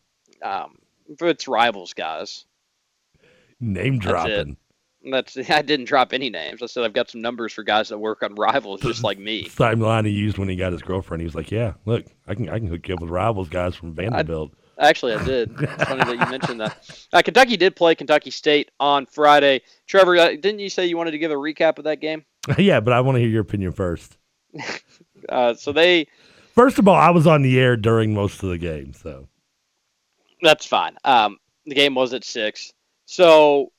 Um, 0.41 0.77
for 1.17 1.27
its 1.27 1.49
rivals, 1.49 1.93
guys. 1.93 2.45
Name 3.59 3.99
That's 3.99 4.05
it. 4.05 4.09
dropping. 4.09 4.57
That's 5.11 5.37
I 5.49 5.61
didn't 5.61 5.85
drop 5.85 6.13
any 6.13 6.29
names. 6.29 6.61
I 6.61 6.65
said 6.65 6.83
I've 6.83 6.93
got 6.93 7.09
some 7.09 7.21
numbers 7.21 7.53
for 7.53 7.63
guys 7.63 7.89
that 7.89 7.97
work 7.97 8.23
on 8.23 8.35
rivals, 8.35 8.81
just 8.81 9.03
like 9.03 9.19
me. 9.19 9.49
Same 9.49 9.79
line 9.79 10.05
he 10.05 10.11
used 10.11 10.37
when 10.37 10.49
he 10.49 10.55
got 10.55 10.71
his 10.71 10.81
girlfriend. 10.81 11.21
He 11.21 11.25
was 11.25 11.35
like, 11.35 11.51
"Yeah, 11.51 11.73
look, 11.85 12.05
I 12.27 12.35
can 12.35 12.49
I 12.49 12.59
can 12.59 12.67
hook 12.67 12.87
you 12.87 12.95
up 12.95 13.01
with 13.01 13.09
rivals 13.09 13.49
guys 13.49 13.75
from 13.75 13.93
Vanderbilt." 13.93 14.51
Actually, 14.79 15.13
I 15.15 15.23
did. 15.23 15.51
It's 15.59 15.83
funny 15.85 16.03
that 16.03 16.19
you 16.19 16.31
mentioned 16.31 16.61
that. 16.61 17.07
Uh, 17.11 17.21
Kentucky 17.23 17.57
did 17.57 17.75
play 17.75 17.95
Kentucky 17.95 18.29
State 18.29 18.69
on 18.79 19.07
Friday. 19.07 19.61
Trevor, 19.87 20.17
uh, 20.17 20.29
didn't 20.29 20.59
you 20.59 20.69
say 20.69 20.85
you 20.85 20.97
wanted 20.97 21.11
to 21.11 21.17
give 21.17 21.31
a 21.31 21.35
recap 21.35 21.79
of 21.79 21.85
that 21.85 21.99
game? 21.99 22.25
yeah, 22.57 22.79
but 22.79 22.93
I 22.93 23.01
want 23.01 23.15
to 23.15 23.19
hear 23.19 23.29
your 23.29 23.41
opinion 23.41 23.71
first. 23.71 24.17
Uh, 25.29 25.53
so 25.55 25.71
they 25.71 26.07
First 26.57 26.79
of 26.79 26.87
all, 26.87 26.95
I 26.95 27.09
was 27.09 27.27
on 27.27 27.41
the 27.43 27.59
air 27.59 27.75
during 27.77 28.13
most 28.13 28.41
of 28.41 28.49
the 28.49 28.57
game, 28.57 28.93
so 28.93 29.27
That's 30.41 30.65
fine. 30.65 30.95
Um, 31.03 31.37
the 31.65 31.75
game 31.75 31.93
was 31.93 32.13
at 32.13 32.23
six, 32.23 32.71
so 33.05 33.71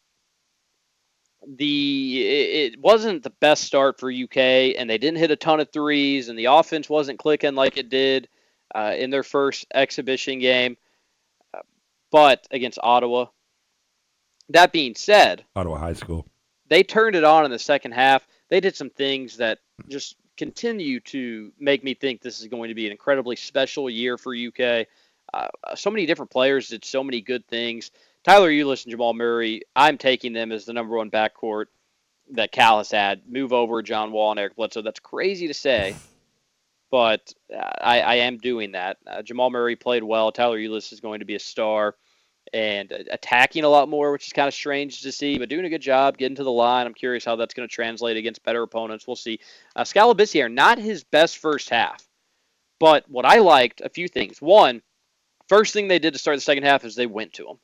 the 1.57 2.23
it, 2.27 2.81
wasn't 2.81 3.23
the 3.23 3.31
best 3.31 3.65
start 3.65 3.99
for 3.99 4.11
UK, 4.11 4.37
and 4.37 4.89
they 4.89 4.99
didn't 4.99 5.19
hit 5.19 5.31
a 5.31 5.37
ton 5.37 5.61
of 5.61 5.71
threes, 5.73 6.29
and 6.29 6.39
the 6.39 6.47
offense 6.47 6.89
wasn't 6.89 7.19
clicking 7.19 7.55
like 7.55 7.79
it 7.79 7.89
did 7.89 8.29
uh, 8.75 8.95
in 8.97 9.11
their 9.11 9.23
first 9.23 9.67
exhibition 9.73 10.39
game. 10.41 10.77
Uh, 11.55 11.61
but 12.11 12.47
against 12.51 12.79
Ottawa, 12.83 13.27
that 14.51 14.73
being 14.73 14.95
said, 14.95 15.45
Ottawa 15.57 15.79
High 15.79 15.95
School. 15.95 16.27
they 16.69 16.83
turned 16.83 17.17
it 17.17 17.25
on 17.25 17.45
in 17.45 17.51
the 17.51 17.59
second 17.59 17.93
half. 17.93 18.27
They 18.51 18.61
did 18.61 18.77
some 18.77 18.91
things 18.91 19.39
that 19.39 19.59
just 19.89 20.17
continue 20.37 21.01
to 21.01 21.53
make 21.59 21.83
me 21.83 21.95
think 21.95 22.21
this 22.21 22.41
is 22.41 22.49
going 22.49 22.69
to 22.69 22.75
be 22.75 22.87
an 22.87 22.93
incredibly 22.93 23.37
special 23.37 23.89
year 23.89 24.19
for 24.19 24.35
UK. 24.35 24.87
Uh, 25.35 25.49
so 25.75 25.91
many 25.91 26.07
different 26.07 26.31
players 26.31 26.69
did 26.69 26.85
so 26.85 27.03
many 27.03 27.21
good 27.21 27.47
things. 27.49 27.91
Tyler 28.25 28.51
Ulis 28.51 28.85
and 28.85 28.91
Jamal 28.91 29.15
Murray, 29.15 29.63
I'm 29.75 29.99
taking 29.99 30.33
them 30.33 30.53
as 30.53 30.65
the 30.65 30.73
number 30.73 30.97
one 30.97 31.11
backcourt 31.11 31.67
that 32.33 32.53
Cal 32.53 32.79
has 32.79 32.91
had. 32.91 33.23
Move 33.29 33.53
over 33.53 33.83
John 33.83 34.13
Wall 34.13 34.31
and 34.33 34.41
Eric 34.41 34.57
Bledsoe. 34.57 34.83
That's 34.83 35.01
crazy 35.01 35.49
to 35.49 35.55
say, 35.55 35.95
but 36.91 37.33
I, 37.51 38.01
I 38.01 38.15
am 38.17 38.39
doing 38.39 38.73
that. 38.73 38.99
Uh, 39.07 39.23
Jamal 39.23 39.51
Murray 39.51 39.77
played 39.77 40.03
well. 40.03 40.33
Tyler 40.33 40.59
Ulis 40.59 40.93
is 40.93 41.01
going 41.01 41.21
to 41.21 41.27
be 41.27 41.37
a 41.37 41.41
star 41.41 41.95
and 42.53 42.91
attacking 43.11 43.65
a 43.65 43.69
lot 43.69 43.89
more, 43.89 44.11
which 44.11 44.27
is 44.27 44.33
kind 44.33 44.49
of 44.49 44.55
strange 44.55 45.03
to 45.03 45.13
see, 45.13 45.39
but 45.39 45.49
doing 45.49 45.65
a 45.65 45.71
good 45.71 45.83
job 45.83 46.17
getting 46.17 46.37
to 46.37 46.45
the 46.45 46.51
line. 46.51 46.87
I'm 46.87 46.95
curious 46.95 47.25
how 47.25 47.37
that's 47.37 47.55
going 47.55 47.69
to 47.69 47.75
translate 47.75 48.17
against 48.17 48.43
better 48.43 48.63
opponents. 48.63 49.07
We'll 49.07 49.17
see. 49.17 49.41
Uh, 49.77 49.85
Skal 49.85 50.15
Labissiere, 50.15 50.53
not 50.53 50.79
his 50.79 51.05
best 51.05 51.39
first 51.39 51.69
half, 51.71 52.07
but 52.81 53.05
what 53.09 53.27
I 53.27 53.39
liked, 53.39 53.81
a 53.83 53.91
few 53.91 54.09
things. 54.09 54.41
One, 54.41 54.83
first 55.49 55.73
thing 55.73 55.89
they 55.89 55.99
did 55.99 56.15
to 56.15 56.19
start 56.19 56.37
the 56.37 56.43
second 56.43 56.65
half 56.65 56.85
is 56.85 56.95
they 56.95 57.07
went 57.07 57.35
to 57.35 57.49
him, 57.49 57.59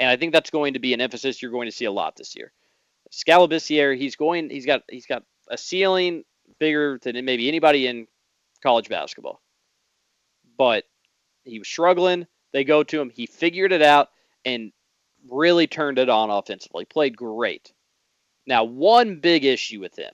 and 0.00 0.10
I 0.10 0.16
think 0.16 0.32
that's 0.32 0.50
going 0.50 0.74
to 0.74 0.78
be 0.78 0.94
an 0.94 1.00
emphasis 1.00 1.40
you're 1.40 1.50
going 1.50 1.68
to 1.68 1.76
see 1.76 1.84
a 1.84 1.92
lot 1.92 2.16
this 2.16 2.36
year. 2.36 2.52
Skal 3.10 3.46
Labissiere, 3.46 3.96
he's 3.96 4.16
going, 4.16 4.50
he's 4.50 4.66
got, 4.66 4.82
he's 4.90 5.06
got 5.06 5.22
a 5.48 5.58
ceiling 5.58 6.24
bigger 6.58 6.98
than 7.02 7.22
maybe 7.24 7.48
anybody 7.48 7.86
in 7.86 8.06
college 8.62 8.88
basketball, 8.88 9.40
but 10.58 10.84
he 11.44 11.58
was 11.58 11.68
struggling. 11.68 12.26
They 12.52 12.64
go 12.64 12.82
to 12.82 13.00
him. 13.00 13.10
He 13.10 13.26
figured 13.26 13.72
it 13.72 13.82
out 13.82 14.08
and 14.44 14.72
really 15.30 15.66
turned 15.66 15.98
it 15.98 16.08
on 16.08 16.30
offensively. 16.30 16.84
Played 16.84 17.16
great. 17.16 17.72
Now, 18.46 18.64
one 18.64 19.20
big 19.20 19.44
issue 19.44 19.80
with 19.80 19.96
him, 19.98 20.12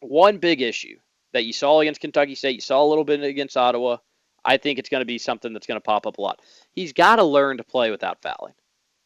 one 0.00 0.38
big 0.38 0.60
issue 0.60 0.98
that 1.32 1.44
you 1.44 1.52
saw 1.52 1.80
against 1.80 2.00
Kentucky 2.00 2.34
State, 2.34 2.54
you 2.54 2.60
saw 2.60 2.82
a 2.82 2.88
little 2.88 3.04
bit 3.04 3.22
against 3.22 3.56
Ottawa. 3.56 3.98
I 4.44 4.56
think 4.56 4.78
it's 4.78 4.88
going 4.88 5.00
to 5.00 5.06
be 5.06 5.18
something 5.18 5.52
that's 5.52 5.66
going 5.66 5.80
to 5.80 5.84
pop 5.84 6.06
up 6.06 6.18
a 6.18 6.20
lot. 6.20 6.40
He's 6.72 6.92
got 6.92 7.16
to 7.16 7.24
learn 7.24 7.56
to 7.58 7.64
play 7.64 7.90
without 7.90 8.22
fouling. 8.22 8.54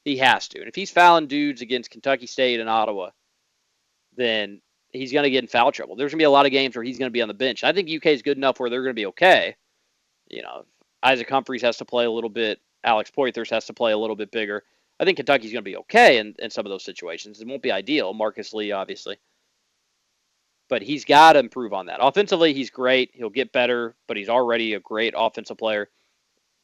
He 0.04 0.16
has 0.18 0.48
to. 0.48 0.60
And 0.60 0.68
if 0.68 0.74
he's 0.74 0.90
fouling 0.90 1.26
dudes 1.26 1.60
against 1.60 1.90
Kentucky 1.90 2.26
State 2.26 2.60
and 2.60 2.68
Ottawa, 2.68 3.10
then 4.16 4.60
he's 4.92 5.12
going 5.12 5.24
to 5.24 5.30
get 5.30 5.44
in 5.44 5.48
foul 5.48 5.72
trouble. 5.72 5.96
There's 5.96 6.12
going 6.12 6.18
to 6.18 6.22
be 6.22 6.26
a 6.26 6.30
lot 6.30 6.46
of 6.46 6.52
games 6.52 6.74
where 6.74 6.84
he's 6.84 6.98
going 6.98 7.08
to 7.08 7.12
be 7.12 7.22
on 7.22 7.28
the 7.28 7.34
bench. 7.34 7.64
I 7.64 7.72
think 7.72 7.90
UK 7.90 8.06
is 8.06 8.22
good 8.22 8.36
enough 8.36 8.58
where 8.58 8.70
they're 8.70 8.82
going 8.82 8.94
to 8.94 9.00
be 9.00 9.06
okay. 9.06 9.56
You 10.28 10.42
know, 10.42 10.64
Isaac 11.02 11.28
Humphries 11.28 11.62
has 11.62 11.78
to 11.78 11.84
play 11.84 12.04
a 12.04 12.10
little 12.10 12.30
bit. 12.30 12.60
Alex 12.82 13.10
Poythress 13.10 13.50
has 13.50 13.66
to 13.66 13.74
play 13.74 13.92
a 13.92 13.98
little 13.98 14.16
bit 14.16 14.30
bigger. 14.30 14.64
I 14.98 15.04
think 15.04 15.16
Kentucky's 15.16 15.52
going 15.52 15.64
to 15.64 15.70
be 15.70 15.76
okay 15.78 16.18
in, 16.18 16.34
in 16.38 16.50
some 16.50 16.66
of 16.66 16.70
those 16.70 16.84
situations. 16.84 17.40
It 17.40 17.46
won't 17.46 17.62
be 17.62 17.72
ideal. 17.72 18.12
Marcus 18.12 18.52
Lee, 18.52 18.72
obviously. 18.72 19.18
But 20.68 20.82
he's 20.82 21.04
got 21.04 21.32
to 21.32 21.40
improve 21.40 21.72
on 21.72 21.86
that. 21.86 21.98
Offensively, 22.00 22.52
he's 22.52 22.70
great. 22.70 23.10
He'll 23.14 23.30
get 23.30 23.52
better, 23.52 23.96
but 24.06 24.16
he's 24.16 24.28
already 24.28 24.74
a 24.74 24.80
great 24.80 25.14
offensive 25.16 25.58
player. 25.58 25.88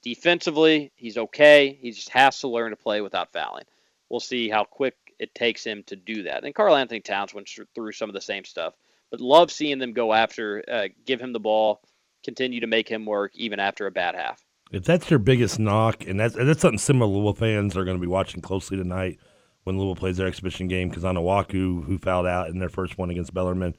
Defensively, 0.06 0.92
he's 0.94 1.18
okay. 1.18 1.76
He 1.82 1.90
just 1.90 2.10
has 2.10 2.38
to 2.38 2.46
learn 2.46 2.70
to 2.70 2.76
play 2.76 3.00
without 3.00 3.32
fouling. 3.32 3.64
We'll 4.08 4.20
see 4.20 4.48
how 4.48 4.62
quick 4.62 4.94
it 5.18 5.34
takes 5.34 5.64
him 5.64 5.82
to 5.88 5.96
do 5.96 6.22
that. 6.22 6.44
And 6.44 6.54
Karl-Anthony 6.54 7.00
Towns 7.00 7.34
went 7.34 7.50
through 7.74 7.90
some 7.90 8.08
of 8.08 8.14
the 8.14 8.20
same 8.20 8.44
stuff. 8.44 8.74
But 9.10 9.20
love 9.20 9.50
seeing 9.50 9.80
them 9.80 9.94
go 9.94 10.12
after, 10.12 10.62
uh, 10.70 10.88
give 11.06 11.20
him 11.20 11.32
the 11.32 11.40
ball, 11.40 11.80
continue 12.22 12.60
to 12.60 12.68
make 12.68 12.88
him 12.88 13.04
work 13.04 13.32
even 13.34 13.58
after 13.58 13.88
a 13.88 13.90
bad 13.90 14.14
half. 14.14 14.40
If 14.70 14.84
that's 14.84 15.10
your 15.10 15.18
biggest 15.18 15.58
knock, 15.58 16.06
and 16.06 16.20
that's 16.20 16.36
and 16.36 16.48
that's 16.48 16.60
something 16.60 16.78
similar 16.78 17.10
Louisville 17.10 17.34
fans 17.34 17.76
are 17.76 17.84
going 17.84 17.96
to 17.96 18.00
be 18.00 18.06
watching 18.06 18.40
closely 18.40 18.76
tonight 18.76 19.18
when 19.64 19.76
Louisville 19.76 19.96
plays 19.96 20.18
their 20.18 20.28
exhibition 20.28 20.68
game 20.68 20.88
because 20.88 21.02
Onuaku, 21.02 21.84
who 21.84 21.98
fouled 21.98 22.26
out 22.26 22.48
in 22.48 22.60
their 22.60 22.68
first 22.68 22.96
one 22.96 23.10
against 23.10 23.34
Bellarmine, 23.34 23.74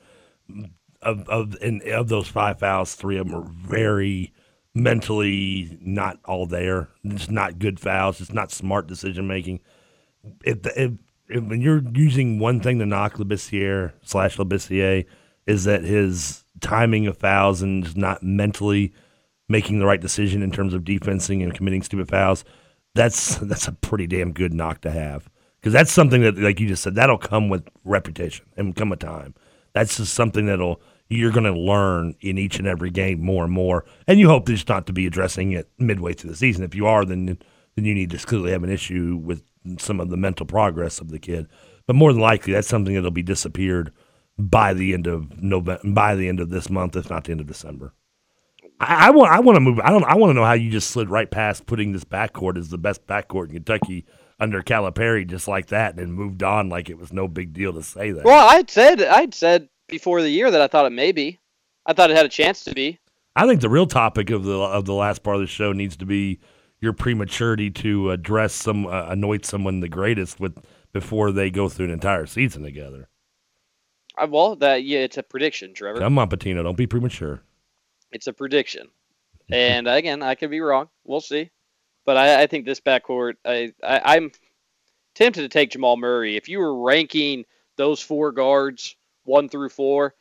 of 1.01 1.29
of 1.29 1.55
and 1.61 1.81
of 1.83 2.09
those 2.09 2.27
five 2.27 2.59
fouls, 2.59 2.95
three 2.95 3.17
of 3.17 3.29
them 3.29 3.37
were 3.37 3.49
very 3.49 4.33
mentally 4.73 5.77
not 5.81 6.19
all 6.25 6.45
there. 6.45 6.89
It's 7.03 7.29
not 7.29 7.59
good 7.59 7.79
fouls. 7.79 8.21
It's 8.21 8.33
not 8.33 8.51
smart 8.51 8.87
decision 8.87 9.27
making. 9.27 9.61
If, 10.43 10.65
if, 10.77 10.91
if 11.29 11.43
when 11.43 11.61
you're 11.61 11.83
using 11.93 12.39
one 12.39 12.59
thing 12.59 12.79
to 12.79 12.85
knock 12.85 13.15
Labissiere 13.15 13.93
slash 14.03 14.37
Labissiere 14.37 15.05
is 15.45 15.63
that 15.63 15.83
his 15.83 16.43
timing 16.59 17.07
of 17.07 17.17
fouls 17.17 17.61
and 17.61 17.83
just 17.83 17.97
not 17.97 18.23
mentally 18.23 18.93
making 19.49 19.79
the 19.79 19.85
right 19.85 20.01
decision 20.01 20.43
in 20.43 20.51
terms 20.51 20.73
of 20.73 20.83
defensing 20.83 21.41
and 21.41 21.53
committing 21.53 21.81
stupid 21.81 22.09
fouls. 22.09 22.43
That's 22.95 23.35
that's 23.37 23.67
a 23.67 23.73
pretty 23.73 24.07
damn 24.07 24.33
good 24.33 24.53
knock 24.53 24.81
to 24.81 24.91
have 24.91 25.29
because 25.59 25.73
that's 25.73 25.91
something 25.91 26.21
that, 26.21 26.37
like 26.37 26.59
you 26.59 26.67
just 26.67 26.83
said, 26.83 26.95
that'll 26.95 27.17
come 27.17 27.49
with 27.49 27.67
reputation 27.83 28.45
and 28.55 28.75
come 28.75 28.89
with 28.89 28.99
time. 28.99 29.33
That's 29.73 29.97
just 29.97 30.13
something 30.13 30.45
that'll 30.45 30.81
you're 31.09 31.31
going 31.31 31.43
to 31.43 31.57
learn 31.57 32.15
in 32.21 32.37
each 32.37 32.59
and 32.59 32.67
every 32.67 32.89
game 32.89 33.23
more 33.23 33.45
and 33.45 33.53
more. 33.53 33.85
And 34.07 34.19
you 34.19 34.27
hope 34.27 34.47
just 34.47 34.67
not 34.67 34.87
to 34.87 34.93
be 34.93 35.07
addressing 35.07 35.51
it 35.53 35.69
midway 35.77 36.13
through 36.13 36.31
the 36.31 36.35
season. 36.35 36.63
If 36.63 36.75
you 36.75 36.87
are, 36.87 37.05
then 37.05 37.37
then 37.75 37.85
you 37.85 37.93
need 37.93 38.09
to 38.09 38.17
clearly 38.17 38.51
have 38.51 38.63
an 38.63 38.71
issue 38.71 39.19
with 39.23 39.43
some 39.77 39.99
of 39.99 40.09
the 40.09 40.17
mental 40.17 40.45
progress 40.45 40.99
of 40.99 41.09
the 41.09 41.19
kid. 41.19 41.47
But 41.85 41.95
more 41.95 42.11
than 42.11 42.21
likely, 42.21 42.53
that's 42.53 42.67
something 42.67 42.95
that'll 42.95 43.11
be 43.11 43.23
disappeared 43.23 43.93
by 44.37 44.73
the 44.73 44.93
end 44.93 45.07
of 45.07 45.41
November, 45.41 45.81
by 45.83 46.15
the 46.15 46.27
end 46.27 46.39
of 46.39 46.49
this 46.49 46.69
month, 46.69 46.95
if 46.95 47.09
not 47.09 47.25
the 47.25 47.31
end 47.31 47.41
of 47.41 47.47
December. 47.47 47.93
I, 48.79 49.07
I 49.07 49.09
want 49.11 49.31
I 49.31 49.39
want 49.39 49.55
to 49.55 49.61
move. 49.61 49.79
I 49.79 49.89
don't. 49.91 50.03
I 50.03 50.15
want 50.15 50.31
to 50.31 50.33
know 50.33 50.43
how 50.43 50.53
you 50.53 50.69
just 50.69 50.89
slid 50.89 51.09
right 51.09 51.29
past 51.29 51.65
putting 51.65 51.93
this 51.93 52.03
backcourt 52.03 52.57
as 52.57 52.69
the 52.69 52.77
best 52.77 53.05
backcourt 53.07 53.47
in 53.47 53.53
Kentucky 53.53 54.05
under 54.39 54.61
Calipari, 54.61 55.25
just 55.25 55.47
like 55.47 55.67
that, 55.67 55.97
and 55.97 56.13
moved 56.13 56.43
on 56.43 56.69
like 56.69 56.89
it 56.89 56.97
was 56.97 57.11
no 57.11 57.27
big 57.27 57.53
deal 57.53 57.73
to 57.73 57.83
say 57.83 58.11
that. 58.11 58.25
Well, 58.25 58.47
I'd 58.49 58.69
said 58.69 59.01
I'd 59.01 59.33
said 59.33 59.69
before 59.87 60.21
the 60.21 60.29
year 60.29 60.51
that 60.51 60.61
I 60.61 60.67
thought 60.67 60.85
it 60.85 60.91
may 60.91 61.11
be. 61.11 61.39
I 61.85 61.93
thought 61.93 62.11
it 62.11 62.17
had 62.17 62.25
a 62.25 62.29
chance 62.29 62.63
to 62.65 62.73
be. 62.73 62.99
I 63.35 63.47
think 63.47 63.61
the 63.61 63.69
real 63.69 63.87
topic 63.87 64.29
of 64.29 64.43
the 64.43 64.59
of 64.59 64.85
the 64.85 64.93
last 64.93 65.23
part 65.23 65.35
of 65.35 65.41
the 65.41 65.47
show 65.47 65.71
needs 65.71 65.95
to 65.97 66.05
be 66.05 66.39
your 66.81 66.93
prematurity 66.93 67.69
to 67.69 68.11
address 68.11 68.53
some 68.53 68.87
uh, 68.87 69.07
anoint 69.09 69.45
someone 69.45 69.79
the 69.79 69.89
greatest 69.89 70.39
with 70.39 70.57
before 70.91 71.31
they 71.31 71.49
go 71.49 71.69
through 71.69 71.85
an 71.85 71.91
entire 71.91 72.25
season 72.25 72.63
together. 72.63 73.07
Uh, 74.17 74.27
well, 74.29 74.55
that 74.57 74.83
yeah, 74.83 74.99
it's 74.99 75.17
a 75.17 75.23
prediction, 75.23 75.73
Trevor. 75.73 75.99
Come 75.99 76.17
on, 76.17 76.29
Pitino, 76.29 76.63
don't 76.63 76.77
be 76.77 76.87
premature. 76.87 77.41
It's 78.11 78.27
a 78.27 78.33
prediction, 78.33 78.87
and 79.51 79.87
again, 79.87 80.23
I 80.23 80.35
could 80.35 80.49
be 80.49 80.59
wrong. 80.59 80.89
We'll 81.05 81.21
see. 81.21 81.51
But 82.05 82.17
I, 82.17 82.43
I 82.43 82.47
think 82.47 82.65
this 82.65 82.79
backcourt, 82.79 83.33
I, 83.45 83.73
I, 83.83 84.15
I'm 84.15 84.31
tempted 85.13 85.41
to 85.41 85.49
take 85.49 85.71
Jamal 85.71 85.97
Murray. 85.97 86.37
If 86.37 86.47
you 86.47 86.59
were 86.59 86.81
ranking 86.81 87.43
those 87.75 88.01
four 88.01 88.31
guards 88.31 88.95
one 89.27 89.49
through 89.49 89.69
four, 89.69 90.15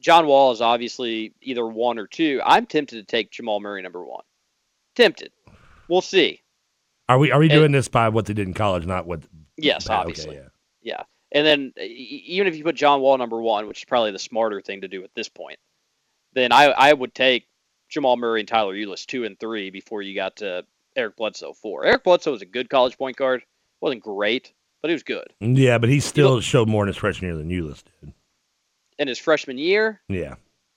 John 0.00 0.26
Wall 0.26 0.52
is 0.52 0.60
obviously 0.60 1.32
either 1.42 1.66
one 1.66 1.98
or 1.98 2.06
two. 2.06 2.40
I'm 2.44 2.66
tempted 2.66 2.96
to 2.96 3.02
take 3.04 3.30
Jamal 3.30 3.60
Murray 3.60 3.82
number 3.82 4.04
one. 4.04 4.22
Tempted. 4.94 5.32
We'll 5.88 6.00
see. 6.02 6.42
Are 7.08 7.18
we 7.18 7.30
are 7.32 7.38
we 7.38 7.46
And- 7.46 7.52
doing 7.54 7.72
this 7.72 7.88
by 7.88 8.08
what 8.08 8.26
they 8.26 8.34
did 8.34 8.46
in 8.48 8.54
college, 8.54 8.86
not 8.86 9.06
what? 9.06 9.22
Yes, 9.56 9.86
Okay, 9.86 9.94
obviously. 9.94 10.34
yeah. 10.36 10.48
Yeah. 10.82 11.02
And 11.32 11.46
then 11.46 11.72
even 11.80 12.46
if 12.46 12.56
you 12.56 12.62
put 12.64 12.76
John 12.76 13.00
Wall 13.00 13.16
number 13.18 13.40
one, 13.40 13.66
which 13.66 13.78
is 13.80 13.84
probably 13.84 14.12
the 14.12 14.18
smarter 14.18 14.60
thing 14.60 14.82
to 14.82 14.88
do 14.88 15.02
at 15.02 15.10
this 15.14 15.28
point, 15.28 15.58
then 16.34 16.52
I, 16.52 16.66
I 16.66 16.92
would 16.92 17.14
take 17.14 17.46
Jamal 17.88 18.16
Murray 18.16 18.40
and 18.40 18.48
Tyler 18.48 18.74
Ulis 18.74 19.06
two 19.06 19.24
and 19.24 19.38
three 19.40 19.70
before 19.70 20.02
you 20.02 20.14
got 20.14 20.36
to 20.36 20.64
Eric 20.94 21.16
Bledsoe 21.16 21.52
four. 21.54 21.84
Eric 21.84 22.04
Bledsoe 22.04 22.32
was 22.32 22.42
a 22.42 22.46
good 22.46 22.68
college 22.68 22.96
point 22.98 23.16
guard. 23.16 23.42
wasn't 23.80 24.02
great, 24.02 24.52
but 24.82 24.88
he 24.88 24.92
was 24.94 25.02
good. 25.02 25.26
Yeah, 25.40 25.78
but 25.78 25.88
he 25.88 26.00
still 26.00 26.40
showed 26.40 26.68
more 26.68 26.84
in 26.84 26.88
his 26.88 26.96
freshman 26.96 27.30
year 27.30 27.38
than 27.38 27.50
Ulis 27.50 27.82
did. 28.00 28.12
In 28.98 29.08
his 29.08 29.18
freshman 29.18 29.58
year, 29.58 30.00
Yeah. 30.08 30.36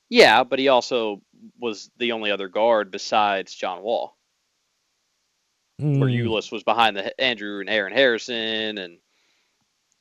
yeah, 0.10 0.44
but 0.44 0.60
he 0.60 0.68
also 0.68 1.22
was 1.60 1.90
the 1.98 2.12
only 2.12 2.32
other 2.32 2.48
guard 2.50 2.92
besides 2.92 3.54
John 3.56 3.82
Wall, 3.82 4.18
where 5.78 6.10
Mm. 6.10 6.26
Ulis 6.26 6.52
was 6.52 6.64
behind 6.64 6.98
the 6.98 7.20
Andrew 7.22 7.62
and 7.62 7.70
Aaron 7.70 7.94
Harrison 7.94 8.78
and 8.78 8.98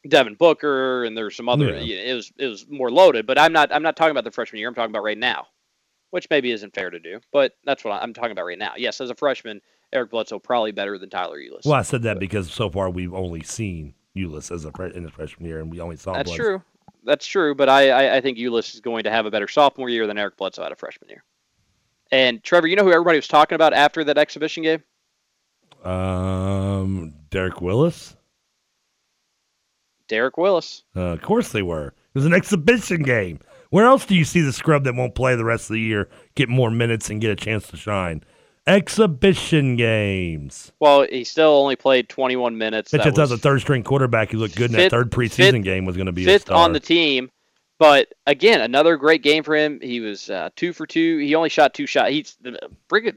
Devin 0.08 0.34
Booker, 0.34 1.04
and 1.04 1.16
there's 1.16 1.36
some 1.36 1.48
other. 1.48 1.78
Yeah. 1.78 1.96
It 2.10 2.14
was 2.14 2.32
it 2.38 2.46
was 2.46 2.66
more 2.68 2.90
loaded, 2.90 3.26
but 3.26 3.38
I'm 3.38 3.52
not 3.52 3.72
I'm 3.72 3.82
not 3.82 3.96
talking 3.96 4.10
about 4.10 4.24
the 4.24 4.30
freshman 4.32 4.58
year. 4.58 4.68
I'm 4.68 4.74
talking 4.74 4.90
about 4.90 5.04
right 5.04 5.18
now, 5.18 5.46
which 6.10 6.26
maybe 6.30 6.50
isn't 6.50 6.74
fair 6.74 6.90
to 6.90 6.98
do, 6.98 7.20
but 7.32 7.56
that's 7.64 7.84
what 7.84 8.02
I'm 8.02 8.12
talking 8.14 8.32
about 8.32 8.46
right 8.46 8.58
now. 8.58 8.72
Yes, 8.76 9.00
as 9.00 9.10
a 9.10 9.14
freshman, 9.14 9.60
Eric 9.92 10.10
Bledsoe 10.10 10.38
probably 10.40 10.72
better 10.72 10.98
than 10.98 11.10
Tyler 11.10 11.38
Ulis. 11.38 11.64
Well, 11.64 11.74
I 11.74 11.82
said 11.82 12.02
that 12.02 12.18
because 12.18 12.52
so 12.52 12.68
far 12.70 12.90
we've 12.90 13.14
only 13.14 13.42
seen 13.42 13.94
Ulis 14.16 14.50
as 14.50 14.64
a 14.64 14.72
fre- 14.72 14.86
in 14.86 15.02
his 15.04 15.12
freshman 15.12 15.48
year, 15.48 15.60
and 15.60 15.70
we 15.70 15.78
only 15.80 15.96
saw. 15.96 16.14
That's 16.14 16.28
Bledsoe. 16.30 16.42
true. 16.42 16.62
That's 17.05 17.26
true, 17.26 17.55
but 17.55 17.68
I, 17.68 17.90
I, 17.90 18.16
I 18.16 18.20
think 18.20 18.38
Ulis 18.38 18.74
is 18.74 18.80
going 18.80 19.05
to 19.05 19.11
have 19.11 19.26
a 19.26 19.30
better 19.30 19.49
sophomore 19.49 19.88
year 19.88 20.07
than 20.07 20.18
Eric 20.18 20.36
Bledsoe 20.36 20.62
had 20.62 20.72
a 20.72 20.76
freshman 20.76 21.09
year. 21.09 21.24
And 22.11 22.42
Trevor, 22.42 22.66
you 22.66 22.76
know 22.76 22.84
who 22.84 22.92
everybody 22.92 23.18
was 23.18 23.28
talking 23.28 23.55
about 23.57 23.72
after 23.72 24.05
that 24.05 24.18
exhibition 24.18 24.62
game? 24.62 24.82
Um, 25.84 27.14
Derek 27.30 27.61
Willis. 27.61 28.16
Derek 30.09 30.38
Willis. 30.38 30.84
Uh, 30.96 31.01
of 31.01 31.22
course 31.22 31.51
they 31.51 31.62
were. 31.62 31.88
It 31.88 31.94
was 32.14 32.26
an 32.26 32.34
exhibition 32.34 33.03
game. 33.03 33.40
Where 33.70 33.86
else 33.86 34.07
do 34.07 34.14
you 34.14 34.24
see 34.24 34.40
the 34.40 34.53
scrub 34.53 34.84
that 34.84 34.94
won't 34.94 35.14
play 35.14 35.36
the 35.36 35.44
rest 35.44 35.68
of 35.68 35.74
the 35.74 35.80
year 35.80 36.09
get 36.34 36.49
more 36.49 36.70
minutes 36.70 37.11
and 37.11 37.20
get 37.20 37.30
a 37.30 37.36
chance 37.36 37.68
to 37.68 37.76
shine? 37.76 38.24
Exhibition 38.68 39.76
games. 39.76 40.72
Well, 40.78 41.06
he 41.10 41.24
still 41.24 41.50
only 41.56 41.76
played 41.76 42.08
21 42.08 42.58
minutes. 42.58 42.90
That 42.90 43.02
just 43.02 43.18
as 43.18 43.30
a 43.30 43.38
third 43.38 43.60
string 43.60 43.82
quarterback 43.82 44.30
he 44.30 44.36
looked 44.36 44.56
good 44.56 44.70
in 44.70 44.76
that 44.76 44.90
third 44.90 45.10
preseason 45.10 45.52
fifth- 45.52 45.62
game 45.64 45.84
was 45.84 45.96
going 45.96 46.06
to 46.06 46.12
be 46.12 46.24
a 46.24 46.26
fifth 46.26 46.50
on 46.50 46.72
the 46.72 46.80
team. 46.80 47.30
But 47.78 48.12
again, 48.26 48.60
another 48.60 48.96
great 48.96 49.22
game 49.22 49.44
for 49.44 49.54
him. 49.54 49.78
He 49.80 50.00
was 50.00 50.28
uh, 50.30 50.50
two 50.56 50.72
for 50.72 50.84
two. 50.86 51.18
He 51.18 51.34
only 51.36 51.48
shot 51.48 51.74
two 51.74 51.86
shots. 51.86 52.10
He's 52.10 52.36
the 52.40 52.58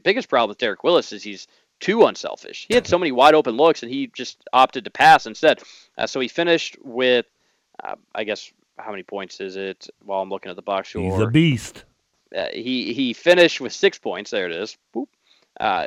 biggest 0.04 0.28
problem 0.28 0.48
with 0.50 0.58
Derek 0.58 0.84
Willis 0.84 1.12
is 1.12 1.22
he's 1.22 1.48
too 1.80 2.04
unselfish. 2.04 2.66
He 2.68 2.74
had 2.74 2.86
so 2.86 2.96
many 2.96 3.10
wide 3.10 3.34
open 3.34 3.56
looks, 3.56 3.82
and 3.82 3.90
he 3.90 4.06
just 4.14 4.44
opted 4.52 4.84
to 4.84 4.90
pass 4.90 5.26
instead. 5.26 5.60
Uh, 5.98 6.06
so 6.06 6.20
he 6.20 6.28
finished 6.28 6.76
with, 6.84 7.26
uh, 7.82 7.96
I 8.14 8.22
guess, 8.22 8.52
how 8.78 8.92
many 8.92 9.02
points 9.02 9.40
is 9.40 9.56
it? 9.56 9.88
While 10.04 10.22
I'm 10.22 10.30
looking 10.30 10.50
at 10.50 10.54
the 10.56 10.62
box 10.62 10.90
score, 10.90 11.10
He's 11.10 11.20
a 11.20 11.26
beast. 11.26 11.84
uh, 12.36 12.46
he 12.52 12.92
he 12.94 13.12
finished 13.14 13.60
with 13.60 13.72
six 13.72 13.98
points. 13.98 14.30
There 14.30 14.46
it 14.46 14.52
is. 14.52 14.76
Boop. 14.94 15.06
Uh, 15.62 15.86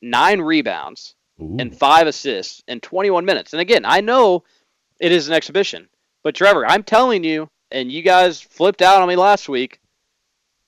nine 0.00 0.40
rebounds 0.40 1.16
and 1.58 1.76
five 1.76 2.06
assists 2.06 2.62
in 2.68 2.80
21 2.80 3.24
minutes. 3.24 3.52
And 3.52 3.60
again, 3.60 3.84
I 3.84 4.00
know 4.00 4.44
it 5.00 5.10
is 5.10 5.26
an 5.28 5.34
exhibition, 5.34 5.88
but 6.22 6.34
Trevor, 6.34 6.64
I'm 6.64 6.82
telling 6.82 7.24
you, 7.24 7.50
and 7.70 7.90
you 7.90 8.02
guys 8.02 8.40
flipped 8.40 8.82
out 8.82 9.02
on 9.02 9.08
me 9.08 9.16
last 9.16 9.48
week. 9.48 9.80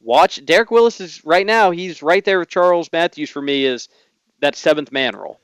Watch 0.01 0.45
Derek 0.45 0.71
Willis 0.73 1.01
is 1.01 1.25
right 1.25 1.47
now. 1.47 1.71
He's 1.71 2.03
right 2.03 2.25
there 2.25 2.41
with 2.41 2.49
Charles 2.49 2.91
Matthews 2.93 3.31
for 3.31 3.41
me. 3.41 3.65
Is 3.65 3.89
that 4.41 4.57
seventh 4.57 4.91
man 4.91 5.15
role? 5.15 5.39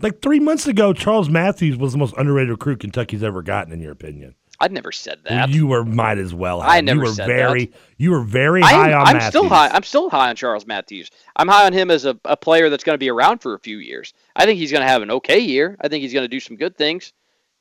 Like 0.00 0.22
three 0.22 0.40
months 0.40 0.66
ago, 0.66 0.92
Charles 0.92 1.28
Matthews 1.28 1.76
was 1.76 1.92
the 1.92 1.98
most 1.98 2.14
underrated 2.16 2.50
recruit 2.50 2.80
Kentucky's 2.80 3.22
ever 3.22 3.42
gotten, 3.42 3.72
in 3.72 3.80
your 3.80 3.92
opinion. 3.92 4.36
I'd 4.60 4.72
never 4.72 4.90
said 4.90 5.20
that. 5.24 5.50
You 5.50 5.68
were 5.68 5.84
might 5.84 6.18
as 6.18 6.34
well. 6.34 6.60
I 6.60 6.76
have. 6.76 6.84
never 6.84 7.02
you 7.02 7.06
were 7.06 7.12
said 7.12 7.26
very, 7.26 7.66
that. 7.66 7.78
You 7.96 8.10
were 8.10 8.22
very 8.22 8.62
I'm, 8.62 8.74
high 8.74 8.92
on 8.92 9.06
I'm 9.06 9.12
Matthews. 9.14 9.28
still 9.28 9.48
high. 9.48 9.68
I'm 9.68 9.82
still 9.84 10.10
high 10.10 10.30
on 10.30 10.36
Charles 10.36 10.66
Matthews. 10.66 11.10
I'm 11.36 11.46
high 11.46 11.66
on 11.66 11.72
him 11.72 11.90
as 11.90 12.04
a, 12.04 12.18
a 12.24 12.36
player 12.36 12.68
that's 12.68 12.82
going 12.82 12.94
to 12.94 12.98
be 12.98 13.10
around 13.10 13.38
for 13.38 13.54
a 13.54 13.60
few 13.60 13.78
years. 13.78 14.14
I 14.34 14.44
think 14.44 14.58
he's 14.58 14.72
going 14.72 14.82
to 14.82 14.88
have 14.88 15.02
an 15.02 15.12
okay 15.12 15.38
year. 15.38 15.76
I 15.80 15.88
think 15.88 16.02
he's 16.02 16.12
going 16.12 16.24
to 16.24 16.28
do 16.28 16.40
some 16.40 16.56
good 16.56 16.76
things. 16.76 17.12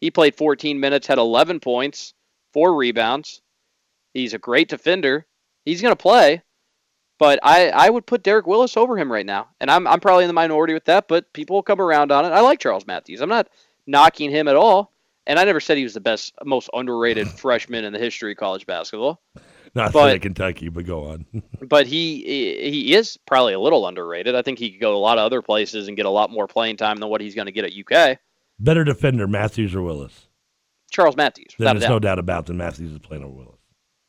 He 0.02 0.10
played 0.10 0.36
14 0.36 0.80
minutes, 0.80 1.08
had 1.08 1.18
11 1.20 1.60
points, 1.60 2.14
four 2.52 2.76
rebounds. 2.76 3.42
He's 4.14 4.34
a 4.34 4.40
great 4.40 4.70
defender. 4.70 5.26
He's 5.66 5.82
going 5.82 5.92
to 5.92 6.02
play, 6.02 6.42
but 7.20 7.40
I, 7.44 7.70
I 7.70 7.90
would 7.90 8.06
put 8.06 8.24
Derek 8.24 8.48
Willis 8.48 8.78
over 8.78 8.98
him 8.98 9.12
right 9.12 9.26
now, 9.26 9.50
and 9.60 9.70
I'm 9.70 9.86
I'm 9.88 10.00
probably 10.00 10.24
in 10.24 10.30
the 10.30 10.34
minority 10.34 10.74
with 10.74 10.86
that. 10.86 11.08
But 11.08 11.32
people 11.34 11.56
will 11.56 11.64
come 11.64 11.82
around 11.82 12.12
on 12.12 12.26
it. 12.26 12.30
I 12.30 12.40
like 12.40 12.60
Charles 12.60 12.88
Matthews. 12.88 13.22
I'm 13.22 13.30
not 13.30 13.50
knocking 13.86 14.32
him 14.32 14.48
at 14.48 14.56
all, 14.56 14.94
and 15.28 15.38
I 15.38 15.44
never 15.44 15.60
said 15.60 15.78
he 15.78 15.84
was 15.84 15.94
the 15.94 16.00
best, 16.00 16.34
most 16.44 16.70
underrated 16.74 17.28
freshman 17.40 17.86
in 17.86 17.94
the 17.94 18.00
history 18.00 18.32
of 18.32 18.38
college 18.38 18.66
basketball. 18.66 19.22
Not 19.76 19.94
but- 19.94 20.10
saying 20.10 20.22
Kentucky, 20.22 20.70
but 20.70 20.86
go 20.86 21.06
on. 21.06 21.26
but 21.62 21.86
he 21.86 22.24
he 22.24 22.96
is 22.96 23.18
probably 23.28 23.54
a 23.54 23.60
little 23.60 23.86
underrated. 23.88 24.34
I 24.34 24.42
think 24.42 24.58
he 24.58 24.72
could 24.72 24.82
go 24.82 24.96
a 24.96 24.98
lot 24.98 25.18
of 25.20 25.26
other 25.26 25.42
places 25.42 25.88
and 25.88 25.96
get 25.96 26.06
a 26.08 26.10
lot 26.10 26.32
more 26.32 26.48
playing 26.48 26.78
time 26.78 26.98
than 26.98 27.10
what 27.10 27.22
he's 27.22 27.36
going 27.36 27.46
to 27.46 27.52
get 27.52 27.66
at 27.66 27.74
UK. 27.74 28.18
Better 28.60 28.84
defender, 28.84 29.28
Matthews 29.28 29.76
or 29.76 29.84
Willis? 29.84 30.28
Charles 30.90 31.16
Matthews, 31.16 31.54
Then 31.60 31.66
without 31.66 31.76
a 31.76 31.80
there's 31.80 31.90
no 31.90 32.00
doubt. 32.00 32.10
doubt 32.16 32.20
about 32.20 32.46
that 32.48 32.54
Matthews 32.54 32.94
is 32.94 33.00
playing 33.00 33.24
over 33.24 33.34
Willis. 33.34 33.60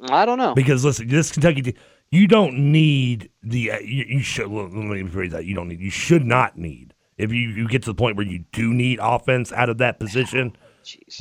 I 0.09 0.25
don't 0.25 0.39
know. 0.39 0.55
Because 0.55 0.85
listen, 0.85 1.09
this 1.09 1.33
Kentucky 1.33 1.61
team, 1.61 1.75
you 2.11 2.29
don't 2.29 2.57
need 2.73 3.31
the 3.43 3.73
uh, 3.73 3.79
you, 3.81 4.05
you 4.09 4.21
should 4.21 4.49
let 4.49 4.71
me 4.73 5.03
rephrase 5.03 5.33
that. 5.33 5.45
You 5.45 5.55
don't 5.55 5.69
need. 5.69 5.81
You 5.81 5.91
should 5.91 6.25
not 6.25 6.57
need. 6.57 6.95
If 7.19 7.33
you, 7.33 7.49
you 7.49 7.69
get 7.69 7.83
to 7.83 7.91
the 7.91 7.95
point 7.97 8.17
where 8.17 8.25
you 8.27 8.45
do 8.53 8.73
need 8.73 9.01
offense 9.03 9.53
out 9.53 9.69
of 9.69 9.79
that 9.79 9.99
position 9.99 10.57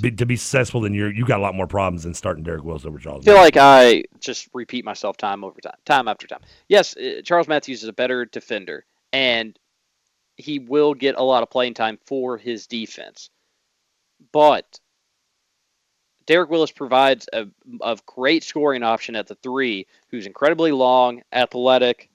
be, 0.01 0.11
to 0.11 0.25
be 0.25 0.35
successful, 0.35 0.81
then 0.81 0.93
you're 0.93 1.11
you 1.11 1.25
got 1.25 1.39
a 1.39 1.43
lot 1.43 1.55
more 1.55 1.67
problems 1.67 2.03
than 2.03 2.13
starting 2.13 2.43
Derek 2.43 2.63
Willis 2.63 2.85
over 2.85 2.99
Charles. 2.99 3.27
I 3.27 3.31
feel 3.31 3.41
like 3.41 3.57
I 3.57 4.03
just 4.19 4.49
repeat 4.53 4.85
myself 4.85 5.17
time 5.17 5.43
over 5.43 5.59
time, 5.61 5.75
time 5.85 6.07
after 6.07 6.27
time. 6.27 6.41
Yes, 6.67 6.95
uh, 6.97 7.21
Charles 7.23 7.47
Matthews 7.47 7.83
is 7.83 7.89
a 7.89 7.93
better 7.93 8.25
defender, 8.25 8.85
and 9.13 9.57
he 10.35 10.59
will 10.59 10.93
get 10.93 11.15
a 11.15 11.23
lot 11.23 11.43
of 11.43 11.49
playing 11.49 11.73
time 11.73 11.97
for 12.05 12.37
his 12.37 12.67
defense. 12.67 13.29
But 14.31 14.79
Derek 16.25 16.49
Willis 16.49 16.71
provides 16.71 17.27
a, 17.33 17.47
a 17.81 17.97
great 18.05 18.43
scoring 18.43 18.83
option 18.83 19.15
at 19.15 19.27
the 19.27 19.35
three, 19.35 19.87
who's 20.09 20.27
incredibly 20.27 20.71
long, 20.71 21.23
athletic, 21.31 22.09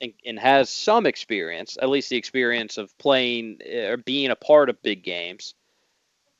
and, 0.00 0.12
and 0.24 0.38
has 0.38 0.70
some 0.70 1.06
experience, 1.06 1.76
at 1.80 1.88
least 1.88 2.08
the 2.10 2.16
experience 2.16 2.78
of 2.78 2.96
playing 2.98 3.58
uh, 3.66 3.90
or 3.90 3.96
being 3.96 4.30
a 4.30 4.36
part 4.36 4.70
of 4.70 4.82
big 4.82 5.02
games. 5.02 5.54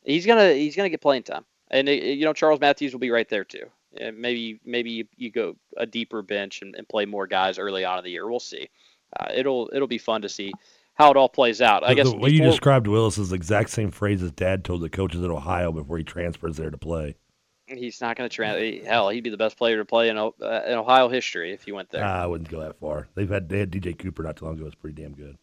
He's 0.07 0.25
gonna 0.25 0.53
he's 0.53 0.77
gonna 0.77 0.89
get 0.89 1.01
playing 1.01 1.25
time, 1.25 1.45
and 1.71 1.89
uh, 1.89 1.93
you 1.93 2.25
know 2.25 2.33
Charles 2.33 2.61
Matthews 2.61 2.93
will 2.93 3.01
be 3.01 3.11
right 3.11 3.29
there 3.29 3.45
too. 3.45 3.67
Uh, 4.01 4.13
maybe 4.15 4.61
maybe 4.65 4.91
you, 4.91 5.05
you 5.17 5.31
go 5.31 5.57
a 5.77 5.85
deeper 5.85 6.23
bench 6.23 6.63
and, 6.63 6.75
and 6.77 6.89
play 6.89 7.05
more 7.05 7.27
guys 7.27 7.59
early 7.59 7.85
on 7.85 7.99
in 7.99 8.05
the 8.05 8.11
year. 8.11 8.29
We'll 8.29 8.41
see. 8.41 8.69
Uh, 9.19 9.27
it'll 9.35 9.69
it'll 9.75 9.89
be 9.89 9.99
fun 9.99 10.23
to 10.23 10.29
see 10.29 10.53
how 10.95 11.11
it 11.11 11.17
all 11.17 11.29
plays 11.29 11.61
out. 11.61 11.85
I 11.85 11.89
the, 11.89 11.95
guess 11.97 12.11
the 12.11 12.17
way 12.17 12.31
you 12.31 12.43
described 12.43 12.87
Willis 12.87 13.19
is 13.19 13.31
the 13.31 13.37
exact 13.37 13.71
same 13.71 13.91
phrase 13.91 14.21
his 14.21 14.33
dad 14.33 14.65
told 14.65 14.81
the 14.81 14.89
coaches 14.89 15.23
at 15.23 15.31
Ohio 15.31 15.73
before 15.73 15.99
he 15.99 16.05
transfers 16.05 16.57
there 16.57 16.71
to 16.71 16.79
play. 16.79 17.17
He's 17.67 18.01
not 18.01 18.17
going 18.17 18.31
to 18.31 18.35
try. 18.35 18.81
Hell, 18.85 19.09
he'd 19.09 19.25
be 19.25 19.31
the 19.31 19.37
best 19.37 19.59
player 19.59 19.77
to 19.79 19.85
play 19.85 20.09
in, 20.09 20.17
uh, 20.17 20.31
in 20.41 20.75
Ohio 20.75 21.09
history 21.09 21.53
if 21.53 21.65
he 21.65 21.73
went 21.73 21.91
there. 21.91 22.05
I 22.05 22.25
wouldn't 22.25 22.49
go 22.49 22.61
that 22.61 22.79
far. 22.79 23.09
They've 23.17 23.29
had 23.29 23.49
they 23.49 23.59
had 23.59 23.73
DJ 23.73 23.99
Cooper 23.99 24.23
not 24.23 24.37
too 24.37 24.45
long 24.45 24.55
ago. 24.55 24.67
It's 24.67 24.77
pretty 24.77 25.03
damn 25.03 25.15
good. 25.15 25.37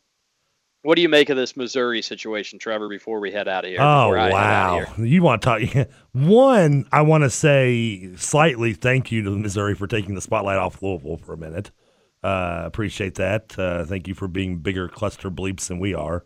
What 0.84 0.96
do 0.96 1.02
you 1.02 1.10
make 1.10 1.30
of 1.30 1.38
this 1.38 1.56
Missouri 1.56 2.02
situation, 2.02 2.60
Trevor? 2.60 2.90
Before 2.90 3.20
we 3.20 3.32
head 3.32 3.48
out 3.48 3.64
of 3.64 3.70
here. 3.70 3.80
Oh 3.82 4.10
before 4.10 4.18
I 4.18 4.24
head 4.26 4.34
out 4.34 4.82
of 4.82 4.88
wow! 4.88 4.94
here? 4.96 5.06
You 5.06 5.24
want 5.24 5.42
to 5.42 5.46
talk? 5.46 5.88
One, 6.12 6.86
I 6.92 7.02
want 7.02 7.24
to 7.24 7.30
say 7.30 8.12
slightly 8.18 8.74
thank 8.74 9.12
you 9.12 9.24
to 9.24 9.32
Missouri 9.32 9.76
for 9.76 9.88
taking 9.88 10.14
the 10.14 10.22
spotlight 10.22 10.58
off 10.58 10.82
Louisville 10.84 11.18
for 11.18 11.34
a 11.34 11.38
minute. 11.38 11.72
Uh, 12.22 12.64
appreciate 12.66 13.16
that. 13.16 13.58
Uh, 13.58 13.86
thank 13.86 14.08
you 14.08 14.14
for 14.14 14.28
being 14.28 14.58
bigger 14.58 14.90
cluster 14.90 15.32
bleeps 15.32 15.68
than 15.68 15.80
we 15.80 15.94
are, 15.94 16.26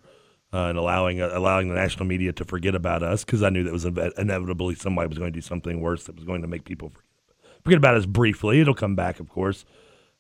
uh, 0.51 0.65
and 0.65 0.77
allowing 0.77 1.21
uh, 1.21 1.29
allowing 1.33 1.69
the 1.69 1.75
national 1.75 2.05
media 2.05 2.33
to 2.33 2.43
forget 2.43 2.73
about 2.73 3.03
us 3.03 3.23
because 3.23 3.43
I 3.43 3.49
knew 3.49 3.63
that 3.63 3.73
was 3.73 3.85
inevitably 3.85 4.73
somebody 4.73 5.07
was 5.07 5.19
going 5.19 5.31
to 5.31 5.37
do 5.37 5.41
something 5.41 5.81
worse 5.81 6.05
that 6.05 6.15
was 6.15 6.25
going 6.25 6.41
to 6.41 6.47
make 6.47 6.65
people 6.65 6.89
forget, 6.89 7.63
forget 7.63 7.77
about 7.77 7.95
us 7.95 8.07
briefly. 8.07 8.59
It'll 8.59 8.73
come 8.73 8.95
back, 8.95 9.19
of 9.19 9.29
course. 9.29 9.65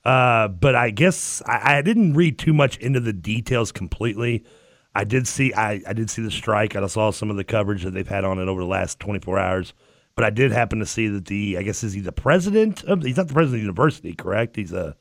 Uh, 0.07 0.47
but 0.47 0.73
I 0.73 0.89
guess 0.89 1.41
I, 1.45 1.77
I 1.77 1.81
didn't 1.81 2.13
read 2.13 2.39
too 2.39 2.53
much 2.53 2.77
into 2.77 2.99
the 3.01 3.11
details 3.13 3.71
completely. 3.73 4.45
I 4.95 5.03
did 5.03 5.27
see 5.27 5.53
I, 5.53 5.81
I 5.85 5.93
did 5.93 6.09
see 6.09 6.21
the 6.21 6.31
strike. 6.31 6.75
I 6.75 6.85
saw 6.87 7.11
some 7.11 7.29
of 7.29 7.35
the 7.35 7.43
coverage 7.43 7.83
that 7.83 7.91
they've 7.91 8.07
had 8.07 8.23
on 8.23 8.39
it 8.39 8.47
over 8.47 8.61
the 8.61 8.67
last 8.67 8.99
24 8.99 9.37
hours. 9.37 9.73
But 10.15 10.23
I 10.23 10.29
did 10.29 10.51
happen 10.51 10.79
to 10.79 10.85
see 10.85 11.07
that 11.09 11.25
the 11.25 11.57
I 11.57 11.61
guess 11.61 11.83
is 11.83 11.93
he 11.93 11.99
the 12.01 12.11
president? 12.13 12.83
Of, 12.85 13.03
he's 13.03 13.17
not 13.17 13.27
the 13.27 13.33
president 13.33 13.55
of 13.55 13.59
the 13.59 13.65
university, 13.65 14.13
correct? 14.13 14.55
He's 14.55 14.71
a 14.73 14.95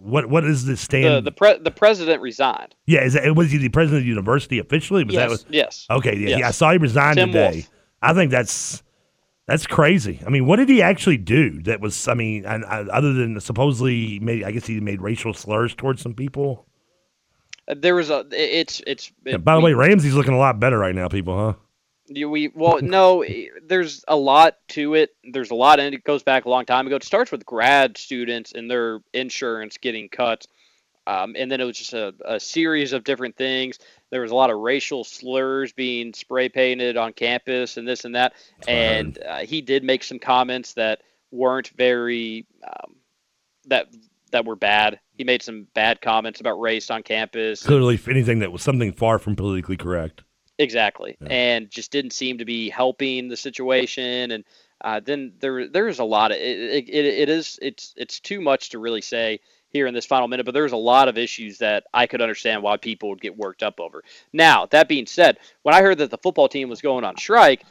what 0.00 0.26
what 0.26 0.44
is 0.44 0.64
the 0.64 0.76
stand? 0.76 1.16
The 1.16 1.20
the, 1.20 1.32
pre- 1.32 1.58
the 1.58 1.70
president 1.70 2.22
resigned. 2.22 2.74
yeah, 2.86 3.04
is 3.04 3.12
that, 3.12 3.36
was 3.36 3.50
he 3.50 3.58
the 3.58 3.68
president 3.68 3.98
of 3.98 4.04
the 4.04 4.08
university 4.08 4.58
officially? 4.58 5.04
Was 5.04 5.14
that 5.14 5.22
Yes, 5.22 5.30
was, 5.30 5.46
yes. 5.50 5.86
Okay, 5.90 6.16
yeah, 6.16 6.28
Yes. 6.30 6.38
yeah, 6.40 6.48
I 6.48 6.50
saw 6.52 6.72
he 6.72 6.78
resigned 6.78 7.18
Tim 7.18 7.28
today. 7.30 7.52
Wolfe. 7.52 7.70
I 8.00 8.14
think 8.14 8.30
that's 8.30 8.82
that's 9.46 9.66
crazy. 9.66 10.20
I 10.26 10.30
mean, 10.30 10.46
what 10.46 10.56
did 10.56 10.68
he 10.68 10.82
actually 10.82 11.16
do? 11.16 11.62
That 11.62 11.80
was, 11.80 12.08
I 12.08 12.14
mean, 12.14 12.44
and, 12.44 12.64
uh, 12.64 12.86
other 12.92 13.12
than 13.12 13.40
supposedly, 13.40 14.18
made, 14.20 14.44
I 14.44 14.52
guess 14.52 14.66
he 14.66 14.80
made 14.80 15.00
racial 15.02 15.34
slurs 15.34 15.74
towards 15.74 16.00
some 16.02 16.14
people. 16.14 16.66
Uh, 17.68 17.74
There 17.76 17.94
was 17.94 18.10
a. 18.10 18.24
It's 18.30 18.80
it's. 18.86 19.12
Yeah, 19.24 19.38
by 19.38 19.54
the 19.54 19.60
way, 19.60 19.72
Ramsey's 19.72 20.14
looking 20.14 20.34
a 20.34 20.38
lot 20.38 20.60
better 20.60 20.78
right 20.78 20.94
now, 20.94 21.08
people, 21.08 21.36
huh? 21.36 21.54
We 22.08 22.48
well 22.54 22.80
no 22.82 23.24
there's 23.66 24.04
a 24.08 24.16
lot 24.16 24.58
to 24.70 24.94
it 24.94 25.14
there's 25.32 25.50
a 25.50 25.54
lot 25.54 25.80
and 25.80 25.94
it 25.94 26.04
goes 26.04 26.22
back 26.22 26.44
a 26.44 26.50
long 26.50 26.66
time 26.66 26.86
ago 26.86 26.96
it 26.96 27.04
starts 27.04 27.30
with 27.30 27.46
grad 27.46 27.96
students 27.96 28.52
and 28.52 28.70
their 28.70 29.00
insurance 29.14 29.78
getting 29.78 30.08
cut 30.08 30.44
um, 31.06 31.34
and 31.38 31.50
then 31.50 31.60
it 31.60 31.64
was 31.64 31.78
just 31.78 31.94
a, 31.94 32.12
a 32.24 32.40
series 32.40 32.92
of 32.92 33.04
different 33.04 33.36
things 33.36 33.78
there 34.12 34.20
was 34.20 34.30
a 34.30 34.34
lot 34.34 34.50
of 34.50 34.58
racial 34.58 35.04
slurs 35.04 35.72
being 35.72 36.12
spray 36.12 36.50
painted 36.50 36.98
on 36.98 37.14
campus 37.14 37.78
and 37.78 37.88
this 37.88 38.04
and 38.04 38.14
that. 38.14 38.34
And 38.68 39.18
uh, 39.26 39.38
he 39.38 39.62
did 39.62 39.82
make 39.82 40.04
some 40.04 40.18
comments 40.18 40.74
that 40.74 41.00
weren't 41.30 41.68
very 41.68 42.46
um, 42.62 42.96
that 43.66 43.88
that 44.30 44.44
were 44.44 44.54
bad. 44.54 45.00
He 45.14 45.24
made 45.24 45.42
some 45.42 45.66
bad 45.74 46.02
comments 46.02 46.40
about 46.40 46.60
race 46.60 46.90
on 46.90 47.02
campus. 47.02 47.64
Clearly, 47.64 47.98
anything 48.06 48.40
that 48.40 48.52
was 48.52 48.62
something 48.62 48.92
far 48.92 49.18
from 49.18 49.34
politically 49.34 49.78
correct. 49.78 50.22
Exactly, 50.58 51.16
and 51.26 51.70
just 51.70 51.90
didn't 51.90 52.12
seem 52.12 52.36
to 52.36 52.44
be 52.44 52.68
helping 52.68 53.28
the 53.28 53.36
situation. 53.36 54.30
And 54.30 54.44
uh, 54.82 55.00
then 55.00 55.32
there 55.40 55.66
there's 55.68 56.00
a 56.00 56.04
lot 56.04 56.32
of 56.32 56.36
it, 56.36 56.86
it, 56.86 56.90
it 56.90 57.28
is 57.30 57.58
it's 57.62 57.94
it's 57.96 58.20
too 58.20 58.42
much 58.42 58.68
to 58.70 58.78
really 58.78 59.00
say 59.00 59.40
here 59.72 59.86
in 59.86 59.94
this 59.94 60.06
final 60.06 60.28
minute. 60.28 60.44
But 60.46 60.52
there's 60.52 60.72
a 60.72 60.76
lot 60.76 61.08
of 61.08 61.18
issues 61.18 61.58
that 61.58 61.84
I 61.92 62.06
could 62.06 62.20
understand 62.20 62.62
why 62.62 62.76
people 62.76 63.08
would 63.10 63.20
get 63.20 63.36
worked 63.36 63.62
up 63.62 63.80
over. 63.80 64.02
Now 64.32 64.66
that 64.66 64.88
being 64.88 65.06
said, 65.06 65.38
when 65.62 65.74
I 65.74 65.82
heard 65.82 65.98
that 65.98 66.10
the 66.10 66.18
football 66.18 66.48
team 66.48 66.68
was 66.68 66.80
going 66.80 67.04
on 67.04 67.16
strike 67.16 67.64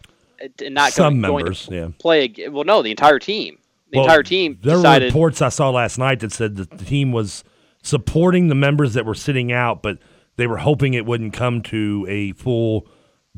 uh, 0.44 0.48
and 0.64 0.74
not 0.74 0.92
Some 0.94 1.22
going, 1.22 1.36
members, 1.46 1.68
going 1.68 1.82
to 1.82 1.88
yeah. 1.88 1.94
play, 2.00 2.34
well, 2.50 2.64
no, 2.64 2.82
the 2.82 2.92
entire 2.92 3.20
team, 3.20 3.58
the 3.92 3.98
Well, 4.00 4.06
entire 4.06 4.24
team 4.24 4.60
There 4.62 4.80
were 4.80 5.00
reports 5.00 5.42
I 5.42 5.50
saw 5.50 5.70
last 5.70 5.98
night 5.98 6.20
that 6.22 6.32
said 6.32 6.56
that 6.58 6.72
the 6.72 6.86
team 6.86 7.12
was 7.12 7.44
supporting 7.84 8.48
the 8.48 8.56
members 8.56 8.94
that 8.94 9.06
were 9.06 9.16
sitting 9.16 9.52
out, 9.52 9.82
but 9.82 9.98
they 10.38 10.48
were 10.48 10.58
hoping 10.58 10.94
it 10.94 11.06
wouldn't 11.06 11.34
come 11.34 11.62
to 11.64 12.06
a 12.10 12.32
full 12.34 12.88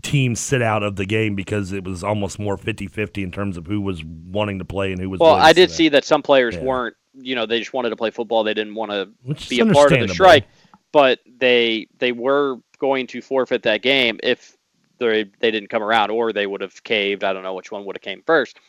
team 0.01 0.35
sit 0.35 0.61
out 0.61 0.81
of 0.83 0.95
the 0.95 1.05
game 1.05 1.35
because 1.35 1.71
it 1.71 1.83
was 1.83 2.03
almost 2.03 2.39
more 2.39 2.57
50-50 2.57 3.23
in 3.23 3.31
terms 3.31 3.57
of 3.57 3.67
who 3.67 3.79
was 3.79 4.03
wanting 4.03 4.59
to 4.59 4.65
play 4.65 4.91
and 4.91 4.99
who 4.99 5.09
was 5.09 5.19
Well, 5.19 5.35
I 5.35 5.53
did 5.53 5.69
see 5.69 5.89
that 5.89 6.03
some 6.03 6.21
players 6.23 6.55
Yeah. 6.55 6.63
weren't, 6.63 6.95
you 7.13 7.35
know, 7.35 7.45
they 7.45 7.59
just 7.59 7.73
wanted 7.73 7.89
to 7.89 7.95
play 7.95 8.11
football. 8.11 8.43
They 8.43 8.53
didn't 8.53 8.75
want 8.75 8.91
to 8.91 9.09
be 9.49 9.59
a 9.59 9.65
part 9.65 9.91
of 9.91 10.07
the 10.07 10.13
strike, 10.13 10.47
but 10.91 11.19
they 11.25 11.87
they 11.99 12.11
were 12.11 12.57
going 12.79 13.07
to 13.07 13.21
forfeit 13.21 13.63
that 13.63 13.81
game 13.81 14.19
if 14.23 14.57
they 14.99 15.25
they 15.39 15.51
didn't 15.51 15.69
come 15.69 15.83
around, 15.83 16.11
or 16.11 16.33
they 16.33 16.47
would 16.47 16.61
have 16.61 16.83
caved. 16.83 17.23
I 17.23 17.33
don't 17.33 17.43
know 17.43 17.53
which 17.53 17.71
one 17.71 17.85
would 17.85 17.95
have 17.95 18.01
came 18.01 18.23
first. 18.25 18.59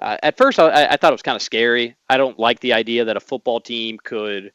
Uh, 0.00 0.16
at 0.22 0.36
first, 0.36 0.58
I, 0.58 0.86
I 0.86 0.96
thought 0.96 1.12
it 1.12 1.14
was 1.14 1.22
kind 1.22 1.36
of 1.36 1.42
scary. 1.42 1.96
I 2.08 2.16
don't 2.16 2.38
like 2.38 2.60
the 2.60 2.72
idea 2.72 3.04
that 3.04 3.16
a 3.16 3.20
football 3.20 3.60
team 3.60 3.98
could 4.02 4.52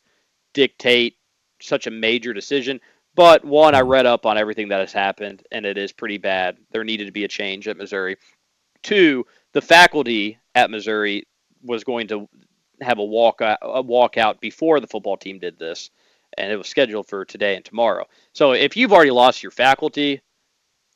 dictate 0.54 1.18
such 1.62 1.88
a 1.88 1.92
major 1.92 2.34
decision. 2.34 2.80
But 3.16 3.46
one, 3.46 3.76
I 3.76 3.82
read 3.82 4.06
up 4.06 4.26
on 4.26 4.38
everything 4.38 4.70
that 4.70 4.80
has 4.80 4.94
happened, 4.94 5.44
and 5.52 5.66
it 5.66 5.78
is 5.78 5.92
pretty 5.92 6.18
bad. 6.18 6.58
There 6.72 6.84
needed 6.84 7.06
to 7.06 7.12
be 7.12 7.26
a 7.26 7.28
change 7.28 7.68
at 7.68 7.78
Missouri. 7.78 8.18
Two, 8.82 9.26
the 9.52 9.62
faculty 9.62 10.40
at 10.56 10.72
Missouri 10.72 11.28
was 11.62 11.84
going 11.84 12.08
to 12.08 12.28
have 12.84 13.00
a 13.00 13.04
walk 13.04 13.42
uh, 13.42 13.58
a 13.62 13.84
walkout 13.84 14.40
before 14.40 14.80
the 14.80 14.88
football 14.88 15.18
team 15.18 15.40
did 15.40 15.58
this, 15.58 15.90
and 16.38 16.52
it 16.52 16.58
was 16.58 16.68
scheduled 16.68 17.08
for 17.08 17.26
today 17.26 17.56
and 17.56 17.66
tomorrow. 17.66 18.06
So 18.34 18.54
if 18.54 18.78
you've 18.78 18.94
already 18.94 19.12
lost 19.12 19.44
your 19.44 19.52
faculty, 19.52 20.22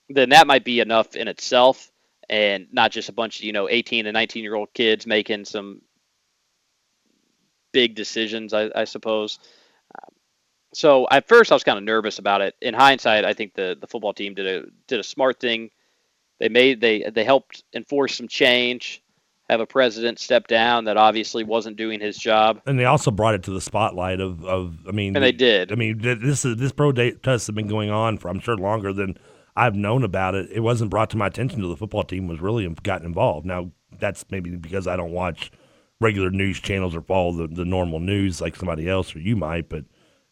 then 0.09 0.29
that 0.29 0.47
might 0.47 0.63
be 0.63 0.79
enough 0.79 1.15
in 1.15 1.27
itself, 1.27 1.91
and 2.29 2.67
not 2.71 2.91
just 2.91 3.09
a 3.09 3.13
bunch 3.13 3.39
of 3.39 3.45
you 3.45 3.53
know 3.53 3.69
18 3.69 4.05
and 4.05 4.13
19 4.13 4.43
year 4.43 4.55
old 4.55 4.73
kids 4.73 5.07
making 5.07 5.45
some 5.45 5.81
big 7.71 7.95
decisions. 7.95 8.53
I, 8.53 8.69
I 8.73 8.85
suppose. 8.85 9.39
So 10.73 11.07
at 11.09 11.27
first 11.27 11.51
I 11.51 11.55
was 11.55 11.63
kind 11.63 11.77
of 11.77 11.83
nervous 11.83 12.19
about 12.19 12.41
it. 12.41 12.55
In 12.61 12.73
hindsight, 12.73 13.25
I 13.25 13.33
think 13.33 13.53
the 13.53 13.77
the 13.79 13.87
football 13.87 14.13
team 14.13 14.33
did 14.33 14.47
a 14.47 14.65
did 14.87 14.99
a 14.99 15.03
smart 15.03 15.39
thing. 15.39 15.71
They 16.39 16.49
made 16.49 16.81
they 16.81 17.09
they 17.09 17.23
helped 17.23 17.63
enforce 17.73 18.15
some 18.15 18.27
change. 18.27 19.01
Have 19.49 19.61
a 19.61 19.65
president 19.65 20.19
step 20.19 20.47
down 20.47 20.85
that 20.85 20.97
obviously 20.97 21.43
wasn't 21.43 21.77
doing 21.77 22.01
his 22.01 22.17
job. 22.17 22.61
And 22.65 22.77
they 22.77 22.85
also 22.85 23.11
brought 23.11 23.33
it 23.33 23.43
to 23.43 23.51
the 23.51 23.61
spotlight 23.61 24.19
of, 24.19 24.43
of 24.43 24.77
I 24.87 24.91
mean, 24.91 25.15
And 25.15 25.23
they 25.23 25.31
did. 25.31 25.71
I 25.71 25.75
mean, 25.75 25.99
this 25.99 26.43
is 26.43 26.57
this 26.57 26.73
pro 26.73 26.91
day 26.91 27.11
test 27.11 27.47
has 27.47 27.55
been 27.55 27.67
going 27.67 27.89
on 27.89 28.17
for 28.17 28.27
I'm 28.27 28.41
sure 28.41 28.57
longer 28.57 28.91
than 28.91 29.17
I've 29.55 29.75
known 29.75 30.03
about 30.03 30.35
it. 30.35 30.49
It 30.51 30.59
wasn't 30.59 30.91
brought 30.91 31.09
to 31.11 31.17
my 31.17 31.27
attention 31.27 31.59
until 31.59 31.69
the 31.69 31.77
football 31.77 32.03
team 32.03 32.27
was 32.27 32.41
really 32.41 32.67
gotten 32.83 33.07
involved. 33.07 33.45
Now 33.45 33.71
that's 33.99 34.25
maybe 34.29 34.49
because 34.55 34.85
I 34.85 34.97
don't 34.97 35.11
watch 35.11 35.51
regular 35.99 36.29
news 36.29 36.59
channels 36.59 36.95
or 36.95 37.01
follow 37.01 37.31
the, 37.31 37.47
the 37.47 37.65
normal 37.65 37.99
news 37.99 38.41
like 38.41 38.55
somebody 38.55 38.87
else 38.89 39.15
or 39.15 39.19
you 39.19 39.35
might, 39.35 39.69
but 39.69 39.85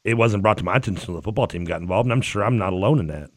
it 0.04 0.16
wasn't 0.16 0.44
brought 0.44 0.58
to 0.60 0.64
my 0.64 0.76
attention 0.76 1.02
until 1.02 1.16
the 1.16 1.22
football 1.22 1.48
team 1.48 1.66
got 1.66 1.82
involved, 1.82 2.06
and 2.06 2.14
I'm 2.14 2.22
sure 2.22 2.44
I'm 2.44 2.58
not 2.58 2.74
alone 2.74 3.00
in 3.00 3.08
that. 3.08 3.32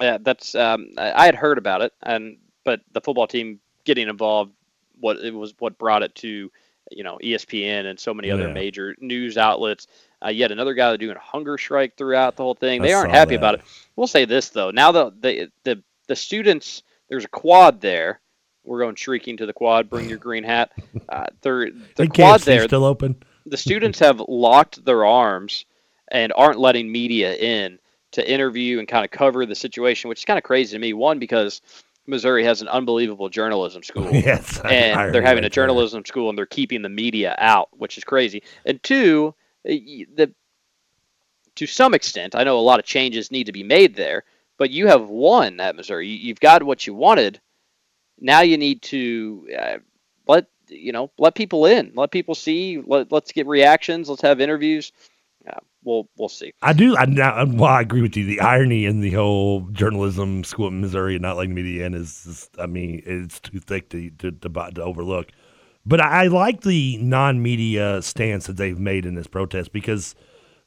Yeah, 0.00 0.18
that's 0.20 0.54
um, 0.54 0.88
I 0.96 1.12
I 1.12 1.26
had 1.26 1.34
heard 1.34 1.58
about 1.58 1.82
it, 1.82 1.92
and 2.02 2.38
but 2.64 2.80
the 2.92 3.00
football 3.00 3.26
team 3.26 3.60
getting 3.84 4.08
involved, 4.08 4.52
what 5.00 5.18
it 5.18 5.34
was 5.34 5.54
what 5.58 5.78
brought 5.78 6.02
it 6.02 6.14
to, 6.16 6.50
you 6.90 7.04
know, 7.04 7.18
ESPN 7.22 7.86
and 7.86 7.98
so 7.98 8.14
many 8.14 8.30
other 8.30 8.48
Yeah. 8.48 8.54
major 8.54 8.94
news 9.00 9.36
outlets. 9.38 9.86
Uh, 10.24 10.28
yet 10.30 10.50
another 10.50 10.74
guy 10.74 10.96
doing 10.96 11.16
a 11.16 11.20
hunger 11.20 11.58
strike 11.58 11.96
throughout 11.96 12.36
the 12.36 12.42
whole 12.42 12.54
thing. 12.54 12.80
I 12.82 12.86
They 12.86 12.92
aren't 12.92 13.10
happy 13.12 13.34
that. 13.34 13.40
about 13.40 13.54
it. 13.56 13.62
We'll 13.96 14.06
say 14.06 14.24
this 14.24 14.48
though. 14.50 14.70
Now 14.70 14.92
the 14.92 15.12
the 15.20 15.50
the 15.64 15.82
the 16.08 16.16
students, 16.16 16.82
there's 17.08 17.24
a 17.24 17.28
quad 17.28 17.80
there. 17.80 18.20
We're 18.64 18.80
going 18.80 18.96
shrieking 18.96 19.36
to 19.38 19.46
the 19.46 19.52
quad. 19.52 19.88
Bring 19.90 20.08
your 20.08 20.18
green 20.18 20.44
hat. 20.44 20.70
Uh, 21.08 21.26
they're 21.40 21.70
the 21.94 22.02
Hey, 22.02 22.08
quad 22.08 22.40
there. 22.40 22.66
still 22.66 22.84
open? 22.84 23.14
the 23.46 23.56
students 23.56 24.00
have 24.00 24.20
locked 24.26 24.84
their 24.84 25.04
arms 25.04 25.64
and 26.08 26.32
aren't 26.36 26.58
letting 26.58 26.90
media 26.90 27.34
in 27.36 27.78
to 28.12 28.28
interview 28.28 28.80
and 28.80 28.88
kind 28.88 29.04
of 29.04 29.10
cover 29.12 29.46
the 29.46 29.54
situation, 29.54 30.08
which 30.08 30.20
is 30.20 30.24
kind 30.24 30.36
of 30.38 30.42
crazy 30.42 30.74
to 30.76 30.80
me. 30.80 30.92
One, 30.94 31.20
because 31.20 31.60
Missouri 32.06 32.44
has 32.44 32.62
an 32.62 32.68
unbelievable 32.68 33.28
journalism 33.28 33.82
school. 33.82 34.10
Yes, 34.14 34.60
and 34.64 34.96
they're 35.12 35.22
having 35.22 35.44
a 35.44 35.48
journalism 35.50 36.04
school 36.04 36.28
and 36.28 36.36
they're 36.38 36.46
keeping 36.46 36.82
the 36.82 36.88
media 36.88 37.34
out, 37.38 37.68
which 37.72 37.98
is 37.98 38.04
crazy. 38.04 38.42
And 38.64 38.82
two, 38.82 39.34
the 39.64 40.32
to 41.56 41.66
some 41.66 41.94
extent, 41.94 42.34
I 42.34 42.44
know 42.44 42.58
a 42.58 42.60
lot 42.60 42.78
of 42.78 42.84
changes 42.84 43.30
need 43.30 43.44
to 43.44 43.52
be 43.52 43.62
made 43.62 43.94
there, 43.96 44.24
but 44.58 44.70
you 44.70 44.86
have 44.88 45.08
won 45.08 45.58
at 45.60 45.76
Missouri. 45.76 46.08
You- 46.08 46.18
You've 46.28 46.40
got 46.40 46.62
what 46.62 46.86
you 46.86 46.94
wanted. 46.94 47.40
Now 48.20 48.40
you 48.40 48.56
need 48.58 48.82
to 48.82 49.48
uh, 49.58 49.76
let 50.26 50.46
you 50.68 50.92
know 50.92 51.10
let 51.18 51.34
people 51.34 51.66
in, 51.66 51.92
let 51.94 52.10
people 52.10 52.34
see. 52.34 52.82
Let, 52.84 53.12
let's 53.12 53.32
get 53.32 53.46
reactions. 53.46 54.08
Let's 54.08 54.22
have 54.22 54.40
interviews. 54.40 54.92
We'll 55.86 56.08
we'll 56.18 56.28
see. 56.28 56.52
I 56.62 56.72
do. 56.72 56.96
I 56.96 57.06
now. 57.06 57.46
Well, 57.46 57.70
I 57.70 57.80
agree 57.80 58.02
with 58.02 58.16
you. 58.16 58.26
The 58.26 58.40
irony 58.40 58.86
in 58.86 59.02
the 59.02 59.12
whole 59.12 59.60
journalism 59.70 60.42
school 60.42 60.66
in 60.66 60.80
Missouri 60.80 61.14
and 61.14 61.22
not 61.22 61.36
letting 61.36 61.54
media 61.54 61.86
in 61.86 61.94
is, 61.94 62.26
is 62.26 62.50
I 62.58 62.66
mean, 62.66 63.02
it's 63.06 63.38
too 63.38 63.60
thick 63.60 63.88
to 63.90 64.10
to, 64.10 64.32
to, 64.32 64.48
to 64.48 64.82
overlook. 64.82 65.28
But 65.86 66.00
I, 66.00 66.24
I 66.24 66.26
like 66.26 66.62
the 66.62 66.96
non-media 66.96 68.02
stance 68.02 68.48
that 68.48 68.56
they've 68.56 68.78
made 68.78 69.06
in 69.06 69.14
this 69.14 69.28
protest 69.28 69.72
because 69.72 70.16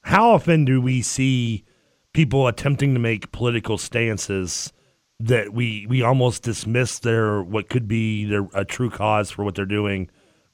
how 0.03 0.31
often 0.31 0.63
do 0.63 0.79
we 0.79 1.01
see 1.01 1.65
people 2.13 2.47
attempting 2.47 2.93
to 2.93 2.99
make 3.01 3.33
political 3.33 3.77
stances 3.77 4.71
that 5.19 5.53
we 5.53 5.85
we 5.89 6.01
almost 6.01 6.43
dismiss 6.43 6.99
their 6.99 7.43
what 7.43 7.67
could 7.67 7.89
be 7.89 8.23
their 8.23 8.47
a 8.53 8.63
true 8.63 8.89
cause 8.89 9.29
for 9.29 9.43
what 9.43 9.55
they're 9.55 9.65
doing 9.65 10.09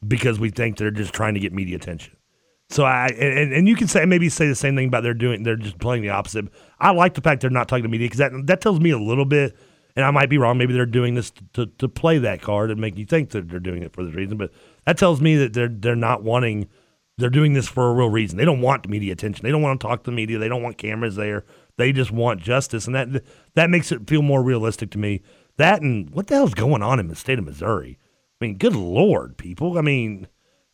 because 0.08 0.40
we 0.40 0.50
think 0.50 0.78
they're 0.78 0.90
just 0.90 1.14
trying 1.14 1.36
to 1.36 1.40
get 1.40 1.54
media 1.54 1.76
attention. 1.76 2.18
So 2.70 2.84
I 2.84 3.08
and, 3.08 3.54
and 3.54 3.68
you 3.68 3.76
can 3.76 3.88
say 3.88 4.06
maybe 4.06 4.28
say 4.30 4.48
the 4.48 4.56
same 4.56 4.76
thing 4.76 4.88
about 4.88 5.04
they're 5.04 5.14
doing 5.14 5.44
they're 5.44 5.56
just 5.56 5.78
playing 5.80 6.02
the 6.02 6.10
opposite. 6.10 6.46
I 6.80 6.92
like 6.92 7.14
the 7.14 7.22
fact 7.22 7.42
they're 7.42 7.50
not 7.50 7.68
talking 7.68 7.84
to 7.84 7.90
media 7.90 8.08
because 8.08 8.20
that 8.20 8.32
that 8.48 8.62
tells 8.62 8.80
me 8.80 8.90
a 8.90 8.98
little 8.98 9.26
bit, 9.26 9.56
and 9.96 10.04
I 10.04 10.12
might 10.12 10.30
be 10.30 10.38
wrong. 10.38 10.58
Maybe 10.58 10.74
they're 10.74 10.86
doing 10.86 11.14
this 11.14 11.32
to, 11.54 11.68
to 11.68 11.88
play 11.88 12.18
that 12.18 12.42
card 12.42 12.72
and 12.72 12.82
make 12.82 12.98
you 12.98 13.06
think 13.06 13.30
that 13.32 13.50
they're 13.50 13.60
doing 13.60 13.84
it 13.84 13.94
for 13.94 14.04
this 14.04 14.16
reason. 14.16 14.38
But 14.38 14.52
that 14.86 14.98
tells 14.98 15.22
me 15.22 15.36
that 15.38 15.54
they're 15.54 15.70
they're 15.70 15.96
not 15.96 16.24
wanting 16.24 16.68
they're 17.18 17.30
doing 17.30 17.54
this 17.54 17.68
for 17.68 17.90
a 17.90 17.94
real 17.94 18.10
reason. 18.10 18.38
They 18.38 18.46
don't 18.46 18.62
want 18.62 18.90
media 18.90 19.14
attention. 19.14 19.44
They 19.44 19.52
don't 19.52 19.62
want 19.62 19.80
to 19.80 19.88
talk 19.88 20.04
to 20.04 20.12
the 20.12 20.16
media. 20.16 20.38
They 20.38 20.50
don't 20.50 20.64
want 20.64 20.78
cameras 20.78 21.16
there. 21.16 21.46
They 21.78 21.92
just 21.92 22.12
want 22.12 22.42
justice, 22.42 22.88
and 22.88 22.96
that 22.96 23.24
that 23.54 23.70
makes 23.70 23.92
it 23.92 24.10
feel 24.10 24.22
more 24.22 24.42
realistic 24.44 24.92
to 24.92 24.98
me. 24.98 25.22
That 25.58 25.82
and 25.82 26.10
what 26.10 26.28
the 26.28 26.36
hell's 26.36 26.54
going 26.54 26.82
on 26.82 27.00
in 27.00 27.08
the 27.08 27.16
state 27.16 27.40
of 27.40 27.46
Missouri? 27.46 27.98
I 28.42 28.46
mean, 28.46 28.58
good 28.58 28.76
lord, 28.76 29.38
people. 29.38 29.78
I 29.78 29.82
mean, 29.82 30.28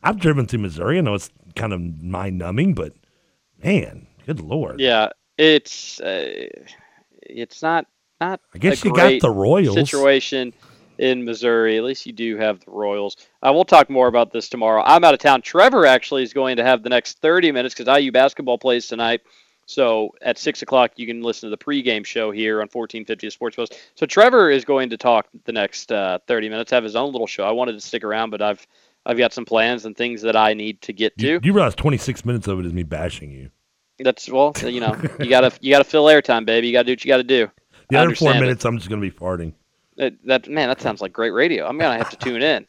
I've 0.03 0.19
driven 0.19 0.47
through 0.47 0.59
Missouri. 0.59 0.97
I 0.97 1.01
know 1.01 1.13
it's 1.13 1.29
kind 1.55 1.73
of 1.73 1.81
mind 2.01 2.37
numbing, 2.37 2.73
but 2.73 2.93
man, 3.63 4.07
good 4.25 4.39
lord. 4.39 4.79
Yeah, 4.79 5.09
It's 5.37 5.99
uh, 6.01 6.47
it's 7.21 7.61
not 7.61 7.85
not. 8.19 8.39
I 8.53 8.57
guess 8.57 8.83
you 8.83 8.93
got 8.93 9.21
the 9.21 9.29
Royals. 9.29 9.75
situation 9.75 10.53
in 10.97 11.25
Missouri. 11.25 11.77
At 11.77 11.83
least 11.83 12.05
you 12.05 12.13
do 12.13 12.37
have 12.37 12.63
the 12.63 12.71
Royals. 12.71 13.17
Uh, 13.41 13.51
we'll 13.53 13.65
talk 13.65 13.89
more 13.89 14.07
about 14.07 14.31
this 14.31 14.49
tomorrow. 14.49 14.83
I'm 14.85 15.03
out 15.03 15.13
of 15.13 15.19
town. 15.19 15.41
Trevor 15.41 15.85
actually 15.85 16.23
is 16.23 16.33
going 16.33 16.57
to 16.57 16.63
have 16.63 16.83
the 16.83 16.89
next 16.89 17.19
30 17.19 17.51
minutes 17.51 17.73
because 17.75 17.99
IU 17.99 18.11
basketball 18.11 18.57
plays 18.57 18.87
tonight. 18.87 19.21
So 19.65 20.09
at 20.21 20.37
six 20.37 20.61
o'clock, 20.61 20.91
you 20.97 21.07
can 21.07 21.21
listen 21.21 21.49
to 21.49 21.55
the 21.55 21.63
pregame 21.63 22.05
show 22.05 22.29
here 22.31 22.55
on 22.55 22.67
1450 22.67 23.27
The 23.27 23.31
Sports 23.31 23.55
Post. 23.55 23.79
So 23.95 24.05
Trevor 24.05 24.49
is 24.51 24.65
going 24.65 24.89
to 24.89 24.97
talk 24.97 25.27
the 25.45 25.53
next 25.53 25.91
uh, 25.91 26.19
30 26.27 26.49
minutes, 26.49 26.71
have 26.71 26.83
his 26.83 26.95
own 26.95 27.11
little 27.11 27.27
show. 27.27 27.45
I 27.45 27.51
wanted 27.51 27.73
to 27.73 27.79
stick 27.79 28.03
around, 28.03 28.31
but 28.31 28.41
I've 28.41 28.65
I've 29.05 29.17
got 29.17 29.33
some 29.33 29.45
plans 29.45 29.85
and 29.85 29.95
things 29.95 30.21
that 30.21 30.35
I 30.35 30.53
need 30.53 30.81
to 30.83 30.93
get 30.93 31.17
to. 31.17 31.27
You, 31.27 31.39
you 31.43 31.53
realize 31.53 31.75
26 31.75 32.23
minutes 32.25 32.47
of 32.47 32.59
it 32.59 32.65
is 32.65 32.73
me 32.73 32.83
bashing 32.83 33.31
you. 33.31 33.49
That's 33.99 34.29
well, 34.29 34.53
you 34.65 34.79
know, 34.79 34.99
you 35.19 35.29
gotta 35.29 35.51
you 35.61 35.71
gotta 35.71 35.83
fill 35.83 36.05
airtime, 36.05 36.45
baby. 36.45 36.67
You 36.67 36.73
gotta 36.73 36.85
do 36.85 36.91
what 36.93 37.05
you 37.05 37.09
gotta 37.09 37.23
do. 37.23 37.49
The 37.89 37.97
I 37.97 38.01
other 38.01 38.15
four 38.15 38.29
understand 38.29 38.37
it. 38.37 38.39
minutes, 38.41 38.65
I'm 38.65 38.77
just 38.77 38.89
going 38.89 39.01
to 39.01 39.09
be 39.09 39.15
farting. 39.15 39.53
That, 39.97 40.13
that 40.25 40.47
man, 40.47 40.69
that 40.69 40.79
sounds 40.81 41.01
like 41.01 41.11
great 41.11 41.31
radio. 41.31 41.67
I'm 41.67 41.77
gonna 41.77 41.97
have 41.97 42.09
to 42.11 42.15
tune 42.17 42.41
in. 42.41 42.65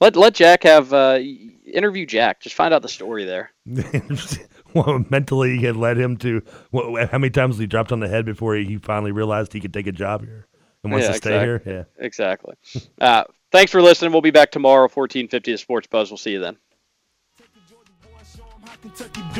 Let 0.00 0.14
let 0.14 0.34
Jack 0.34 0.62
have 0.64 0.92
uh, 0.92 1.18
interview 1.64 2.06
Jack. 2.06 2.40
Just 2.40 2.54
find 2.54 2.72
out 2.74 2.82
the 2.82 2.88
story 2.88 3.24
there. 3.24 3.50
well, 4.74 5.04
mentally, 5.10 5.58
he 5.58 5.64
had 5.64 5.76
led 5.76 5.96
him 5.98 6.16
to 6.18 6.42
what, 6.70 7.10
how 7.10 7.18
many 7.18 7.30
times 7.30 7.58
he 7.58 7.66
dropped 7.66 7.90
on 7.90 8.00
the 8.00 8.08
head 8.08 8.24
before 8.24 8.54
he, 8.54 8.64
he 8.64 8.76
finally 8.76 9.10
realized 9.10 9.52
he 9.52 9.60
could 9.60 9.72
take 9.74 9.86
a 9.86 9.92
job 9.92 10.22
here 10.22 10.46
and 10.84 10.92
wants 10.92 11.06
Yeah, 11.06 11.12
to 11.12 11.16
stay 11.18 11.40
here. 11.40 11.62
Yeah. 11.64 11.84
Exactly. 11.98 12.54
Uh, 13.00 13.24
thanks 13.52 13.72
for 13.72 13.82
listening. 13.82 14.12
We'll 14.12 14.22
be 14.22 14.30
back 14.30 14.50
tomorrow, 14.50 14.82
1450 14.82 15.52
The 15.52 15.58
Sports 15.58 15.86
Buzz. 15.86 16.10
We'll 16.10 16.18
see 16.18 16.32
you 16.32 16.40
then. 16.40 16.56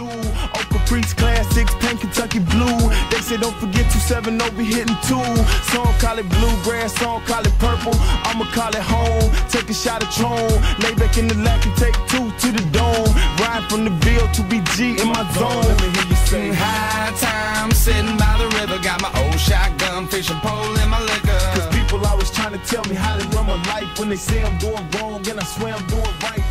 Oh, 0.01 0.67
Caprice 0.71 1.15
Classics, 1.15 1.73
Paint 1.81 2.01
Kentucky 2.01 2.41
Blue. 2.41 2.79
They 3.11 3.21
say 3.21 3.37
don't 3.37 3.55
forget 3.57 3.87
2-7 3.87 4.41
over 4.43 4.63
hitting 4.63 4.97
two. 5.07 5.23
Some 5.71 5.87
call 6.01 6.19
it 6.19 6.29
bluegrass, 6.29 6.95
some 6.99 7.23
call 7.23 7.47
it 7.47 7.57
purple. 7.59 7.95
I'ma 8.27 8.45
call 8.53 8.71
it 8.71 8.83
home. 8.83 9.31
Take 9.49 9.71
a 9.71 9.75
shot 9.75 10.03
of 10.03 10.11
Tron. 10.11 10.51
Lay 10.83 10.95
back 10.95 11.19
in 11.19 11.29
the 11.29 11.35
lap 11.37 11.65
and 11.65 11.77
take 11.77 11.95
two 12.09 12.31
to 12.31 12.53
the 12.53 12.65
dome. 12.73 13.15
Ride 13.39 13.65
from 13.69 13.85
the 13.85 13.91
Ville 14.05 14.27
to 14.33 14.43
BG 14.43 15.01
in 15.01 15.09
my 15.09 15.23
zone. 15.35 15.63
Let 15.63 15.81
me 15.81 15.89
hear 15.91 16.09
you 16.09 16.17
say 16.17 16.53
High 16.53 17.13
time 17.17 17.71
sitting 17.71 18.17
by 18.17 18.37
the 18.39 18.49
river, 18.59 18.83
got 18.83 19.01
my 19.01 19.13
old 19.23 19.39
shotgun, 19.39 20.09
fishing 20.09 20.39
pole 20.41 20.75
in 20.77 20.89
my 20.89 21.01
liquor. 21.01 21.78
People 21.89 22.07
always 22.07 22.31
trying 22.31 22.53
to 22.53 22.59
tell 22.67 22.85
me 22.85 22.95
how 22.95 23.17
to 23.17 23.27
run 23.29 23.47
my 23.47 23.57
life 23.65 23.99
when 23.99 24.11
they 24.11 24.17
say 24.17 24.45
I'm 24.45 24.59
doing 24.59 24.87
wrong 24.91 25.27
and 25.27 25.41
I 25.41 25.45
swear 25.45 25.73
I'm 25.73 25.87
doing 25.87 26.05
right. 26.23 26.48